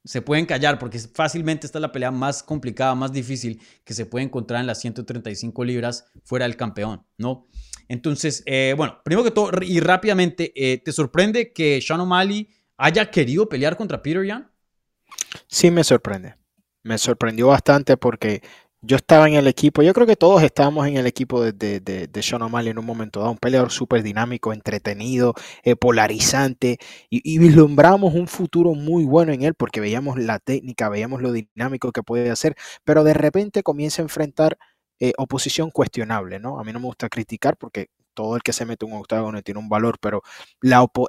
se 0.04 0.20
pueden 0.20 0.46
callar 0.46 0.78
porque 0.78 0.98
fácilmente 0.98 1.66
esta 1.66 1.78
es 1.78 1.82
la 1.82 1.92
pelea 1.92 2.10
más 2.10 2.42
complicada, 2.42 2.94
más 2.94 3.12
difícil 3.12 3.60
que 3.84 3.94
se 3.94 4.04
puede 4.04 4.24
encontrar 4.24 4.60
en 4.60 4.66
las 4.66 4.80
135 4.80 5.64
libras 5.64 6.06
fuera 6.24 6.44
del 6.44 6.56
campeón, 6.56 7.06
¿no? 7.16 7.46
Entonces, 7.88 8.42
eh, 8.46 8.74
bueno, 8.76 8.98
primero 9.04 9.24
que 9.24 9.30
todo 9.30 9.50
y 9.62 9.80
rápidamente, 9.80 10.52
eh, 10.56 10.78
¿te 10.78 10.92
sorprende 10.92 11.52
que 11.52 11.80
Sean 11.80 12.00
O'Malley 12.00 12.48
haya 12.76 13.10
querido 13.10 13.48
pelear 13.48 13.76
contra 13.76 14.02
Peter 14.02 14.24
Yan? 14.24 14.50
Sí, 15.46 15.70
me 15.70 15.84
sorprende. 15.84 16.36
Me 16.82 16.98
sorprendió 16.98 17.48
bastante 17.48 17.96
porque 17.96 18.42
yo 18.86 18.96
estaba 18.96 19.26
en 19.28 19.34
el 19.34 19.46
equipo, 19.46 19.82
yo 19.82 19.94
creo 19.94 20.06
que 20.06 20.16
todos 20.16 20.42
estábamos 20.42 20.86
en 20.86 20.96
el 20.98 21.06
equipo 21.06 21.42
de, 21.42 21.52
de, 21.80 22.22
Sean 22.22 22.42
O'Malley 22.42 22.70
en 22.70 22.78
un 22.78 22.84
momento 22.84 23.20
dado, 23.20 23.32
un 23.32 23.38
peleador 23.38 23.70
súper 23.70 24.02
dinámico, 24.02 24.52
entretenido, 24.52 25.34
eh, 25.62 25.74
polarizante, 25.74 26.78
y, 27.08 27.22
y, 27.24 27.38
vislumbramos 27.38 28.14
un 28.14 28.28
futuro 28.28 28.74
muy 28.74 29.04
bueno 29.04 29.32
en 29.32 29.42
él 29.42 29.54
porque 29.54 29.80
veíamos 29.80 30.18
la 30.18 30.38
técnica, 30.38 30.90
veíamos 30.90 31.22
lo 31.22 31.32
dinámico 31.32 31.92
que 31.92 32.02
puede 32.02 32.30
hacer, 32.30 32.56
pero 32.84 33.04
de 33.04 33.14
repente 33.14 33.62
comienza 33.62 34.02
a 34.02 34.04
enfrentar 34.04 34.58
eh, 35.00 35.12
oposición 35.18 35.70
cuestionable, 35.70 36.38
¿no? 36.38 36.58
A 36.60 36.64
mí 36.64 36.72
no 36.72 36.80
me 36.80 36.86
gusta 36.86 37.08
criticar 37.08 37.56
porque 37.56 37.88
todo 38.14 38.36
el 38.36 38.42
que 38.42 38.52
se 38.52 38.64
mete 38.64 38.86
en 38.86 38.92
un 38.92 39.00
octágono 39.00 39.42
tiene 39.42 39.60
un 39.60 39.68
valor, 39.68 39.98
pero 40.00 40.22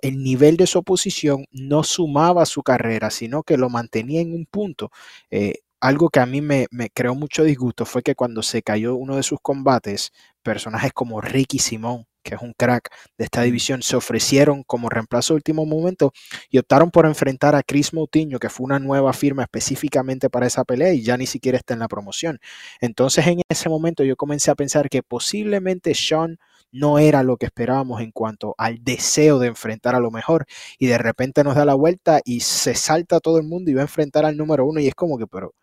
el 0.02 0.24
nivel 0.24 0.58
de 0.58 0.68
su 0.68 0.80
oposición 0.80 1.46
no 1.52 1.84
sumaba 1.84 2.46
su 2.46 2.64
carrera, 2.64 3.12
sino 3.12 3.44
que 3.44 3.58
lo 3.58 3.70
mantenía 3.70 4.22
en 4.22 4.34
un 4.34 4.46
punto. 4.46 4.92
Eh, 5.32 5.60
algo 5.80 6.10
que 6.10 6.20
a 6.20 6.26
mí 6.26 6.42
me, 6.42 6.68
me, 6.72 6.90
creó 6.90 7.16
mucho 7.16 7.44
disgusto 7.44 7.86
fue 7.86 8.02
que 8.02 8.16
cuando 8.16 8.42
se 8.42 8.64
cayó 8.64 8.96
uno 8.96 9.16
de 9.18 9.24
sus 9.24 9.40
combates, 9.42 10.12
personajes 10.42 10.94
como 10.94 11.22
Ricky 11.22 11.60
Simón, 11.60 12.08
que 12.26 12.36
es 12.36 12.42
un 12.42 12.54
crack 12.54 12.90
de 13.18 13.26
esta 13.26 13.44
división, 13.44 13.82
se 13.84 13.96
ofrecieron 13.96 14.64
como 14.64 14.90
reemplazo 14.90 15.34
de 15.34 15.38
último 15.38 15.66
momento 15.66 16.12
y 16.50 16.58
optaron 16.58 16.92
por 16.92 17.06
enfrentar 17.06 17.56
a 17.56 17.64
Chris 17.64 17.94
Moutinho, 17.94 18.40
que 18.40 18.50
fue 18.50 18.66
una 18.66 18.80
nueva 18.80 19.14
firma 19.14 19.44
específicamente 19.44 20.30
para 20.30 20.48
esa 20.48 20.66
pelea 20.66 20.94
y 20.94 21.04
ya 21.04 21.18
ni 21.18 21.28
siquiera 21.28 21.58
está 21.58 21.74
en 21.76 21.80
la 21.80 21.88
promoción. 21.88 22.40
Entonces 22.82 23.28
en 23.28 23.42
ese 23.48 23.70
momento 23.70 24.04
yo 24.04 24.16
comencé 24.18 24.52
a 24.52 24.56
pensar 24.56 24.90
que 24.90 25.04
posiblemente 25.04 25.94
Sean 25.94 26.40
no 26.72 27.00
era 27.00 27.24
lo 27.24 27.38
que 27.38 27.46
esperábamos 27.46 28.02
en 28.02 28.12
cuanto 28.12 28.56
al 28.58 28.84
deseo 28.84 29.40
de 29.40 29.48
enfrentar 29.48 29.96
a 29.96 30.00
lo 30.00 30.12
mejor 30.12 30.46
y 30.80 30.88
de 30.88 30.98
repente 30.98 31.44
nos 31.44 31.56
da 31.56 31.64
la 31.64 31.76
vuelta 31.76 32.22
y 32.26 32.42
se 32.42 32.74
salta 32.76 33.20
todo 33.20 33.38
el 33.38 33.46
mundo 33.48 33.72
y 33.72 33.76
va 33.76 33.82
a 33.82 33.84
enfrentar 33.84 34.26
al 34.26 34.36
número 34.36 34.66
uno 34.66 34.80
y 34.82 34.88
es 34.88 34.96
como 34.96 35.18
que, 35.18 35.28
pero 35.28 35.54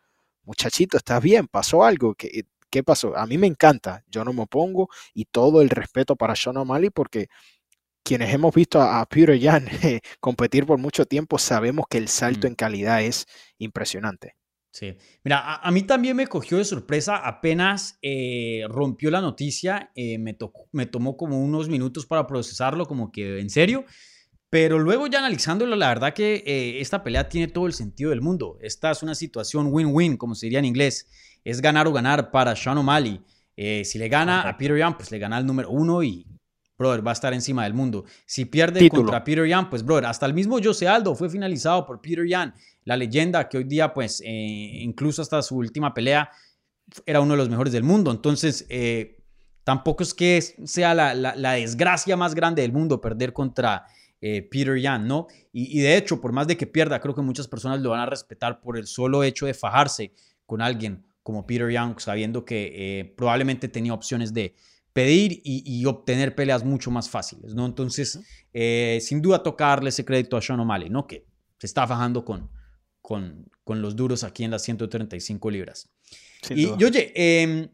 muchachito, 0.44 0.96
¿estás 0.96 1.22
bien? 1.22 1.48
¿Pasó 1.48 1.84
algo? 1.84 2.14
que 2.14 2.44
¿Qué 2.73 2.83
pasó? 2.83 3.14
A 3.18 3.27
mí 3.27 3.37
me 3.37 3.47
encanta, 3.47 4.03
yo 4.09 4.25
no 4.25 4.33
me 4.33 4.45
opongo 4.45 4.89
y 5.12 5.27
todo 5.27 5.61
el 5.61 5.68
respeto 5.68 6.16
para 6.16 6.35
Sean 6.35 6.57
O'Malley 6.57 6.89
porque 6.89 7.29
quienes 8.03 8.33
hemos 8.33 8.55
visto 8.55 8.81
a, 8.81 9.05
Peter 9.05 9.39
Yan 9.39 9.66
competir 10.20 10.64
por 10.64 10.79
mucho 10.79 11.05
tiempo 11.05 11.39
sabemos 11.39 11.85
que 11.91 11.99
el 11.99 12.09
salto 12.09 12.47
mm. 12.47 12.49
en 12.49 12.55
calidad 12.55 13.03
es 13.03 13.27
impresionante. 13.59 14.37
Sí. 14.70 14.97
Mira, 15.23 15.57
a, 15.57 15.70
mí 15.70 15.83
también 15.83 16.16
me 16.16 16.27
cogió 16.27 16.57
de 16.57 16.64
sorpresa 16.64 17.18
apenas 17.18 17.99
eh, 18.01 18.62
rompió 18.70 19.11
la 19.11 19.20
noticia. 19.20 19.93
Eh, 19.95 20.16
me, 20.16 20.35
me 20.73 20.87
tomó 20.87 21.18
como 21.18 21.43
unos 21.45 21.68
minutos 21.68 22.07
para 22.07 22.27
procesarlo, 22.27 22.87
como 22.87 23.12
que 23.12 23.39
en 23.39 23.51
serio. 23.51 23.85
Pero 24.53 24.78
luego 24.78 25.07
ya 25.07 25.20
analizándolo, 25.20 25.76
la 25.76 25.88
verdad 25.88 26.12
que 26.12 26.44
eh, 26.46 26.82
esta 26.82 27.03
pelea 27.03 27.26
tiene 27.26 27.48
todo 27.48 27.66
el 27.66 27.72
sentido 27.72 28.11
del 28.11 28.20
mundo. 28.20 28.59
Esta 28.61 28.90
es 28.90 29.03
una 29.03 29.14
situación 29.14 29.68
win-win, 29.70 30.18
como 30.18 30.34
se 30.34 30.44
diría 30.44 30.59
en 30.59 30.66
inglés. 30.66 31.09
Es 31.42 31.62
ganar 31.62 31.86
o 31.86 31.92
ganar 31.92 32.30
para 32.30 32.55
Sean 32.55 32.76
O'Malley. 32.76 33.22
si 33.57 33.98
le 33.98 34.09
gana 34.11 34.42
a 34.42 34.59
Peter 34.59 34.76
Young, 34.76 34.96
pues 34.98 35.11
le 35.11 35.18
gana 35.18 35.38
el 35.38 35.46
número 35.46 35.70
uno 35.70 36.03
y, 36.03 36.26
brother, 36.76 37.07
va 37.07 37.12
a 37.12 37.14
estar 37.14 37.32
encima 37.32 37.64
del 37.64 37.72
mundo. 37.72 38.05
Si 38.26 38.44
pierde 38.44 38.90
contra 38.90 39.24
Peter 39.24 39.46
Young, 39.46 39.70
pues, 39.70 39.82
brother, 39.82 40.05
hasta 40.05 40.26
el 40.26 40.34
mismo 40.34 40.59
Jose 40.62 40.86
Aldo 40.86 41.14
fue 41.14 41.30
finalizado 41.30 41.86
por 41.86 42.03
Peter 42.03 42.26
Young 42.26 42.53
la 42.84 42.98
leyenda 42.98 43.48
que 43.48 43.57
hoy 43.57 43.64
día, 43.64 43.94
pues, 43.94 44.20
eh, 44.20 44.82
incluso 44.82 45.22
hasta 45.22 45.40
su 45.40 45.57
última 45.57 45.94
pelea, 45.94 46.30
era 47.07 47.22
uno 47.22 47.32
de 47.32 47.38
los 47.38 47.48
mejores 47.48 47.72
del 47.72 47.84
mundo. 47.84 48.11
Entonces, 48.11 48.66
eh, 48.68 49.16
tampoco 49.64 50.03
es 50.03 50.12
que 50.12 50.42
sea 50.42 50.92
la, 50.92 51.55
desgracia 51.55 52.18
más 52.18 52.34
grande 52.34 52.61
del 52.62 52.72
mundo 52.72 53.00
perder 53.00 53.32
contra 53.32 53.86
eh, 54.23 54.43
Peter 54.43 54.79
Yan, 54.81 55.07
¿no? 55.07 55.27
Y, 55.53 55.81
de 55.81 55.99
hecho, 55.99 56.20
por 56.20 56.33
más 56.33 56.47
de 56.47 56.57
que 56.57 56.66
pierda, 56.66 57.01
creo 57.01 57.14
que 57.14 57.20
muchas 57.20 57.47
personas 57.47 57.81
lo 57.81 57.91
van 57.91 58.01
a 58.01 58.07
respetar 58.07 58.61
por 58.61 58.79
el 58.79 58.87
solo 58.87 59.23
hecho 59.23 59.45
de 59.45 59.53
fajarse 59.53 60.14
con 60.47 60.62
alguien 60.62 61.05
como 61.23 61.47
Peter 61.47 61.70
Young, 61.70 62.01
sabiendo 62.01 62.45
que 62.45 63.12
probablemente 63.16 63.68
tenía 63.68 63.93
opciones 63.93 64.33
de 64.33 64.55
pedir 64.95 65.43
y, 65.45 65.85
obtener 65.85 66.35
peleas 66.35 66.64
mucho 66.64 66.91
más 66.91 67.11
fáciles, 67.11 67.55
¿no? 67.55 67.66
Entonces, 67.66 68.18
sin 69.01 69.20
duda 69.20 69.43
tocarle 69.43 69.91
ese 69.91 70.07
crédito 70.07 70.39
a 70.39 70.41
Sean 70.41 70.61
O'Malley, 70.61 70.89
¿no? 70.89 71.07
Que 71.07 71.27
se 71.59 71.66
está 71.66 71.87
fajando 71.87 72.25
con, 72.25 72.49
con, 73.03 73.83
los 73.83 73.95
duros 73.95 74.25
aquí 74.25 74.45
en 74.45 74.51
las 74.51 74.62
135 74.62 75.51
libras. 75.51 75.91
y, 76.51 76.66
oye, 76.66 77.12
em, 77.14 77.68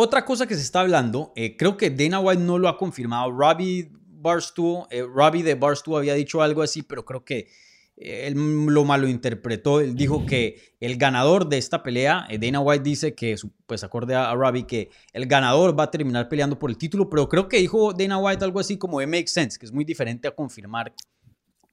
otra 0.00 0.24
cosa 0.24 0.46
que 0.46 0.54
se 0.54 0.62
está 0.62 0.80
hablando, 0.80 1.32
eh, 1.34 1.56
creo 1.56 1.76
que 1.76 1.90
Dana 1.90 2.20
White 2.20 2.42
no 2.42 2.58
lo 2.58 2.68
ha 2.68 2.78
confirmado. 2.78 3.32
Robbie 3.32 3.90
Barstool, 4.20 4.86
eh, 4.90 5.02
Robbie 5.02 5.42
de 5.42 5.54
Barstool 5.54 5.98
había 5.98 6.14
dicho 6.14 6.42
algo 6.42 6.62
así, 6.62 6.82
pero 6.82 7.04
creo 7.04 7.24
que 7.24 7.48
él 7.96 8.34
lo 8.66 8.84
malinterpretó. 8.84 9.80
Él 9.80 9.94
dijo 9.94 10.24
que 10.26 10.74
el 10.80 10.96
ganador 10.96 11.48
de 11.48 11.58
esta 11.58 11.82
pelea, 11.82 12.26
eh, 12.30 12.38
Dana 12.38 12.60
White 12.60 12.84
dice 12.84 13.14
que, 13.14 13.36
pues 13.66 13.82
acorde 13.84 14.14
a, 14.14 14.32
Robbie, 14.34 14.66
que 14.66 14.90
el 15.12 15.26
ganador 15.26 15.78
va 15.78 15.84
a 15.84 15.90
terminar 15.90 16.28
peleando 16.28 16.58
por 16.58 16.70
el 16.70 16.78
título, 16.78 17.10
pero 17.10 17.28
creo 17.28 17.48
que 17.48 17.58
dijo 17.58 17.92
Dana 17.92 18.18
White 18.18 18.44
algo 18.44 18.60
así 18.60 18.78
como 18.78 19.00
it 19.00 19.08
makes 19.08 19.28
sense, 19.28 19.58
que 19.58 19.66
es 19.66 19.72
muy 19.72 19.84
diferente 19.84 20.28
a 20.28 20.30
confirmar 20.30 20.92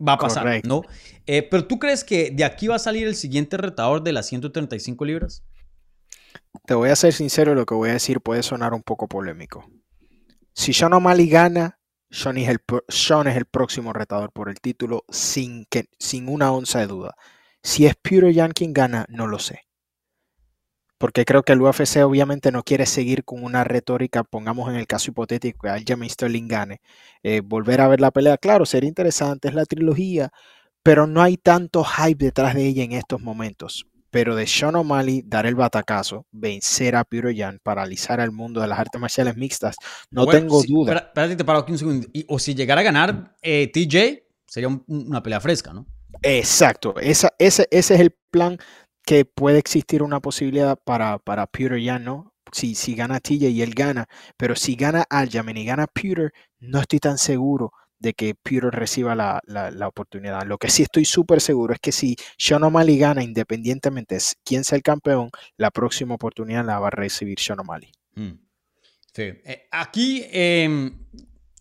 va 0.05 0.13
a 0.13 0.17
pasar, 0.17 0.61
¿no? 0.65 0.81
Eh, 1.25 1.43
pero 1.43 1.65
tú 1.65 1.79
crees 1.79 2.03
que 2.03 2.31
de 2.31 2.43
aquí 2.43 2.67
va 2.67 2.75
a 2.75 2.79
salir 2.79 3.07
el 3.07 3.15
siguiente 3.15 3.57
retador 3.57 4.03
de 4.03 4.11
las 4.11 4.27
135 4.27 5.05
libras? 5.05 5.43
Te 6.65 6.73
voy 6.73 6.89
a 6.89 6.95
ser 6.95 7.13
sincero, 7.13 7.55
lo 7.55 7.65
que 7.65 7.75
voy 7.75 7.89
a 7.89 7.93
decir 7.93 8.19
puede 8.21 8.43
sonar 8.43 8.73
un 8.73 8.83
poco 8.83 9.07
polémico. 9.07 9.69
Si 10.53 10.73
Sean 10.73 10.93
O'Malley 10.93 11.29
gana, 11.29 11.79
Sean 12.15 12.37
es, 12.37 12.49
el, 12.49 13.45
próximo 13.45 13.93
retador 13.93 14.31
por 14.31 14.49
el 14.49 14.59
título 14.61 15.03
sin, 15.09 15.65
que, 15.65 15.85
sin 15.99 16.29
una 16.29 16.51
onza 16.51 16.79
de 16.79 16.87
duda. 16.87 17.15
Si 17.61 17.85
es 17.85 17.95
Peter 17.95 18.31
Yan 18.31 18.51
quien 18.51 18.73
gana, 18.73 19.05
no 19.09 19.27
lo 19.27 19.39
sé 19.39 19.65
porque 20.97 21.25
creo 21.25 21.43
que 21.43 21.53
el 21.53 21.61
UFC 21.61 21.97
obviamente 21.97 22.51
no 22.51 22.63
quiere 22.63 22.85
seguir 22.85 23.23
con 23.25 23.43
una 23.43 23.63
retórica, 23.63 24.23
pongamos 24.23 24.69
en 24.69 24.75
el 24.75 24.87
caso 24.87 25.11
hipotético 25.11 25.59
que 25.63 25.69
Aljamain 25.69 26.09
Sterling 26.09 26.47
gane, 26.47 26.81
eh, 27.23 27.41
volver 27.41 27.81
a 27.81 27.87
ver 27.87 28.01
la 28.01 28.11
pelea, 28.11 28.37
claro, 28.37 28.65
sería 28.65 28.87
interesante, 28.87 29.49
es 29.49 29.53
la 29.53 29.65
trilogía, 29.65 30.31
pero 30.83 31.07
no 31.07 31.21
hay 31.21 31.37
tanto 31.37 31.83
hype 31.83 32.25
detrás 32.25 32.55
de 32.55 32.65
ella 32.65 32.83
en 32.83 32.93
estos 32.93 33.21
momentos. 33.21 33.87
Pero 34.15 34.33
de 34.33 34.47
Sean 34.47 34.77
O'Malley 34.77 35.23
dar 35.25 35.45
el 35.45 35.55
batacazo, 35.55 36.25
vencer 36.31 36.95
a 36.95 37.03
Peter 37.03 37.35
Yan, 37.35 37.59
paralizar 37.61 38.21
al 38.21 38.31
mundo 38.31 38.61
de 38.61 38.67
las 38.67 38.79
artes 38.79 39.01
marciales 39.01 39.35
mixtas, 39.35 39.75
no 40.09 40.25
tengo 40.25 40.63
duda. 40.63 40.93
Espérate, 40.93 41.35
te 41.35 41.43
paro 41.43 41.59
aquí 41.59 41.73
un 41.73 41.77
segundo. 41.77 42.07
o 42.29 42.39
si 42.39 42.55
llegara 42.55 42.79
a 42.79 42.85
ganar 42.85 43.35
eh, 43.41 43.69
TJ, 43.73 44.23
sería 44.47 44.69
una 44.87 45.21
pelea 45.21 45.41
fresca, 45.41 45.73
¿no? 45.73 45.85
Exacto, 46.21 46.95
ese, 46.97 47.27
ese 47.39 47.67
es 47.69 47.91
el 47.91 48.15
plan 48.31 48.57
que 49.05 49.25
puede 49.25 49.57
existir 49.57 50.01
una 50.01 50.21
posibilidad 50.21 50.79
para, 50.81 51.19
para 51.19 51.45
Peter 51.45 51.77
ya 51.77 51.99
no. 51.99 52.31
Si, 52.53 52.73
si 52.73 52.95
gana 52.95 53.19
TJ 53.19 53.49
y 53.49 53.63
él 53.63 53.73
gana, 53.75 54.07
pero 54.37 54.55
si 54.55 54.75
gana 54.75 55.03
Aljamain 55.09 55.57
y 55.57 55.65
gana 55.65 55.87
Peter, 55.87 56.31
no 56.59 56.79
estoy 56.79 56.99
tan 56.99 57.17
seguro 57.17 57.73
de 57.99 58.13
que 58.13 58.35
Peter 58.35 58.69
reciba 58.71 59.15
la, 59.15 59.87
oportunidad. 59.87 60.45
Lo 60.45 60.57
que 60.57 60.69
sí 60.69 60.83
estoy 60.83 61.05
súper 61.05 61.41
seguro 61.41 61.73
es 61.73 61.79
que 61.79 61.91
si 61.91 62.15
Sean 62.37 62.63
O'Malley 62.63 62.97
gana, 62.97 63.23
independientemente 63.23 64.15
de 64.15 64.21
quién 64.43 64.63
sea 64.63 64.75
el 64.77 64.83
campeón, 64.83 65.29
la 65.57 65.71
próxima 65.71 66.15
oportunidad 66.15 66.65
la 66.65 66.79
va 66.79 66.87
a 66.87 66.91
recibir 66.91 67.39
Sean 67.39 67.59
O'Malley. 67.59 67.91
Mm. 68.15 68.31
Sí. 69.13 69.23
Eh, 69.23 69.67
aquí 69.71 70.25
em, 70.31 70.91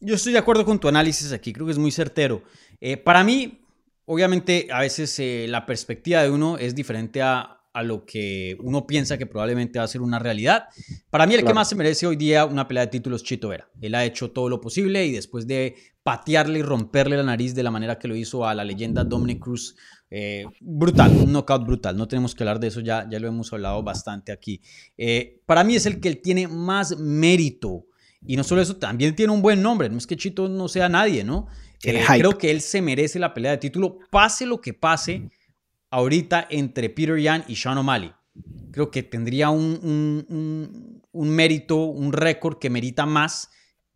yo 0.00 0.16
estoy 0.16 0.32
de 0.32 0.38
acuerdo 0.38 0.64
con 0.64 0.78
tu 0.78 0.88
análisis 0.88 1.32
aquí, 1.32 1.52
creo 1.52 1.66
que 1.66 1.72
es 1.72 1.78
muy 1.78 1.90
certero. 1.90 2.42
Eh, 2.80 2.96
para 2.96 3.24
mí, 3.24 3.64
obviamente 4.06 4.68
a 4.70 4.80
veces 4.80 5.18
eh, 5.18 5.46
la 5.48 5.64
perspectiva 5.64 6.22
de 6.22 6.30
uno 6.30 6.58
es 6.58 6.74
diferente 6.74 7.22
a, 7.22 7.50
lo 7.82 8.06
que 8.06 8.56
uno 8.60 8.86
piensa 8.86 9.18
que 9.18 9.26
probablemente 9.26 9.80
va 9.80 9.84
a 9.84 9.88
ser 9.88 10.00
una 10.00 10.20
realidad. 10.20 10.68
Para 11.10 11.26
mí 11.26 11.34
el 11.34 11.44
que 11.44 11.52
más 11.52 11.68
se 11.68 11.74
merece 11.74 12.06
hoy 12.06 12.14
día 12.14 12.44
una 12.44 12.68
pelea 12.68 12.84
de 12.84 12.92
títulos 12.92 13.24
Chito 13.24 13.48
Vera. 13.48 13.68
Él 13.80 13.96
ha 13.96 14.04
hecho 14.04 14.30
todo 14.30 14.48
lo 14.48 14.60
posible 14.60 15.04
y 15.04 15.10
después 15.10 15.48
de 15.48 15.74
patearle 16.04 16.60
y 16.60 16.62
romperle 16.62 17.16
la 17.16 17.22
nariz 17.24 17.54
de 17.54 17.62
la 17.62 17.70
manera 17.72 17.98
que 17.98 18.06
lo 18.06 18.14
hizo 18.14 18.46
a 18.46 18.54
la 18.54 18.62
leyenda 18.62 19.02
Dominic 19.02 19.40
Cruz, 19.40 19.74
eh, 20.10 20.44
brutal, 20.60 21.10
un 21.16 21.32
knockout 21.32 21.64
brutal. 21.64 21.96
No 21.96 22.06
tenemos 22.06 22.34
que 22.34 22.44
hablar 22.44 22.60
de 22.60 22.68
eso, 22.68 22.80
ya, 22.80 23.08
ya 23.10 23.18
lo 23.18 23.26
hemos 23.26 23.52
hablado 23.52 23.82
bastante 23.82 24.30
aquí. 24.30 24.60
Eh, 24.96 25.40
para 25.46 25.64
mí 25.64 25.74
es 25.74 25.86
el 25.86 26.00
que 26.00 26.14
tiene 26.14 26.46
más 26.46 26.98
mérito. 26.98 27.86
Y 28.26 28.36
no 28.36 28.44
solo 28.44 28.60
eso, 28.60 28.76
también 28.76 29.16
tiene 29.16 29.32
un 29.32 29.42
buen 29.42 29.62
nombre. 29.62 29.88
No 29.88 29.98
es 29.98 30.06
que 30.06 30.16
Chito 30.16 30.48
no 30.48 30.68
sea 30.68 30.88
nadie, 30.88 31.24
¿no? 31.24 31.46
Eh, 31.82 32.02
creo 32.06 32.38
que 32.38 32.50
él 32.50 32.60
se 32.60 32.80
merece 32.80 33.18
la 33.18 33.34
pelea 33.34 33.52
de 33.52 33.58
título, 33.58 33.98
pase 34.10 34.46
lo 34.46 34.60
que 34.60 34.72
pase 34.72 35.30
ahorita 35.90 36.46
entre 36.50 36.90
Peter 36.90 37.18
Yan 37.18 37.44
y 37.48 37.56
Sean 37.56 37.78
O'Malley. 37.78 38.12
Creo 38.72 38.90
que 38.90 39.02
tendría 39.02 39.50
un, 39.50 41.02
mérito, 41.12 41.76
un 41.84 42.12
récord 42.12 42.58
que 42.58 42.70
merita 42.70 43.06
más 43.06 43.50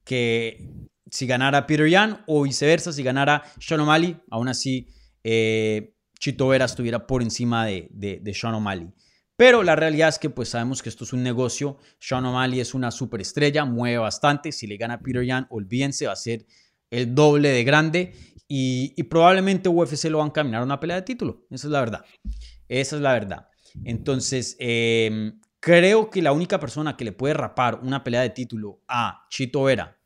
que 0.05 0.69
si 1.11 1.27
ganara 1.27 1.67
Peter 1.67 1.89
Yan 1.89 2.23
o 2.27 2.43
viceversa, 2.43 2.93
si 2.93 3.03
ganara 3.03 3.43
Sean 3.59 3.81
O'Malley, 3.81 4.17
aún 4.31 4.49
así 4.49 4.89
eh, 5.25 5.95
Chito 6.19 6.49
Vera 6.49 6.65
estuviera 6.65 7.07
por 7.07 7.23
encima 7.23 7.67
de, 7.67 7.89
de, 7.93 8.35
Sean 8.35 8.55
O'Malley. 8.55 8.89
Pero 9.37 9.63
la 9.63 9.77
realidad 9.77 10.09
es 10.09 10.19
que 10.19 10.31
pues 10.31 10.49
sabemos 10.49 10.83
que 10.83 10.89
esto 10.89 11.05
es 11.05 11.13
un 11.13 11.23
negocio. 11.23 11.79
Sean 12.01 12.27
O'Malley 12.27 12.61
es 12.61 12.75
una 12.75 12.91
superestrella, 12.91 13.65
mueve 13.65 13.99
bastante. 13.99 14.51
Si 14.51 14.67
le 14.67 14.77
gana 14.77 15.01
Peter 15.01 15.25
Yan, 15.25 15.47
olvídense, 15.51 16.07
va 16.07 16.13
a 16.13 16.17
ser 16.17 16.45
el 16.91 17.15
doble 17.15 17.51
de 17.51 17.65
grande 17.65 18.13
y, 18.49 19.03
probablemente 19.05 19.69
UFC 19.69 20.05
lo 20.05 20.19
va 20.19 20.25
a 20.25 20.29
encaminar 20.29 20.63
a 20.63 20.65
una 20.65 20.81
pelea 20.81 20.97
de 20.97 21.03
título. 21.03 21.47
Esa 21.51 21.67
es 21.69 21.71
la 21.71 21.81
verdad. 21.81 22.05
Esa 22.69 22.97
es 22.97 23.03
la 23.03 23.13
verdad. 23.13 23.49
Entonces, 23.85 24.57
em, 24.59 25.39
creo 25.61 26.11
que 26.11 26.23
la 26.23 26.33
única 26.33 26.59
persona 26.59 26.97
que 26.97 27.05
le 27.05 27.13
puede 27.13 27.35
rapar 27.35 27.81
una 27.83 28.03
pelea 28.03 28.23
de 28.23 28.31
título 28.31 28.83
a 28.89 29.27
Chito 29.31 29.63
Vera 29.65 29.98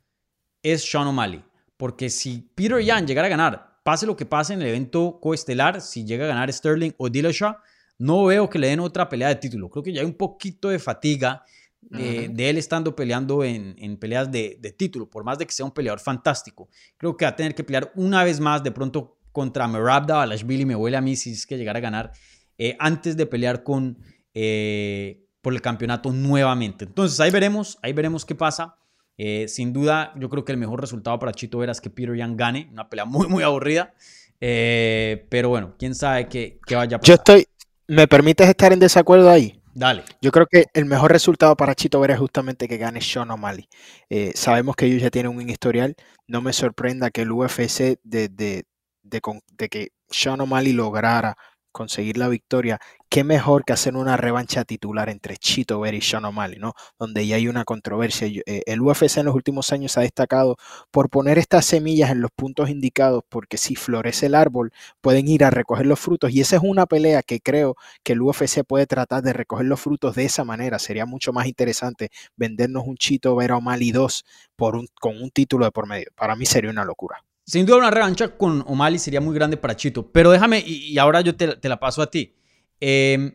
es 0.63 0.89
Sean 0.89 1.07
O'Malley. 1.07 1.45
Porque 1.77 2.11
si 2.11 2.49
Peter 2.55 2.81
Yan 2.81 3.07
llegara 3.07 3.27
a 3.27 3.31
ganar, 3.31 3.79
pase 3.83 4.07
lo 4.07 4.17
que 4.17 4.27
pase 4.27 4.55
en 4.55 4.63
el 4.63 4.69
evento 4.69 5.19
coestelar, 5.21 5.81
si 5.81 6.05
llega 6.05 6.25
a 6.25 6.29
ganar 6.29 6.53
Sterling 6.53 6.93
o 6.97 7.09
Dillashaw, 7.09 7.57
no 7.99 8.25
veo 8.25 8.49
que 8.49 8.59
le 8.59 8.69
den 8.69 8.81
otra 8.81 9.09
pelea 9.09 9.29
de 9.29 9.37
título. 9.37 9.69
Creo 9.71 9.83
que 9.83 9.93
ya 9.93 10.01
hay 10.01 10.07
un 10.07 10.15
poquito 10.15 10.69
de 10.69 10.79
fatiga 10.79 11.45
de, 11.81 12.51
él 12.51 12.59
estando 12.59 12.95
peleando 12.95 13.45
en, 13.45 13.97
peleas 13.97 14.31
de, 14.31 14.75
título, 14.77 15.09
por 15.09 15.25
más 15.25 15.39
de 15.39 15.47
que 15.47 15.53
sea 15.53 15.67
un 15.67 15.73
peleador 15.73 16.01
fantástico. 16.01 16.69
Creo 16.97 17.17
que 17.17 17.25
va 17.25 17.31
a 17.31 17.37
tener 17.37 17.55
que 17.55 17.65
pelear 17.65 17.93
una 17.97 18.25
vez 18.25 18.41
más 18.41 18.63
de 18.63 18.71
pronto 18.71 19.19
contra 19.33 19.67
Merabda 19.67 20.17
Balashvili, 20.17 20.65
me 20.65 20.77
huele 20.77 20.97
a 20.97 21.01
mí 21.01 21.17
si 21.17 21.33
es 21.33 21.47
que 21.47 21.57
llegara 21.57 21.79
a 21.79 21.83
ganar, 21.83 22.13
eh, 22.59 22.77
antes 22.79 23.17
de 23.17 23.27
pelear 23.27 23.63
con, 23.63 23.99
eh, 24.35 25.27
por 25.41 25.53
el 25.55 25.61
campeonato 25.61 26.13
nuevamente. 26.13 26.85
Entonces 26.85 27.19
ahí 27.21 27.31
veremos, 27.31 27.79
ahí 27.83 27.93
veremos 27.93 28.25
qué 28.25 28.35
pasa. 28.35 28.77
Eh, 29.19 29.47
sin 29.49 29.73
duda, 29.73 30.13
yo 30.17 30.29
creo 30.29 30.45
que 30.45 30.53
el 30.53 30.59
mejor 30.59 30.81
resultado 30.81 31.19
para 31.19 31.33
Chito 31.33 31.59
Vera 31.59 31.73
es 31.73 31.81
que 31.81 31.91
Peter 31.91 32.15
Young 32.15 32.37
gane, 32.37 32.69
una 32.73 32.89
pelea 32.89 33.05
muy, 33.05 33.29
muy 33.29 33.43
aburrida. 33.43 33.95
pero 34.39 35.49
bueno, 35.49 35.75
quién 35.79 35.95
sabe 35.95 36.29
qué, 36.29 36.59
qué 36.67 36.75
vaya 36.75 36.97
a 36.97 37.01
pasar. 37.01 37.09
Yo 37.09 37.15
estoy, 37.15 37.47
¿me 37.87 38.09
permites 38.09 38.49
estar 38.49 38.73
en 38.73 38.79
desacuerdo 38.79 39.31
ahí? 39.31 39.63
Dale. 39.75 40.05
Yo 40.21 40.31
creo 40.33 40.47
que 40.47 40.67
el 40.75 40.85
mejor 40.85 41.13
resultado 41.13 41.57
para 41.57 41.75
Chito 41.75 41.99
Vera 42.01 42.15
es 42.15 42.21
justamente 42.21 42.69
que 42.69 42.77
gane 42.77 43.01
Sean 43.01 43.31
O'Malley. 43.31 43.69
Eh, 44.11 44.33
sabemos 44.35 44.77
que 44.77 44.87
ellos 44.87 45.01
ya 45.01 45.11
tienen 45.11 45.35
un 45.35 45.49
historial. 45.49 45.97
No 46.27 46.43
me 46.43 46.53
sorprenda 46.53 47.11
que 47.11 47.23
el 47.23 47.33
UFC 47.33 47.99
de, 48.03 48.29
de, 48.29 48.65
de, 49.03 49.69
que 49.71 49.93
Sean 50.11 50.41
O'Malley 50.43 50.73
lograra 50.73 51.37
conseguir 51.73 52.19
la 52.19 52.29
victoria, 52.29 52.79
qué 53.09 53.25
mejor 53.25 53.65
que 53.65 53.73
hacer 53.73 53.97
una 53.97 54.17
revancha 54.17 54.65
titular 54.65 55.09
entre 55.09 55.37
Chito 55.37 55.81
Vera 55.81 55.97
y 55.97 56.01
Sean 56.01 56.25
O'Malley, 56.25 56.59
¿no? 56.59 56.75
Donde 56.99 57.27
ya 57.27 57.37
hay 57.37 57.49
una 57.49 57.65
controversia. 57.65 58.29
Eh, 58.47 58.63
el 58.67 58.81
UFC 58.81 59.19
en 59.19 59.27
los 59.27 59.35
últimos 59.35 59.73
años 59.73 59.99
ha 59.99 60.03
destacado 60.03 60.57
por 60.91 61.11
poner 61.11 61.39
estas 61.39 61.67
semillas 61.67 62.11
en 62.11 62.21
los 62.21 62.31
puntos 62.31 62.71
indicados, 62.71 63.25
porque 63.29 63.59
si 63.59 63.75
florece 63.77 64.27
el 64.27 64.35
árbol, 64.35 64.73
pueden 65.01 65.29
ir 65.29 65.45
a 65.45 65.51
recoger 65.51 65.87
los 65.87 66.01
frutos. 66.01 66.33
Y 66.33 66.41
esa 66.41 66.57
es 66.57 66.63
una 66.65 66.87
pelea 66.87 67.23
que 67.23 67.41
creo 67.41 67.77
que 68.03 68.13
el 68.15 68.23
UFC 68.23 68.65
puede 68.65 68.87
tratar 68.87 69.23
de 69.23 69.33
recoger 69.33 69.67
los 69.67 69.81
frutos 69.81 70.15
de 70.15 70.25
esa 70.25 70.45
manera. 70.45 70.79
Sería 70.79 71.07
mucho 71.07 71.33
más 71.33 71.47
interesante 71.47 72.11
vendernos 72.37 72.85
un 72.87 72.97
Chito 72.97 73.37
Vera 73.37 73.57
O'Malley 73.57 73.93
2 73.93 74.25
por 74.57 74.77
un, 74.77 74.89
con 75.01 75.21
un 75.21 75.31
título 75.31 75.65
de 75.65 75.73
por 75.73 75.87
medio. 75.87 76.09
Para 76.15 76.37
mí 76.37 76.47
sería 76.47 76.71
una 76.71 76.85
locura. 76.85 77.23
Sin 77.45 77.67
duda 77.67 77.79
una 77.79 77.91
revancha 77.91 78.29
con 78.29 78.63
O'Malley 78.67 78.99
sería 78.99 79.21
muy 79.21 79.35
grande 79.35 79.57
para 79.57 79.77
Chito. 79.77 80.11
Pero 80.11 80.31
déjame, 80.31 80.63
y, 80.65 80.97
ahora 80.99 81.21
yo 81.21 81.35
te, 81.35 81.69
la 81.69 81.81
paso 81.81 82.03
a 82.03 82.11
ti. 82.11 82.37
Em, 82.81 83.35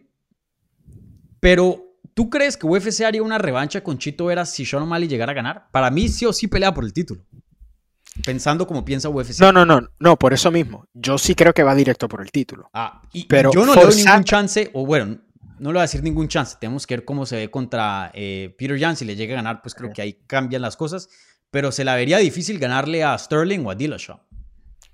pero, 1.39 1.99
¿tú 2.13 2.29
crees 2.29 2.57
que 2.57 2.65
UFC 2.65 3.01
haría 3.01 3.21
una 3.21 3.37
revancha 3.37 3.81
con 3.83 3.97
Chito 3.97 4.25
Vera 4.25 4.45
si 4.45 4.65
Sean 4.65 4.83
O'Malley 4.83 5.07
llegara 5.07 5.33
a 5.33 5.35
ganar? 5.35 5.67
Para 5.71 5.91
mí 5.91 6.07
sí 6.07 6.25
o 6.25 6.33
sí 6.33 6.47
pelea 6.47 6.73
por 6.73 6.85
el 6.85 6.93
título. 6.93 7.25
Pensando 8.25 8.65
como 8.65 8.83
piensa 8.83 9.09
UFC. 9.09 9.39
No, 9.39 9.51
no, 9.51 9.65
no, 9.65 9.89
no, 9.99 10.17
por 10.17 10.33
eso 10.33 10.51
mismo. 10.51 10.85
Yo 10.93 11.17
sí 11.17 11.35
creo 11.35 11.53
que 11.53 11.63
va 11.63 11.75
directo 11.75 12.07
por 12.07 12.21
el 12.21 12.31
título. 12.31 12.69
Ah, 12.73 13.01
y 13.13 13.25
pero 13.25 13.51
yo 13.51 13.65
no 13.65 13.75
le 13.75 13.81
doy 13.81 13.95
ningún 13.95 14.23
chance, 14.23 14.71
o 14.73 14.85
bueno, 14.85 15.17
no 15.59 15.69
le 15.69 15.73
voy 15.73 15.79
a 15.79 15.81
decir 15.81 16.01
ningún 16.01 16.27
chance. 16.27 16.55
Tenemos 16.59 16.87
que 16.87 16.95
ver 16.95 17.05
cómo 17.05 17.25
se 17.25 17.35
ve 17.35 17.51
contra 17.51 18.09
eh, 18.13 18.55
Peter 18.57 18.79
Jan. 18.79 18.95
Si 18.95 19.05
le 19.05 19.15
llega 19.15 19.33
a 19.33 19.37
ganar, 19.37 19.61
pues 19.61 19.75
creo 19.75 19.91
que 19.91 20.01
ahí 20.01 20.13
cambian 20.25 20.61
las 20.61 20.77
cosas 20.77 21.09
pero 21.51 21.71
se 21.71 21.83
la 21.83 21.95
vería 21.95 22.17
difícil 22.17 22.59
ganarle 22.59 23.03
a 23.03 23.17
Sterling 23.17 23.65
o 23.65 23.71
a 23.71 23.75
Dillashaw. 23.75 24.19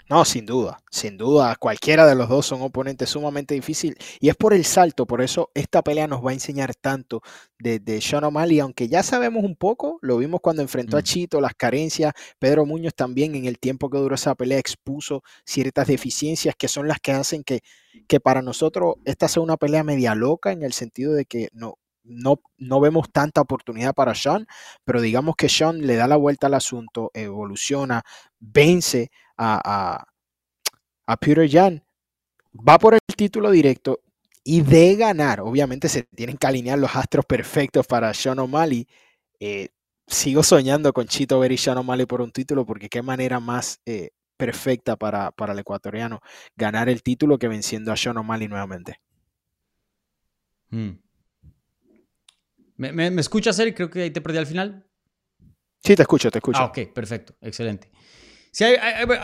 No, 0.10 0.26
sin 0.26 0.46
duda, 0.46 0.84
sin 0.92 1.18
duda, 1.18 1.56
cualquiera 1.56 2.06
de 2.06 2.14
los 2.14 2.28
dos 2.28 2.46
son 2.46 2.62
oponentes 2.62 3.10
sumamente 3.10 3.56
difícil 3.56 3.98
y 4.20 4.28
es 4.28 4.36
por 4.36 4.54
el 4.54 4.66
salto, 4.66 5.08
por 5.08 5.22
eso 5.22 5.50
esta 5.54 5.82
pelea 5.82 6.08
nos 6.08 6.24
va 6.24 6.32
a 6.32 6.34
enseñar 6.34 6.76
tanto 6.76 7.22
de, 7.58 7.80
de 7.80 8.02
Sean 8.02 8.26
O'Malley, 8.26 8.60
aunque 8.60 8.90
ya 8.90 9.02
sabemos 9.02 9.46
un 9.46 9.56
poco, 9.56 10.00
lo 10.02 10.18
vimos 10.18 10.42
cuando 10.42 10.62
enfrentó 10.62 10.98
a 10.98 11.00
mm. 11.00 11.04
Chito, 11.04 11.40
las 11.40 11.54
carencias, 11.56 12.12
Pedro 12.38 12.66
Muñoz 12.66 12.94
también 12.96 13.34
en 13.36 13.46
el 13.46 13.58
tiempo 13.60 13.90
que 13.90 13.98
duró 13.98 14.16
esa 14.16 14.36
pelea 14.36 14.60
expuso 14.60 15.24
ciertas 15.46 15.88
deficiencias 15.88 16.54
que 16.58 16.68
son 16.68 16.90
las 16.90 17.00
que 17.00 17.14
hacen 17.14 17.44
que, 17.44 17.62
que 18.08 18.20
para 18.20 18.42
nosotros 18.42 18.96
esta 19.06 19.30
sea 19.30 19.42
una 19.42 19.56
pelea 19.56 19.84
media 19.86 20.16
loca 20.16 20.52
en 20.52 20.64
el 20.64 20.74
sentido 20.74 21.14
de 21.14 21.24
que 21.24 21.48
no, 21.54 21.78
no, 22.04 22.42
no 22.58 22.80
vemos 22.80 23.12
tanta 23.12 23.42
oportunidad 23.42 23.94
para 23.94 24.16
Sean, 24.16 24.48
pero 24.84 25.02
digamos 25.02 25.36
que 25.36 25.50
Sean 25.50 25.86
le 25.86 25.96
da 25.96 26.08
la 26.08 26.18
vuelta 26.18 26.48
al 26.48 26.54
asunto, 26.54 27.12
evoluciona, 27.14 28.04
vence 28.40 29.12
a, 29.38 30.06
a, 31.06 31.18
Peter 31.18 31.50
Jan, 31.50 31.84
va 32.54 32.78
por 32.78 32.94
el 32.94 33.00
título 33.16 33.52
directo 33.52 34.00
y 34.44 34.62
de 34.62 34.96
ganar, 34.96 35.42
obviamente 35.42 35.88
se 35.90 36.04
tienen 36.04 36.38
que 36.38 36.48
alinear 36.48 36.78
los 36.78 36.96
astros 36.96 37.26
perfectos 37.26 37.88
para 37.88 38.14
Sean 38.14 38.40
O'Malley. 38.40 38.88
Eh, 39.40 39.70
sigo 40.08 40.44
soñando 40.44 40.92
con 40.94 41.08
Chito 41.08 41.40
Ver 41.40 41.54
y 41.54 41.58
Sean 41.58 41.78
O'Malley 41.78 42.06
por 42.06 42.22
un 42.22 42.32
título 42.32 42.66
porque 42.66 42.90
qué 42.90 43.02
manera 43.02 43.40
más 43.40 43.80
eh, 43.86 44.10
perfecta 44.38 44.98
para, 44.98 45.32
para, 45.32 45.54
el 45.54 45.60
ecuatoriano 45.60 46.22
ganar 46.56 46.90
el 46.90 47.04
título 47.04 47.38
que 47.38 47.48
venciendo 47.48 47.92
a 47.92 47.98
Sean 47.98 48.18
O'Malley 48.18 48.48
nuevamente. 48.48 49.00
Hmm. 50.70 51.04
¿Me, 52.78 52.92
me, 52.92 53.22
escuchas, 53.22 53.58
Eric? 53.60 53.76
Creo 53.76 53.90
que 53.90 54.04
ahí 54.04 54.12
te 54.12 54.22
perdí 54.22 54.38
al 54.38 54.48
final. 54.48 54.86
Sí, 55.84 55.96
te 55.96 56.02
escucho, 56.02 56.32
te 56.32 56.40
escucho. 56.40 56.60
Ah, 56.60 56.66
ok, 56.66 56.94
perfecto, 56.94 57.36
excelente. 57.42 57.90
Sí, 58.52 58.66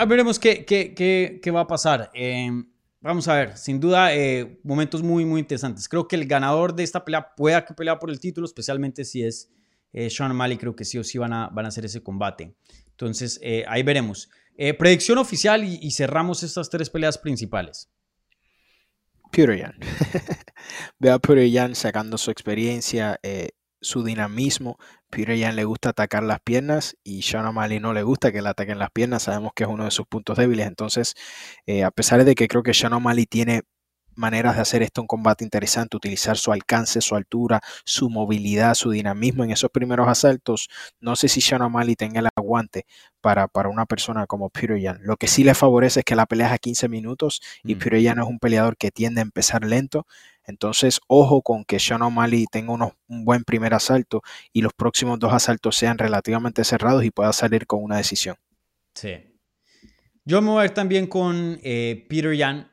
veremos 0.07 0.39
qué, 0.39 0.65
qué, 0.65 0.93
qué, 0.93 1.39
qué, 1.41 1.51
va 1.51 1.61
a 1.61 1.67
pasar. 1.67 2.09
Em, 2.13 2.67
vamos 2.99 3.27
a 3.27 3.35
ver, 3.35 3.57
sin 3.57 3.79
duda, 3.79 4.13
eh, 4.13 4.59
momentos 4.63 5.03
muy, 5.03 5.23
muy 5.23 5.39
interesantes. 5.39 5.87
Creo 5.87 6.07
que 6.07 6.15
el 6.15 6.25
ganador 6.25 6.75
de 6.75 6.83
esta 6.83 7.05
pelea 7.05 7.35
pueda 7.35 7.63
que 7.63 7.73
pelea 7.73 7.99
por 7.99 8.09
el 8.09 8.19
título, 8.19 8.45
especialmente 8.45 9.05
si 9.05 9.23
es 9.23 9.51
eh, 9.93 10.09
Sean 10.09 10.35
Mali. 10.35 10.57
Creo 10.57 10.75
que 10.75 10.83
sí 10.83 10.97
o 10.97 11.03
sí 11.03 11.17
van 11.17 11.33
a, 11.33 11.47
van 11.49 11.65
a 11.65 11.67
hacer 11.69 11.85
ese 11.85 12.01
combate. 12.01 12.55
Entonces, 12.89 13.39
eh, 13.43 13.63
ahí 13.67 13.83
veremos. 13.83 14.29
predicción 14.77 15.19
oficial 15.19 15.63
y, 15.63 15.79
y 15.81 15.91
cerramos 15.91 16.43
estas 16.43 16.69
tres 16.69 16.89
peleas 16.89 17.17
principales. 17.17 17.89
Peter 19.31 19.57
Yan. 19.57 19.75
Veo 20.99 21.13
a 21.13 21.19
Peter 21.19 21.49
Yan 21.49 21.75
sacando 21.75 22.17
su 22.17 22.31
experiencia, 22.31 23.19
eh, 23.23 23.49
su 23.81 24.03
dinamismo. 24.03 24.77
Peter 25.09 25.35
Yan 25.35 25.55
le 25.55 25.63
gusta 25.63 25.89
atacar 25.89 26.23
las 26.23 26.39
piernas 26.41 26.97
y 27.03 27.21
Sean 27.21 27.45
O'Malley 27.45 27.79
no 27.79 27.93
le 27.93 28.03
gusta 28.03 28.31
que 28.31 28.41
le 28.41 28.49
ataquen 28.49 28.79
las 28.79 28.91
piernas. 28.91 29.23
Sabemos 29.23 29.51
que 29.55 29.63
es 29.63 29.69
uno 29.69 29.85
de 29.85 29.91
sus 29.91 30.07
puntos 30.07 30.37
débiles. 30.37 30.67
Entonces, 30.67 31.15
eh, 31.65 31.83
a 31.83 31.91
pesar 31.91 32.23
de 32.23 32.35
que 32.35 32.47
creo 32.47 32.63
que 32.63 32.73
Sean 32.73 32.93
O'Malley 32.93 33.25
tiene 33.25 33.63
maneras 34.19 34.55
de 34.55 34.61
hacer 34.61 34.83
esto 34.83 35.01
un 35.01 35.07
combate 35.07 35.43
interesante, 35.43 35.97
utilizar 35.97 36.37
su 36.37 36.51
alcance, 36.51 37.01
su 37.01 37.15
altura, 37.15 37.61
su 37.85 38.09
movilidad, 38.09 38.75
su 38.75 38.91
dinamismo 38.91 39.43
en 39.43 39.51
esos 39.51 39.71
primeros 39.71 40.07
asaltos. 40.07 40.69
No 40.99 41.15
sé 41.15 41.29
si 41.29 41.41
Sean 41.41 41.61
O'Malley 41.61 41.95
tenga 41.95 42.19
el 42.19 42.27
aguante 42.35 42.85
para, 43.21 43.47
para 43.47 43.69
una 43.69 43.85
persona 43.85 44.27
como 44.27 44.49
Peter 44.49 44.77
Yan. 44.77 44.99
Lo 45.01 45.17
que 45.17 45.27
sí 45.27 45.43
le 45.43 45.55
favorece 45.55 46.01
es 46.01 46.05
que 46.05 46.15
la 46.15 46.25
pelea 46.25 46.47
es 46.47 46.53
a 46.53 46.57
15 46.57 46.89
minutos 46.89 47.41
y 47.63 47.75
mm. 47.75 47.79
Peter 47.79 48.01
Yan 48.01 48.19
es 48.19 48.25
un 48.25 48.39
peleador 48.39 48.77
que 48.77 48.91
tiende 48.91 49.21
a 49.21 49.23
empezar 49.23 49.63
lento. 49.63 50.05
Entonces, 50.43 50.99
ojo 51.07 51.41
con 51.41 51.63
que 51.63 51.79
Sean 51.79 52.01
O'Malley 52.01 52.45
tenga 52.51 52.73
un 52.73 53.23
buen 53.23 53.43
primer 53.43 53.73
asalto 53.73 54.21
y 54.51 54.61
los 54.61 54.73
próximos 54.73 55.19
dos 55.19 55.31
asaltos 55.31 55.77
sean 55.77 55.97
relativamente 55.97 56.63
cerrados 56.63 57.03
y 57.05 57.11
pueda 57.11 57.31
salir 57.33 57.67
con 57.67 57.83
una 57.83 57.97
decisión. 57.97 58.35
Sí. 58.95 59.29
Yo 60.25 60.41
me 60.41 60.49
voy 60.49 60.63
a 60.63 60.65
ir 60.65 60.71
también 60.71 61.07
con 61.07 61.59
eh, 61.63 62.05
Peter 62.09 62.35
Yan 62.35 62.69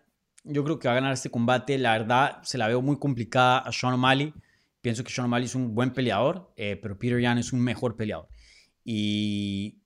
yo 0.46 0.64
creo 0.64 0.78
que 0.78 0.88
va 0.88 0.92
a 0.92 0.96
ganar 0.96 1.12
este 1.12 1.30
combate. 1.30 1.78
La 1.78 1.92
verdad, 1.92 2.42
se 2.42 2.58
la 2.58 2.68
veo 2.68 2.82
muy 2.82 2.98
complicada 2.98 3.58
a 3.58 3.72
Sean 3.72 3.94
O'Malley. 3.94 4.32
Pienso 4.80 5.04
que 5.04 5.12
Sean 5.12 5.26
O'Malley 5.26 5.46
es 5.46 5.54
un 5.54 5.74
buen 5.74 5.92
peleador, 5.92 6.52
eh, 6.56 6.78
pero 6.80 6.98
Peter 6.98 7.20
Yan 7.20 7.38
es 7.38 7.52
un 7.52 7.60
mejor 7.60 7.96
peleador. 7.96 8.28
Y, 8.84 9.78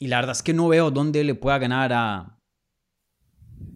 la 0.00 0.16
verdad 0.16 0.32
es 0.32 0.42
que 0.42 0.54
no 0.54 0.68
veo 0.68 0.90
dónde 0.90 1.24
le 1.24 1.34
pueda 1.34 1.58
ganar 1.58 1.92
a, 1.92 2.38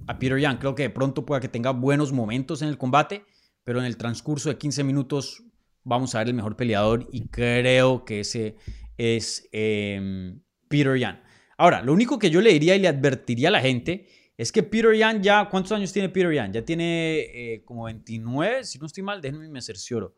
a 0.06 0.18
Peter 0.18 0.38
Yan. 0.38 0.58
Creo 0.58 0.74
que 0.74 0.84
de 0.84 0.90
pronto 0.90 1.26
pueda 1.26 1.40
que 1.40 1.48
tenga 1.48 1.70
buenos 1.72 2.12
momentos 2.12 2.62
en 2.62 2.68
el 2.68 2.78
combate, 2.78 3.24
pero 3.64 3.78
en 3.80 3.84
el 3.84 3.96
transcurso 3.96 4.48
de 4.48 4.56
15 4.56 4.84
minutos 4.84 5.42
vamos 5.84 6.14
a 6.14 6.18
ver 6.18 6.28
el 6.28 6.34
mejor 6.34 6.56
peleador 6.56 7.08
y 7.12 7.26
creo 7.28 8.04
que 8.04 8.20
ese 8.20 8.56
es 8.96 9.48
em, 9.52 10.40
Peter 10.68 10.96
Yan. 10.96 11.22
Ahora, 11.58 11.82
lo 11.82 11.92
único 11.92 12.18
que 12.18 12.30
yo 12.30 12.40
le 12.40 12.52
diría 12.52 12.76
y 12.76 12.80
le 12.80 12.88
advertiría 12.88 13.48
a 13.48 13.52
la 13.52 13.60
gente 13.60 14.06
es 14.36 14.50
que 14.50 14.62
Peter 14.62 14.94
Yan 14.94 15.22
ya, 15.22 15.48
¿cuántos 15.48 15.72
años 15.72 15.92
tiene 15.92 16.08
Peter 16.08 16.32
Yan? 16.32 16.52
Ya 16.52 16.64
tiene 16.64 17.20
eh, 17.20 17.62
como 17.64 17.84
29, 17.84 18.64
si 18.64 18.78
no 18.78 18.86
estoy 18.86 19.02
mal, 19.02 19.20
déjenme 19.20 19.48
me 19.48 19.60
cercioro. 19.60 20.14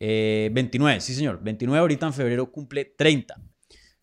Eh, 0.00 0.50
29, 0.52 1.00
sí 1.00 1.14
señor, 1.14 1.40
29 1.42 1.78
ahorita 1.78 2.06
en 2.06 2.12
febrero 2.12 2.50
cumple 2.50 2.84
30. 2.84 3.40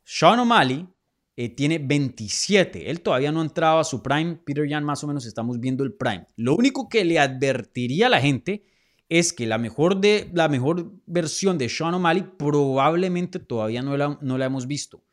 Sean 0.03 0.39
O'Malley 0.39 0.87
eh, 1.35 1.49
tiene 1.49 1.79
27, 1.79 2.89
él 2.89 3.01
todavía 3.01 3.31
no 3.31 3.41
ha 3.41 3.43
entrado 3.43 3.79
a 3.79 3.83
su 3.83 4.01
prime, 4.01 4.37
Peter 4.45 4.67
Yan 4.67 4.83
más 4.83 5.03
o 5.03 5.07
menos 5.07 5.25
estamos 5.25 5.59
viendo 5.59 5.83
el 5.83 5.93
prime. 5.93 6.27
Lo 6.37 6.55
único 6.55 6.87
que 6.89 7.03
le 7.05 7.19
advertiría 7.19 8.07
a 8.07 8.09
la 8.09 8.21
gente 8.21 8.65
es 9.09 9.33
que 9.33 9.45
la 9.45 9.57
mejor, 9.57 9.99
de, 9.99 10.29
la 10.33 10.47
mejor 10.47 10.93
versión 11.05 11.57
de 11.57 11.67
Sean 11.67 11.93
O'Malley 11.93 12.23
probablemente 12.37 13.39
todavía 13.39 13.81
no 13.81 13.97
la, 13.97 14.17
no 14.21 14.37
la 14.37 14.45
hemos 14.45 14.67
visto. 14.67 15.03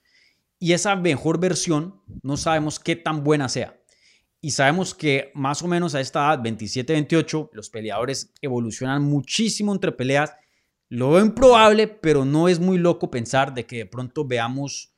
Y 0.61 0.72
esa 0.72 0.97
mejor 0.97 1.41
versión 1.41 2.01
no 2.22 2.36
sabemos 2.36 2.78
qué 2.78 2.97
tan 2.97 3.24
buena 3.24 3.49
sea. 3.49 3.78
Y 4.41 4.53
sabemos 4.53 4.95
que 4.95 5.32
más 5.34 5.62
o 5.62 5.66
menos 5.66 5.95
a 5.95 6.01
esta 6.01 6.20
edad, 6.20 6.43
27-28, 6.43 7.51
los 7.53 7.70
peleadores 7.70 8.32
evolucionan 8.41 9.03
muchísimo 9.03 9.72
entre 9.72 9.93
peleas. 9.93 10.34
Lo 10.89 11.11
veo 11.11 11.24
improbable, 11.24 11.89
pero 11.89 12.24
no 12.24 12.49
es 12.49 12.61
muy 12.61 12.78
loco 12.78 13.11
pensar 13.11 13.53
de 13.53 13.66
que 13.66 13.78
de 13.78 13.86
pronto 13.86 14.24
veamos 14.24 14.95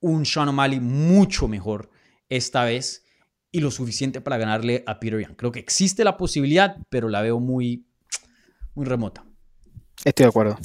un 0.00 0.24
Sean 0.24 0.48
O'Malley 0.48 0.80
mucho 0.80 1.48
mejor 1.48 1.90
esta 2.28 2.64
vez 2.64 3.04
y 3.50 3.60
lo 3.60 3.70
suficiente 3.70 4.20
para 4.20 4.36
ganarle 4.36 4.84
a 4.86 5.00
Peter 5.00 5.20
Young. 5.20 5.36
Creo 5.36 5.50
que 5.50 5.60
existe 5.60 6.04
la 6.04 6.16
posibilidad, 6.16 6.76
pero 6.88 7.08
la 7.08 7.22
veo 7.22 7.40
muy, 7.40 7.86
muy 8.74 8.86
remota. 8.86 9.24
Estoy 10.04 10.24
de 10.24 10.28
acuerdo. 10.28 10.56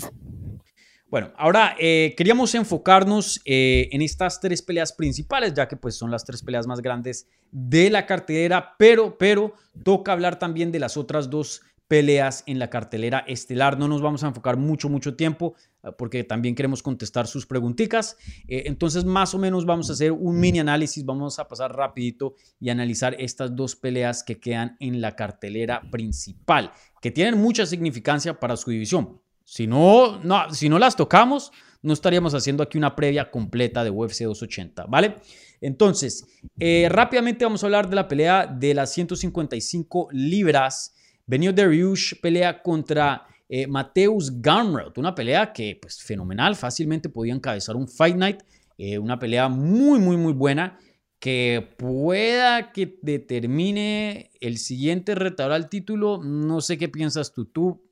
Bueno, 1.12 1.34
ahora 1.36 1.76
eh, 1.78 2.14
queríamos 2.16 2.56
enfocarnos 2.56 3.42
eh, 3.44 3.90
en 3.92 4.02
estas 4.02 4.40
tres 4.40 4.62
peleas 4.62 4.94
principales, 4.94 5.54
ya 5.54 5.68
que 5.68 5.76
pues 5.76 5.96
son 5.96 6.10
las 6.10 6.24
tres 6.24 6.42
peleas 6.42 6.68
más 6.68 6.82
grandes 6.82 7.28
de 7.52 7.90
la 7.90 8.06
cartelera, 8.06 8.76
pero, 8.80 9.18
pero 9.18 9.54
toca 9.84 10.14
hablar 10.14 10.40
también 10.40 10.72
de 10.72 10.80
las 10.80 10.96
otras 10.96 11.30
dos 11.30 11.64
peleas 11.90 12.46
en 12.46 12.60
la 12.60 12.70
cartelera 12.70 13.26
estelar. 13.28 13.78
No 13.78 13.90
nos 13.90 14.02
vamos 14.02 14.24
a 14.24 14.28
enfocar 14.28 14.56
mucho, 14.56 14.88
mucho 14.88 15.18
tiempo 15.18 15.54
ah, 15.84 15.92
porque 15.92 16.24
también 16.24 16.56
queremos 16.56 16.82
contestar 16.82 17.28
sus 17.28 17.46
preguntitas. 17.46 18.16
Eh, 18.48 18.64
entonces, 18.68 19.04
más 19.04 19.36
o 19.36 19.38
menos 19.38 19.66
vamos 19.66 19.90
a 19.90 19.94
hacer 19.94 20.14
un 20.14 20.40
mini 20.40 20.60
análisis, 20.60 21.04
vamos 21.04 21.40
a 21.40 21.48
pasar 21.50 21.76
rapidito 21.76 22.36
y 22.58 22.70
analizar 22.70 23.18
estas 23.20 23.54
dos 23.54 23.76
peleas 23.76 24.24
que 24.24 24.40
quedan 24.40 24.78
en 24.80 25.02
la 25.02 25.18
cartelera 25.18 25.82
principal, 25.92 26.72
que 27.02 27.12
tienen 27.12 27.38
mucha 27.38 27.66
significancia 27.66 28.40
para 28.40 28.56
su 28.56 28.72
división. 28.72 29.21
Si 29.52 29.68
no, 29.68 30.18
no, 30.24 30.50
si 30.54 30.70
no 30.70 30.80
las 30.80 30.96
tocamos, 30.96 31.52
no 31.82 31.92
estaríamos 31.92 32.34
haciendo 32.34 32.64
aquí 32.64 32.78
una 32.78 32.96
previa 32.96 33.30
completa 33.30 33.84
de 33.84 33.90
UFC 33.90 34.22
280, 34.22 34.86
¿vale? 34.86 35.16
Entonces, 35.60 36.26
eh, 36.58 36.88
rápidamente 36.90 37.44
vamos 37.44 37.62
a 37.62 37.68
hablar 37.68 37.90
de 37.90 37.98
la 37.98 38.08
pelea 38.08 38.48
de 38.48 38.74
las 38.74 38.94
155 38.94 40.08
libras. 40.14 40.96
Benio 41.26 41.52
Dariush 41.52 42.22
pelea 42.22 42.62
contra 42.62 43.28
eh, 43.50 43.68
Mateus 43.68 44.42
Gamrot, 44.42 44.98
una 44.98 45.14
pelea 45.14 45.52
que, 45.52 45.78
pues, 45.82 46.02
fenomenal, 46.02 46.56
fácilmente 46.56 47.10
podía 47.10 47.34
encabezar 47.34 47.76
un 47.76 47.90
Fight 47.90 48.16
Night, 48.16 48.40
eh, 48.78 48.98
una 48.98 49.20
pelea 49.20 49.50
muy, 49.50 50.00
muy, 50.00 50.16
muy 50.16 50.32
buena 50.32 50.80
que 51.22 51.76
pueda 51.78 52.72
que 52.72 52.98
determine 53.04 54.32
el 54.42 54.58
siguiente 54.58 55.14
retador 55.14 55.52
al 55.52 55.70
título. 55.70 56.20
No 56.24 56.62
sé 56.62 56.80
qué 56.80 56.90
piensas 56.90 57.32
tú. 57.32 57.46
Tú 57.46 57.84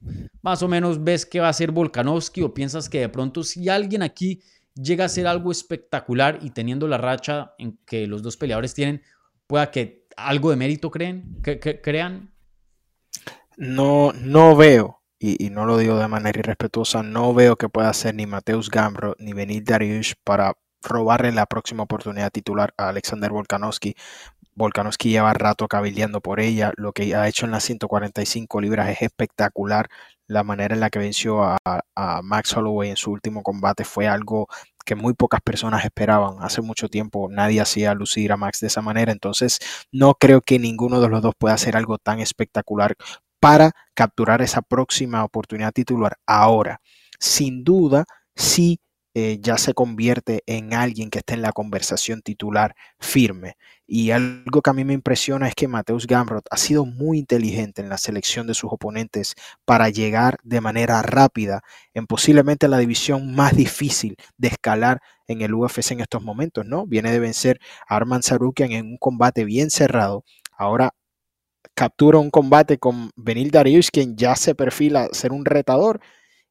más 0.41 0.63
o 0.63 0.67
menos 0.67 1.03
ves 1.03 1.27
que 1.27 1.39
va 1.39 1.47
a 1.47 1.53
ser 1.53 1.71
Volkanovski 1.71 2.41
o 2.41 2.55
piensas 2.55 2.89
que 2.89 3.01
de 3.01 3.09
pronto 3.09 3.43
si 3.43 3.69
alguien 3.69 4.01
aquí 4.01 4.41
llega 4.73 5.05
a 5.05 5.09
ser 5.09 5.27
algo 5.27 5.51
espectacular 5.51 6.39
y 6.41 6.49
teniendo 6.49 6.87
la 6.87 6.97
racha 6.97 7.53
en 7.59 7.77
que 7.85 8.07
los 8.07 8.23
dos 8.23 8.35
peleadores 8.35 8.73
tienen, 8.73 9.03
pueda 9.45 9.69
que 9.69 10.07
algo 10.17 10.49
de 10.49 10.55
mérito 10.55 10.89
creen, 10.89 11.39
que, 11.43 11.59
crean. 11.81 12.33
No, 13.57 14.11
no 14.11 14.55
veo, 14.55 15.03
y, 15.19 15.51
no 15.51 15.67
lo 15.67 15.77
digo 15.77 15.99
de 15.99 16.07
manera 16.07 16.39
irrespetuosa, 16.39 17.03
no 17.03 17.35
veo 17.35 17.57
que 17.57 17.69
pueda 17.69 17.93
ser 17.93 18.15
ni 18.15 18.25
Mateus 18.25 18.71
Gambro 18.71 19.15
ni 19.19 19.33
Benil 19.33 19.63
Dariush 19.63 20.13
para 20.23 20.57
robarle 20.83 21.31
la 21.31 21.45
próxima 21.45 21.83
oportunidad 21.83 22.31
titular 22.31 22.73
a 22.77 22.89
Alexander 22.89 23.31
Volkanovski. 23.31 23.95
Volkanovski 24.55 25.09
lleva 25.09 25.33
rato 25.33 25.67
cabildeando 25.67 26.21
por 26.21 26.39
ella. 26.39 26.73
Lo 26.75 26.91
que 26.91 27.15
ha 27.15 27.27
hecho 27.27 27.45
en 27.45 27.51
las 27.51 27.63
145 27.63 28.61
libras 28.61 28.89
es 28.89 29.01
espectacular. 29.01 29.89
La 30.27 30.43
manera 30.43 30.75
en 30.75 30.81
la 30.81 30.89
que 30.89 30.99
venció 30.99 31.43
a, 31.43 31.57
Max 32.23 32.55
Holloway 32.55 32.89
en 32.89 32.97
su 32.97 33.11
último 33.11 33.41
combate 33.41 33.83
fue 33.83 34.07
algo 34.07 34.47
que 34.85 34.95
muy 34.95 35.13
pocas 35.13 35.41
personas 35.41 35.85
esperaban. 35.85 36.37
Hace 36.41 36.61
mucho 36.61 36.89
tiempo 36.89 37.29
nadie 37.31 37.61
hacía 37.61 37.93
lucir 37.93 38.31
a 38.31 38.37
Max 38.37 38.59
de 38.59 38.67
esa 38.67 38.81
manera. 38.81 39.11
Entonces 39.11 39.59
no 39.91 40.13
creo 40.15 40.41
que 40.41 40.59
ninguno 40.59 40.99
de 40.99 41.09
los 41.09 41.21
dos 41.21 41.33
pueda 41.37 41.55
hacer 41.55 41.77
algo 41.77 41.97
tan 41.97 42.19
espectacular 42.19 42.95
para 43.39 43.71
capturar 43.93 44.41
esa 44.41 44.61
próxima 44.61 45.23
oportunidad 45.23 45.71
titular. 45.71 46.17
Ahora, 46.25 46.81
sin 47.19 47.63
duda, 47.63 48.05
sí 48.35 48.79
eh, 49.19 49.39
ya 49.41 49.57
se 49.57 49.73
convierte 49.73 50.43
en 50.45 50.73
alguien 50.73 51.09
que 51.09 51.19
está 51.19 51.33
en 51.33 51.41
la 51.41 51.51
conversación 51.51 52.21
titular 52.21 52.73
firme. 52.99 53.57
Y 53.85 54.11
algo 54.11 54.61
que 54.61 54.69
a 54.69 54.73
mí 54.73 54.85
me 54.85 54.93
impresiona 54.93 55.47
es 55.47 55.55
que 55.55 55.67
Mateus 55.67 56.07
Gamrot 56.07 56.45
ha 56.49 56.55
sido 56.55 56.85
muy 56.85 57.17
inteligente 57.17 57.81
en 57.81 57.89
la 57.89 57.97
selección 57.97 58.47
de 58.47 58.53
sus 58.53 58.71
oponentes 58.71 59.35
para 59.65 59.89
llegar 59.89 60.37
de 60.43 60.61
manera 60.61 61.01
rápida 61.01 61.61
en 61.93 62.07
posiblemente 62.07 62.69
la 62.69 62.77
división 62.77 63.35
más 63.35 63.55
difícil 63.57 64.15
de 64.37 64.47
escalar 64.47 65.01
en 65.27 65.41
el 65.41 65.53
UFC 65.53 65.91
en 65.91 65.99
estos 65.99 66.23
momentos, 66.23 66.65
¿no? 66.65 66.85
Viene 66.85 67.11
de 67.11 67.19
vencer 67.19 67.59
a 67.89 67.97
Arman 67.97 68.23
Sarukian 68.23 68.71
en 68.71 68.85
un 68.85 68.97
combate 68.97 69.43
bien 69.43 69.69
cerrado. 69.69 70.23
Ahora 70.57 70.93
captura 71.73 72.19
un 72.19 72.29
combate 72.29 72.77
con 72.77 73.11
Benil 73.17 73.51
Darius, 73.51 73.91
quien 73.91 74.15
ya 74.15 74.35
se 74.35 74.55
perfila 74.55 75.09
ser 75.11 75.33
un 75.33 75.45
retador 75.45 75.99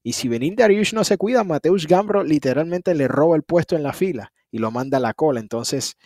y 0.09 0.15
si 0.15 0.27
Benin 0.27 0.57
Dariush 0.57 0.95
no 0.95 1.05
se 1.05 1.19
cuida, 1.19 1.45
Mateus 1.45 1.87
Gambro 1.87 2.25
literalmente 2.25 2.95
le 2.95 3.09
roba 3.09 3.37
el 3.37 3.43
puesto 3.43 3.77
en 3.77 3.83
la 3.83 3.93
fila 3.93 4.33
y 4.51 4.57
lo 4.57 4.71
manda 4.71 4.97
a 4.97 5.01
la 5.01 5.13
cola. 5.13 5.39
Entonces, 5.39 5.99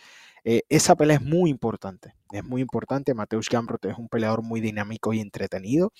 eh, 0.43 0.63
esa 0.67 0.97
pelea 0.97 1.15
es 1.15 1.21
muy 1.21 1.49
importante. 1.49 2.13
Es 2.33 2.43
muy 2.43 2.61
importante. 2.61 3.13
Mateus 3.13 3.47
Gambro 3.49 3.77
es 3.81 3.97
un 3.97 4.09
peleador 4.09 4.41
muy 4.43 4.59
dinámico 4.59 5.13
y 5.13 5.21
entretenido. 5.21 5.93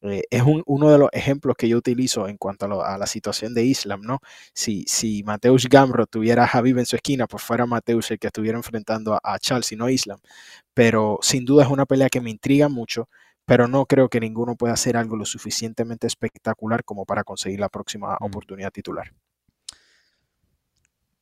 Eh, 0.00 0.22
es 0.30 0.42
uno 0.64 0.90
de 0.90 0.96
los 0.96 1.10
ejemplos 1.12 1.54
que 1.58 1.68
yo 1.68 1.76
utilizo 1.76 2.28
en 2.28 2.38
cuanto 2.38 2.82
a, 2.82 2.96
la 2.96 3.06
situación 3.06 3.52
de 3.52 3.62
Islam, 3.62 4.00
¿no? 4.00 4.20
Si, 4.54 4.84
si 4.86 5.22
Mateus 5.24 5.68
Gambro 5.68 6.06
tuviera 6.06 6.44
a 6.44 6.46
Javib 6.46 6.78
en 6.78 6.86
su 6.86 6.96
esquina, 6.96 7.26
pues 7.26 7.42
fuera 7.42 7.66
Mateus 7.66 8.10
el 8.10 8.18
que 8.18 8.28
estuviera 8.28 8.56
enfrentando 8.56 9.12
a, 9.12 9.20
a 9.22 9.38
Charles 9.38 9.70
y 9.72 9.76
no 9.76 9.90
Islam. 9.90 10.20
Pero 10.72 11.18
sin 11.20 11.44
duda 11.44 11.64
es 11.64 11.70
una 11.70 11.84
pelea 11.84 12.08
que 12.08 12.22
me 12.22 12.30
intriga 12.30 12.70
mucho 12.70 13.10
pero 13.50 13.66
no 13.66 13.84
creo 13.84 14.08
que 14.08 14.20
ninguno 14.20 14.54
pueda 14.54 14.74
hacer 14.74 14.96
algo 14.96 15.16
lo 15.16 15.24
suficientemente 15.24 16.06
espectacular 16.06 16.84
como 16.84 17.04
para 17.04 17.24
conseguir 17.24 17.58
la 17.58 17.68
próxima 17.68 18.12
mm. 18.12 18.24
oportunidad 18.24 18.70
titular. 18.70 19.12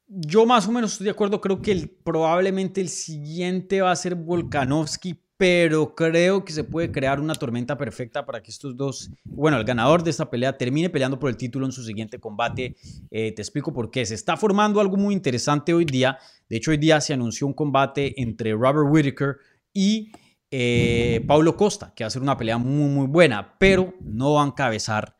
Yo 0.09 0.45
más 0.45 0.69
o 0.69 0.73
menos 0.73 0.93
estoy 0.93 1.07
de 1.07 1.13
acuerdo, 1.13 1.41
creo 1.41 1.63
que 1.63 1.91
probablemente 2.05 2.83
el 2.83 2.91
siguiente 2.91 3.81
va 3.81 3.93
a 3.93 3.97
ser 3.97 4.15
Volkanovski, 4.15 5.19
pero 5.39 5.95
creo 5.95 6.45
que 6.45 6.53
se 6.53 6.65
puede 6.65 6.93
crear 6.93 7.19
una 7.19 7.35
tormenta 7.35 7.79
perfecta 7.79 8.27
para 8.27 8.43
que 8.43 8.51
estos 8.51 8.77
dos, 8.77 9.11
bueno, 9.25 9.57
el 9.57 9.65
ganador 9.65 10.03
de 10.03 10.11
esta 10.11 10.29
pelea 10.29 10.55
termine 10.59 10.91
peleando 10.91 11.19
por 11.19 11.31
el 11.31 11.37
título 11.39 11.65
en 11.65 11.73
su 11.73 11.83
siguiente 11.83 12.21
combate. 12.21 12.77
Eh, 13.11 13.33
te 13.33 13.41
explico 13.41 13.73
por 13.73 13.91
qué. 13.91 14.05
Se 14.05 14.15
está 14.15 14.37
formando 14.37 14.83
algo 14.83 14.99
muy 14.99 15.15
interesante 15.15 15.73
hoy 15.73 15.87
día. 15.87 16.19
De 16.51 16.59
hecho, 16.59 16.73
hoy 16.73 16.77
día 16.77 17.01
se 17.01 17.15
anunció 17.15 17.47
un 17.47 17.55
combate 17.55 18.21
entre 18.21 18.53
Robert 18.53 18.87
Whittaker 18.91 19.37
y 19.73 20.13
eh, 20.51 21.25
Paulo 21.27 21.57
Costa, 21.57 21.93
que 21.95 22.05
va 22.05 22.09
a 22.09 22.11
ser 22.11 22.23
una 22.23 22.37
pelea 22.37 22.59
muy, 22.59 22.89
muy 22.89 23.07
buena, 23.07 23.59
pero 23.59 23.95
no 24.01 24.35
va 24.35 24.43
a 24.43 24.47
encabezar 24.47 25.19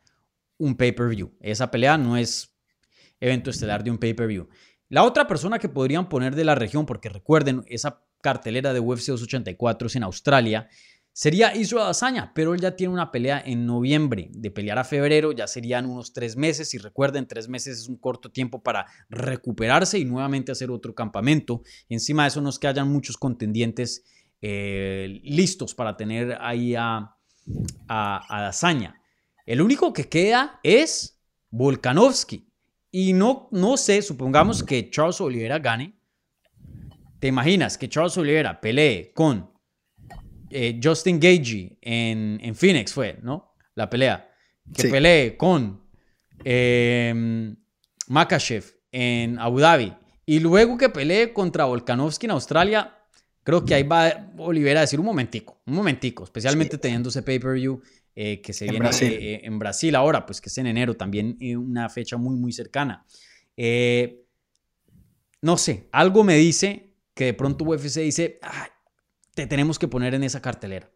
un 0.57 0.75
pay-per-view. 0.75 1.31
Esa 1.39 1.71
pelea 1.71 1.97
no 1.97 2.17
es 2.17 2.55
evento 3.19 3.49
estelar 3.49 3.83
de 3.83 3.91
un 3.91 3.97
pay-per-view. 3.97 4.49
La 4.89 5.03
otra 5.03 5.27
persona 5.27 5.59
que 5.59 5.69
podrían 5.69 6.09
poner 6.09 6.35
de 6.35 6.43
la 6.43 6.55
región, 6.55 6.85
porque 6.85 7.09
recuerden, 7.09 7.63
esa 7.67 8.03
cartelera 8.21 8.73
de 8.73 8.79
UFC 8.79 9.07
284 9.07 9.87
es 9.87 9.95
en 9.95 10.03
Australia, 10.03 10.67
sería 11.13 11.55
Israel 11.55 11.87
Azaña, 11.89 12.31
pero 12.33 12.53
él 12.53 12.61
ya 12.61 12.75
tiene 12.75 12.93
una 12.93 13.11
pelea 13.11 13.41
en 13.45 13.65
noviembre. 13.65 14.29
De 14.31 14.51
pelear 14.51 14.79
a 14.79 14.83
febrero 14.83 15.31
ya 15.31 15.47
serían 15.47 15.85
unos 15.85 16.13
tres 16.13 16.35
meses. 16.37 16.73
Y 16.73 16.77
recuerden, 16.77 17.27
tres 17.27 17.47
meses 17.47 17.79
es 17.79 17.87
un 17.87 17.97
corto 17.97 18.31
tiempo 18.31 18.63
para 18.63 18.85
recuperarse 19.09 19.99
y 19.99 20.05
nuevamente 20.05 20.51
hacer 20.51 20.71
otro 20.71 20.95
campamento. 20.95 21.61
Encima 21.87 22.23
de 22.23 22.29
eso, 22.29 22.41
no 22.41 22.49
es 22.49 22.57
que 22.57 22.67
hayan 22.67 22.91
muchos 22.91 23.17
contendientes 23.17 24.03
eh, 24.41 25.19
listos 25.23 25.75
para 25.75 25.97
tener 25.97 26.37
ahí 26.39 26.75
a, 26.75 27.15
a, 27.87 28.41
Dazaña. 28.41 29.01
El 29.45 29.61
único 29.61 29.91
que 29.93 30.07
queda 30.07 30.59
es 30.63 31.19
Volkanovski. 31.49 32.47
Y 32.91 33.13
no, 33.13 33.49
no 33.51 33.77
sé, 33.77 34.01
supongamos 34.01 34.63
que 34.63 34.89
Charles 34.89 35.21
Oliveira 35.21 35.59
gane. 35.59 35.93
¿Te 37.19 37.27
imaginas 37.27 37.77
que 37.77 37.89
Charles 37.89 38.17
Oliveira 38.17 38.59
pelee 38.59 39.11
con 39.13 39.51
eh, 40.49 40.79
Justin 40.81 41.19
Gagey 41.19 41.77
en, 41.81 42.39
en, 42.41 42.55
Phoenix? 42.55 42.93
Fue, 42.93 43.19
¿no? 43.21 43.53
La 43.75 43.89
pelea. 43.89 44.31
Que 44.73 44.87
pelee 44.87 45.35
con 45.35 45.83
eh, 46.43 47.55
Makachev 48.07 48.63
en 48.91 49.37
Abu 49.39 49.59
Dhabi. 49.59 49.93
Y 50.25 50.39
luego 50.39 50.77
que 50.77 50.89
pelee 50.89 51.33
contra 51.33 51.65
Volkanovski 51.65 52.27
en 52.27 52.31
Australia, 52.31 52.98
Creo 53.43 53.65
que 53.65 53.73
ahí 53.73 53.83
va 53.83 54.31
Olivera 54.37 54.81
a 54.81 54.81
decir 54.81 54.99
un 54.99 55.05
momentico, 55.05 55.61
un 55.65 55.73
momentico, 55.73 56.23
especialmente 56.23 56.77
teniendo 56.77 57.09
ese 57.09 57.23
pay-per-view 57.23 57.81
eh, 58.15 58.41
que 58.41 58.53
se 58.53 58.65
viene 58.65 58.79
Brasil. 58.79 59.13
Eh, 59.13 59.41
en 59.43 59.57
Brasil 59.59 59.95
ahora, 59.95 60.25
pues 60.25 60.41
que 60.41 60.49
es 60.49 60.57
en 60.57 60.67
enero, 60.67 60.95
también 60.95 61.37
eh, 61.39 61.55
una 61.55 61.89
fecha 61.89 62.17
muy, 62.17 62.35
muy 62.35 62.51
cercana. 62.51 63.05
no 65.41 65.57
sé, 65.57 65.87
algo 65.91 66.23
me 66.23 66.35
dice 66.35 66.93
que 67.13 67.25
de 67.25 67.33
pronto 67.33 67.65
UFC 67.65 68.01
dice, 68.01 68.39
te 69.35 69.47
tenemos 69.47 69.79
que 69.79 69.87
poner 69.87 70.13
en 70.15 70.23
esa 70.23 70.41
cartelera. 70.41 70.91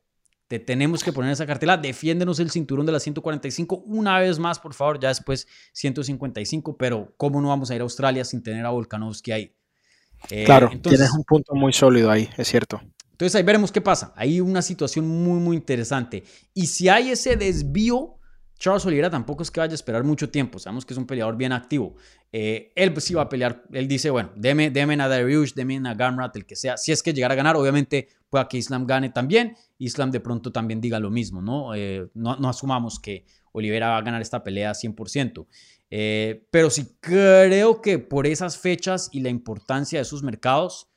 Te 0.48 0.60
tenemos 0.60 1.04
que 1.04 1.14
poner 1.14 1.30
en 1.30 1.34
esa 1.34 1.48
cartelera. 1.48 1.78
Defiéndenos 1.78 2.40
el 2.40 2.52
cinturón 2.52 2.86
de 2.86 2.92
la 2.92 3.00
145 3.00 3.84
una 3.88 4.20
vez 4.20 4.38
más, 4.38 4.60
por 4.60 4.74
favor. 4.74 5.00
Ya 5.00 5.08
después 5.08 5.48
155, 5.72 6.78
pero 6.78 7.14
¿cómo 7.18 7.42
no 7.42 7.48
vamos 7.48 7.72
a 7.72 7.76
ir 7.76 7.82
a 7.82 7.84
Australia 7.84 8.26
sin 8.26 8.44
tener 8.44 8.66
a 8.66 8.70
Volkanovski 8.70 9.32
ahí? 9.32 9.56
Eh, 10.30 10.44
claro, 10.46 10.72
tienes 10.82 11.12
un 11.14 11.24
punto 11.24 11.54
muy 11.56 11.74
sólido 11.74 12.10
ahí, 12.10 12.30
es 12.38 12.48
cierto. 12.48 12.82
Entonces 13.12 13.36
ahí 13.36 13.44
veremos 13.44 13.72
qué 13.72 13.82
pasa. 13.82 14.14
Hay 14.16 14.42
una 14.42 14.62
situación 14.62 15.08
muy, 15.08 15.40
muy 15.40 15.56
interesante. 15.56 16.24
Y 16.54 16.68
si 16.68 16.90
hay 16.90 17.12
ese 17.12 17.36
desvío, 17.36 18.18
Charles 18.58 18.86
Oliveira 18.86 19.10
tampoco 19.10 19.44
es 19.44 19.52
que 19.52 19.60
vaya 19.60 19.74
a 19.74 19.76
esperar 19.76 20.04
mucho 20.04 20.30
tiempo. 20.30 20.58
Sabemos 20.58 20.86
que 20.86 20.94
es 20.94 20.98
un 20.98 21.06
peleador 21.06 21.38
bien 21.38 21.52
activo. 21.52 21.96
Eh, 22.32 22.72
él 22.76 22.92
pues 22.92 23.06
sí 23.06 23.14
va 23.14 23.24
a 23.24 23.30
pelear. 23.30 23.64
Él 23.72 23.88
dice, 23.88 24.10
bueno, 24.10 24.32
deme, 24.36 24.72
deme 24.72 25.02
a 25.02 25.08
Dariush, 25.08 25.54
deme 25.54 25.80
a 25.88 25.94
Gamrat, 25.94 26.36
el 26.36 26.46
que 26.46 26.56
sea. 26.56 26.78
Si 26.78 26.92
es 26.92 27.04
que 27.04 27.14
llegara 27.14 27.34
a 27.34 27.38
ganar, 27.38 27.56
obviamente 27.56 28.08
pueda 28.30 28.48
que 28.48 28.58
Islam 28.58 28.88
gane 28.88 29.10
también. 29.10 29.56
Islam 29.78 30.12
de 30.12 30.20
pronto 30.20 30.52
también 30.52 30.82
diga 30.82 31.00
lo 31.00 31.12
mismo, 31.12 31.42
¿no? 31.42 31.76
Eh, 31.76 32.08
no, 32.16 32.38
no 32.38 32.50
asumamos 32.50 33.00
que 33.00 33.26
Oliveira 33.52 33.90
va 33.90 33.98
a 33.98 34.02
ganar 34.02 34.22
esta 34.22 34.44
pelea 34.44 34.72
100%. 34.72 35.46
Eh, 35.96 36.48
pero 36.50 36.72
sí 36.72 36.98
creo 37.00 37.80
que 37.80 38.00
por 38.00 38.26
esas 38.26 38.58
fechas 38.58 39.10
y 39.12 39.20
la 39.20 39.30
importancia 39.30 40.00
de 40.00 40.02
esos 40.02 40.24
mercados, 40.24 40.92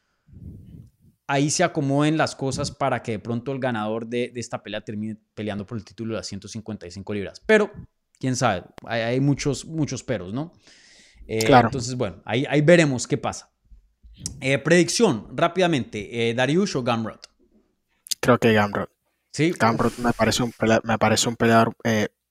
ahí 1.27 1.51
se 1.51 1.65
acomoden 1.65 2.17
las 2.17 2.35
cosas 2.35 2.71
para 2.71 3.03
que 3.03 3.13
de 3.13 3.19
pronto 3.19 3.53
el 3.53 3.59
ganador 3.59 4.07
de, 4.07 4.33
esta 4.37 4.63
pelea 4.63 4.81
termine 4.81 5.19
peleando 5.35 5.67
por 5.67 5.77
el 5.77 5.85
título 5.85 6.15
de 6.15 6.21
las 6.21 6.27
155 6.29 7.13
libras. 7.13 7.43
Pero, 7.45 7.71
quién 8.19 8.37
sabe, 8.37 8.63
hay, 8.87 9.21
muchos, 9.21 9.67
muchos 9.67 10.03
peros, 10.03 10.33
¿no? 10.33 10.55
Eh, 11.27 11.45
claro. 11.45 11.69
Entonces, 11.69 11.95
bueno, 11.95 12.23
ahí, 12.25 12.47
ahí 12.49 12.63
veremos 12.63 13.07
qué 13.07 13.19
pasa. 13.19 13.51
Eh, 14.41 14.57
predicción, 14.57 15.29
rápidamente, 15.37 16.33
¿Dariush 16.35 16.75
o 16.75 16.83
Gamrot? 16.83 17.29
Creo 18.19 18.39
que 18.39 18.51
Gamrot. 18.55 18.89
Sí. 19.31 19.53
Gamrot 19.59 19.99
me 19.99 20.15
parece 20.15 20.43
me 20.85 20.97
parece 20.97 21.29
un 21.29 21.37
peleador 21.37 21.77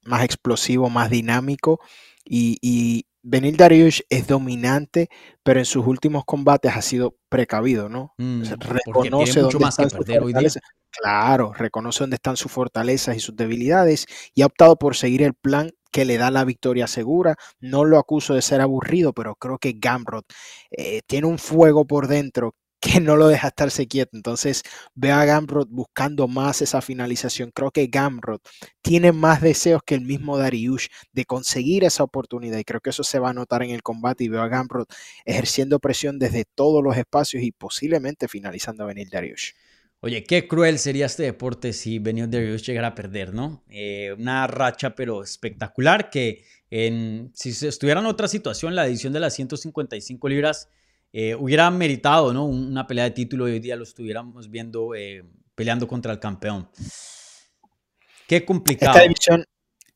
más 0.01 0.23
explosivo, 0.23 0.89
más 0.89 1.11
dinámico 1.11 1.79
y, 2.25 3.05
Benil 3.27 3.57
Dariush 3.57 4.01
es 4.07 4.27
dominante, 4.27 5.09
pero 5.41 5.59
en 5.59 5.65
sus 5.65 5.87
últimos 5.87 6.25
combates 6.25 6.75
ha 6.75 6.81
sido 6.83 7.15
precavido, 7.27 7.89
¿no? 7.89 8.13
Mm, 8.19 8.43
reconoce 8.59 9.39
dónde 9.39 9.57
más 9.57 9.79
están 9.79 9.89
sus 9.89 10.05
fortalezas. 10.05 10.61
Claro, 10.91 11.51
reconoce 11.51 12.03
dónde 12.03 12.17
están 12.17 12.37
sus 12.37 12.51
fortalezas 12.51 13.17
y 13.17 13.19
sus 13.19 13.35
debilidades 13.35 14.05
y 14.35 14.43
ha 14.43 14.45
optado 14.45 14.75
por 14.75 14.95
seguir 14.95 15.23
el 15.23 15.33
plan 15.33 15.71
que 15.91 16.05
le 16.05 16.17
da 16.17 16.29
la 16.29 16.45
victoria 16.45 16.85
segura. 16.85 17.35
No 17.59 17.83
lo 17.83 17.97
acuso 17.97 18.35
de 18.35 18.43
ser 18.43 18.61
aburrido, 18.61 19.11
pero 19.11 19.35
creo 19.35 19.57
que 19.57 19.73
Gamrot 19.75 20.25
eh, 20.69 21.01
tiene 21.07 21.25
un 21.25 21.39
fuego 21.39 21.85
por 21.85 22.07
dentro 22.07 22.53
que 22.85 22.99
no 22.99 23.15
lo 23.15 23.27
deja 23.27 23.47
estarse 23.47 23.87
quieto. 23.87 24.15
Entonces 24.15 24.63
veo 24.93 25.15
a 25.15 25.25
Gamrot 25.25 25.67
buscando 25.69 26.27
más 26.27 26.61
esa 26.61 26.81
finalización. 26.81 27.51
Creo 27.51 27.71
que 27.71 27.87
Gamrot 27.87 28.41
tiene 28.81 29.11
más 29.11 29.41
deseos 29.41 29.81
que 29.83 29.95
el 29.95 30.01
mismo 30.01 30.37
Dariush 30.37 30.87
de 31.11 31.25
conseguir 31.25 31.83
esa 31.83 32.03
oportunidad 32.03 32.59
y 32.59 32.63
creo 32.63 32.81
que 32.81 32.91
eso 32.91 33.03
se 33.03 33.17
va 33.17 33.31
a 33.31 33.33
notar 33.33 33.63
en 33.63 33.71
el 33.71 33.81
combate 33.81 34.23
y 34.23 34.29
veo 34.29 34.41
a 34.43 34.47
Gamrot 34.47 34.87
ejerciendo 35.25 35.79
presión 35.79 36.19
desde 36.19 36.45
todos 36.45 36.83
los 36.83 36.95
espacios 36.95 37.41
y 37.41 37.51
posiblemente 37.51 38.27
finalizando 38.27 38.83
a 38.83 38.87
venir 38.87 39.09
Dariush. 39.09 39.53
Oye, 40.01 40.23
qué 40.23 40.47
cruel 40.47 40.77
sería 40.77 41.07
este 41.07 41.23
deporte 41.23 41.73
si 41.73 41.97
Benio 41.97 42.27
Dariush 42.27 42.61
llegara 42.61 42.89
a 42.89 42.95
perder, 42.95 43.33
¿no? 43.33 43.63
Eh, 43.69 44.13
una 44.19 44.45
racha 44.45 44.93
pero 44.93 45.23
espectacular 45.23 46.11
que 46.11 46.43
si 46.69 47.67
estuviera 47.67 48.01
en 48.01 48.05
otra 48.05 48.27
situación, 48.27 48.75
la 48.75 48.85
edición 48.85 49.13
de 49.13 49.21
las 49.21 49.33
155 49.33 50.29
libras 50.29 50.69
eh, 51.13 51.35
hubiera 51.35 51.69
meritado 51.71 52.33
¿no? 52.33 52.45
una 52.45 52.85
pelea 52.87 53.05
de 53.05 53.11
título 53.11 53.47
y 53.47 53.53
hoy 53.53 53.59
día 53.59 53.75
lo 53.75 53.83
estuviéramos 53.83 54.49
viendo 54.49 54.93
eh, 54.95 55.23
peleando 55.55 55.87
contra 55.87 56.11
el 56.11 56.19
campeón. 56.19 56.69
Qué 58.27 58.43
complicado. 58.43 58.91
Esta 58.91 59.03
división, 59.03 59.45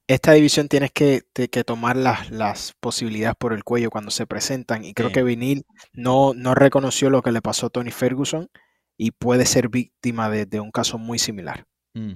esta 0.08 0.32
división 0.34 0.68
tienes 0.68 0.92
que, 0.92 1.24
que 1.34 1.64
tomar 1.64 1.98
las, 1.98 2.32
las, 2.32 2.74
posibilidades 2.80 3.36
por 3.38 3.54
el 3.54 3.64
cuello 3.64 3.90
cuando 3.90 4.12
se 4.12 4.26
presentan 4.26 4.86
y 4.86 4.94
creo 4.94 5.10
Sí. 5.10 5.14
que 5.16 5.24
Vinil 5.24 5.66
no, 5.94 6.34
no 6.34 6.56
reconoció 6.56 7.10
lo 7.10 7.22
que 7.22 7.32
le 7.32 7.42
pasó 7.42 7.68
a 7.68 7.70
Tony 7.70 7.92
Ferguson 7.92 8.50
y 8.98 9.12
puede 9.12 9.46
ser 9.46 9.70
víctima 9.70 10.30
de, 10.30 10.46
de 10.46 10.60
un 10.60 10.72
caso 10.72 10.98
muy 10.98 11.20
similar. 11.20 11.66
Mm. 11.94 12.14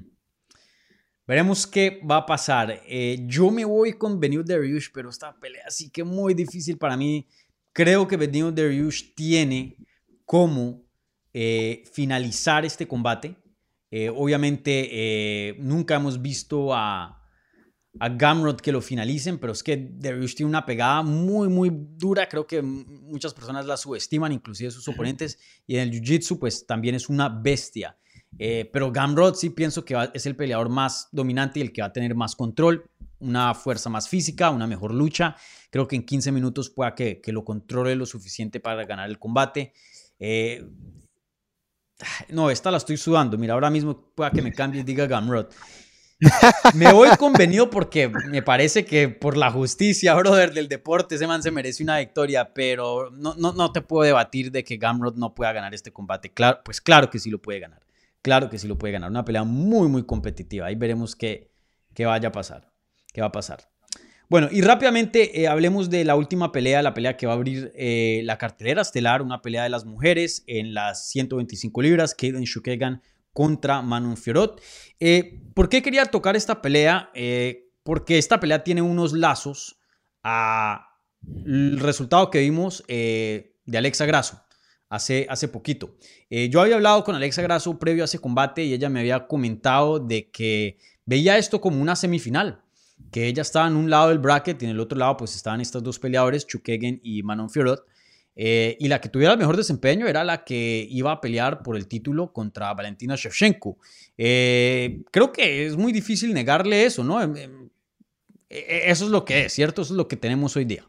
Veremos 1.26 1.66
qué 1.66 2.02
va 2.10 2.18
a 2.18 2.26
pasar. 2.26 2.82
Eh, 2.86 3.20
yo 3.28 3.50
me 3.50 3.64
voy 3.64 3.94
con 3.94 4.20
Benio 4.20 4.44
Dariush, 4.44 4.90
pero 4.94 5.10
esta 5.10 5.34
pelea 5.40 5.70
sí 5.70 5.90
que 5.90 6.04
muy 6.04 6.34
difícil 6.34 6.78
para 6.78 6.98
mí. 6.98 7.26
Creo 7.74 8.08
que 8.08 8.18
Benio 8.18 8.52
Dariush 8.52 9.14
tiene 9.16 9.78
cómo 10.26 10.84
eh, 11.34 11.84
finalizar 11.92 12.66
este 12.66 12.88
combate. 12.88 13.36
Eh, 13.90 14.10
obviamente 14.10 14.90
eh, 14.92 15.56
nunca 15.60 15.96
hemos 15.96 16.22
visto 16.22 16.74
a, 16.74 17.20
a 18.00 18.10
Gamrot 18.10 18.62
que 18.62 18.72
lo 18.72 18.82
finalicen, 18.82 19.40
pero 19.40 19.54
es 19.54 19.64
que 19.64 19.90
Dariush 19.92 20.36
tiene 20.36 20.50
una 20.50 20.66
pegada 20.66 21.02
muy, 21.04 21.48
muy 21.50 21.72
dura. 21.74 22.28
Creo 22.30 22.46
que 22.46 22.62
muchas 22.62 23.34
personas 23.34 23.66
la 23.66 23.78
subestiman, 23.78 24.32
inclusive 24.32 24.72
sus 24.72 24.88
oponentes. 24.88 25.40
Y 25.68 25.76
en 25.78 25.82
el 25.90 25.92
Jiu-Jitsu, 26.02 26.40
pues 26.40 26.66
también 26.68 26.96
es 26.96 27.10
una 27.10 27.30
bestia. 27.30 27.98
Eh, 28.40 28.68
pero 28.74 28.92
Gamrot 28.92 29.36
sí 29.36 29.52
pienso 29.52 29.86
que 29.86 29.94
va- 29.94 30.12
es 30.14 30.26
el 30.26 30.36
peleador 30.36 30.70
más 30.70 31.08
dominante 31.12 31.60
y 31.60 31.62
el 31.64 31.72
que 31.72 31.82
va 31.82 31.88
a 31.90 31.94
tener 31.94 32.16
más 32.16 32.36
control, 32.36 32.90
una 33.20 33.54
fuerza 33.54 33.90
más 33.92 34.10
física, 34.10 34.50
una 34.50 34.66
mejor 34.66 34.92
lucha. 34.94 35.36
Creo 35.74 35.88
que 35.88 35.96
en 35.96 36.04
15 36.06 36.32
minutos 36.32 36.70
pueda 36.70 36.94
que, 36.94 37.20
que 37.20 37.32
lo 37.32 37.44
controle 37.44 37.96
lo 37.96 38.06
suficiente 38.06 38.60
para 38.60 38.86
ganar 38.86 39.10
el 39.10 39.18
combate. 39.18 39.74
Eh, 40.20 40.70
no, 42.30 42.52
esta 42.52 42.70
la 42.70 42.78
estoy 42.78 42.96
sudando. 42.96 43.40
Mira, 43.40 43.56
ahora 43.56 43.72
mismo 43.72 44.12
pueda 44.14 44.30
que 44.30 44.44
me 44.44 44.54
cambie 44.54 44.82
y 44.82 44.84
diga 44.84 45.08
Gamrot. 45.08 45.52
Me 46.76 46.94
voy 46.94 47.10
convenido 47.18 47.72
porque 47.72 48.08
me 48.08 48.44
parece 48.44 48.86
que 48.86 49.10
por 49.10 49.36
la 49.36 49.50
justicia, 49.50 50.14
brother, 50.14 50.54
del 50.54 50.68
deporte, 50.68 51.16
ese 51.16 51.26
man 51.26 51.42
se 51.42 51.50
merece 51.50 51.82
una 51.82 51.98
victoria, 51.98 52.54
pero 52.54 53.10
no, 53.10 53.34
no, 53.34 53.54
no 53.54 53.72
te 53.72 53.82
puedo 53.82 54.04
debatir 54.04 54.52
de 54.52 54.64
que 54.64 54.78
Gamrot 54.78 55.16
no 55.16 55.34
pueda 55.34 55.54
ganar 55.54 55.74
este 55.74 55.92
combate. 55.92 56.32
Claro, 56.32 56.60
pues 56.64 56.82
claro 56.82 57.10
que 57.10 57.18
sí 57.18 57.32
lo 57.32 57.42
puede 57.42 57.60
ganar. 57.60 57.82
Claro 58.22 58.48
que 58.48 58.60
sí 58.60 58.68
lo 58.68 58.78
puede 58.78 58.94
ganar. 58.94 59.10
Una 59.10 59.26
pelea 59.26 59.44
muy, 59.44 59.88
muy 59.88 60.06
competitiva. 60.06 60.68
Ahí 60.68 60.76
veremos 60.76 61.16
qué, 61.16 61.52
qué 61.96 62.06
vaya 62.06 62.28
a 62.28 62.32
pasar. 62.32 62.72
¿Qué 63.12 63.22
va 63.22 63.28
a 63.28 63.32
pasar? 63.32 63.73
Bueno, 64.34 64.50
y 64.52 64.64
rápidamente 64.64 65.40
eh, 65.40 65.48
hablemos 65.48 65.92
de 65.92 66.04
la 66.04 66.16
última 66.16 66.52
pelea, 66.52 66.82
la 66.82 66.96
pelea 66.96 67.16
que 67.18 67.28
va 67.28 67.34
a 67.34 67.36
abrir 67.36 67.72
eh, 67.76 68.22
la 68.24 68.40
cartelera 68.40 68.82
estelar, 68.82 69.22
una 69.22 69.44
pelea 69.44 69.62
de 69.62 69.70
las 69.70 69.86
mujeres 69.86 70.44
en 70.48 70.74
las 70.74 71.08
125 71.10 71.80
libras, 71.84 72.16
Kaden 72.16 72.42
Shukegan 72.42 73.04
contra 73.32 73.84
Manon 73.84 74.18
Fiorot. 74.18 74.60
Eh, 75.00 75.40
¿Por 75.54 75.70
qué 75.70 75.84
quería 75.84 76.08
tocar 76.08 76.36
esta 76.36 76.64
pelea? 76.64 77.12
Eh, 77.14 77.70
porque 77.84 78.18
esta 78.18 78.40
pelea 78.40 78.64
tiene 78.64 78.82
unos 78.82 79.14
lazos 79.14 79.80
a 80.24 80.98
el 81.46 81.80
resultado 81.80 82.32
que 82.32 82.40
vimos 82.40 82.84
de 82.88 83.54
Alexa 83.72 84.08
Grasso 84.08 84.42
hace, 84.90 85.28
hace 85.30 85.48
poquito. 85.48 85.96
Yo 86.32 86.60
había 86.60 86.74
hablado 86.74 87.04
con 87.04 87.14
Alexa 87.14 87.44
Grasso 87.44 87.78
previo 87.78 88.04
a 88.04 88.06
ese 88.06 88.18
combate 88.18 88.64
y 88.64 88.74
ella 88.74 88.90
me 88.90 89.02
había 89.02 89.28
comentado 89.28 90.00
de 90.00 90.32
que 90.32 90.80
veía 91.06 91.38
esto 91.38 91.62
como 91.62 91.80
una 91.80 91.96
semifinal, 91.96 92.63
que 93.12 93.28
ella 93.28 93.42
estaba 93.42 93.68
en 93.68 93.76
un 93.76 93.90
lado 93.90 94.10
del 94.10 94.20
bracket 94.20 94.62
y 94.62 94.66
en 94.66 94.72
el 94.72 94.80
otro 94.80 94.98
lado 94.98 95.18
pues 95.18 95.36
estaban 95.36 95.62
estos 95.62 95.84
dos 95.84 96.00
peleadores, 96.00 96.48
Chukegen 96.48 97.00
y 97.04 97.24
Manon 97.24 97.50
Fiorot. 97.50 97.86
Eh, 98.36 98.78
y 98.80 98.88
la 98.88 99.00
que 99.00 99.10
tuviera 99.10 99.34
el 99.34 99.38
mejor 99.40 99.56
desempeño 99.58 100.08
era 100.08 100.24
la 100.24 100.44
que 100.44 100.88
iba 100.90 101.12
a 101.12 101.22
pelear 101.22 101.62
por 101.62 101.76
el 101.78 101.88
título 101.88 102.34
contra 102.34 102.74
Valentina 102.74 103.16
Shevchenko. 103.16 103.78
Eh, 104.18 105.02
creo 105.12 105.32
que 105.32 105.68
es 105.68 105.76
muy 105.78 105.92
difícil 105.92 106.34
negarle 106.34 106.86
eso, 106.86 107.04
¿no? 107.04 107.22
Em, 107.22 107.36
em, 107.38 107.70
e- 108.50 108.90
Eso 108.90 109.06
es 109.06 109.12
lo 109.12 109.24
que 109.24 109.46
es, 109.46 109.54
¿cierto? 109.54 109.84
Eso 109.84 109.94
es 109.94 109.98
lo 109.98 110.08
que 110.08 110.16
tenemos 110.18 110.56
hoy 110.56 110.66
día. 110.66 110.88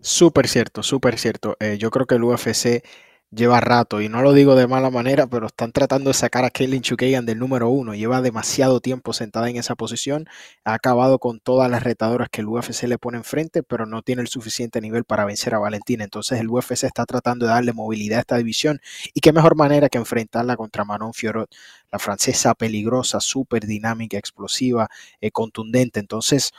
Súper 0.00 0.48
cierto, 0.48 0.82
súper 0.82 1.18
cierto. 1.18 1.56
Eh, 1.60 1.76
yo 1.78 1.90
creo 1.90 2.06
que 2.06 2.14
el 2.14 2.24
UFC 2.24 2.82
lleva 3.30 3.60
rato, 3.60 4.00
y 4.00 4.08
no 4.08 4.22
lo 4.22 4.32
digo 4.32 4.54
de 4.54 4.66
mala 4.66 4.90
manera, 4.90 5.26
pero 5.26 5.46
están 5.48 5.72
tratando 5.72 6.10
de 6.10 6.14
sacar 6.14 6.44
a 6.44 6.50
Kaylin 6.50 6.82
Chukagan 6.82 7.26
del 7.26 7.38
número 7.38 7.68
uno. 7.68 7.94
Lleva 7.94 8.22
demasiado 8.22 8.80
tiempo 8.80 9.12
sentada 9.12 9.50
en 9.50 9.56
esa 9.56 9.74
posición. 9.74 10.26
Ha 10.64 10.74
acabado 10.74 11.18
con 11.18 11.40
todas 11.40 11.70
las 11.70 11.82
retadoras 11.82 12.28
que 12.30 12.42
el 12.42 12.48
UFC 12.48 12.84
le 12.84 12.98
pone 12.98 13.18
enfrente, 13.18 13.62
pero 13.62 13.86
no 13.86 14.02
tiene 14.02 14.22
el 14.22 14.28
suficiente 14.28 14.80
nivel 14.80 15.04
para 15.04 15.24
vencer 15.24 15.54
a 15.54 15.58
Valentina. 15.58 16.04
Entonces 16.04 16.40
el 16.40 16.48
UFC 16.48 16.84
está 16.84 17.04
tratando 17.06 17.46
de 17.46 17.52
darle 17.52 17.72
movilidad 17.72 18.18
a 18.18 18.20
esta 18.20 18.36
división. 18.36 18.80
Y 19.12 19.20
qué 19.20 19.32
mejor 19.32 19.56
manera 19.56 19.88
que 19.88 19.98
enfrentarla 19.98 20.56
contra 20.56 20.84
Manon 20.84 21.12
Fiorot, 21.12 21.50
la 21.90 21.98
francesa 21.98 22.54
peligrosa, 22.54 23.20
súper 23.20 23.66
dinámica, 23.66 24.18
explosiva, 24.18 24.88
eh, 25.20 25.30
contundente. 25.30 26.00
Entonces... 26.00 26.52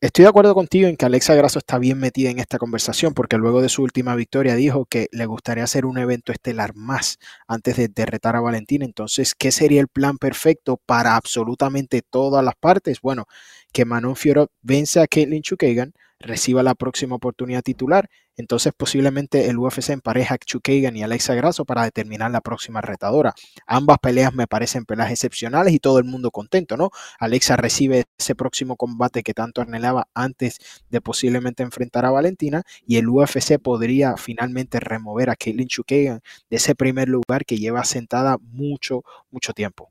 Estoy 0.00 0.22
de 0.22 0.28
acuerdo 0.28 0.54
contigo 0.54 0.86
en 0.86 0.96
que 0.96 1.06
Alexa 1.06 1.34
Grasso 1.34 1.58
está 1.58 1.76
bien 1.78 1.98
metida 1.98 2.30
en 2.30 2.38
esta 2.38 2.58
conversación 2.58 3.14
porque 3.14 3.36
luego 3.36 3.60
de 3.60 3.68
su 3.68 3.82
última 3.82 4.14
victoria 4.14 4.54
dijo 4.54 4.84
que 4.84 5.08
le 5.10 5.26
gustaría 5.26 5.64
hacer 5.64 5.84
un 5.86 5.98
evento 5.98 6.30
estelar 6.30 6.76
más 6.76 7.18
antes 7.48 7.76
de, 7.76 7.88
de 7.88 8.06
retar 8.06 8.36
a 8.36 8.40
Valentina. 8.40 8.84
Entonces, 8.84 9.34
¿qué 9.34 9.50
sería 9.50 9.80
el 9.80 9.88
plan 9.88 10.16
perfecto 10.16 10.76
para 10.86 11.16
absolutamente 11.16 12.00
todas 12.02 12.44
las 12.44 12.54
partes? 12.54 13.00
Bueno, 13.00 13.26
que 13.72 13.84
Manon 13.84 14.14
Fiorot 14.14 14.52
vence 14.62 15.00
a 15.00 15.08
Caitlin 15.08 15.42
Chukagan, 15.42 15.92
reciba 16.20 16.62
la 16.62 16.76
próxima 16.76 17.16
oportunidad 17.16 17.62
titular. 17.62 18.08
Entonces, 18.38 18.72
posiblemente 18.74 19.50
el 19.50 19.58
UFC 19.58 19.90
empareja 19.90 20.36
a 20.36 20.38
Chukagan 20.38 20.96
y 20.96 21.02
Alexa 21.02 21.34
Grasso 21.34 21.64
para 21.64 21.82
determinar 21.82 22.30
la 22.30 22.40
próxima 22.40 22.80
retadora. 22.80 23.34
Ambas 23.66 23.98
peleas 23.98 24.32
me 24.32 24.46
parecen 24.46 24.84
peleas 24.84 25.10
excepcionales 25.10 25.74
y 25.74 25.80
todo 25.80 25.98
el 25.98 26.04
mundo 26.04 26.30
contento, 26.30 26.76
¿no? 26.76 26.90
Alexa 27.18 27.56
recibe 27.56 28.04
ese 28.16 28.36
próximo 28.36 28.76
combate 28.76 29.24
que 29.24 29.34
tanto 29.34 29.60
anhelaba 29.60 30.08
antes 30.14 30.58
de 30.88 31.00
posiblemente 31.00 31.64
enfrentar 31.64 32.06
a 32.06 32.10
Valentina 32.10 32.62
y 32.86 32.96
el 32.98 33.08
UFC 33.08 33.58
podría 33.58 34.16
finalmente 34.16 34.78
remover 34.78 35.30
a 35.30 35.36
Caitlin 35.36 35.66
Chukagan 35.66 36.20
de 36.48 36.56
ese 36.56 36.76
primer 36.76 37.08
lugar 37.08 37.44
que 37.44 37.58
lleva 37.58 37.84
sentada 37.84 38.38
mucho, 38.40 39.02
mucho 39.32 39.52
tiempo. 39.52 39.90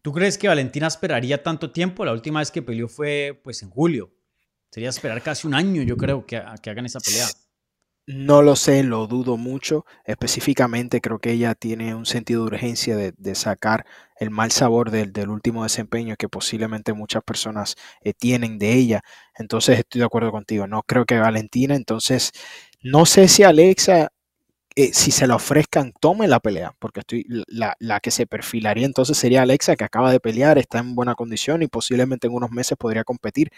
¿Tú 0.00 0.12
crees 0.12 0.38
que 0.38 0.48
Valentina 0.48 0.86
esperaría 0.86 1.42
tanto 1.42 1.72
tiempo? 1.72 2.06
La 2.06 2.12
última 2.12 2.38
vez 2.38 2.50
que 2.50 2.62
peleó 2.62 2.88
fue 2.88 3.38
pues 3.44 3.62
en 3.62 3.68
julio. 3.68 4.10
Sería 4.70 4.88
esperar 4.88 5.20
casi 5.20 5.46
un 5.46 5.54
año, 5.54 5.82
yo 5.82 5.96
creo, 5.96 6.24
que, 6.24 6.42
que 6.62 6.70
hagan 6.70 6.86
esa 6.86 7.00
pelea. 7.00 7.26
No 8.08 8.40
lo 8.40 8.54
sé, 8.54 8.84
lo 8.84 9.08
dudo 9.08 9.36
mucho. 9.36 9.84
Específicamente 10.04 11.00
creo 11.00 11.18
que 11.18 11.32
ella 11.32 11.56
tiene 11.56 11.92
un 11.92 12.06
sentido 12.06 12.42
de 12.42 12.46
urgencia 12.54 12.96
de, 12.96 13.34
sacar 13.34 13.84
el 14.20 14.30
mal 14.30 14.52
sabor 14.52 14.92
del, 14.92 15.12
del, 15.12 15.28
último 15.28 15.64
desempeño 15.64 16.14
que 16.16 16.28
posiblemente 16.28 16.92
muchas 16.92 17.24
personas 17.24 17.74
eh, 18.02 18.12
tienen 18.14 18.58
de 18.60 18.74
ella. 18.74 19.02
Entonces 19.36 19.80
estoy 19.80 19.98
de 20.00 20.04
acuerdo 20.04 20.30
contigo. 20.30 20.68
No 20.68 20.82
creo 20.84 21.04
que 21.04 21.18
Valentina. 21.18 21.74
Entonces 21.74 22.30
no 22.80 23.06
sé 23.06 23.26
si 23.26 23.42
Alexa, 23.42 24.12
eh, 24.76 24.92
si 24.94 25.10
se 25.10 25.26
la 25.26 25.36
ofrezcan, 25.36 25.92
tome 26.00 26.28
la 26.28 26.40
pelea. 26.40 26.74
Porque 26.78 27.00
estoy, 27.00 27.26
la, 27.48 27.76
la, 27.80 28.00
que 28.00 28.12
se 28.12 28.26
perfilaría 28.26 28.86
entonces 28.86 29.18
sería 29.18 29.42
Alexa, 29.42 29.76
que 29.76 29.84
acaba 29.84 30.12
de 30.12 30.20
pelear, 30.20 30.58
está 30.58 30.78
en 30.78 30.94
buena 30.94 31.16
condición 31.16 31.62
y 31.62 31.68
posiblemente 31.68 32.28
en 32.28 32.34
unos 32.34 32.52
meses 32.52 32.78
podría 32.78 33.04
competir. 33.04 33.50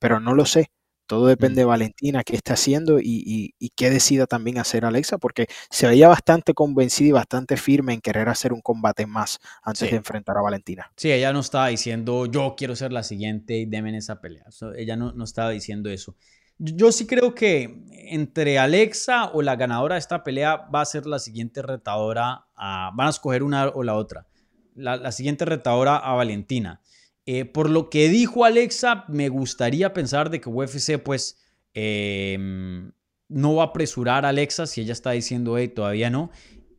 Pero 0.00 0.20
no 0.20 0.34
lo 0.34 0.46
sé. 0.46 0.70
Todo 1.12 1.26
depende 1.26 1.60
de 1.60 1.66
Valentina, 1.66 2.24
qué 2.24 2.34
está 2.34 2.54
haciendo 2.54 2.98
y, 2.98 3.22
y, 3.26 3.54
y, 3.58 3.68
qué 3.76 3.90
decida 3.90 4.26
también 4.26 4.56
hacer 4.56 4.86
Alexa, 4.86 5.18
porque 5.18 5.46
se 5.68 5.86
veía 5.86 6.08
bastante 6.08 6.54
convencida 6.54 7.08
y 7.08 7.12
bastante 7.12 7.58
firme 7.58 7.92
en 7.92 8.00
querer 8.00 8.30
hacer 8.30 8.54
un 8.54 8.62
combate 8.62 9.04
más 9.04 9.38
antes 9.62 9.80
sí. 9.80 9.90
de 9.90 9.96
enfrentar 9.98 10.38
a 10.38 10.40
Valentina. 10.40 10.90
Sí, 10.96 11.12
ella 11.12 11.34
no 11.34 11.40
estaba 11.40 11.66
diciendo 11.66 12.24
yo 12.24 12.54
quiero 12.56 12.74
ser 12.76 12.94
la 12.94 13.02
siguiente 13.02 13.58
y 13.58 13.66
denme 13.66 13.94
esa 13.94 14.22
pelea. 14.22 14.50
So, 14.50 14.72
ella 14.72 14.96
no, 14.96 15.12
no, 15.12 15.24
estaba 15.24 15.50
diciendo 15.50 15.90
eso. 15.90 16.16
Yo 16.56 16.90
sí 16.92 17.06
creo 17.06 17.34
que 17.34 17.84
entre 17.90 18.58
Alexa 18.58 19.32
o 19.34 19.42
la 19.42 19.56
ganadora 19.56 19.96
de 19.96 19.98
esta 19.98 20.24
pelea 20.24 20.66
va 20.74 20.80
a 20.80 20.86
ser 20.86 21.04
la 21.04 21.18
siguiente 21.18 21.60
retadora. 21.60 22.46
A, 22.56 22.90
van 22.94 23.08
a 23.08 23.10
escoger 23.10 23.42
una 23.42 23.68
o 23.68 23.82
la 23.82 23.96
otra. 23.96 24.28
La, 24.74 25.12
siguiente 25.12 25.44
retadora 25.44 25.98
a 25.98 26.14
Valentina. 26.14 26.80
Eh, 27.26 27.44
por 27.44 27.70
lo 27.70 27.88
que 27.88 28.08
dijo 28.08 28.44
Alexa, 28.44 29.04
me 29.08 29.28
gustaría 29.28 29.92
pensar 29.92 30.30
de 30.30 30.40
que 30.40 30.48
UFC 30.48 30.98
pues 30.98 31.38
em, 31.74 32.92
no 33.28 33.54
va 33.56 33.62
a 33.64 33.66
apresurar 33.66 34.26
a 34.26 34.30
Alexa 34.30 34.66
si 34.66 34.80
ella 34.80 34.92
está 34.92 35.12
diciendo, 35.12 35.56
hey, 35.56 35.68
todavía 35.68 36.10
no. 36.10 36.30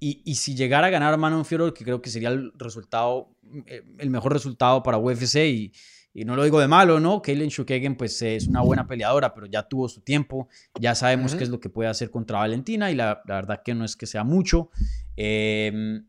Y, 0.06 0.36
si 0.36 0.54
llegara 0.54 0.88
a 0.88 0.90
ganar 0.90 1.18
Manon 1.18 1.46
Fiorot, 1.46 1.74
que 1.74 1.86
creo 1.86 2.02
que 2.02 2.10
sería 2.10 2.28
el 2.28 2.52
resultado, 2.56 3.38
eh, 3.68 3.84
el 4.00 4.10
mejor 4.10 4.34
resultado 4.34 4.84
para 4.84 4.98
UFC 4.98 5.38
y, 5.46 5.72
y 6.14 6.26
no 6.26 6.36
lo 6.36 6.44
digo 6.44 6.60
de 6.60 6.68
malo, 6.68 7.00
¿no? 7.00 7.22
Kaylin 7.22 7.50
Shukagen 7.50 7.96
pues 7.96 8.22
es 8.22 8.48
una 8.48 8.62
buena 8.62 8.86
peleadora, 8.86 9.34
pero 9.34 9.48
ya 9.48 9.64
tuvo 9.64 9.90
su 9.90 10.02
tiempo, 10.02 10.48
ya 10.80 10.94
sabemos 10.94 11.36
qué 11.36 11.44
es 11.44 11.50
lo 11.50 11.60
que 11.60 11.70
puede 11.70 11.90
hacer 11.90 12.12
contra 12.12 12.40
Valentina 12.40 12.92
y 12.92 12.96
la, 12.96 13.24
verdad 13.26 13.62
que 13.64 13.74
no 13.74 13.84
es 13.84 13.96
que 13.96 14.06
sea 14.06 14.24
mucho. 14.24 14.70
Em, 15.16 16.06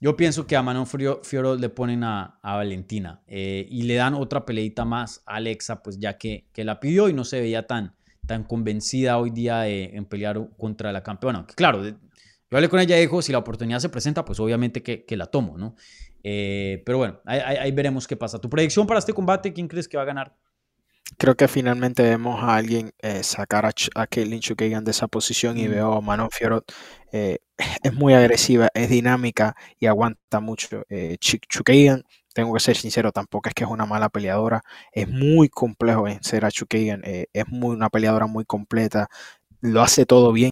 yo 0.00 0.16
pienso 0.16 0.46
que 0.46 0.56
a 0.56 0.62
Manon 0.62 0.86
Fiorot 0.86 1.60
le 1.60 1.68
ponen 1.68 2.04
a, 2.04 2.38
Valentina 2.42 3.22
eh, 3.26 3.66
y 3.70 3.82
le 3.82 3.94
dan 3.94 4.14
otra 4.14 4.44
peleita 4.44 4.84
más 4.84 5.22
a 5.26 5.36
Alexa, 5.36 5.82
pues 5.82 5.98
ya 5.98 6.18
que, 6.18 6.48
que 6.52 6.64
la 6.64 6.80
pidió 6.80 7.08
y 7.08 7.12
no 7.12 7.24
se 7.24 7.40
veía 7.40 7.66
tan, 7.66 7.96
tan 8.26 8.44
convencida 8.44 9.18
hoy 9.18 9.30
día 9.30 9.66
en 9.68 10.04
pelear 10.04 10.48
contra 10.58 10.92
la 10.92 11.02
campeona. 11.02 11.46
claro, 11.54 11.82
yo 12.48 12.56
hablé 12.56 12.68
con 12.68 12.78
ella 12.78 12.96
y 12.96 13.00
dijo, 13.00 13.22
si 13.22 13.32
la 13.32 13.38
oportunidad 13.38 13.80
se 13.80 13.88
presenta, 13.88 14.24
pues 14.24 14.38
obviamente 14.38 14.82
que, 14.82 15.16
la 15.16 15.26
tomo, 15.26 15.58
¿no? 15.58 15.74
Eh, 16.22 16.82
pero 16.86 16.98
bueno, 16.98 17.20
ahí, 17.24 17.72
veremos 17.72 18.06
qué 18.06 18.16
pasa. 18.16 18.40
¿Tu 18.40 18.48
predicción 18.48 18.86
para 18.86 18.98
este 18.98 19.12
combate? 19.12 19.52
¿Quién 19.52 19.66
crees 19.66 19.88
que 19.88 19.96
va 19.96 20.04
a 20.04 20.06
ganar? 20.06 20.36
Creo 21.18 21.36
que 21.36 21.48
finalmente 21.48 22.02
vemos 22.02 22.40
a 22.42 22.54
alguien 22.56 22.92
eh, 23.00 23.22
sacar 23.24 23.66
a, 23.66 23.72
a 23.94 24.06
Caitlyn 24.06 24.40
Chukagan 24.40 24.84
de 24.84 24.90
esa 24.92 25.08
posición 25.08 25.58
y 25.58 25.66
veo 25.66 25.92
a 25.92 26.00
Manon 26.00 26.30
Fiorot. 26.30 26.72
Eh, 27.12 27.38
es 27.82 27.94
muy 27.94 28.14
agresiva, 28.14 28.68
es 28.74 28.88
dinámica 28.90 29.56
y 29.78 29.86
aguanta 29.86 30.40
mucho. 30.40 30.84
Eh, 30.88 31.16
Chukagan, 31.20 32.02
tengo 32.34 32.52
que 32.54 32.60
ser 32.60 32.76
sincero, 32.76 33.12
tampoco 33.12 33.48
es 33.48 33.54
que 33.54 33.64
es 33.64 33.70
una 33.70 33.86
mala 33.86 34.08
peleadora. 34.08 34.62
Es 34.92 35.08
muy 35.08 35.48
complejo 35.48 36.02
vencer 36.02 36.44
a 36.44 36.50
Chukagan. 36.50 37.02
es 37.04 37.48
muy, 37.48 37.74
una 37.76 37.88
peleadora 37.90 38.26
muy 38.26 38.44
completa 38.44 39.08
lo 39.60 39.82
hace 39.82 40.06
todo 40.06 40.32
bien. 40.32 40.50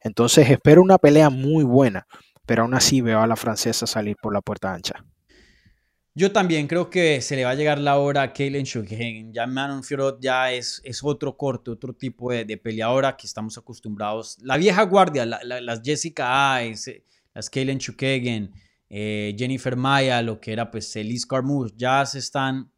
Entonces 0.00 0.50
espero 0.50 0.82
una 0.82 0.98
pelea 0.98 1.30
muy 1.30 1.64
buena, 1.64 2.06
pero 2.46 2.62
aún 2.62 2.74
así 2.74 3.00
veo 3.00 3.20
a 3.20 3.26
la 3.26 3.36
francesa 3.36 3.86
salir 3.86 4.16
por 4.20 4.32
la 4.32 4.40
puerta 4.40 4.72
ancha. 4.72 5.04
Yo 6.18 6.32
también 6.32 6.66
creo 6.66 6.88
que 6.88 7.20
se 7.20 7.36
le 7.36 7.44
va 7.44 7.50
a 7.50 7.54
llegar 7.54 7.78
la 7.78 7.98
hora 7.98 8.22
a 8.22 8.32
Kaylin 8.32 8.64
Shugen. 8.64 9.34
Ya 9.34 9.46
Manon 9.46 9.84
Fiorot 9.84 10.18
ya 10.18 10.50
es, 10.50 10.80
es 10.82 11.04
otro 11.04 11.36
corte, 11.36 11.70
otro 11.70 11.92
tipo 11.92 12.32
de, 12.32 12.56
peleadora 12.56 13.14
que 13.18 13.26
estamos 13.26 13.58
acostumbrados. 13.58 14.38
La 14.40 14.56
vieja 14.56 14.82
guardia, 14.84 15.26
las 15.26 15.82
Jessica 15.84 16.54
Ayes, 16.54 16.90
las 17.34 17.50
Kaylin 17.50 17.76
Shukagen, 17.76 18.50
eh, 18.88 19.36
Jennifer 19.38 19.76
Maya, 19.76 20.22
lo 20.22 20.40
que 20.40 20.54
era 20.54 20.70
pues 20.70 20.96
Elise 20.96 21.26
Carmouche, 21.28 21.74
ya 21.76 22.06
se 22.06 22.20
están 22.20 22.70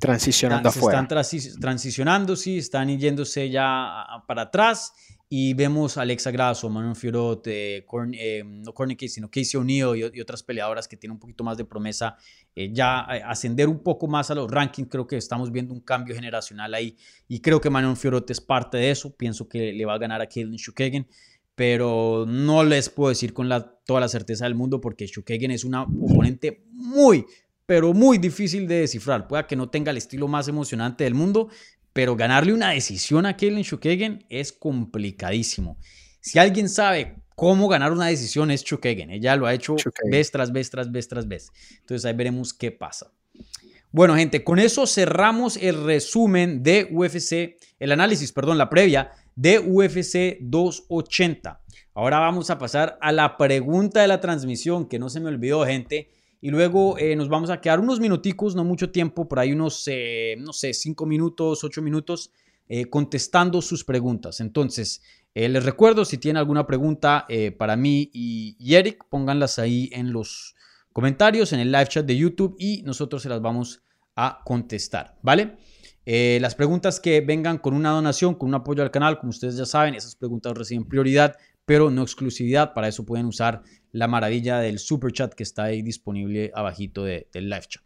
transicionando 0.00 0.68
afuera. 0.68 0.98
Están 0.98 1.60
transicionando, 1.60 2.34
sí, 2.34 2.58
están 2.58 2.88
yéndose 2.98 3.50
ya 3.50 4.04
para 4.26 4.42
atrás 4.42 4.92
y 5.30 5.52
vemos 5.52 5.98
a 5.98 6.02
Alexa 6.02 6.30
Grasso, 6.30 6.70
Manon 6.70 6.96
Fiorot, 6.96 7.46
eh, 7.48 7.84
eh, 8.14 8.42
no 8.44 8.72
Corny 8.72 8.96
Casey, 8.96 9.08
sino 9.10 9.30
Casey 9.30 9.60
O'Neill 9.60 10.10
y, 10.14 10.20
otras 10.20 10.42
peleadoras 10.42 10.88
que 10.88 10.96
tienen 10.96 11.16
un 11.16 11.18
poquito 11.18 11.44
más 11.44 11.58
de 11.58 11.66
promesa, 11.66 12.16
eh, 12.54 12.70
ya 12.72 13.00
ascender 13.00 13.68
un 13.68 13.82
poco 13.82 14.06
más 14.06 14.30
a 14.30 14.34
los 14.34 14.50
rankings. 14.50 14.88
Creo 14.88 15.06
que 15.06 15.16
estamos 15.16 15.52
viendo 15.52 15.74
un 15.74 15.80
cambio 15.80 16.14
generacional 16.14 16.72
ahí 16.72 16.96
y 17.28 17.40
creo 17.40 17.60
que 17.60 17.68
Manon 17.68 17.96
Fiorot 17.96 18.30
es 18.30 18.40
parte 18.40 18.78
de 18.78 18.90
eso. 18.90 19.14
Pienso 19.14 19.48
que 19.48 19.72
le 19.72 19.84
va 19.84 19.94
a 19.94 19.98
ganar 19.98 20.22
a 20.22 20.26
Caitlin 20.26 20.56
Shukagen, 20.56 21.06
pero 21.54 22.24
no 22.26 22.64
les 22.64 22.88
puedo 22.88 23.10
decir 23.10 23.34
con 23.34 23.50
la, 23.50 23.78
toda 23.84 24.00
la 24.00 24.08
certeza 24.08 24.46
del 24.46 24.54
mundo 24.54 24.80
porque 24.80 25.06
Shukagen 25.06 25.50
es 25.50 25.64
una 25.64 25.82
oponente 25.82 26.64
muy, 26.70 27.26
pero 27.66 27.92
muy 27.92 28.16
difícil 28.16 28.66
de 28.66 28.76
descifrar. 28.76 29.28
Pueda 29.28 29.46
que 29.46 29.56
no 29.56 29.68
tenga 29.68 29.90
el 29.90 29.98
estilo 29.98 30.26
más 30.26 30.48
emocionante 30.48 31.04
del 31.04 31.14
mundo, 31.14 31.50
pero 31.98 32.14
ganarle 32.14 32.52
una 32.52 32.70
decisión 32.70 33.26
a 33.26 33.36
Kellen 33.36 33.64
Shukagen 33.64 34.24
es 34.28 34.52
complicadísimo. 34.52 35.78
Si 36.20 36.38
alguien 36.38 36.68
sabe 36.68 37.16
cómo 37.34 37.66
ganar 37.66 37.90
una 37.90 38.06
decisión 38.06 38.52
es 38.52 38.62
Shukagen. 38.62 39.10
Ella 39.10 39.34
lo 39.34 39.46
ha 39.46 39.52
hecho 39.52 39.74
vez 40.08 40.30
tras 40.30 40.52
vez, 40.52 40.70
tras 40.70 40.92
vez, 40.92 41.08
tras 41.08 41.26
vez. 41.26 41.50
Entonces 41.80 42.04
ahí 42.04 42.14
veremos 42.14 42.54
qué 42.54 42.70
pasa. 42.70 43.10
Bueno, 43.90 44.14
gente, 44.14 44.44
con 44.44 44.60
eso 44.60 44.86
cerramos 44.86 45.56
el 45.56 45.82
resumen 45.82 46.62
de 46.62 46.86
UFC, 46.88 47.58
el 47.80 47.90
análisis, 47.90 48.30
perdón, 48.30 48.58
la 48.58 48.70
previa 48.70 49.10
de 49.34 49.58
UFC 49.58 50.38
280. 50.40 51.60
Ahora 51.94 52.20
vamos 52.20 52.48
a 52.50 52.60
pasar 52.60 52.96
a 53.00 53.10
la 53.10 53.36
pregunta 53.36 54.02
de 54.02 54.06
la 54.06 54.20
transmisión, 54.20 54.88
que 54.88 55.00
no 55.00 55.10
se 55.10 55.18
me 55.18 55.30
olvidó, 55.30 55.66
gente 55.66 56.10
y 56.40 56.50
luego 56.50 56.98
eh, 56.98 57.16
nos 57.16 57.28
vamos 57.28 57.50
a 57.50 57.60
quedar 57.60 57.80
unos 57.80 58.00
minuticos, 58.00 58.54
no 58.54 58.64
mucho 58.64 58.90
tiempo, 58.90 59.28
por 59.28 59.38
ahí 59.38 59.52
unos, 59.52 59.84
eh, 59.88 60.36
no 60.38 60.52
sé, 60.52 60.72
cinco 60.72 61.04
minutos, 61.04 61.64
ocho 61.64 61.82
minutos, 61.82 62.30
eh, 62.68 62.86
contestando 62.86 63.60
sus 63.60 63.84
preguntas. 63.84 64.40
Entonces, 64.40 65.02
les 65.34 65.64
recuerdo, 65.64 66.04
si 66.04 66.18
tienen 66.18 66.38
alguna 66.38 66.66
pregunta 66.66 67.28
para 67.58 67.76
mí 67.76 68.10
y, 68.12 68.74
Eric, 68.74 69.04
pónganlas 69.08 69.60
ahí 69.60 69.88
en 69.92 70.12
los 70.12 70.56
comentarios, 70.92 71.52
en 71.52 71.60
el 71.60 71.70
live 71.70 71.86
chat 71.86 72.04
de 72.04 72.16
YouTube 72.16 72.56
y 72.58 72.82
nosotros 72.82 73.22
se 73.22 73.28
las 73.28 73.40
vamos 73.40 73.84
a 74.16 74.40
contestar, 74.44 75.16
¿vale? 75.22 75.56
las 76.04 76.56
preguntas 76.56 76.98
que 76.98 77.20
vengan 77.20 77.58
con 77.58 77.74
una 77.74 77.90
donación, 77.90 78.34
con 78.34 78.48
un 78.48 78.56
apoyo 78.56 78.82
al 78.82 78.90
canal, 78.90 79.20
como 79.20 79.30
ustedes 79.30 79.56
ya 79.56 79.66
saben, 79.66 79.94
esas 79.94 80.16
preguntas 80.16 80.56
reciben 80.56 80.88
prioridad 80.88 81.36
pero 81.68 81.90
no 81.90 82.00
exclusividad. 82.00 82.72
Para 82.72 82.88
eso 82.88 83.04
pueden 83.04 83.26
usar 83.26 83.62
la 83.98 84.08
maravilla 84.08 84.60
del 84.60 84.78
super 84.78 85.12
chat 85.12 85.34
que 85.34 85.42
está 85.42 85.64
ahí 85.64 85.82
disponible 85.82 86.52
abajito 86.54 87.04
del 87.04 87.26
live 87.32 87.66
chat. 87.68 87.82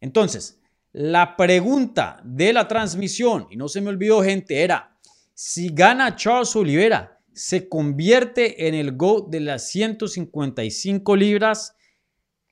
Entonces, 0.00 0.60
la 0.92 1.36
pregunta 1.36 2.20
de 2.24 2.52
la 2.52 2.66
transmisión, 2.66 3.46
y 3.50 3.56
no 3.56 3.68
se 3.68 3.80
me 3.80 3.90
olvidó 3.90 4.22
gente, 4.22 4.62
era, 4.62 4.96
si 5.34 5.68
gana 5.68 6.16
Charles 6.16 6.56
Oliveira, 6.56 7.20
¿se 7.32 7.68
convierte 7.68 8.66
en 8.66 8.74
el 8.74 8.96
GOAT 8.96 9.30
de 9.30 9.40
las 9.40 9.68
155 9.68 11.16
libras? 11.16 11.76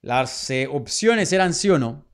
Las 0.03 0.51
eh, 0.51 0.69
opciones 0.71 1.33
eran 1.33 1.55
sí 1.55 1.71
o 1.71 1.79
no. 1.79 2.07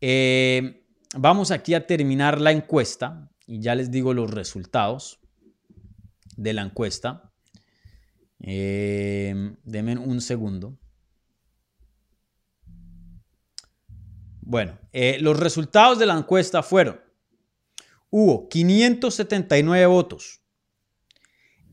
Eh, 0.00 0.84
vamos 1.16 1.50
aquí 1.50 1.74
a 1.74 1.86
terminar 1.86 2.40
la 2.40 2.52
encuesta 2.52 3.30
y 3.46 3.60
ya 3.60 3.74
les 3.74 3.90
digo 3.90 4.12
los 4.12 4.30
resultados 4.30 5.20
de 6.36 6.52
la 6.52 6.62
encuesta. 6.62 7.32
Eh, 8.46 9.54
denme 9.64 9.96
un 9.96 10.20
segundo. 10.20 10.78
Bueno, 14.42 14.78
eh, 14.92 15.16
los 15.20 15.40
resultados 15.40 15.98
de 15.98 16.04
la 16.04 16.18
encuesta 16.18 16.62
fueron, 16.62 17.00
hubo 18.10 18.46
579 18.50 19.86
votos, 19.86 20.42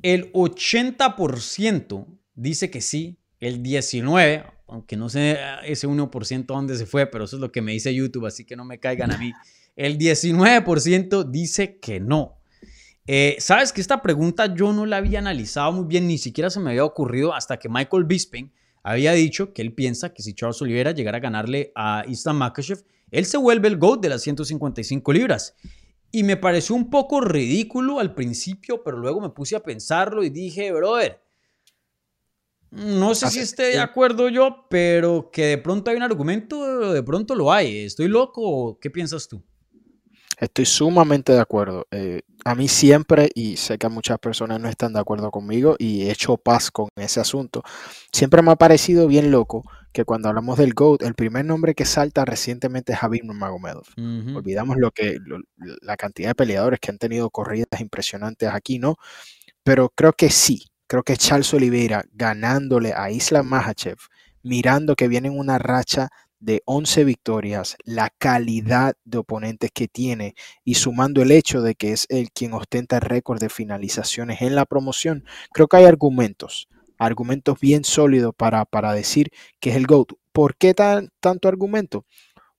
el 0.01 0.31
80% 0.31 2.07
dice 2.33 2.71
que 2.71 2.79
sí, 2.79 3.19
el 3.41 3.61
19%, 3.61 4.45
aunque 4.69 4.95
no 4.95 5.09
sé 5.09 5.37
ese 5.65 5.89
1% 5.89 6.45
dónde 6.45 6.77
se 6.77 6.85
fue, 6.85 7.05
pero 7.07 7.25
eso 7.25 7.35
es 7.35 7.41
lo 7.41 7.51
que 7.51 7.61
me 7.61 7.73
dice 7.73 7.93
YouTube, 7.93 8.27
así 8.27 8.45
que 8.45 8.55
no 8.55 8.63
me 8.63 8.79
caigan 8.79 9.11
a 9.11 9.17
mí, 9.17 9.33
el 9.75 9.97
19% 9.97 11.29
dice 11.29 11.79
que 11.79 11.99
no. 11.99 12.40
Eh, 13.07 13.35
Sabes 13.39 13.73
que 13.73 13.81
esta 13.81 14.01
pregunta 14.01 14.53
yo 14.53 14.73
no 14.73 14.85
la 14.85 14.97
había 14.97 15.19
analizado 15.19 15.71
muy 15.71 15.85
bien, 15.85 16.07
ni 16.07 16.17
siquiera 16.17 16.49
se 16.49 16.59
me 16.59 16.71
había 16.71 16.85
ocurrido 16.85 17.33
hasta 17.33 17.57
que 17.57 17.69
Michael 17.69 18.05
Bisping 18.05 18.51
había 18.83 19.11
dicho 19.13 19.53
que 19.53 19.61
él 19.61 19.73
piensa 19.73 20.13
que 20.13 20.23
si 20.23 20.33
Charles 20.33 20.61
Oliveira 20.61 20.91
llegara 20.91 21.17
a 21.17 21.21
ganarle 21.21 21.71
a 21.75 22.03
Islam 22.07 22.37
Makhachev, 22.37 22.83
él 23.11 23.25
se 23.25 23.37
vuelve 23.37 23.67
el 23.67 23.77
GOAT 23.77 24.01
de 24.01 24.09
las 24.09 24.21
155 24.21 25.13
libras. 25.13 25.55
Y 26.11 26.23
me 26.23 26.37
pareció 26.37 26.75
un 26.75 26.89
poco 26.89 27.21
ridículo 27.21 27.99
al 27.99 28.13
principio, 28.13 28.83
pero 28.83 28.97
luego 28.97 29.21
me 29.21 29.29
puse 29.29 29.55
a 29.55 29.63
pensarlo 29.63 30.23
y 30.23 30.29
dije, 30.29 30.71
brother, 30.71 31.21
no 32.71 33.15
sé 33.15 33.29
si 33.29 33.39
esté 33.39 33.63
de 33.63 33.79
acuerdo 33.79 34.29
yo, 34.29 34.65
pero 34.69 35.29
que 35.31 35.45
de 35.45 35.57
pronto 35.57 35.91
hay 35.91 35.97
un 35.97 36.03
argumento, 36.03 36.93
de 36.93 37.03
pronto 37.03 37.35
lo 37.35 37.51
hay. 37.51 37.79
¿Estoy 37.79 38.07
loco? 38.07 38.77
¿Qué 38.79 38.89
piensas 38.89 39.27
tú? 39.27 39.43
Estoy 40.41 40.65
sumamente 40.65 41.33
de 41.33 41.39
acuerdo. 41.39 41.85
Eh, 41.91 42.23
a 42.43 42.55
mí 42.55 42.67
siempre, 42.67 43.29
y 43.35 43.57
sé 43.57 43.77
que 43.77 43.87
muchas 43.89 44.17
personas 44.17 44.59
no 44.59 44.67
están 44.67 44.91
de 44.91 44.99
acuerdo 44.99 45.29
conmigo, 45.29 45.75
y 45.77 46.01
he 46.01 46.11
hecho 46.11 46.35
paz 46.35 46.71
con 46.71 46.89
ese 46.95 47.19
asunto, 47.19 47.61
siempre 48.11 48.41
me 48.41 48.51
ha 48.51 48.55
parecido 48.55 49.07
bien 49.07 49.29
loco 49.29 49.63
que 49.93 50.03
cuando 50.03 50.29
hablamos 50.29 50.57
del 50.57 50.73
GOAT, 50.73 51.03
el 51.03 51.13
primer 51.13 51.45
nombre 51.45 51.75
que 51.75 51.85
salta 51.85 52.25
recientemente 52.25 52.93
es 52.93 52.99
Javier 52.99 53.23
Nurmagomedov. 53.23 53.85
Olvidamos 54.35 54.77
lo 54.77 54.89
que, 54.89 55.19
la 55.81 55.95
cantidad 55.95 56.29
de 56.29 56.35
peleadores 56.35 56.79
que 56.79 56.89
han 56.89 56.97
tenido 56.97 57.29
corridas 57.29 57.79
impresionantes 57.79 58.49
aquí, 58.51 58.79
¿no? 58.79 58.95
Pero 59.63 59.89
creo 59.89 60.13
que 60.13 60.31
sí, 60.31 60.63
creo 60.87 61.03
que 61.03 61.17
Charles 61.17 61.53
Oliveira 61.53 62.03
ganándole 62.13 62.93
a 62.95 63.11
Isla 63.11 63.43
Mahachev, 63.43 63.97
mirando 64.41 64.95
que 64.95 65.07
viene 65.07 65.27
en 65.27 65.37
una 65.37 65.59
racha 65.59 66.09
de 66.41 66.63
11 66.65 67.05
victorias, 67.05 67.77
la 67.85 68.09
calidad 68.09 68.95
de 69.05 69.19
oponentes 69.19 69.71
que 69.71 69.87
tiene 69.87 70.35
y 70.65 70.73
sumando 70.73 71.21
el 71.21 71.31
hecho 71.31 71.61
de 71.61 71.75
que 71.75 71.93
es 71.93 72.07
el 72.09 72.31
quien 72.31 72.53
ostenta 72.53 72.97
el 72.97 73.03
récord 73.03 73.39
de 73.39 73.49
finalizaciones 73.49 74.41
en 74.41 74.55
la 74.55 74.65
promoción, 74.65 75.23
creo 75.53 75.67
que 75.67 75.77
hay 75.77 75.85
argumentos, 75.85 76.67
argumentos 76.97 77.59
bien 77.59 77.83
sólidos 77.83 78.33
para, 78.35 78.65
para 78.65 78.93
decir 78.93 79.31
que 79.59 79.69
es 79.69 79.75
el 79.75 79.87
GOAT. 79.87 80.13
¿Por 80.33 80.57
qué 80.57 80.73
tan, 80.73 81.09
tanto 81.19 81.47
argumento? 81.47 82.05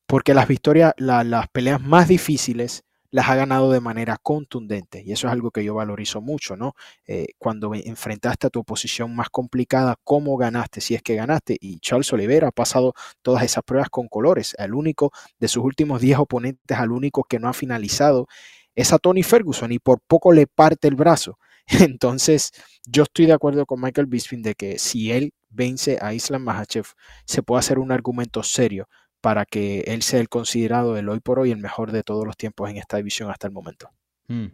Porque 0.07 0.33
las 0.33 0.47
victorias, 0.47 0.95
las 0.97 1.49
peleas 1.49 1.81
más 1.81 2.09
difíciles 2.09 2.85
las 3.13 3.29
ha 3.29 3.37
ganado 3.37 3.71
de 3.71 3.81
manera 3.81 4.17
contundente. 4.21 5.03
Y 5.05 5.13
eso 5.13 5.29
es 5.29 5.33
algo 5.33 5.51
que 5.51 5.63
yo 5.63 5.75
valorizo 5.75 6.21
mucho, 6.21 6.57
¿no? 6.57 6.75
Eh, 7.07 7.27
cuando 7.39 7.73
enfrentaste 7.75 8.47
a 8.47 8.51
tu 8.51 8.61
oposición 8.61 9.15
más 9.15 9.29
complicada, 9.29 9.97
¿cómo 10.03 10.37
ganaste? 10.39 10.81
Si 10.81 10.95
es 10.95 11.03
que 11.03 11.15
ganaste. 11.15 11.57
Y 11.61 11.79
Charles 11.79 12.13
Oliveira 12.13 12.49
ha 12.49 12.53
pasado 12.53 12.95
todas 13.21 13.45
esas 13.45 13.63
pruebas 13.65 13.91
con 13.91 14.09
colores. 14.09 14.57
El 14.59 14.75
único 14.75 15.13
de 15.39 15.49
sus 15.49 15.63
últimos 15.63 16.01
10 16.01 16.21
oponentes, 16.21 16.79
al 16.79 16.91
único 16.91 17.25
que 17.25 17.39
no 17.39 17.49
ha 17.49 17.53
finalizado, 17.53 18.27
es 18.75 18.93
a 18.95 18.99
Tony 18.99 19.23
Ferguson 19.23 19.71
y 19.73 19.79
por 19.79 20.01
poco 20.01 20.33
le 20.33 20.47
parte 20.47 20.89
el 20.89 20.95
brazo. 20.97 21.39
Entonces, 21.67 22.51
yo 22.87 23.03
estoy 23.03 23.27
de 23.27 23.35
acuerdo 23.35 23.67
con 23.67 23.81
Michael 23.81 24.07
Bisping 24.07 24.43
de 24.43 24.55
que 24.55 24.79
si 24.79 25.13
él 25.13 25.35
vence 25.51 25.99
a 26.01 26.15
Islam 26.15 26.45
Mahachev, 26.45 26.87
se 27.27 27.43
puede 27.43 27.61
hacer 27.61 27.79
un 27.79 27.93
argumento 27.93 28.43
serio 28.43 28.89
para 29.23 29.47
que 29.47 29.81
él 29.87 30.03
sea 30.03 30.21
el 30.21 30.29
considerado 30.29 30.99
el 30.99 31.09
hoy 31.09 31.21
por 31.21 31.39
hoy 31.39 31.53
el 31.53 31.59
mejor 31.59 31.93
de 31.93 32.03
todos 32.03 32.27
los 32.27 32.37
tiempos 32.37 32.69
en 32.69 32.77
esta 32.77 32.99
división 32.99 33.31
hasta 33.31 33.47
el 33.47 33.53
momento. 33.55 33.89
Mm. 34.27 34.49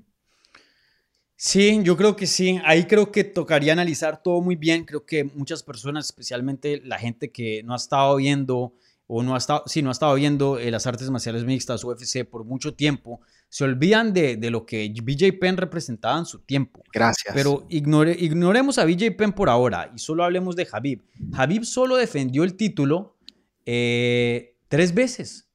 Sí, 1.34 1.80
yo 1.82 1.96
creo 1.96 2.16
que 2.16 2.26
sí. 2.26 2.60
Ahí 2.64 2.84
creo 2.84 3.10
que 3.10 3.24
tocaría 3.24 3.72
analizar 3.72 4.22
todo 4.22 4.42
muy 4.42 4.56
bien. 4.56 4.84
Creo 4.84 5.06
que 5.06 5.24
muchas 5.24 5.62
personas, 5.62 6.06
especialmente 6.06 6.82
la 6.84 6.98
gente 6.98 7.30
que 7.32 7.62
no 7.64 7.72
ha 7.72 7.76
estado 7.76 8.16
viendo 8.16 8.74
o 9.06 9.22
no 9.22 9.34
ha 9.34 9.38
estado, 9.38 9.62
sí, 9.66 9.80
no 9.80 9.88
ha 9.88 9.92
estado 9.92 10.14
viendo 10.16 10.58
eh, 10.58 10.70
las 10.70 10.86
artes 10.86 11.08
marciales 11.08 11.44
mixtas 11.44 11.82
UFC 11.82 12.28
por 12.28 12.44
mucho 12.44 12.74
tiempo, 12.74 13.20
se 13.48 13.64
olvidan 13.64 14.12
de, 14.12 14.36
lo 14.50 14.66
que 14.66 14.92
BJ 15.02 15.38
Penn 15.40 15.56
representaba 15.56 16.18
en 16.18 16.26
su 16.26 16.40
tiempo. 16.40 16.82
Gracias. 16.92 17.34
Pero 17.34 17.66
ignoremos 17.70 18.76
a 18.76 18.84
BJ 18.84 19.12
Penn 19.12 19.32
por 19.32 19.48
ahora 19.48 19.90
y 19.94 19.98
solo 19.98 20.24
hablemos 20.24 20.56
de 20.56 20.68
Habib. 20.70 21.04
Habib 21.32 21.64
solo 21.64 21.96
defendió 21.96 22.44
el 22.44 22.54
título 22.54 23.16
eh, 23.64 24.56
tres 24.68 24.94
veces. 24.94 25.50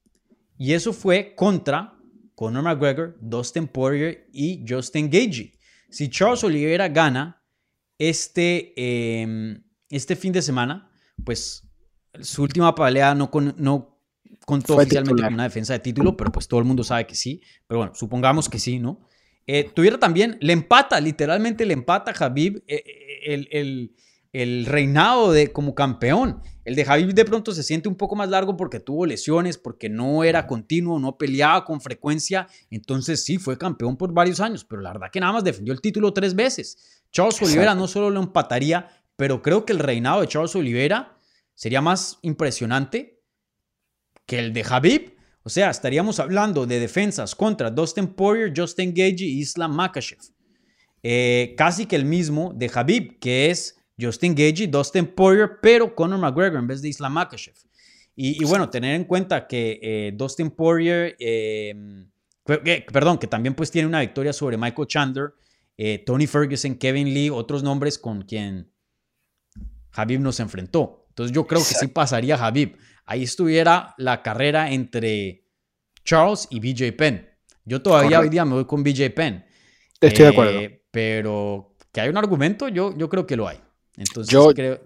Y 0.57 0.73
eso 0.73 0.94
fue 0.94 1.34
contra 1.35 1.98
Conor 2.35 2.64
McGregor, 2.64 3.18
Dustin 3.22 3.68
Poirier 3.68 4.27
y 4.31 4.64
Justin 4.68 5.10
Gagey. 5.10 5.53
Si 5.90 6.10
Charles 6.10 6.44
Oliveira 6.44 6.88
gana 6.90 7.41
este, 7.98 8.73
em, 8.76 9.64
este 9.90 10.15
fin 10.15 10.34
de 10.34 10.41
semana, 10.41 10.91
pues 11.23 11.68
su 12.22 12.44
última 12.44 12.73
pelea 12.73 13.15
no, 13.15 13.30
no 13.57 13.99
contó 14.45 14.76
oficialmente 14.76 15.23
con 15.23 15.34
una 15.34 15.44
defensa 15.44 15.73
de 15.73 15.80
título, 15.80 16.18
pero 16.18 16.31
pues 16.31 16.48
todo 16.48 16.60
el 16.60 16.65
mundo 16.65 16.84
sabe 16.84 17.06
que 17.07 17.15
sí. 17.15 17.41
Pero 17.68 17.80
bueno, 17.80 17.95
supongamos 17.95 18.49
que 18.49 18.60
sí, 18.60 18.80
¿no? 18.80 19.07
Eh, 19.45 19.69
tuviera 19.73 19.99
también, 19.99 20.38
le 20.41 20.53
empata, 20.53 20.99
literalmente 21.02 21.65
le 21.65 21.73
empata 21.73 22.11
a 22.11 22.26
Habib 22.26 22.64
eh, 22.68 22.84
el, 23.26 23.48
el, 23.52 23.95
el 24.34 24.65
reinado 24.65 25.31
de, 25.31 25.51
como 25.51 25.76
campeón. 25.76 26.41
El 26.65 26.76
de 26.76 26.85
Javi 26.85 27.14
de 27.14 27.26
pronto 27.26 27.51
se 27.53 27.61
siente 27.61 27.88
un 27.88 27.95
poco 27.95 28.15
más 28.15 28.30
largo 28.30 28.57
porque 28.57 28.80
tuvo 28.80 29.05
lesiones, 29.05 29.57
porque 29.57 29.89
no 29.89 30.23
era 30.23 30.47
continuo, 30.47 30.99
no 30.99 31.18
peleaba 31.18 31.64
con 31.64 31.80
frecuencia. 31.80 32.47
Entonces 32.72 33.23
sí, 33.23 33.38
fue 33.38 33.57
campeón 33.57 33.95
por 33.95 34.11
varios 34.11 34.39
años, 34.39 34.65
pero 34.65 34.81
la 34.81 34.91
verdad 34.91 35.11
que 35.11 35.19
nada 35.19 35.34
más 35.34 35.43
defendió 35.43 35.73
el 35.73 35.81
título 35.81 36.14
tres 36.14 36.35
veces. 36.35 37.03
Charles 37.11 37.41
Oliveira 37.41 37.76
no 37.76 37.88
solo 37.88 38.10
lo 38.10 38.22
empataría, 38.22 38.89
pero 39.15 39.41
creo 39.41 39.65
que 39.65 39.73
el 39.73 39.80
reinado 39.80 40.22
de 40.22 40.27
Charles 40.27 40.55
Oliveira 40.55 41.15
sería 41.53 41.81
más 41.81 42.18
impresionante 42.23 43.22
que 44.26 44.39
el 44.39 44.51
de 44.51 44.65
Habib. 44.68 45.14
O 45.43 45.49
sea, 45.49 45.69
estaríamos 45.69 46.19
hablando 46.19 46.65
de 46.65 46.80
defensas 46.80 47.35
contra 47.35 47.69
Dustin 47.69 48.07
Poirier, 48.07 48.53
Justin 48.55 48.93
Gage 48.95 49.26
y 49.26 49.39
Islam 49.39 49.76
Makachev. 49.76 50.19
Eh, 51.03 51.53
casi 51.57 51.85
que 51.85 51.97
el 51.97 52.05
mismo 52.05 52.53
de 52.55 52.72
Habib, 52.73 53.19
que 53.19 53.51
es 53.51 53.82
Justin 53.99 54.34
Gage 54.34 54.64
y 54.64 54.68
Dustin 54.68 55.07
Poirier, 55.07 55.60
pero 55.61 55.94
Conor 55.95 56.20
McGregor 56.20 56.60
en 56.60 56.68
vez 56.68 56.82
de 56.82 56.90
Islam 56.90 57.14
Makhachev. 57.14 57.56
Y, 58.15 58.44
bueno, 58.45 58.70
tener 58.70 58.95
en 58.95 59.06
cuenta 59.06 59.48
que 59.48 59.80
eh, 59.82 60.11
Dustin 60.14 60.52
Poirier, 60.52 61.15
em, 61.18 62.07
perdón, 62.45 63.18
que 63.18 63.26
también 63.26 63.56
pues 63.56 63.72
tiene 63.72 63.88
una 63.88 64.02
victoria 64.02 64.32
sobre 64.34 64.56
Michael 64.56 64.88
Chandler, 64.88 65.34
eh, 65.78 66.03
Tony 66.06 66.28
Ferguson, 66.28 66.76
Kevin 66.76 67.11
Lee, 67.11 67.32
otros 67.32 67.64
nombres 67.64 67.98
con 67.98 68.22
quien 68.22 68.72
Habib 69.94 70.20
nos 70.20 70.40
enfrentó. 70.40 71.07
Entonces 71.10 71.36
yo 71.36 71.48
creo 71.48 71.61
que 71.61 71.74
sí 71.74 71.88
pasaría 71.88 72.36
Habib. 72.36 72.78
Ahí 73.06 73.24
estuviera 73.24 73.95
la 73.98 74.22
carrera 74.22 74.72
entre 74.72 75.48
Charles 76.03 76.48
y 76.52 76.60
BJ 76.60 76.95
Penn. 76.95 77.28
Yo 77.65 77.82
todavía 77.82 78.20
hoy 78.20 78.30
día 78.30 78.45
me 78.45 78.53
voy 78.53 78.65
con 78.65 78.84
BJ 78.84 79.10
Penn. 79.11 79.44
Estoy 79.99 80.26
de 80.26 80.32
acuerdo. 80.32 80.60
Eh, 80.60 80.86
pero 80.91 81.76
que 81.91 82.02
hay 82.02 82.10
un 82.10 82.18
argumento, 82.18 82.68
yo, 82.68 82.95
yo 82.98 83.10
creo 83.10 83.26
que 83.26 83.36
lo 83.36 83.48
hay. 83.48 83.62
Entonces 83.98 84.32
yo, 84.32 84.53
creo... 84.53 84.82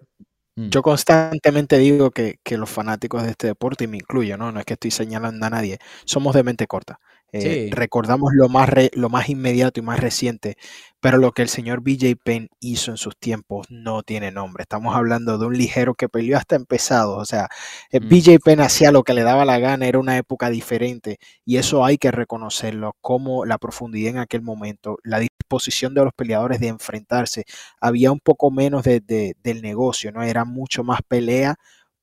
Mm. 0.56 0.70
Yo 0.70 0.82
constantemente 0.82 1.78
digo 1.78 2.12
que, 2.12 2.40
los 2.52 2.70
fanáticos 2.70 3.24
de 3.24 3.30
este 3.30 3.48
deporte, 3.48 3.84
y 3.84 3.88
me 3.88 3.98
incluyo, 3.98 4.38
¿no? 4.38 4.52
no 4.52 4.60
es 4.60 4.66
que 4.66 4.74
estoy 4.74 4.90
señalando 4.92 5.46
a 5.46 5.50
nadie, 5.52 5.78
somos 6.06 6.34
de 6.34 6.44
mente 6.44 6.66
corta. 6.66 7.00
Eh, 7.34 7.70
recordamos 7.72 8.32
lo 8.34 8.48
más, 8.48 8.70
lo 8.94 9.10
más 9.10 9.30
inmediato 9.30 9.80
y 9.80 9.84
más 9.84 10.00
reciente, 10.00 10.56
pero 11.02 11.18
lo 11.18 11.34
que 11.34 11.42
el 11.42 11.50
señor 11.50 11.82
BJ 11.82 12.16
Penn 12.24 12.50
hizo 12.62 12.92
en 12.92 12.98
sus 12.98 13.18
tiempos 13.18 13.68
no 13.70 14.02
tiene 14.02 14.32
nombre. 14.32 14.62
Estamos 14.64 14.96
hablando 14.96 15.38
de 15.38 15.46
un 15.46 15.58
ligero 15.58 15.94
que 15.94 16.08
peleó 16.08 16.38
hasta 16.38 16.56
empezado. 16.56 17.18
O 17.18 17.26
sea, 17.26 17.50
eh, 17.92 18.00
mm. 18.00 18.10
BJ 18.10 18.40
Penn 18.40 18.62
hacía 18.62 18.92
lo 18.92 19.04
que 19.04 19.14
le 19.14 19.24
daba 19.24 19.46
la 19.46 19.60
gana, 19.60 19.88
era 19.88 20.00
una 20.00 20.18
época 20.18 20.50
diferente 20.50 21.18
y 21.46 21.58
eso 21.58 21.84
hay 21.86 21.98
que 21.98 22.12
reconocerlo, 22.12 22.96
como 23.02 23.46
la 23.46 23.58
profundidad 23.58 24.12
en 24.12 24.20
aquel 24.20 24.42
momento, 24.42 24.98
la 25.04 25.20
disposición 25.20 25.94
de 25.94 26.04
los 26.06 26.14
peleadores 26.14 26.60
de 26.60 26.68
enfrentarse. 26.70 27.46
Había 27.82 28.12
un 28.12 28.20
poco 28.20 28.52
menos 28.52 28.84
de, 28.84 29.02
del 29.44 29.62
negocio, 29.62 30.12
¿no? 30.12 30.24
Era 30.24 30.46
mucho 30.46 30.84
más 30.84 31.02
pelea 31.08 31.56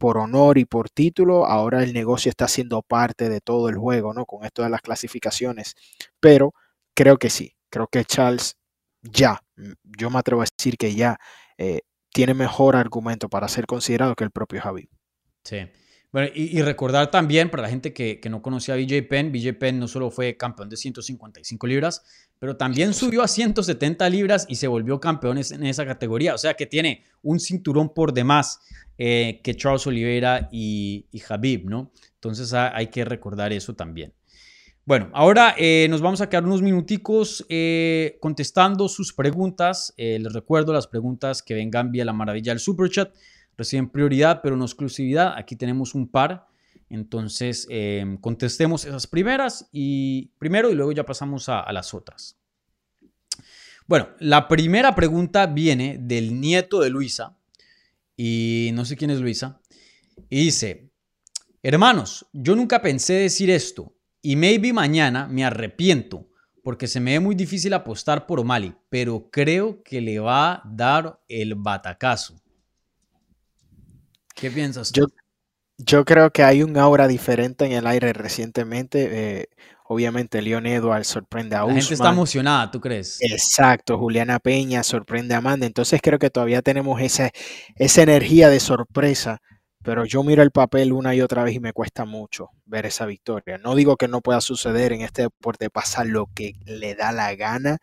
por 0.05 0.19
honor 0.19 0.59
y 0.59 0.67
por 0.67 0.91
título, 0.91 1.47
ahora 1.47 1.83
el 1.83 1.95
negocio 1.95 2.29
está 2.29 2.47
siendo 2.47 2.83
parte 2.83 3.31
de 3.31 3.41
todo 3.41 3.71
el 3.71 3.77
juego, 3.79 4.13
¿no? 4.13 4.27
Con 4.27 4.45
esto 4.45 4.63
de 4.63 4.69
las 4.69 4.83
clasificaciones. 4.83 5.77
Pero 6.21 6.53
creo 6.93 7.17
que 7.17 7.31
sí, 7.31 7.57
creo 7.71 7.87
que 7.87 8.05
Charles 8.05 8.59
ya, 9.01 9.41
yo 9.83 10.11
me 10.11 10.19
atrevo 10.19 10.43
a 10.43 10.45
decir 10.45 10.77
que 10.77 10.95
ya 10.95 11.17
eh, 11.57 11.81
tiene 12.13 12.35
mejor 12.35 12.77
argumento 12.77 13.31
para 13.31 13.49
ser 13.49 13.65
considerado 13.65 14.15
que 14.15 14.25
el 14.25 14.31
propio 14.31 14.61
Javi. 14.61 14.91
Sí. 15.43 15.71
Bueno, 16.15 16.29
y, 16.33 16.63
recordar 16.63 17.11
también 17.11 17.51
para 17.51 17.65
la 17.65 17.69
gente 17.69 17.93
que, 17.93 18.21
no 18.31 18.41
conocía 18.41 18.75
a 18.75 18.77
BJ 18.77 19.03
Penn, 19.09 19.33
BJ 19.33 19.55
Penn 19.55 19.81
no 19.81 19.89
solo 19.89 20.13
fue 20.13 20.37
campeón 20.37 20.69
de 20.69 20.77
155 20.77 21.67
libras, 21.67 22.05
pero 22.39 22.57
también 22.57 22.95
subió 22.95 23.21
a 23.21 23.27
170 23.27 24.09
libras 24.11 24.47
y 24.49 24.55
se 24.55 24.69
volvió 24.69 25.01
campeón 25.01 25.39
en 25.39 25.67
esa 25.67 25.85
categoría. 25.85 26.33
O 26.33 26.39
sea 26.39 26.55
que 26.55 26.67
tiene 26.67 27.03
un 27.23 27.41
cinturón 27.41 27.93
por 27.93 28.13
demás 28.13 28.61
eh, 28.97 29.41
que 29.43 29.57
Charles 29.57 29.89
Oliveira 29.89 30.49
y, 30.53 31.07
y 31.11 31.21
Habib, 31.29 31.69
¿no? 31.69 31.91
Entonces 32.15 32.53
hay 32.55 32.87
que 32.87 33.05
recordar 33.05 33.53
eso 33.53 33.75
también. 33.75 34.15
Bueno, 34.85 35.11
ahora 35.15 35.57
eh, 35.59 35.89
nos 35.91 36.01
vamos 36.01 36.21
a 36.21 36.29
quedar 36.29 36.45
unos 36.45 36.63
minuticos 36.63 37.45
eh, 37.49 38.19
contestando 38.21 38.89
sus 38.89 39.13
preguntas. 39.13 39.93
les 39.97 40.33
recuerdo 40.33 40.73
las 40.73 40.87
preguntas 40.87 41.43
que 41.43 41.55
vengan 41.55 41.91
vía 41.91 42.05
la 42.05 42.13
maravilla 42.13 42.53
del 42.53 42.61
Super 42.61 42.89
Chat 42.89 43.13
reciben 43.57 43.89
prioridad, 43.89 44.41
pero 44.43 44.57
no 44.57 44.65
exclusividad. 44.65 45.35
Aquí 45.37 45.57
tenemos 45.57 45.95
un 45.95 46.09
par. 46.09 46.47
Entonces, 46.91 47.67
em, 47.71 48.17
contestemos 48.19 48.85
esas 48.85 49.07
primeras 49.07 49.69
y 49.73 50.27
primero 50.39 50.71
y 50.71 50.75
luego 50.75 50.93
ya 50.93 51.05
pasamos 51.05 51.49
a, 51.49 51.71
las 51.73 51.95
otras. 51.95 52.37
Bueno, 53.87 54.09
la 54.19 54.49
primera 54.49 54.95
pregunta 54.95 55.47
viene 55.47 55.99
del 56.01 56.41
nieto 56.41 56.81
de 56.81 56.91
Luisa 56.91 57.37
y 58.17 58.71
no 58.75 58.85
sé 58.85 58.97
quién 58.97 59.11
es 59.11 59.21
Luisa. 59.21 59.61
Y 60.31 60.45
dice, 60.45 60.91
hermanos, 61.63 62.27
yo 62.33 62.55
nunca 62.55 62.81
pensé 62.81 63.15
decir 63.15 63.51
esto 63.51 63.95
y 64.23 64.37
maybe 64.37 64.73
mañana 64.73 65.27
me 65.27 65.45
arrepiento 65.45 66.29
porque 66.63 66.87
se 66.87 66.99
me 66.99 67.13
ve 67.13 67.21
muy 67.21 67.35
difícil 67.35 67.75
apostar 67.75 68.27
por 68.27 68.41
O'Malley, 68.41 68.75
pero 68.89 69.29
creo 69.31 69.83
que 69.83 70.01
le 70.01 70.19
va 70.19 70.55
a 70.55 70.63
dar 70.65 71.21
el 71.29 71.55
batacazo. 71.55 72.41
¿Qué 74.35 74.51
piensas 74.51 74.93
Yo, 74.93 75.07
yo 75.79 76.05
creo 76.05 76.31
que 76.31 76.43
hay 76.43 76.63
un 76.63 76.77
aura 76.77 77.09
diferente 77.09 77.65
en 77.65 77.73
el 77.73 77.87
aire 77.87 78.13
recientemente. 78.13 79.41
Eh, 79.41 79.49
obviamente, 79.87 80.43
Leon 80.43 80.67
Edwards 80.67 81.07
sorprende 81.07 81.57
a 81.57 81.65
La 81.65 81.75
gente 81.75 81.95
está 81.95 82.11
emocionada, 82.11 82.71
¿tú 82.71 82.81
crees? 82.81 83.19
Exacto, 83.21 83.99
Juliana 83.99 84.39
Peña 84.39 84.83
sorprende 84.83 85.35
a 85.35 85.39
Amanda. 85.39 85.67
Entonces 85.67 86.01
creo 86.03 86.19
que 86.19 86.31
todavía 86.31 86.63
tenemos 86.63 87.01
esa, 87.01 87.31
esa 87.77 88.03
energía 88.03 88.49
de 88.49 88.61
sorpresa. 88.61 89.41
Pero 89.83 90.07
yo 90.07 90.23
miro 90.23 90.43
el 90.43 90.51
papel 90.51 90.95
una 90.95 91.15
y 91.15 91.21
otra 91.21 91.45
vez 91.45 91.55
y 91.55 91.61
me 91.61 91.75
cuesta 91.75 92.07
mucho 92.07 92.49
ver 92.65 92.87
esa 92.87 93.05
victoria. 93.05 93.59
No 93.59 93.75
digo 93.75 93.97
que 93.97 94.09
no 94.09 94.23
pueda 94.23 94.41
suceder 94.41 94.95
en 94.95 95.03
este 95.03 95.23
deporte, 95.23 95.69
pasar 95.69 96.07
lo 96.07 96.27
que 96.35 96.55
le 96.65 96.95
da 96.95 97.13
la 97.13 97.35
gana. 97.35 97.77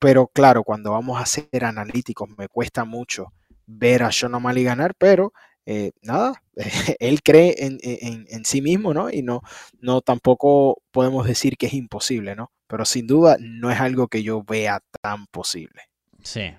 Pero 0.00 0.26
claro, 0.28 0.64
cuando 0.64 0.92
vamos 0.92 1.20
a 1.20 1.26
ser 1.26 1.64
analíticos, 1.64 2.28
me 2.36 2.48
cuesta 2.48 2.84
mucho 2.84 3.32
ver 3.66 4.02
a 4.02 4.10
Sean 4.10 4.34
O'Malley 4.34 4.64
ganar, 4.64 4.94
pero 4.98 5.32
eh, 5.70 5.92
nada, 6.00 6.42
él 6.98 7.22
cree 7.22 7.54
en, 7.58 8.44
sí 8.46 8.62
mismo, 8.62 8.94
¿no? 8.94 9.10
Y 9.10 9.20
no, 9.20 9.42
no 9.82 10.00
tampoco 10.00 10.80
podemos 10.90 11.26
decir 11.26 11.58
que 11.58 11.66
es 11.66 11.74
imposible, 11.74 12.34
¿no? 12.34 12.50
Pero 12.66 12.86
sin 12.86 13.06
duda 13.06 13.36
no 13.38 13.70
es 13.70 13.78
algo 13.78 14.08
que 14.08 14.22
yo 14.22 14.42
vea 14.42 14.82
tan 15.02 15.26
posible. 15.26 15.82
Sí. 16.22 16.54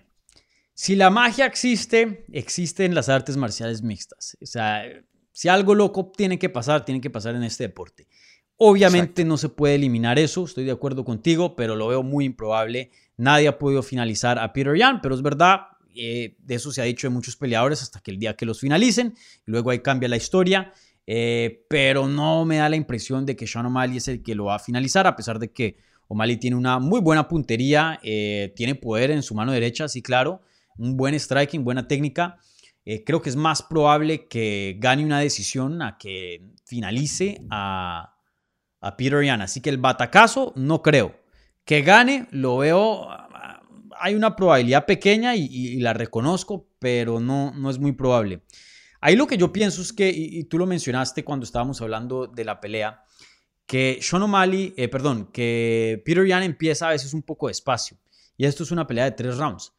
Si 0.75 0.95
la 0.95 1.09
magia 1.09 1.47
existe, 1.47 2.23
existe 2.31 2.85
en 2.85 2.93
las 2.93 3.09
artes 3.09 3.35
marciales 3.35 3.81
mixtas. 3.81 4.37
O 4.43 4.45
sea, 4.45 4.83
si 5.31 5.49
algo 5.49 5.73
loco 5.73 6.11
tiene 6.15 6.37
que 6.37 6.49
pasar, 6.49 6.85
tiene 6.85 7.01
que 7.01 7.09
pasar 7.09 7.33
en 7.33 7.41
este 7.41 7.63
deporte. 7.63 8.07
Obviamente 8.57 9.25
no 9.25 9.37
se 9.37 9.49
puede 9.49 9.73
eliminar 9.73 10.19
eso, 10.19 10.45
estoy 10.45 10.65
de 10.65 10.71
acuerdo 10.71 11.03
contigo, 11.03 11.55
pero 11.55 11.75
lo 11.75 11.87
veo 11.87 12.03
muy 12.03 12.25
improbable. 12.25 12.91
Nadie 13.17 13.47
ha 13.47 13.57
podido 13.57 13.81
finalizar 13.81 14.37
a 14.37 14.53
Peter 14.53 14.75
Yan, 14.75 15.01
pero 15.01 15.15
es 15.15 15.23
verdad, 15.23 15.61
eh, 15.95 16.35
de 16.39 16.55
eso 16.55 16.71
se 16.71 16.81
ha 16.81 16.85
dicho 16.85 17.07
de 17.07 17.13
muchos 17.13 17.35
peleadores 17.35 17.81
hasta 17.81 17.99
que 17.99 18.11
el 18.11 18.19
día 18.19 18.35
que 18.35 18.45
los 18.45 18.59
finalicen, 18.59 19.15
luego 19.45 19.71
ahí 19.71 19.79
cambia 19.79 20.09
la 20.09 20.17
historia, 20.17 20.73
eh, 21.05 21.65
pero 21.69 22.07
no 22.07 22.45
me 22.45 22.57
da 22.57 22.69
la 22.69 22.75
impresión 22.75 23.25
de 23.25 23.35
que 23.35 23.47
Sean 23.47 23.65
O'Malley 23.65 23.97
es 23.97 24.07
el 24.07 24.21
que 24.23 24.35
lo 24.35 24.45
va 24.45 24.55
a 24.55 24.59
finalizar, 24.59 25.07
a 25.07 25.15
pesar 25.15 25.39
de 25.39 25.51
que 25.51 25.77
O'Malley 26.07 26.37
tiene 26.37 26.55
una 26.55 26.79
muy 26.79 27.01
buena 27.01 27.27
puntería, 27.27 27.99
eh, 28.03 28.53
tiene 28.55 28.75
poder 28.75 29.11
en 29.11 29.23
su 29.23 29.35
mano 29.35 29.51
derecha, 29.51 29.87
sí, 29.87 30.01
claro, 30.01 30.41
un 30.77 30.97
buen 30.97 31.13
striking, 31.19 31.63
buena 31.63 31.87
técnica. 31.87 32.37
creo 33.05 33.21
que 33.21 33.29
es 33.29 33.35
más 33.35 33.61
probable 33.61 34.27
que 34.27 34.77
gane 34.79 35.05
una 35.05 35.19
decisión 35.19 35.81
a 35.81 35.97
que 35.97 36.41
finalice 36.65 37.41
a, 37.51 38.15
a 38.81 38.97
Peter 38.97 39.23
Yan. 39.23 39.41
Así 39.41 39.61
que 39.61 39.69
el 39.69 39.77
batacazo 39.77 40.53
no 40.55 40.81
creo. 40.81 41.15
Que 41.65 41.81
gane, 41.81 42.27
lo 42.31 42.57
veo 42.57 43.07
hay 43.99 44.15
una 44.15 44.35
probabilidad 44.35 44.85
pequeña 44.85 45.35
y, 45.35 45.77
la 45.79 45.93
reconozco, 45.93 46.67
pero 46.79 47.19
no, 47.19 47.51
no 47.55 47.69
es 47.69 47.79
muy 47.79 47.91
probable. 47.91 48.41
Ahí 49.01 49.15
lo 49.15 49.27
que 49.27 49.37
yo 49.37 49.53
pienso 49.53 49.81
es 49.81 49.93
que, 49.93 50.09
y, 50.09 50.43
tú 50.45 50.57
lo 50.57 50.65
mencionaste 50.65 51.23
cuando 51.23 51.45
estábamos 51.45 51.81
hablando 51.81 52.27
de 52.27 52.45
la 52.45 52.59
pelea, 52.59 53.03
que 53.65 53.99
Sean 54.01 54.23
O'Malley, 54.23 54.73
eh, 54.77 54.87
perdón, 54.87 55.29
que 55.31 56.01
Peter 56.03 56.25
Yan 56.25 56.43
empieza 56.43 56.87
a 56.87 56.91
veces 56.91 57.13
un 57.13 57.21
poco 57.21 57.47
despacio. 57.47 57.97
Y 58.35 58.45
esto 58.45 58.63
es 58.63 58.71
una 58.71 58.87
pelea 58.87 59.05
de 59.05 59.11
tres 59.11 59.37
rounds. 59.37 59.73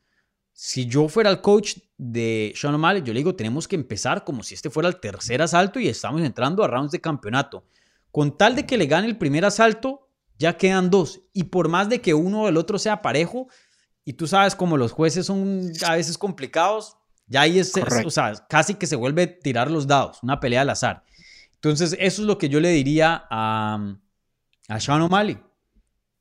Si 0.53 0.87
yo 0.87 1.09
fuera 1.09 1.31
el 1.31 1.41
coach 1.41 1.79
de 1.97 2.53
Sean 2.55 2.75
O'Malley, 2.75 3.03
yo 3.03 3.13
le 3.13 3.21
digo, 3.21 3.35
tenemos 3.35 3.67
que 3.67 3.77
empezar 3.77 4.25
como 4.25 4.43
si 4.43 4.55
este 4.55 4.71
fuera 4.71 4.89
el 4.89 5.01
tercer 5.01 5.43
asalto 5.43 5.81
y 5.81 5.89
estamos 5.89 6.23
entrando 6.23 6.63
a 6.63 6.69
rounds 6.69 6.93
de 6.93 7.01
campeonato. 7.01 7.65
Con 8.11 8.37
tal 8.37 8.55
de 8.55 8.67
que 8.67 8.79
le 8.79 8.87
gane 8.87 9.07
el 9.07 9.19
primer 9.19 9.45
asalto, 9.45 10.09
ya 10.39 10.57
quedan 10.57 10.91
dos. 10.91 11.21
Y 11.33 11.45
por 11.45 11.69
más 11.69 11.89
de 11.89 12.01
que 12.01 12.15
uno 12.15 12.43
o 12.43 12.49
el 12.49 12.57
otro 12.57 12.79
sea 12.79 13.03
parejo, 13.03 13.49
y 14.11 14.13
tú 14.13 14.27
sabes 14.27 14.57
como 14.57 14.77
los 14.77 14.91
jueces 14.91 15.25
son 15.25 15.71
a 15.87 15.95
veces 15.95 16.19
complicados, 16.19 16.97
ya 17.29 17.43
ahí 17.43 17.61
es, 17.61 17.73
o 18.05 18.11
sea, 18.11 18.33
casi 18.49 18.75
que 18.75 18.89
se 18.89 18.97
vuelve 18.97 19.29
tirar 19.29 19.71
los 19.71 19.87
dados, 19.87 20.19
una 20.25 20.41
pelea 20.41 20.63
al 20.63 20.71
azar. 20.71 21.05
Entonces, 21.55 21.93
eso 21.97 22.23
es 22.23 22.27
lo 22.27 22.37
que 22.37 22.49
yo 22.49 22.59
le 22.59 22.71
diría 22.71 23.25
a, 23.31 23.95
a 24.67 24.81
Sean 24.81 25.03
O'Malley. 25.03 25.41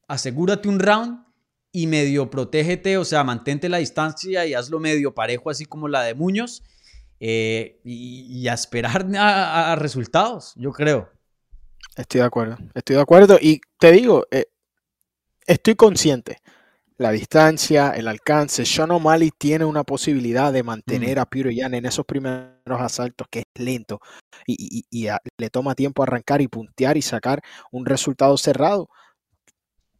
Asegúrate 0.07 0.69
un 0.69 0.79
round 0.79 1.25
y 1.71 1.87
medio 1.87 2.29
protégete, 2.29 2.99
o 2.99 3.05
sea, 3.05 3.23
mantente 3.23 3.69
la 3.69 3.79
distancia 3.79 4.45
y 4.45 4.53
hazlo 4.53 4.79
medio 4.79 5.15
parejo, 5.15 5.49
así 5.49 5.65
como 5.65 5.87
la 5.87 6.03
de 6.03 6.13
Muñoz, 6.13 6.61
eh, 7.19 7.81
y, 7.83 8.47
a 8.49 8.53
esperar 8.53 9.07
a, 9.17 9.75
resultados, 9.77 10.53
yo 10.57 10.71
creo. 10.73 11.09
Estoy 11.95 12.21
de 12.21 12.27
acuerdo, 12.27 12.55
estoy 12.75 12.97
de 12.97 13.01
acuerdo. 13.01 13.39
Y 13.41 13.61
te 13.79 13.91
digo, 13.91 14.27
eh, 14.29 14.45
estoy 15.47 15.73
consciente 15.73 16.39
la 16.99 17.11
distancia, 17.11 17.91
el 17.91 18.07
alcance. 18.07 18.65
Sean 18.65 18.91
O'Malley 18.91 19.31
tiene 19.35 19.63
una 19.63 19.83
posibilidad 19.83 20.51
de 20.51 20.63
mantener 20.63 21.17
mm. 21.17 21.21
a 21.21 21.25
Peter 21.25 21.53
Yan 21.53 21.73
en 21.73 21.85
esos 21.85 22.05
primeros 22.05 22.81
asaltos 22.81 23.25
que 23.31 23.39
es 23.39 23.45
lento 23.55 23.99
y, 24.45 24.85
le 25.37 25.49
toma 25.49 25.75
tiempo 25.75 26.03
arrancar 26.03 26.41
y 26.41 26.47
puntear 26.47 26.97
y 26.97 27.01
sacar 27.01 27.41
un 27.71 27.85
resultado 27.85 28.37
cerrado. 28.37 28.89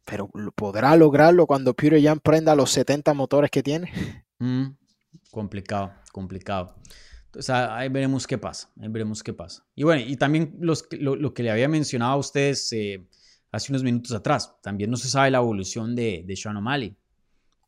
Pero 0.04 0.28
podrá 0.54 0.94
lograrlo 0.96 1.46
cuando 1.46 1.72
Peter 1.72 1.98
Yan 1.98 2.20
prenda 2.20 2.54
los 2.54 2.70
70 2.70 3.14
motores 3.14 3.50
que 3.50 3.62
tiene. 3.62 3.90
Mm, 4.38 4.74
complicado, 5.30 5.92
complicado. 6.12 6.74
Entonces 7.26 7.50
ahí 7.50 7.88
veremos 7.88 8.26
qué 8.26 8.38
pasa, 8.38 8.70
ahí 8.80 8.88
veremos 8.88 9.22
qué 9.22 9.32
pasa. 9.32 9.64
Y 9.74 9.84
bueno, 9.84 10.02
y 10.06 10.16
también 10.16 10.56
los, 10.60 10.86
lo, 10.92 11.32
que 11.32 11.42
le 11.42 11.50
había 11.50 11.68
mencionado 11.68 12.12
a 12.12 12.16
ustedes 12.16 12.72
eh, 12.72 13.06
hace 13.50 13.72
unos 13.72 13.82
minutos 13.82 14.12
atrás. 14.12 14.54
También 14.62 14.90
no 14.90 14.96
se 14.96 15.08
sabe 15.08 15.30
la 15.30 15.38
evolución 15.38 15.94
de, 15.94 16.22
de 16.26 16.36
Sean 16.36 16.56
O'Malley. 16.56 16.96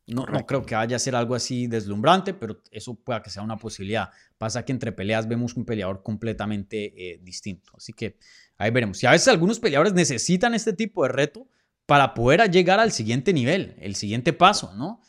No, 0.05 0.25
no, 0.25 0.45
creo 0.45 0.65
que 0.65 0.75
vaya 0.75 0.97
a 0.97 0.99
ser 0.99 1.15
algo 1.15 1.33
así 1.33 1.67
deslumbrante, 1.67 2.33
pero 2.33 2.61
eso 2.71 2.93
pueda 2.95 3.21
que 3.21 3.29
sea 3.29 3.41
una 3.41 3.57
posibilidad. 3.57 4.09
Pasa 4.37 4.65
que 4.65 4.73
entre 4.73 4.91
peleas 4.91 5.27
vemos 5.29 5.55
un 5.55 5.63
peleador 5.63 6.03
completamente 6.03 6.93
eh, 6.97 7.19
distinto. 7.23 7.71
Así 7.77 7.93
que 7.93 8.17
ahí 8.57 8.69
veremos. 8.69 9.01
Y 9.01 9.07
a 9.07 9.11
veces 9.11 9.29
algunos 9.29 9.61
peleadores 9.61 9.93
necesitan 9.93 10.53
este 10.53 10.73
tipo 10.73 11.03
de 11.03 11.09
reto 11.09 11.47
para 11.85 12.13
poder 12.13 12.51
llegar 12.51 12.81
al 12.81 12.91
siguiente 12.91 13.31
nivel, 13.31 13.75
el 13.79 13.95
siguiente 13.95 14.33
paso, 14.33 14.73
¿no? 14.75 14.99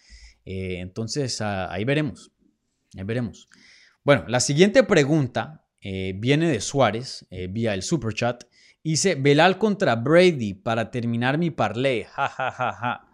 Eh, 0.45 0.79
entonces 0.79 1.41
ahí 1.41 1.85
veremos. 1.85 2.31
Ahí 2.97 3.03
veremos. 3.03 3.49
Bueno, 4.05 4.25
la 4.29 4.39
siguiente 4.39 4.85
pregunta 4.85 5.67
eh, 5.81 6.15
viene 6.17 6.49
de 6.49 6.61
Suárez 6.61 7.27
vía 7.51 7.75
el 7.75 7.83
super 7.83 8.15
chat 8.15 8.45
Dice, 8.85 9.15
Belal 9.15 9.57
contra 9.57 9.97
Brady 9.97 10.53
para 10.53 10.91
terminar 10.91 11.39
mi 11.39 11.51
parlay. 11.51 12.05
Ja, 12.05 12.29
ja, 12.29 12.51
ja, 12.51 12.73
ja. 12.73 13.09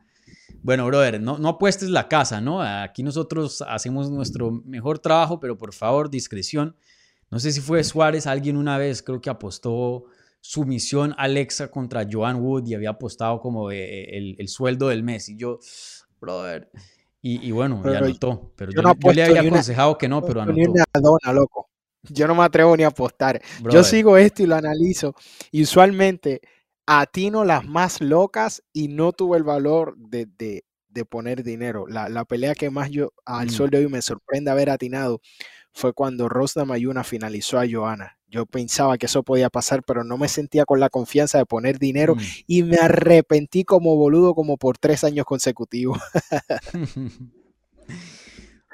Bueno, 0.63 0.85
brother, 0.87 1.21
no, 1.21 1.39
no 1.39 1.51
apuestes 1.51 1.89
la 1.89 2.09
casa, 2.09 2.41
¿no? 2.41 2.61
Aquí 2.61 3.05
nosotros 3.05 3.63
hacemos 3.63 4.11
nuestro 4.11 4.51
mejor 4.51 4.99
trabajo, 4.99 5.39
pero 5.39 5.57
por 5.57 5.73
favor, 5.73 6.11
discreción. 6.11 6.77
No 7.31 7.39
sé 7.39 7.53
si 7.53 7.61
fue 7.61 7.85
Suárez, 7.85 8.27
alguien 8.27 8.57
una 8.57 8.77
vez 8.77 9.03
creo 9.03 9.21
que 9.21 9.31
apostó 9.31 10.07
su 10.41 10.65
misión 10.65 11.15
Alexa 11.17 11.71
contra 11.71 12.07
Joan 12.11 12.43
Wood 12.43 12.67
y 12.67 12.75
había 12.75 12.91
apostado 12.91 13.41
como 13.41 13.71
eh, 13.71 14.35
el, 14.37 14.49
sueldo 14.49 14.89
del 14.89 15.05
mes. 15.05 15.29
Y 15.29 15.37
yo, 15.37 15.61
brother. 16.21 16.69
Y, 17.23 17.51
bueno, 17.53 17.83
ya 17.85 17.99
anotó. 17.99 18.53
Pero 18.57 18.73
yo, 18.73 19.13
le 19.13 19.23
había 19.23 19.43
aconsejado 19.43 19.97
que 19.97 20.09
no, 20.09 20.23
pero 20.23 20.43
anotó. 20.43 20.73
Una 21.23 21.33
loco. 21.33 21.70
Yo 22.03 22.27
no 22.27 22.35
me 22.35 22.45
atrevo 22.45 22.77
ni 22.77 22.83
a 22.83 22.89
apostar. 22.89 23.41
Yo 23.71 23.85
sigo 23.85 24.17
esto 24.17 24.43
y 24.43 24.47
lo 24.47 24.57
analizo. 24.57 25.15
Y 25.51 25.63
usualmente 25.63 26.41
atino 26.87 27.45
las 27.45 27.65
más 27.67 28.01
locas 28.01 28.63
y 28.73 28.89
no 28.89 29.13
tuve 29.13 29.37
el 29.39 29.45
valor 29.45 29.97
de, 29.97 30.65
poner 31.09 31.43
dinero. 31.43 31.87
La, 31.87 32.25
pelea 32.25 32.55
que 32.55 32.71
más 32.71 32.91
yo 32.91 33.13
al 33.25 33.47
mm. 33.47 33.51
sol 33.51 33.71
de 33.71 33.79
hoy 33.79 33.89
me 33.89 34.03
sorprende 34.03 34.51
haber 34.51 34.71
atinado 34.71 35.21
fue 35.73 35.93
cuando 35.93 36.29
Rosna 36.29 36.65
Mayuna 36.65 37.05
finalizó 37.05 37.59
a 37.59 37.65
Joana. 37.71 38.19
Yo 38.27 38.47
pensaba 38.47 38.97
que 38.99 39.07
eso 39.07 39.23
podía 39.23 39.51
pasar, 39.51 39.83
pero 39.85 40.05
no 40.05 40.17
me 40.17 40.29
sentía 40.29 40.65
con 40.65 40.81
la 40.81 40.89
confianza 40.89 41.39
de 41.39 41.47
poner 41.47 41.79
dinero 41.79 42.15
mm. 42.17 42.21
y 42.47 42.63
me 42.63 42.77
arrepentí 42.77 43.65
como 43.65 43.97
boludo 43.97 44.35
como 44.35 44.57
por 44.57 44.79
tres 44.79 45.05
años 45.05 45.27
consecutivos. 45.27 46.01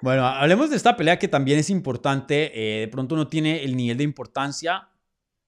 Bueno, 0.03 0.27
hablemos 0.27 0.71
de 0.71 0.77
esta 0.77 0.97
pelea 0.97 1.19
que 1.19 1.29
también 1.29 1.59
es 1.59 1.71
importante. 1.71 2.53
Eh, 2.55 2.81
de 2.81 2.89
pronto 2.89 3.17
no 3.17 3.29
tiene 3.29 3.65
el 3.65 3.77
nivel 3.77 3.97
de 3.97 4.05
importancia 4.05 4.89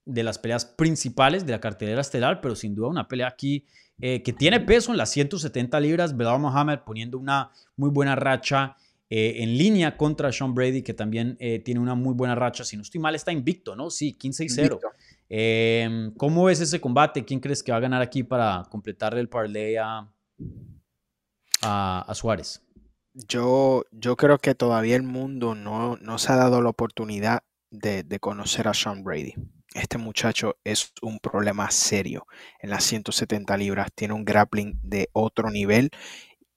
de 0.04 0.22
las 0.22 0.38
peleas 0.38 0.64
principales 0.64 1.44
de 1.44 1.52
la 1.52 1.60
cartelera 1.60 2.00
estelar, 2.00 2.40
pero 2.40 2.56
sin 2.56 2.74
duda 2.74 2.88
una 2.88 3.08
pelea 3.08 3.28
aquí 3.28 3.66
eh, 4.00 4.22
que 4.22 4.32
tiene 4.32 4.60
peso 4.60 4.90
en 4.90 4.96
las 4.96 5.10
170 5.10 5.78
libras. 5.80 6.16
Belal 6.16 6.40
Mohamed 6.40 6.78
poniendo 6.86 7.18
una 7.18 7.50
muy 7.76 7.90
buena 7.90 8.16
racha 8.16 8.76
eh, 9.10 9.36
en 9.38 9.58
línea 9.58 9.98
contra 9.98 10.32
Sean 10.32 10.54
Brady, 10.54 10.82
que 10.82 10.94
también 10.94 11.36
tiene 11.62 11.80
una 11.80 11.94
muy 11.94 12.14
buena 12.14 12.34
racha. 12.34 12.64
Si 12.64 12.76
no 12.76 12.82
estoy 12.82 13.00
mal, 13.00 13.14
está 13.14 13.32
invicto, 13.32 13.76
¿no? 13.76 13.90
Sí, 13.90 14.14
15 14.14 14.44
y 14.44 14.48
0. 14.48 14.80
Em, 15.28 16.14
¿Cómo 16.14 16.44
ves 16.44 16.60
ese 16.60 16.80
combate? 16.80 17.22
¿Quién 17.22 17.40
crees 17.40 17.62
que 17.62 17.70
va 17.70 17.76
a 17.76 17.82
ganar 17.82 18.00
aquí 18.00 18.22
para 18.22 18.66
completarle 18.70 19.20
el 19.20 19.28
parlay 19.28 19.76
a, 19.76 20.08
a 21.60 22.14
Suárez? 22.14 22.62
Yo, 23.26 23.82
yo 23.90 24.16
creo 24.16 24.38
que 24.38 24.54
todavía 24.54 24.94
el 24.94 25.02
mundo 25.02 25.56
no, 25.56 25.96
no 25.96 26.18
se 26.18 26.32
ha 26.32 26.36
dado 26.36 26.62
la 26.62 26.68
oportunidad 26.68 27.42
de, 27.70 28.04
conocer 28.20 28.68
a 28.68 28.74
Sean 28.74 29.02
Brady. 29.02 29.34
Este 29.74 29.98
muchacho 29.98 30.56
es 30.62 30.92
un 31.02 31.18
problema 31.18 31.70
serio 31.70 32.26
en 32.60 32.70
las 32.70 32.84
170 32.84 33.56
libras, 33.56 33.88
tiene 33.94 34.14
un 34.14 34.24
grappling 34.24 34.78
de 34.82 35.08
otro 35.12 35.50
nivel 35.50 35.90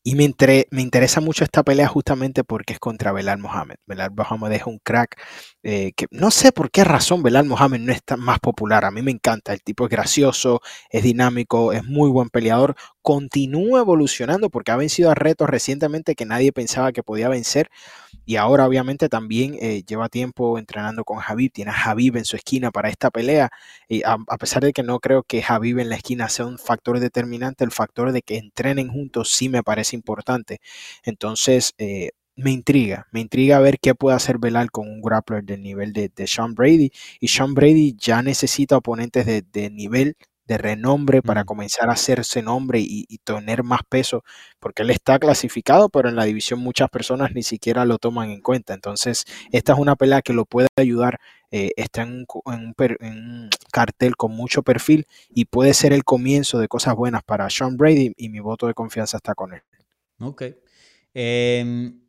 y 0.03 0.15
me, 0.15 0.33
me, 0.71 0.81
interesa 0.81 1.21
mucho 1.21 1.43
esta 1.43 1.61
pelea 1.61 1.87
justamente 1.87 2.43
porque 2.43 2.73
es 2.73 2.79
contra 2.79 3.11
Belal 3.11 3.37
Mohamed. 3.37 3.75
Belal 3.85 4.11
Mohamed 4.15 4.51
es 4.53 4.65
un 4.65 4.79
crack 4.79 5.21
eh, 5.61 5.91
que 5.95 6.07
no 6.09 6.31
sé 6.31 6.51
por 6.51 6.71
qué 6.71 6.83
razón 6.83 7.21
Belal 7.21 7.45
Mohamed 7.45 7.79
no 7.81 7.93
es 7.93 8.03
tan 8.03 8.19
más 8.19 8.39
popular. 8.39 8.83
A 8.83 8.89
mí 8.89 9.03
me 9.03 9.11
encanta. 9.11 9.53
El 9.53 9.61
tipo 9.61 9.85
es 9.85 9.91
gracioso, 9.91 10.61
es 10.89 11.03
dinámico, 11.03 11.71
es 11.71 11.83
muy 11.85 12.09
buen 12.09 12.29
peleador. 12.29 12.75
Continúa 13.01 13.79
evolucionando 13.81 14.49
porque 14.49 14.71
ha 14.71 14.75
vencido 14.77 15.09
a 15.09 15.15
retos 15.15 15.49
recientemente 15.49 16.15
que 16.15 16.25
nadie 16.25 16.51
pensaba 16.51 16.91
que 16.91 17.03
podía 17.03 17.29
vencer. 17.29 17.69
Y 18.25 18.35
ahora 18.35 18.67
obviamente 18.67 19.09
también 19.09 19.55
eh, 19.59 19.83
lleva 19.83 20.09
tiempo 20.09 20.57
entrenando 20.59 21.03
con 21.03 21.17
Javib. 21.17 21.51
Tiene 21.51 21.71
a 21.71 21.73
Javib 21.73 22.17
en 22.17 22.25
su 22.25 22.35
esquina 22.35 22.71
para 22.71 22.89
esta 22.89 23.09
pelea. 23.11 23.49
Y 23.87 24.03
a, 24.03 24.17
pesar 24.39 24.63
de 24.63 24.73
que 24.73 24.83
no 24.83 24.99
creo 24.99 25.23
que 25.23 25.41
Javib 25.41 25.79
en 25.79 25.89
la 25.89 25.95
esquina 25.95 26.29
sea 26.29 26.45
un 26.45 26.59
factor 26.59 26.99
determinante, 26.99 27.63
el 27.63 27.71
factor 27.71 28.11
de 28.11 28.21
que 28.21 28.37
entrenen 28.37 28.89
juntos 28.89 29.31
sí 29.31 29.49
me 29.49 29.63
parece 29.63 29.95
importante. 29.95 30.59
Entonces, 31.03 31.73
eh, 31.77 32.11
me 32.35 32.51
intriga, 32.51 33.07
me 33.11 33.19
intriga 33.21 33.59
ver 33.59 33.79
qué 33.79 33.95
puede 33.95 34.15
hacer 34.15 34.37
Belal 34.37 34.71
con 34.71 34.87
un 34.87 35.01
grappler 35.01 35.43
del 35.43 35.61
nivel 35.61 35.93
de, 35.93 36.09
de 36.09 36.27
Sean 36.27 36.53
Brady. 36.55 36.91
Y 37.19 37.27
Sean 37.29 37.53
Brady 37.53 37.95
ya 37.97 38.21
necesita 38.21 38.77
oponentes 38.77 39.25
de, 39.25 39.41
de 39.41 39.69
nivel 39.69 40.15
de 40.45 40.57
renombre 40.57 41.21
para 41.21 41.43
comenzar 41.43 41.89
a 41.89 41.93
hacerse 41.93 42.41
nombre 42.41 42.79
y, 42.81 43.05
tener 43.23 43.63
más 43.63 43.81
peso, 43.87 44.23
porque 44.59 44.81
él 44.81 44.89
está 44.89 45.19
clasificado, 45.19 45.89
pero 45.89 46.09
en 46.09 46.15
la 46.15 46.25
división 46.25 46.59
muchas 46.59 46.89
personas 46.89 47.31
ni 47.33 47.43
siquiera 47.43 47.85
lo 47.85 47.97
toman 47.97 48.31
en 48.31 48.41
cuenta. 48.41 48.73
Entonces, 48.73 49.25
esta 49.51 49.73
es 49.73 49.79
una 49.79 49.95
pelea 49.95 50.21
que 50.21 50.33
lo 50.33 50.45
puede 50.45 50.67
ayudar. 50.75 51.19
Eh, 51.51 51.71
está 51.75 52.03
en 52.03 52.25
un, 52.45 53.49
cartel 53.71 54.15
con 54.15 54.31
mucho 54.31 54.63
perfil 54.63 55.05
y 55.29 55.45
puede 55.45 55.73
ser 55.73 55.93
el 55.93 56.03
comienzo 56.03 56.59
de 56.59 56.67
cosas 56.67 56.95
buenas 56.95 57.23
para 57.23 57.49
Sean 57.49 57.77
Brady 57.77 58.13
y 58.17 58.29
mi 58.29 58.39
voto 58.39 58.67
de 58.67 58.73
confianza 58.73 59.17
está 59.17 59.35
con 59.35 59.53
él. 59.53 59.61
Ok. 60.19 60.43
Em, 61.13 62.00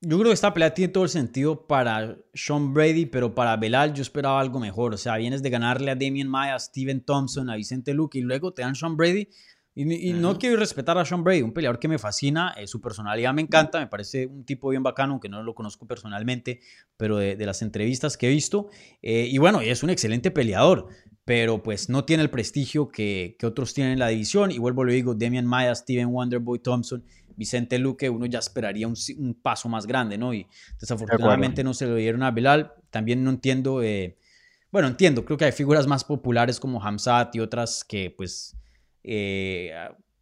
yo 0.00 0.16
creo 0.16 0.30
que 0.30 0.34
esta 0.34 0.54
pelea 0.54 0.72
tiene 0.72 0.92
todo 0.92 1.04
el 1.04 1.10
sentido 1.10 1.66
para 1.66 2.16
Sean 2.32 2.72
Brady, 2.72 3.06
pero 3.06 3.34
para 3.34 3.56
Belal 3.56 3.92
yo 3.94 4.02
esperaba 4.02 4.40
algo 4.40 4.60
mejor. 4.60 4.94
O 4.94 4.96
sea, 4.96 5.16
vienes 5.16 5.42
de 5.42 5.50
ganarle 5.50 5.90
a 5.90 5.96
Damien 5.96 6.28
Maya, 6.28 6.54
a 6.54 6.58
Steven 6.58 7.00
Thompson, 7.00 7.50
a 7.50 7.56
Vicente 7.56 7.94
Luque 7.94 8.18
y 8.18 8.22
luego 8.22 8.52
te 8.52 8.62
dan 8.62 8.76
Sean 8.76 8.96
Brady. 8.96 9.28
Y, 9.74 10.12
no 10.12 10.36
quiero 10.40 10.56
respetar 10.56 10.98
a 10.98 11.04
Sean 11.04 11.22
Brady, 11.22 11.42
un 11.42 11.52
peleador 11.52 11.78
que 11.78 11.86
me 11.86 12.00
fascina, 12.00 12.52
eh, 12.56 12.66
su 12.66 12.80
personalidad 12.80 13.32
me 13.32 13.42
encanta, 13.42 13.78
me 13.78 13.86
parece 13.86 14.26
un 14.26 14.44
tipo 14.44 14.70
bien 14.70 14.82
bacano, 14.82 15.12
aunque 15.12 15.28
no 15.28 15.40
lo 15.44 15.54
conozco 15.54 15.86
personalmente, 15.86 16.58
pero 16.96 17.16
de, 17.18 17.36
las 17.46 17.62
entrevistas 17.62 18.16
que 18.16 18.26
he 18.26 18.30
visto. 18.30 18.70
Eh, 19.02 19.28
y 19.30 19.38
bueno, 19.38 19.60
es 19.60 19.84
un 19.84 19.90
excelente 19.90 20.32
peleador, 20.32 20.88
pero 21.24 21.62
pues 21.62 21.88
no 21.88 22.04
tiene 22.04 22.24
el 22.24 22.30
prestigio 22.30 22.88
que, 22.88 23.36
que 23.38 23.46
otros 23.46 23.72
tienen 23.72 23.92
en 23.92 23.98
la 24.00 24.08
división. 24.08 24.50
Y 24.50 24.58
vuelvo, 24.58 24.82
lo 24.82 24.90
digo, 24.90 25.14
Damian 25.14 25.46
Maya, 25.46 25.72
Steven 25.76 26.08
Wonderboy 26.08 26.58
Thompson 26.58 27.04
Vicente 27.38 27.78
Luque, 27.78 28.10
uno 28.10 28.26
ya 28.26 28.40
esperaría 28.40 28.88
un, 28.88 29.34
paso 29.40 29.68
más 29.68 29.86
grande, 29.86 30.18
¿no? 30.18 30.34
Y 30.34 30.46
desafortunadamente 30.80 31.62
no 31.62 31.72
se 31.72 31.86
lo 31.86 31.94
dieron 31.94 32.24
a 32.24 32.32
Belal. 32.32 32.72
También 32.90 33.22
no 33.22 33.30
entiendo, 33.30 33.80
eh, 33.82 34.18
bueno, 34.72 34.88
entiendo, 34.88 35.24
creo 35.24 35.38
que 35.38 35.44
hay 35.44 35.52
figuras 35.52 35.86
más 35.86 36.02
populares 36.02 36.58
como 36.58 36.82
Hamzat 36.82 37.34
y 37.36 37.40
otras 37.40 37.84
que 37.84 38.10
pues 38.10 38.56
eh, 39.04 39.72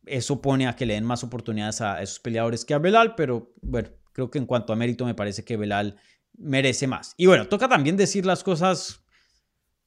eso 0.05 0.43
pone 0.43 0.69
a 0.69 0.77
que 0.77 0.85
le 0.85 0.93
den 0.93 1.05
más 1.05 1.25
oportunidades 1.25 1.81
a 1.81 2.03
esos 2.03 2.21
peleadores 2.21 2.67
que 2.67 2.75
a 2.75 2.79
Belal, 2.79 3.15
pero 3.15 3.55
bueno, 3.63 3.89
creo 4.13 4.31
que 4.31 4.39
en 4.39 4.45
cuanto 4.45 4.75
a 4.75 4.77
mérito 4.77 5.07
me 5.07 5.15
parece 5.15 5.43
que 5.43 5.57
Belal 5.57 5.97
merece 6.37 6.87
más. 6.87 7.15
Y 7.17 7.25
bueno, 7.25 7.49
toca 7.49 7.67
también 7.67 7.97
decir 7.97 8.27
las 8.27 8.45
cosas 8.45 9.01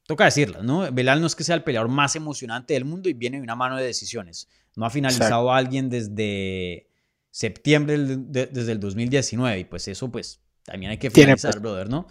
toca 0.08 0.24
decirlas, 0.24 0.64
¿no? 0.64 0.90
Belal 0.90 1.20
no 1.20 1.28
es 1.28 1.36
que 1.36 1.44
sea 1.44 1.54
el 1.54 1.62
peleador 1.62 1.88
más 1.88 2.16
emocionante 2.16 2.74
del 2.74 2.84
mundo 2.84 3.08
y 3.08 3.12
viene 3.12 3.36
de 3.36 3.44
una 3.44 3.54
mano 3.54 3.76
de 3.76 3.84
decisiones. 3.84 4.48
No 4.74 4.84
ha 4.84 4.90
finalizado 4.90 5.52
a 5.52 5.56
alguien 5.56 5.88
desde 5.88 6.89
septiembre 7.30 7.96
desde 7.98 8.72
el 8.72 8.80
2019 8.80 9.60
y 9.60 9.64
pues 9.64 9.88
eso 9.88 10.10
pues 10.10 10.40
también 10.64 10.92
hay 10.92 10.98
que 10.98 11.10
finalizar, 11.10 11.58
brother, 11.60 11.88
¿no? 11.88 12.06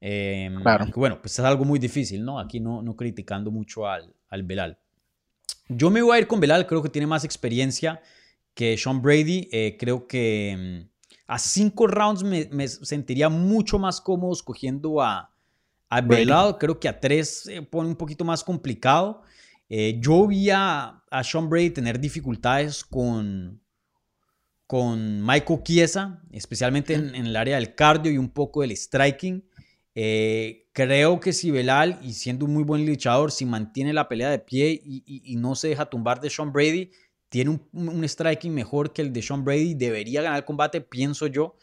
Em, 0.00 0.60
claro. 0.62 0.86
bueno, 0.94 1.20
pues 1.20 1.38
es 1.38 1.44
algo 1.44 1.64
muy 1.64 1.78
difícil, 1.78 2.24
¿no? 2.24 2.38
Aquí 2.38 2.60
no, 2.60 2.82
no 2.82 2.94
criticando 2.96 3.50
mucho 3.50 3.88
al, 3.88 4.14
al 4.28 4.42
Belal. 4.42 4.78
Yo 5.68 5.90
me 5.90 6.02
voy 6.02 6.16
a 6.16 6.20
ir 6.20 6.26
con 6.26 6.38
Belal, 6.38 6.66
creo 6.66 6.82
que 6.82 6.88
tiene 6.88 7.06
más 7.06 7.24
experiencia 7.24 8.00
que 8.54 8.76
Sean 8.76 9.00
Brady. 9.02 9.48
Eh, 9.50 9.76
creo 9.78 10.06
que 10.06 10.50
em, 10.50 10.88
a 11.26 11.38
cinco 11.38 11.86
rounds 11.86 12.22
me, 12.22 12.68
sentiría 12.68 13.28
mucho 13.28 13.78
más 13.78 14.00
cómodo 14.00 14.32
escogiendo 14.32 15.00
a, 15.00 15.32
a 15.88 16.00
Belal. 16.00 16.58
Creo 16.58 16.78
que 16.78 16.88
a 16.88 17.00
tres 17.00 17.50
pone 17.70 17.88
un 17.88 17.96
poquito 17.96 18.24
más 18.24 18.44
complicado. 18.44 19.22
Eh, 19.68 19.98
yo 20.00 20.26
vi 20.26 20.50
a, 20.50 21.02
a 21.10 21.24
Sean 21.24 21.48
Brady 21.48 21.70
tener 21.70 21.98
dificultades 21.98 22.84
con, 22.84 23.60
con 24.66 25.24
Michael 25.24 25.62
Chiesa, 25.62 26.22
especialmente 26.32 26.94
en, 26.94 27.14
el 27.14 27.36
área 27.36 27.56
del 27.56 27.74
cardio 27.74 28.10
y 28.10 28.18
un 28.18 28.30
poco 28.30 28.62
del 28.62 28.76
striking. 28.76 29.44
Eh, 29.94 30.68
creo 30.72 31.20
que 31.20 31.32
si 31.32 31.50
Belal, 31.50 31.98
y 32.02 32.12
siendo 32.12 32.44
un 32.44 32.52
muy 32.52 32.64
buen 32.64 32.84
luchador, 32.84 33.30
si 33.30 33.46
mantiene 33.46 33.92
la 33.92 34.08
pelea 34.08 34.30
de 34.30 34.38
pie 34.38 34.80
y, 34.84 35.36
no 35.36 35.54
se 35.54 35.68
deja 35.68 35.86
tumbar 35.88 36.20
de 36.20 36.30
Sean 36.30 36.52
Brady, 36.52 36.90
tiene 37.28 37.60
un, 37.72 38.04
striking 38.08 38.52
mejor 38.52 38.92
que 38.92 39.02
el 39.02 39.12
de 39.12 39.22
Sean 39.22 39.44
Brady, 39.44 39.74
debería 39.74 40.22
ganar 40.22 40.38
el 40.38 40.44
combate, 40.44 40.80
pienso 40.80 41.28
yo. 41.28 41.56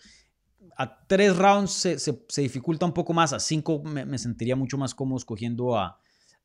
A 0.78 1.06
tres 1.06 1.36
rounds 1.36 1.72
se, 1.72 2.42
dificulta 2.42 2.86
un 2.86 2.94
poco 2.94 3.14
más, 3.14 3.34
a 3.34 3.40
cinco 3.40 3.84
me, 3.84 4.18
sentiría 4.18 4.56
mucho 4.56 4.78
más 4.78 4.96
cómodo 4.96 5.18
escogiendo 5.18 5.78
a, 5.78 6.00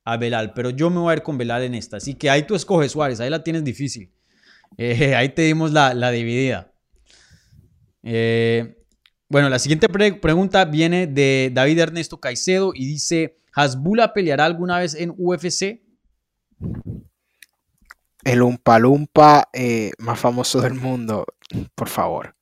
a 0.04 0.16
Belal, 0.16 0.52
pero 0.52 0.70
yo 0.70 0.90
me 0.90 0.98
voy 0.98 1.12
a 1.12 1.16
ir 1.16 1.22
con 1.22 1.38
Belal 1.38 1.62
en 1.62 1.74
esta. 1.74 1.96
Así 1.98 2.14
que 2.14 2.28
ahí 2.28 2.42
tú 2.42 2.54
escoges 2.54 2.92
Suárez, 2.92 3.20
ahí 3.20 3.30
la 3.30 3.42
tienes 3.42 3.64
difícil. 3.64 4.12
Eh, 4.76 5.14
ahí 5.14 5.30
te 5.30 5.42
dimos 5.42 5.72
la, 5.72 6.10
dividida. 6.10 6.72
Eh, 8.02 8.84
bueno, 9.28 9.48
la 9.48 9.58
siguiente 9.58 9.88
pregunta 9.88 10.64
viene 10.64 11.06
de 11.06 11.50
David 11.52 11.78
Ernesto 11.80 12.20
Caicedo 12.20 12.72
y 12.74 12.86
dice, 12.86 13.38
¿Hasbula 13.54 14.12
peleará 14.12 14.44
alguna 14.44 14.78
vez 14.78 14.94
en 14.94 15.12
UFC? 15.16 15.82
El 18.24 18.42
Umpalumpa 18.42 19.48
eh, 19.52 19.90
más 19.98 20.18
famoso 20.18 20.60
del 20.60 20.74
mundo, 20.74 21.26
por 21.74 21.88
favor. 21.88 22.36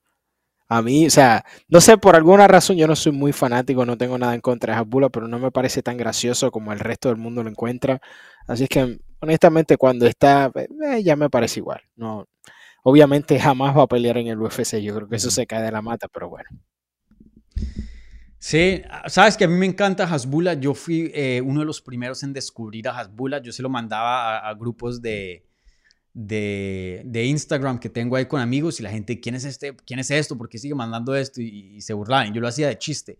A 0.68 0.82
mí, 0.82 1.06
o 1.06 1.10
sea, 1.10 1.44
no 1.68 1.80
sé, 1.80 1.96
por 1.96 2.16
alguna 2.16 2.48
razón 2.48 2.76
yo 2.76 2.88
no 2.88 2.96
soy 2.96 3.12
muy 3.12 3.32
fanático, 3.32 3.86
no 3.86 3.96
tengo 3.96 4.18
nada 4.18 4.34
en 4.34 4.40
contra 4.40 4.74
de 4.74 4.80
Hasbula, 4.80 5.10
pero 5.10 5.28
no 5.28 5.38
me 5.38 5.52
parece 5.52 5.80
tan 5.82 5.96
gracioso 5.96 6.50
como 6.50 6.72
el 6.72 6.80
resto 6.80 7.08
del 7.08 7.18
mundo 7.18 7.44
lo 7.44 7.50
encuentra. 7.50 8.00
Así 8.48 8.64
es 8.64 8.68
que, 8.68 8.98
honestamente, 9.20 9.76
cuando 9.76 10.06
está, 10.06 10.52
eh, 10.54 11.02
ya 11.02 11.16
me 11.16 11.30
parece 11.30 11.60
igual. 11.60 11.80
No, 11.96 12.26
obviamente 12.82 13.38
jamás 13.38 13.76
va 13.76 13.82
a 13.82 13.88
pelear 13.88 14.18
en 14.18 14.28
el 14.28 14.40
UFC, 14.40 14.80
yo 14.80 14.94
creo 14.94 15.08
que 15.08 15.16
eso 15.16 15.30
se 15.30 15.46
cae 15.46 15.62
de 15.62 15.72
la 15.72 15.82
mata, 15.82 16.08
pero 16.08 16.28
bueno. 16.28 16.48
Sí, 18.38 18.82
sabes 19.08 19.36
que 19.36 19.44
a 19.44 19.48
mí 19.48 19.54
me 19.54 19.66
encanta 19.66 20.04
Hasbula. 20.04 20.54
Yo 20.54 20.72
fui 20.74 21.10
eh, 21.14 21.42
uno 21.44 21.60
de 21.60 21.66
los 21.66 21.80
primeros 21.80 22.22
en 22.22 22.32
descubrir 22.32 22.86
a 22.86 22.96
Hasbula. 22.96 23.42
Yo 23.42 23.50
se 23.50 23.62
lo 23.62 23.68
mandaba 23.68 24.38
a 24.38 24.54
grupos 24.54 25.02
de, 25.02 25.46
de, 26.16 27.24
Instagram 27.24 27.78
que 27.78 27.90
tengo 27.90 28.16
ahí 28.16 28.26
con 28.26 28.40
amigos 28.40 28.80
y 28.80 28.82
la 28.82 28.90
gente, 28.90 29.20
¿quién 29.20 29.34
es 29.34 29.44
este? 29.44 29.76
¿Quién 29.84 29.98
es 29.98 30.10
esto? 30.10 30.38
¿Por 30.38 30.48
qué 30.48 30.58
sigue 30.58 30.74
mandando 30.74 31.14
esto? 31.14 31.40
Y, 31.42 31.80
se 31.80 31.92
burlaban. 31.92 32.32
Yo 32.32 32.40
lo 32.40 32.48
hacía 32.48 32.68
de 32.68 32.78
chiste. 32.78 33.18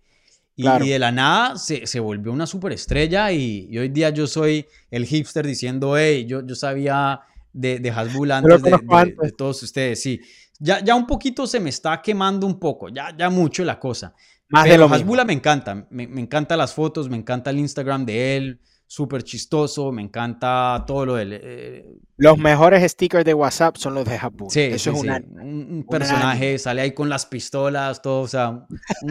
Y, 0.56 0.88
de 0.88 0.98
la 0.98 1.12
nada 1.12 1.56
se, 1.56 1.86
se 1.86 2.00
volvió 2.00 2.32
una 2.32 2.46
superestrella 2.46 3.30
y, 3.30 3.68
y, 3.70 3.76
hoy 3.76 3.90
día 3.90 4.08
yo 4.08 4.26
soy 4.26 4.66
el 4.90 5.04
hipster 5.04 5.46
diciendo, 5.46 5.98
hey, 5.98 6.24
yo, 6.26 6.46
yo 6.46 6.54
sabía 6.54 7.20
de, 7.52 7.78
de 7.78 7.90
Hasbull 7.90 8.32
antes 8.32 8.62
de, 8.62 9.32
todos 9.36 9.62
ustedes. 9.62 10.02
Sí, 10.02 10.18
ya, 10.58 10.82
ya 10.82 10.94
un 10.94 11.06
poquito 11.06 11.46
se 11.46 11.60
me 11.60 11.68
está 11.68 12.00
quemando 12.00 12.46
un 12.46 12.58
poco, 12.58 12.88
ya, 12.88 13.14
ya 13.14 13.28
mucho 13.28 13.64
la 13.64 13.78
cosa. 13.78 14.14
Más 14.48 14.62
Pero 14.62 14.84
de 14.84 14.88
lo 14.88 14.94
Hasbula 14.94 15.26
me 15.26 15.34
encanta, 15.34 15.86
me, 15.90 16.06
me 16.06 16.22
encantan 16.22 16.56
las 16.56 16.72
fotos, 16.72 17.10
me 17.10 17.18
encanta 17.18 17.50
el 17.50 17.58
Instagram 17.58 18.06
de 18.06 18.36
él 18.36 18.60
súper 18.86 19.24
chistoso, 19.24 19.90
me 19.90 20.02
encanta 20.02 20.84
todo 20.86 21.06
lo 21.06 21.14
del... 21.16 21.32
Eh, 21.32 21.98
los 22.16 22.38
mejores 22.38 22.90
stickers 22.90 23.24
de 23.24 23.34
WhatsApp 23.34 23.76
son 23.76 23.94
los 23.94 24.04
de 24.04 24.18
Japón. 24.18 24.48
Sí, 24.48 24.60
Eso 24.60 24.92
es 24.92 25.02
un, 25.02 25.84
personaje, 25.88 26.58
sale 26.58 26.82
ahí 26.82 26.92
con 26.92 27.08
las 27.08 27.26
pistolas, 27.26 28.00
todo, 28.00 28.22
o 28.22 28.28
sea, 28.28 28.50
un, 28.50 29.10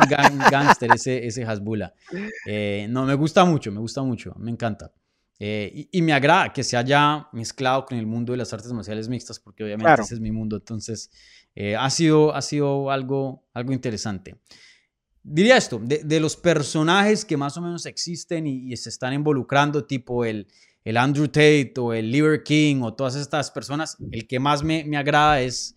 gángster 0.50 0.92
ese, 0.94 1.28
ese 1.28 1.44
Hasbula. 1.44 1.94
Eh, 2.46 2.88
no, 2.90 3.06
me 3.06 3.16
gusta 3.16 3.46
mucho, 3.46 3.72
me 3.72 3.80
gusta 3.80 4.02
mucho, 4.02 4.34
me 4.38 4.50
encanta. 4.50 4.92
Eh, 5.38 5.90
y, 5.92 6.02
me 6.02 6.14
agrada 6.14 6.54
que 6.54 6.64
se 6.64 6.78
haya 6.78 7.28
mezclado 7.34 7.86
con 7.86 7.98
el 7.98 8.06
mundo 8.06 8.32
de 8.32 8.38
las 8.38 8.54
artes 8.54 8.72
marciales 8.72 9.10
mixtas, 9.10 9.40
porque 9.40 9.66
obviamente 9.66 10.02
ese 10.02 10.16
es 10.16 10.22
mi 10.22 10.32
mundo, 10.32 10.56
entonces 10.56 11.12
ha, 11.78 11.90
sido, 11.90 12.34
ha 12.34 12.42
sido 12.42 12.90
algo, 12.90 13.46
algo 13.54 13.74
interesante 13.74 14.36
diría 15.26 15.58
esto, 15.58 15.80
de, 15.82 16.20
los 16.20 16.38
personajes 16.38 17.26
que 17.26 17.36
más 17.36 17.58
o 17.58 17.62
menos 17.62 17.86
existen 17.86 18.46
y, 18.46 18.76
se 18.78 18.90
están 18.90 19.14
involucrando, 19.14 19.86
tipo 19.86 20.24
el, 20.24 20.48
el, 20.84 20.98
Andrew 20.98 21.28
Tate 21.28 21.74
o 21.80 21.94
el 21.94 22.12
Liver 22.12 22.44
King 22.44 22.82
o 22.84 22.94
todas 22.94 23.16
estas 23.16 23.50
personas, 23.52 23.98
el 24.12 24.28
que 24.28 24.40
más 24.40 24.64
me, 24.64 24.84
me 24.86 24.98
agrada 24.98 25.42
es 25.42 25.76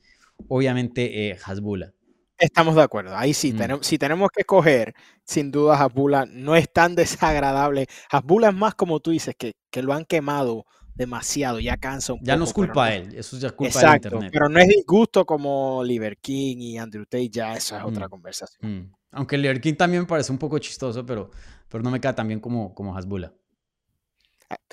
obviamente 0.49 1.31
eh, 1.31 1.39
Hasbula. 1.43 1.93
Estamos 2.39 2.77
de 2.77 2.83
acuerdo, 2.83 3.17
ahí 3.17 3.35
sí, 3.35 3.53
mm. 3.53 3.57
tenemos, 3.57 3.87
si 3.87 3.99
tenemos 3.99 4.29
que 4.31 4.43
escoger, 4.43 4.95
sin 5.25 5.51
duda 5.51 5.83
Hasbula 5.83 6.27
no 6.27 6.55
es 6.55 6.71
tan 6.73 6.95
desagradable. 6.95 7.87
Hasbula 8.11 8.51
es 8.51 8.55
más 8.55 8.75
como 8.75 9.01
tú 9.01 9.11
dices, 9.11 9.35
que, 9.37 9.55
que 9.71 9.83
lo 9.83 9.95
han 9.95 10.05
quemado 10.05 10.67
demasiado, 10.95 11.59
ya 11.61 11.77
cansa 11.77 12.13
un 12.13 12.19
ya 12.19 12.23
poco. 12.23 12.29
Ya 12.33 12.37
no 12.37 12.45
es 12.45 12.53
culpa 12.53 12.91
de 12.91 12.97
él, 12.97 13.15
eso 13.15 13.39
ya 13.39 13.49
es 13.49 13.53
culpa 13.55 13.73
Exacto, 13.73 14.09
internet. 14.09 14.31
Pero 14.33 14.49
no 14.49 14.59
es 14.59 14.69
disgusto 14.69 15.25
como 15.25 15.83
Liver 15.85 16.19
King 16.19 16.57
y 16.59 16.77
Andrew 16.77 17.07
Tate, 17.07 17.31
ya 17.31 17.55
eso 17.55 17.77
es 17.77 17.85
otra 17.85 18.07
mm. 18.07 18.11
conversación. 18.11 18.79
Mm. 18.79 18.98
Aunque 19.11 19.37
el 19.37 19.61
King 19.61 19.75
también 19.75 20.03
me 20.03 20.09
parece 20.09 20.33
un 20.33 20.39
poco 20.39 20.59
chistoso, 20.59 21.05
pero, 21.05 21.31
pero 21.69 21.83
no 21.83 21.91
me 21.91 22.01
queda 22.01 22.15
tan 22.15 22.29
bien 22.29 22.41
como, 22.41 22.75
como 22.75 22.97
Hasbula. 22.97 23.33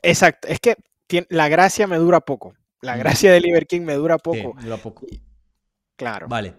Exacto, 0.01 0.47
es 0.47 0.59
que 0.59 0.75
la 1.29 1.47
gracia 1.47 1.87
me 1.87 1.97
dura 1.97 2.19
poco. 2.19 2.53
La 2.81 2.97
gracia 2.97 3.31
de 3.31 3.41
Liver 3.41 3.65
King 3.65 3.81
me 3.81 3.95
dura 3.95 4.17
poco. 4.17 4.55
dura 4.61 4.77
poco. 4.77 5.05
Claro. 5.95 6.27
Vale. 6.27 6.53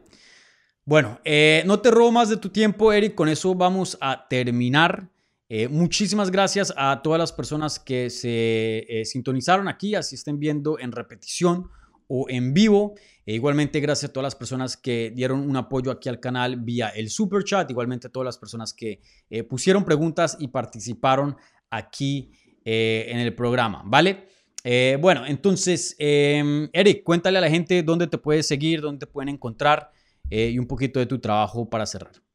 Bueno, 0.84 1.20
eh, 1.24 1.62
no 1.66 1.80
te 1.80 1.90
robo 1.90 2.12
más 2.12 2.28
de 2.28 2.36
tu 2.36 2.48
tiempo, 2.50 2.92
Eric. 2.92 3.14
Con 3.14 3.28
eso 3.28 3.54
vamos 3.54 3.96
a 4.00 4.26
terminar. 4.28 5.08
Eh, 5.48 5.68
muchísimas 5.68 6.30
gracias 6.30 6.74
a 6.76 7.00
todas 7.02 7.18
las 7.18 7.32
personas 7.32 7.78
que 7.78 8.10
se 8.10 8.84
eh, 8.88 9.04
sintonizaron 9.04 9.68
aquí, 9.68 9.94
así 9.94 10.16
estén 10.16 10.40
viendo 10.40 10.78
en 10.80 10.90
repetición 10.90 11.70
o 12.08 12.26
en 12.28 12.54
vivo. 12.54 12.94
E 13.24 13.34
igualmente, 13.34 13.80
gracias 13.80 14.10
a 14.10 14.12
todas 14.12 14.24
las 14.24 14.34
personas 14.34 14.76
que 14.76 15.12
dieron 15.14 15.40
un 15.40 15.56
apoyo 15.56 15.90
aquí 15.90 16.08
al 16.08 16.20
canal 16.20 16.56
vía 16.56 16.88
el 16.88 17.10
super 17.10 17.42
chat. 17.44 17.70
Igualmente, 17.70 18.06
a 18.06 18.10
todas 18.10 18.24
las 18.24 18.38
personas 18.38 18.72
que 18.72 19.00
eh, 19.30 19.42
pusieron 19.42 19.84
preguntas 19.84 20.36
y 20.38 20.48
participaron 20.48 21.36
aquí 21.70 22.30
eh, 22.64 23.06
en 23.08 23.18
el 23.18 23.34
programa, 23.34 23.82
¿vale? 23.84 24.28
Eh, 24.62 24.98
bueno, 25.00 25.26
entonces, 25.26 25.94
em, 25.98 26.68
Eric, 26.72 27.04
cuéntale 27.04 27.38
a 27.38 27.40
la 27.40 27.50
gente 27.50 27.82
dónde 27.82 28.06
te 28.06 28.18
puedes 28.18 28.46
seguir, 28.46 28.80
dónde 28.80 29.06
te 29.06 29.12
pueden 29.12 29.28
encontrar 29.28 29.90
y 30.28 30.58
un 30.58 30.66
poquito 30.66 30.98
de 30.98 31.06
tu 31.06 31.20
trabajo 31.20 31.70
para 31.70 31.86
cerrar. 31.86 32.25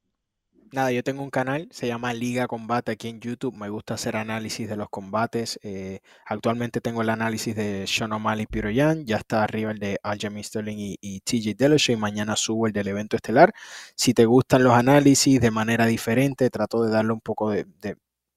Nada, 0.73 0.91
yo 0.93 1.03
tengo 1.03 1.21
un 1.21 1.29
canal, 1.29 1.67
se 1.71 1.87
llama 1.87 2.13
Liga 2.13 2.47
Combate 2.47 2.93
aquí 2.93 3.09
en 3.09 3.19
YouTube. 3.19 3.53
Me 3.57 3.67
gusta 3.67 3.95
hacer 3.95 4.15
análisis 4.15 4.69
de 4.69 4.77
los 4.77 4.87
combates. 4.89 5.59
Eh, 5.63 5.99
actualmente 6.25 6.79
tengo 6.79 7.01
el 7.01 7.09
análisis 7.09 7.53
de 7.55 7.85
Sean 7.87 8.13
O'Malley 8.13 8.43
y 8.43 8.47
Peter 8.47 8.71
Yan. 8.71 9.05
Ya 9.05 9.17
está 9.17 9.43
arriba 9.43 9.71
el 9.71 9.79
de 9.79 9.99
Aljamain 10.01 10.45
Sterling 10.45 10.77
y, 11.01 11.19
TJ 11.21 11.55
Dillashaw. 11.57 11.95
Y 11.95 11.99
mañana 11.99 12.37
subo 12.37 12.67
el 12.67 12.73
del 12.73 12.87
evento 12.87 13.17
estelar. 13.17 13.53
Si 13.95 14.13
te 14.13 14.25
gustan 14.25 14.63
los 14.63 14.73
análisis 14.73 15.41
de 15.41 15.51
manera 15.51 15.85
diferente, 15.87 16.49
trato 16.49 16.83
de 16.85 16.91
darle 16.91 17.11
un 17.11 17.21
poco 17.21 17.51
de, 17.51 17.65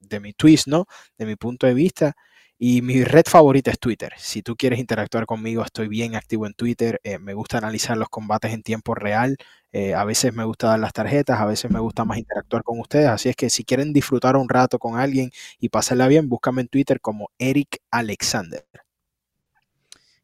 de 0.00 0.20
mi 0.20 0.32
twist, 0.32 0.66
¿no? 0.66 0.86
De 1.16 1.26
mi 1.26 1.36
punto 1.36 1.66
de 1.68 1.74
vista. 1.74 2.16
Y 2.58 2.82
mi 2.82 3.02
red 3.04 3.24
favorita 3.26 3.70
es 3.70 3.78
Twitter. 3.78 4.12
Si 4.16 4.42
tú 4.42 4.56
quieres 4.56 4.78
interactuar 4.78 5.26
conmigo, 5.26 5.64
estoy 5.64 5.88
bien 5.88 6.14
activo 6.14 6.46
en 6.46 6.54
Twitter. 6.54 7.00
Eh, 7.02 7.18
me 7.18 7.34
gusta 7.34 7.58
analizar 7.58 7.96
los 7.96 8.08
combates 8.08 8.52
en 8.52 8.62
tiempo 8.62 8.94
real. 8.94 9.36
Eh, 9.76 9.92
a 9.92 10.04
veces 10.04 10.32
me 10.32 10.44
gusta 10.44 10.68
dar 10.68 10.78
las 10.78 10.92
tarjetas, 10.92 11.40
a 11.40 11.46
veces 11.46 11.68
me 11.68 11.80
gusta 11.80 12.04
más 12.04 12.16
interactuar 12.16 12.62
con 12.62 12.78
ustedes. 12.78 13.08
Así 13.08 13.28
es 13.28 13.34
que 13.34 13.50
si 13.50 13.64
quieren 13.64 13.92
disfrutar 13.92 14.36
un 14.36 14.48
rato 14.48 14.78
con 14.78 14.96
alguien 14.96 15.32
y 15.58 15.68
pasarla 15.68 16.06
bien, 16.06 16.28
búscame 16.28 16.60
en 16.60 16.68
Twitter 16.68 17.00
como 17.00 17.32
Eric 17.40 17.80
Alexander. 17.90 18.64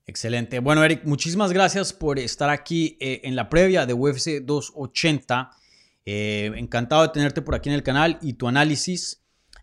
Excelente. 0.06 0.60
Bueno, 0.60 0.84
Eric, 0.84 1.04
muchísimas 1.04 1.52
gracias 1.52 1.92
por 1.92 2.20
estar 2.20 2.48
aquí 2.48 2.96
eh, 3.00 3.22
en 3.24 3.34
la 3.34 3.48
previa 3.48 3.86
de 3.86 3.92
UFC 3.92 4.40
280. 4.40 5.50
encantado 6.04 7.02
de 7.02 7.08
tenerte 7.08 7.42
por 7.42 7.56
aquí 7.56 7.70
en 7.70 7.74
el 7.74 7.82
canal 7.82 8.20
y 8.22 8.34
tu 8.34 8.46
análisis. 8.46 9.20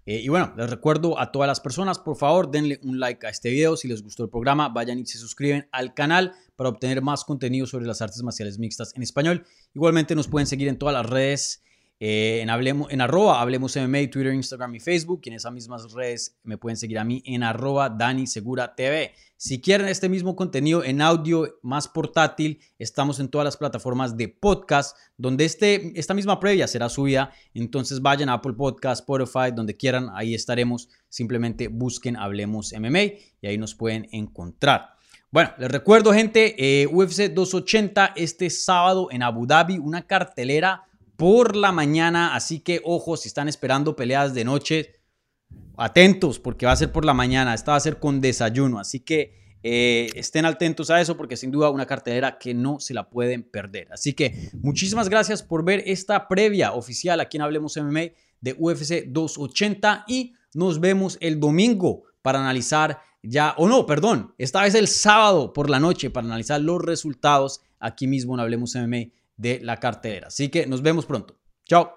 Eh, 0.07 0.21
y 0.23 0.29
bueno, 0.29 0.53
les 0.55 0.69
recuerdo 0.69 1.19
a 1.19 1.33
todas 1.33 1.49
las 1.49 1.59
personas, 1.59 1.99
por 1.99 2.15
favor, 2.15 2.49
denle 2.49 2.79
un 2.81 2.97
like 2.97 3.27
a 3.27 3.29
este 3.29 3.49
video. 3.49 3.75
Si 3.75 3.89
les 3.89 4.01
gustó 4.01 4.23
el 4.23 4.29
programa, 4.29 4.69
vayan 4.69 4.99
y 4.99 5.05
se 5.05 5.17
suscriben 5.17 5.67
al 5.73 5.93
canal 5.93 6.33
para 6.55 6.69
obtener 6.69 7.01
más 7.01 7.25
contenido 7.25 7.67
sobre 7.67 7.85
las 7.85 8.01
artes 8.01 8.23
marciales 8.23 8.57
mixtas 8.57 8.95
en 8.95 9.03
español. 9.03 9.45
Igualmente 9.75 10.15
nos 10.15 10.29
pueden 10.29 10.47
seguir 10.47 10.69
en 10.69 10.77
todas 10.77 10.93
las 10.93 11.05
redes 11.05 11.61
eh, 11.99 12.43
en, 12.43 12.49
en 12.89 13.01
arroba 13.01 13.41
Hablemos 13.41 13.75
MMA, 13.75 14.09
Twitter, 14.11 14.33
Instagram 14.33 14.75
y 14.75 14.79
Facebook. 14.79 15.21
Y 15.23 15.29
en 15.29 15.35
esas 15.35 15.51
mismas 15.51 15.91
redes 15.91 16.37
me 16.43 16.57
pueden 16.57 16.77
seguir 16.77 16.99
a 16.99 17.03
mí 17.03 17.23
en 17.25 17.43
arroba 17.43 17.89
Dani 17.89 18.27
Segura 18.27 18.75
TV. 18.75 19.13
Si 19.35 19.61
quieren 19.61 19.87
este 19.87 20.09
mismo 20.09 20.35
contenido 20.35 20.83
en 20.83 21.01
audio 21.01 21.59
más 21.61 21.87
portátil, 21.87 22.59
estamos 22.79 23.19
en 23.19 23.29
todas 23.29 23.45
las 23.45 23.57
plataformas 23.57 24.17
de 24.17 24.29
podcast, 24.29 24.97
donde 25.15 25.45
este, 25.45 25.97
esta 25.99 26.13
misma 26.13 26.39
previa 26.39 26.67
será 26.67 26.89
subida. 26.89 27.31
Entonces 27.53 28.01
vayan 28.01 28.29
a 28.29 28.33
Apple 28.33 28.53
Podcast, 28.53 29.01
Spotify, 29.01 29.51
donde 29.53 29.77
quieran, 29.77 30.09
ahí 30.13 30.33
estaremos. 30.33 30.89
Simplemente 31.09 31.67
busquen 31.67 32.17
Hablemos 32.17 32.73
MMA 32.73 33.03
y 33.41 33.47
ahí 33.47 33.57
nos 33.57 33.75
pueden 33.75 34.07
encontrar. 34.11 34.97
Bueno, 35.29 35.51
les 35.57 35.69
recuerdo, 35.69 36.13
gente, 36.13 36.55
eh, 36.57 36.87
UFC 36.87 37.33
280 37.33 38.13
este 38.15 38.49
sábado 38.49 39.09
en 39.11 39.21
Abu 39.21 39.45
Dhabi, 39.45 39.77
una 39.77 40.07
cartelera 40.07 40.86
por 41.17 41.55
la 41.55 41.71
mañana, 41.71 42.35
así 42.35 42.59
que 42.59 42.79
ojo, 42.83 43.17
si 43.17 43.27
están 43.27 43.49
esperando 43.49 43.95
peleas 43.95 44.33
de 44.33 44.45
noche, 44.45 44.93
atentos 45.75 46.39
porque 46.39 46.65
va 46.65 46.71
a 46.71 46.77
ser 46.77 46.91
por 46.91 47.05
la 47.05 47.13
mañana, 47.13 47.53
esta 47.53 47.71
va 47.71 47.77
a 47.77 47.81
ser 47.81 47.99
con 47.99 48.21
desayuno, 48.21 48.79
así 48.79 49.01
que 49.01 49.35
eh, 49.63 50.09
estén 50.15 50.45
atentos 50.45 50.89
a 50.91 51.01
eso 51.01 51.17
porque 51.17 51.35
sin 51.35 51.51
duda 51.51 51.71
una 51.71 51.87
cartelera 51.87 52.37
que 52.37 52.53
no 52.53 52.79
se 52.79 52.93
la 52.93 53.09
pueden 53.09 53.43
perder. 53.43 53.91
Así 53.91 54.13
que 54.13 54.51
muchísimas 54.61 55.09
gracias 55.09 55.41
por 55.41 55.65
ver 55.65 55.83
esta 55.87 56.27
previa 56.27 56.73
oficial 56.73 57.19
aquí 57.19 57.37
en 57.37 57.43
Hablemos 57.43 57.75
MMA 57.75 58.11
de 58.39 58.55
UFC 58.57 59.07
280 59.07 60.05
y 60.07 60.33
nos 60.53 60.79
vemos 60.79 61.17
el 61.19 61.39
domingo 61.39 62.03
para 62.21 62.39
analizar 62.39 62.99
ya, 63.23 63.55
o 63.57 63.67
no, 63.67 63.85
perdón, 63.85 64.33
esta 64.37 64.61
vez 64.61 64.75
el 64.75 64.87
sábado 64.87 65.51
por 65.51 65.69
la 65.69 65.79
noche 65.79 66.11
para 66.11 66.27
analizar 66.27 66.61
los 66.61 66.81
resultados 66.81 67.61
aquí 67.79 68.07
mismo 68.07 68.35
en 68.35 68.39
Hablemos 68.41 68.75
MMA 68.75 69.11
de 69.37 69.59
la 69.61 69.77
cartera. 69.77 70.27
Así 70.27 70.49
que 70.49 70.65
nos 70.67 70.81
vemos 70.81 71.05
pronto. 71.05 71.39
Chao. 71.65 71.93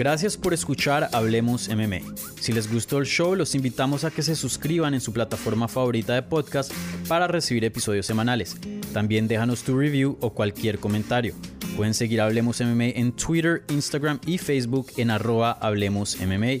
Gracias 0.00 0.38
por 0.38 0.54
escuchar 0.54 1.10
Hablemos 1.12 1.68
MMA. 1.68 1.98
Si 2.40 2.54
les 2.54 2.72
gustó 2.72 2.96
el 2.96 3.04
show, 3.04 3.36
los 3.36 3.54
invitamos 3.54 4.04
a 4.04 4.10
que 4.10 4.22
se 4.22 4.34
suscriban 4.34 4.94
en 4.94 5.02
su 5.02 5.12
plataforma 5.12 5.68
favorita 5.68 6.14
de 6.14 6.22
podcast 6.22 6.72
para 7.06 7.26
recibir 7.26 7.66
episodios 7.66 8.06
semanales. 8.06 8.56
También 8.94 9.28
déjanos 9.28 9.62
tu 9.62 9.76
review 9.76 10.16
o 10.22 10.30
cualquier 10.30 10.78
comentario. 10.78 11.34
Pueden 11.76 11.92
seguir 11.92 12.22
Hablemos 12.22 12.62
MMA 12.62 12.84
en 12.94 13.12
Twitter, 13.12 13.62
Instagram 13.68 14.20
y 14.24 14.38
Facebook 14.38 14.86
en 14.96 15.10
arroba 15.10 15.52
Hablemos 15.52 16.16
MMA 16.18 16.60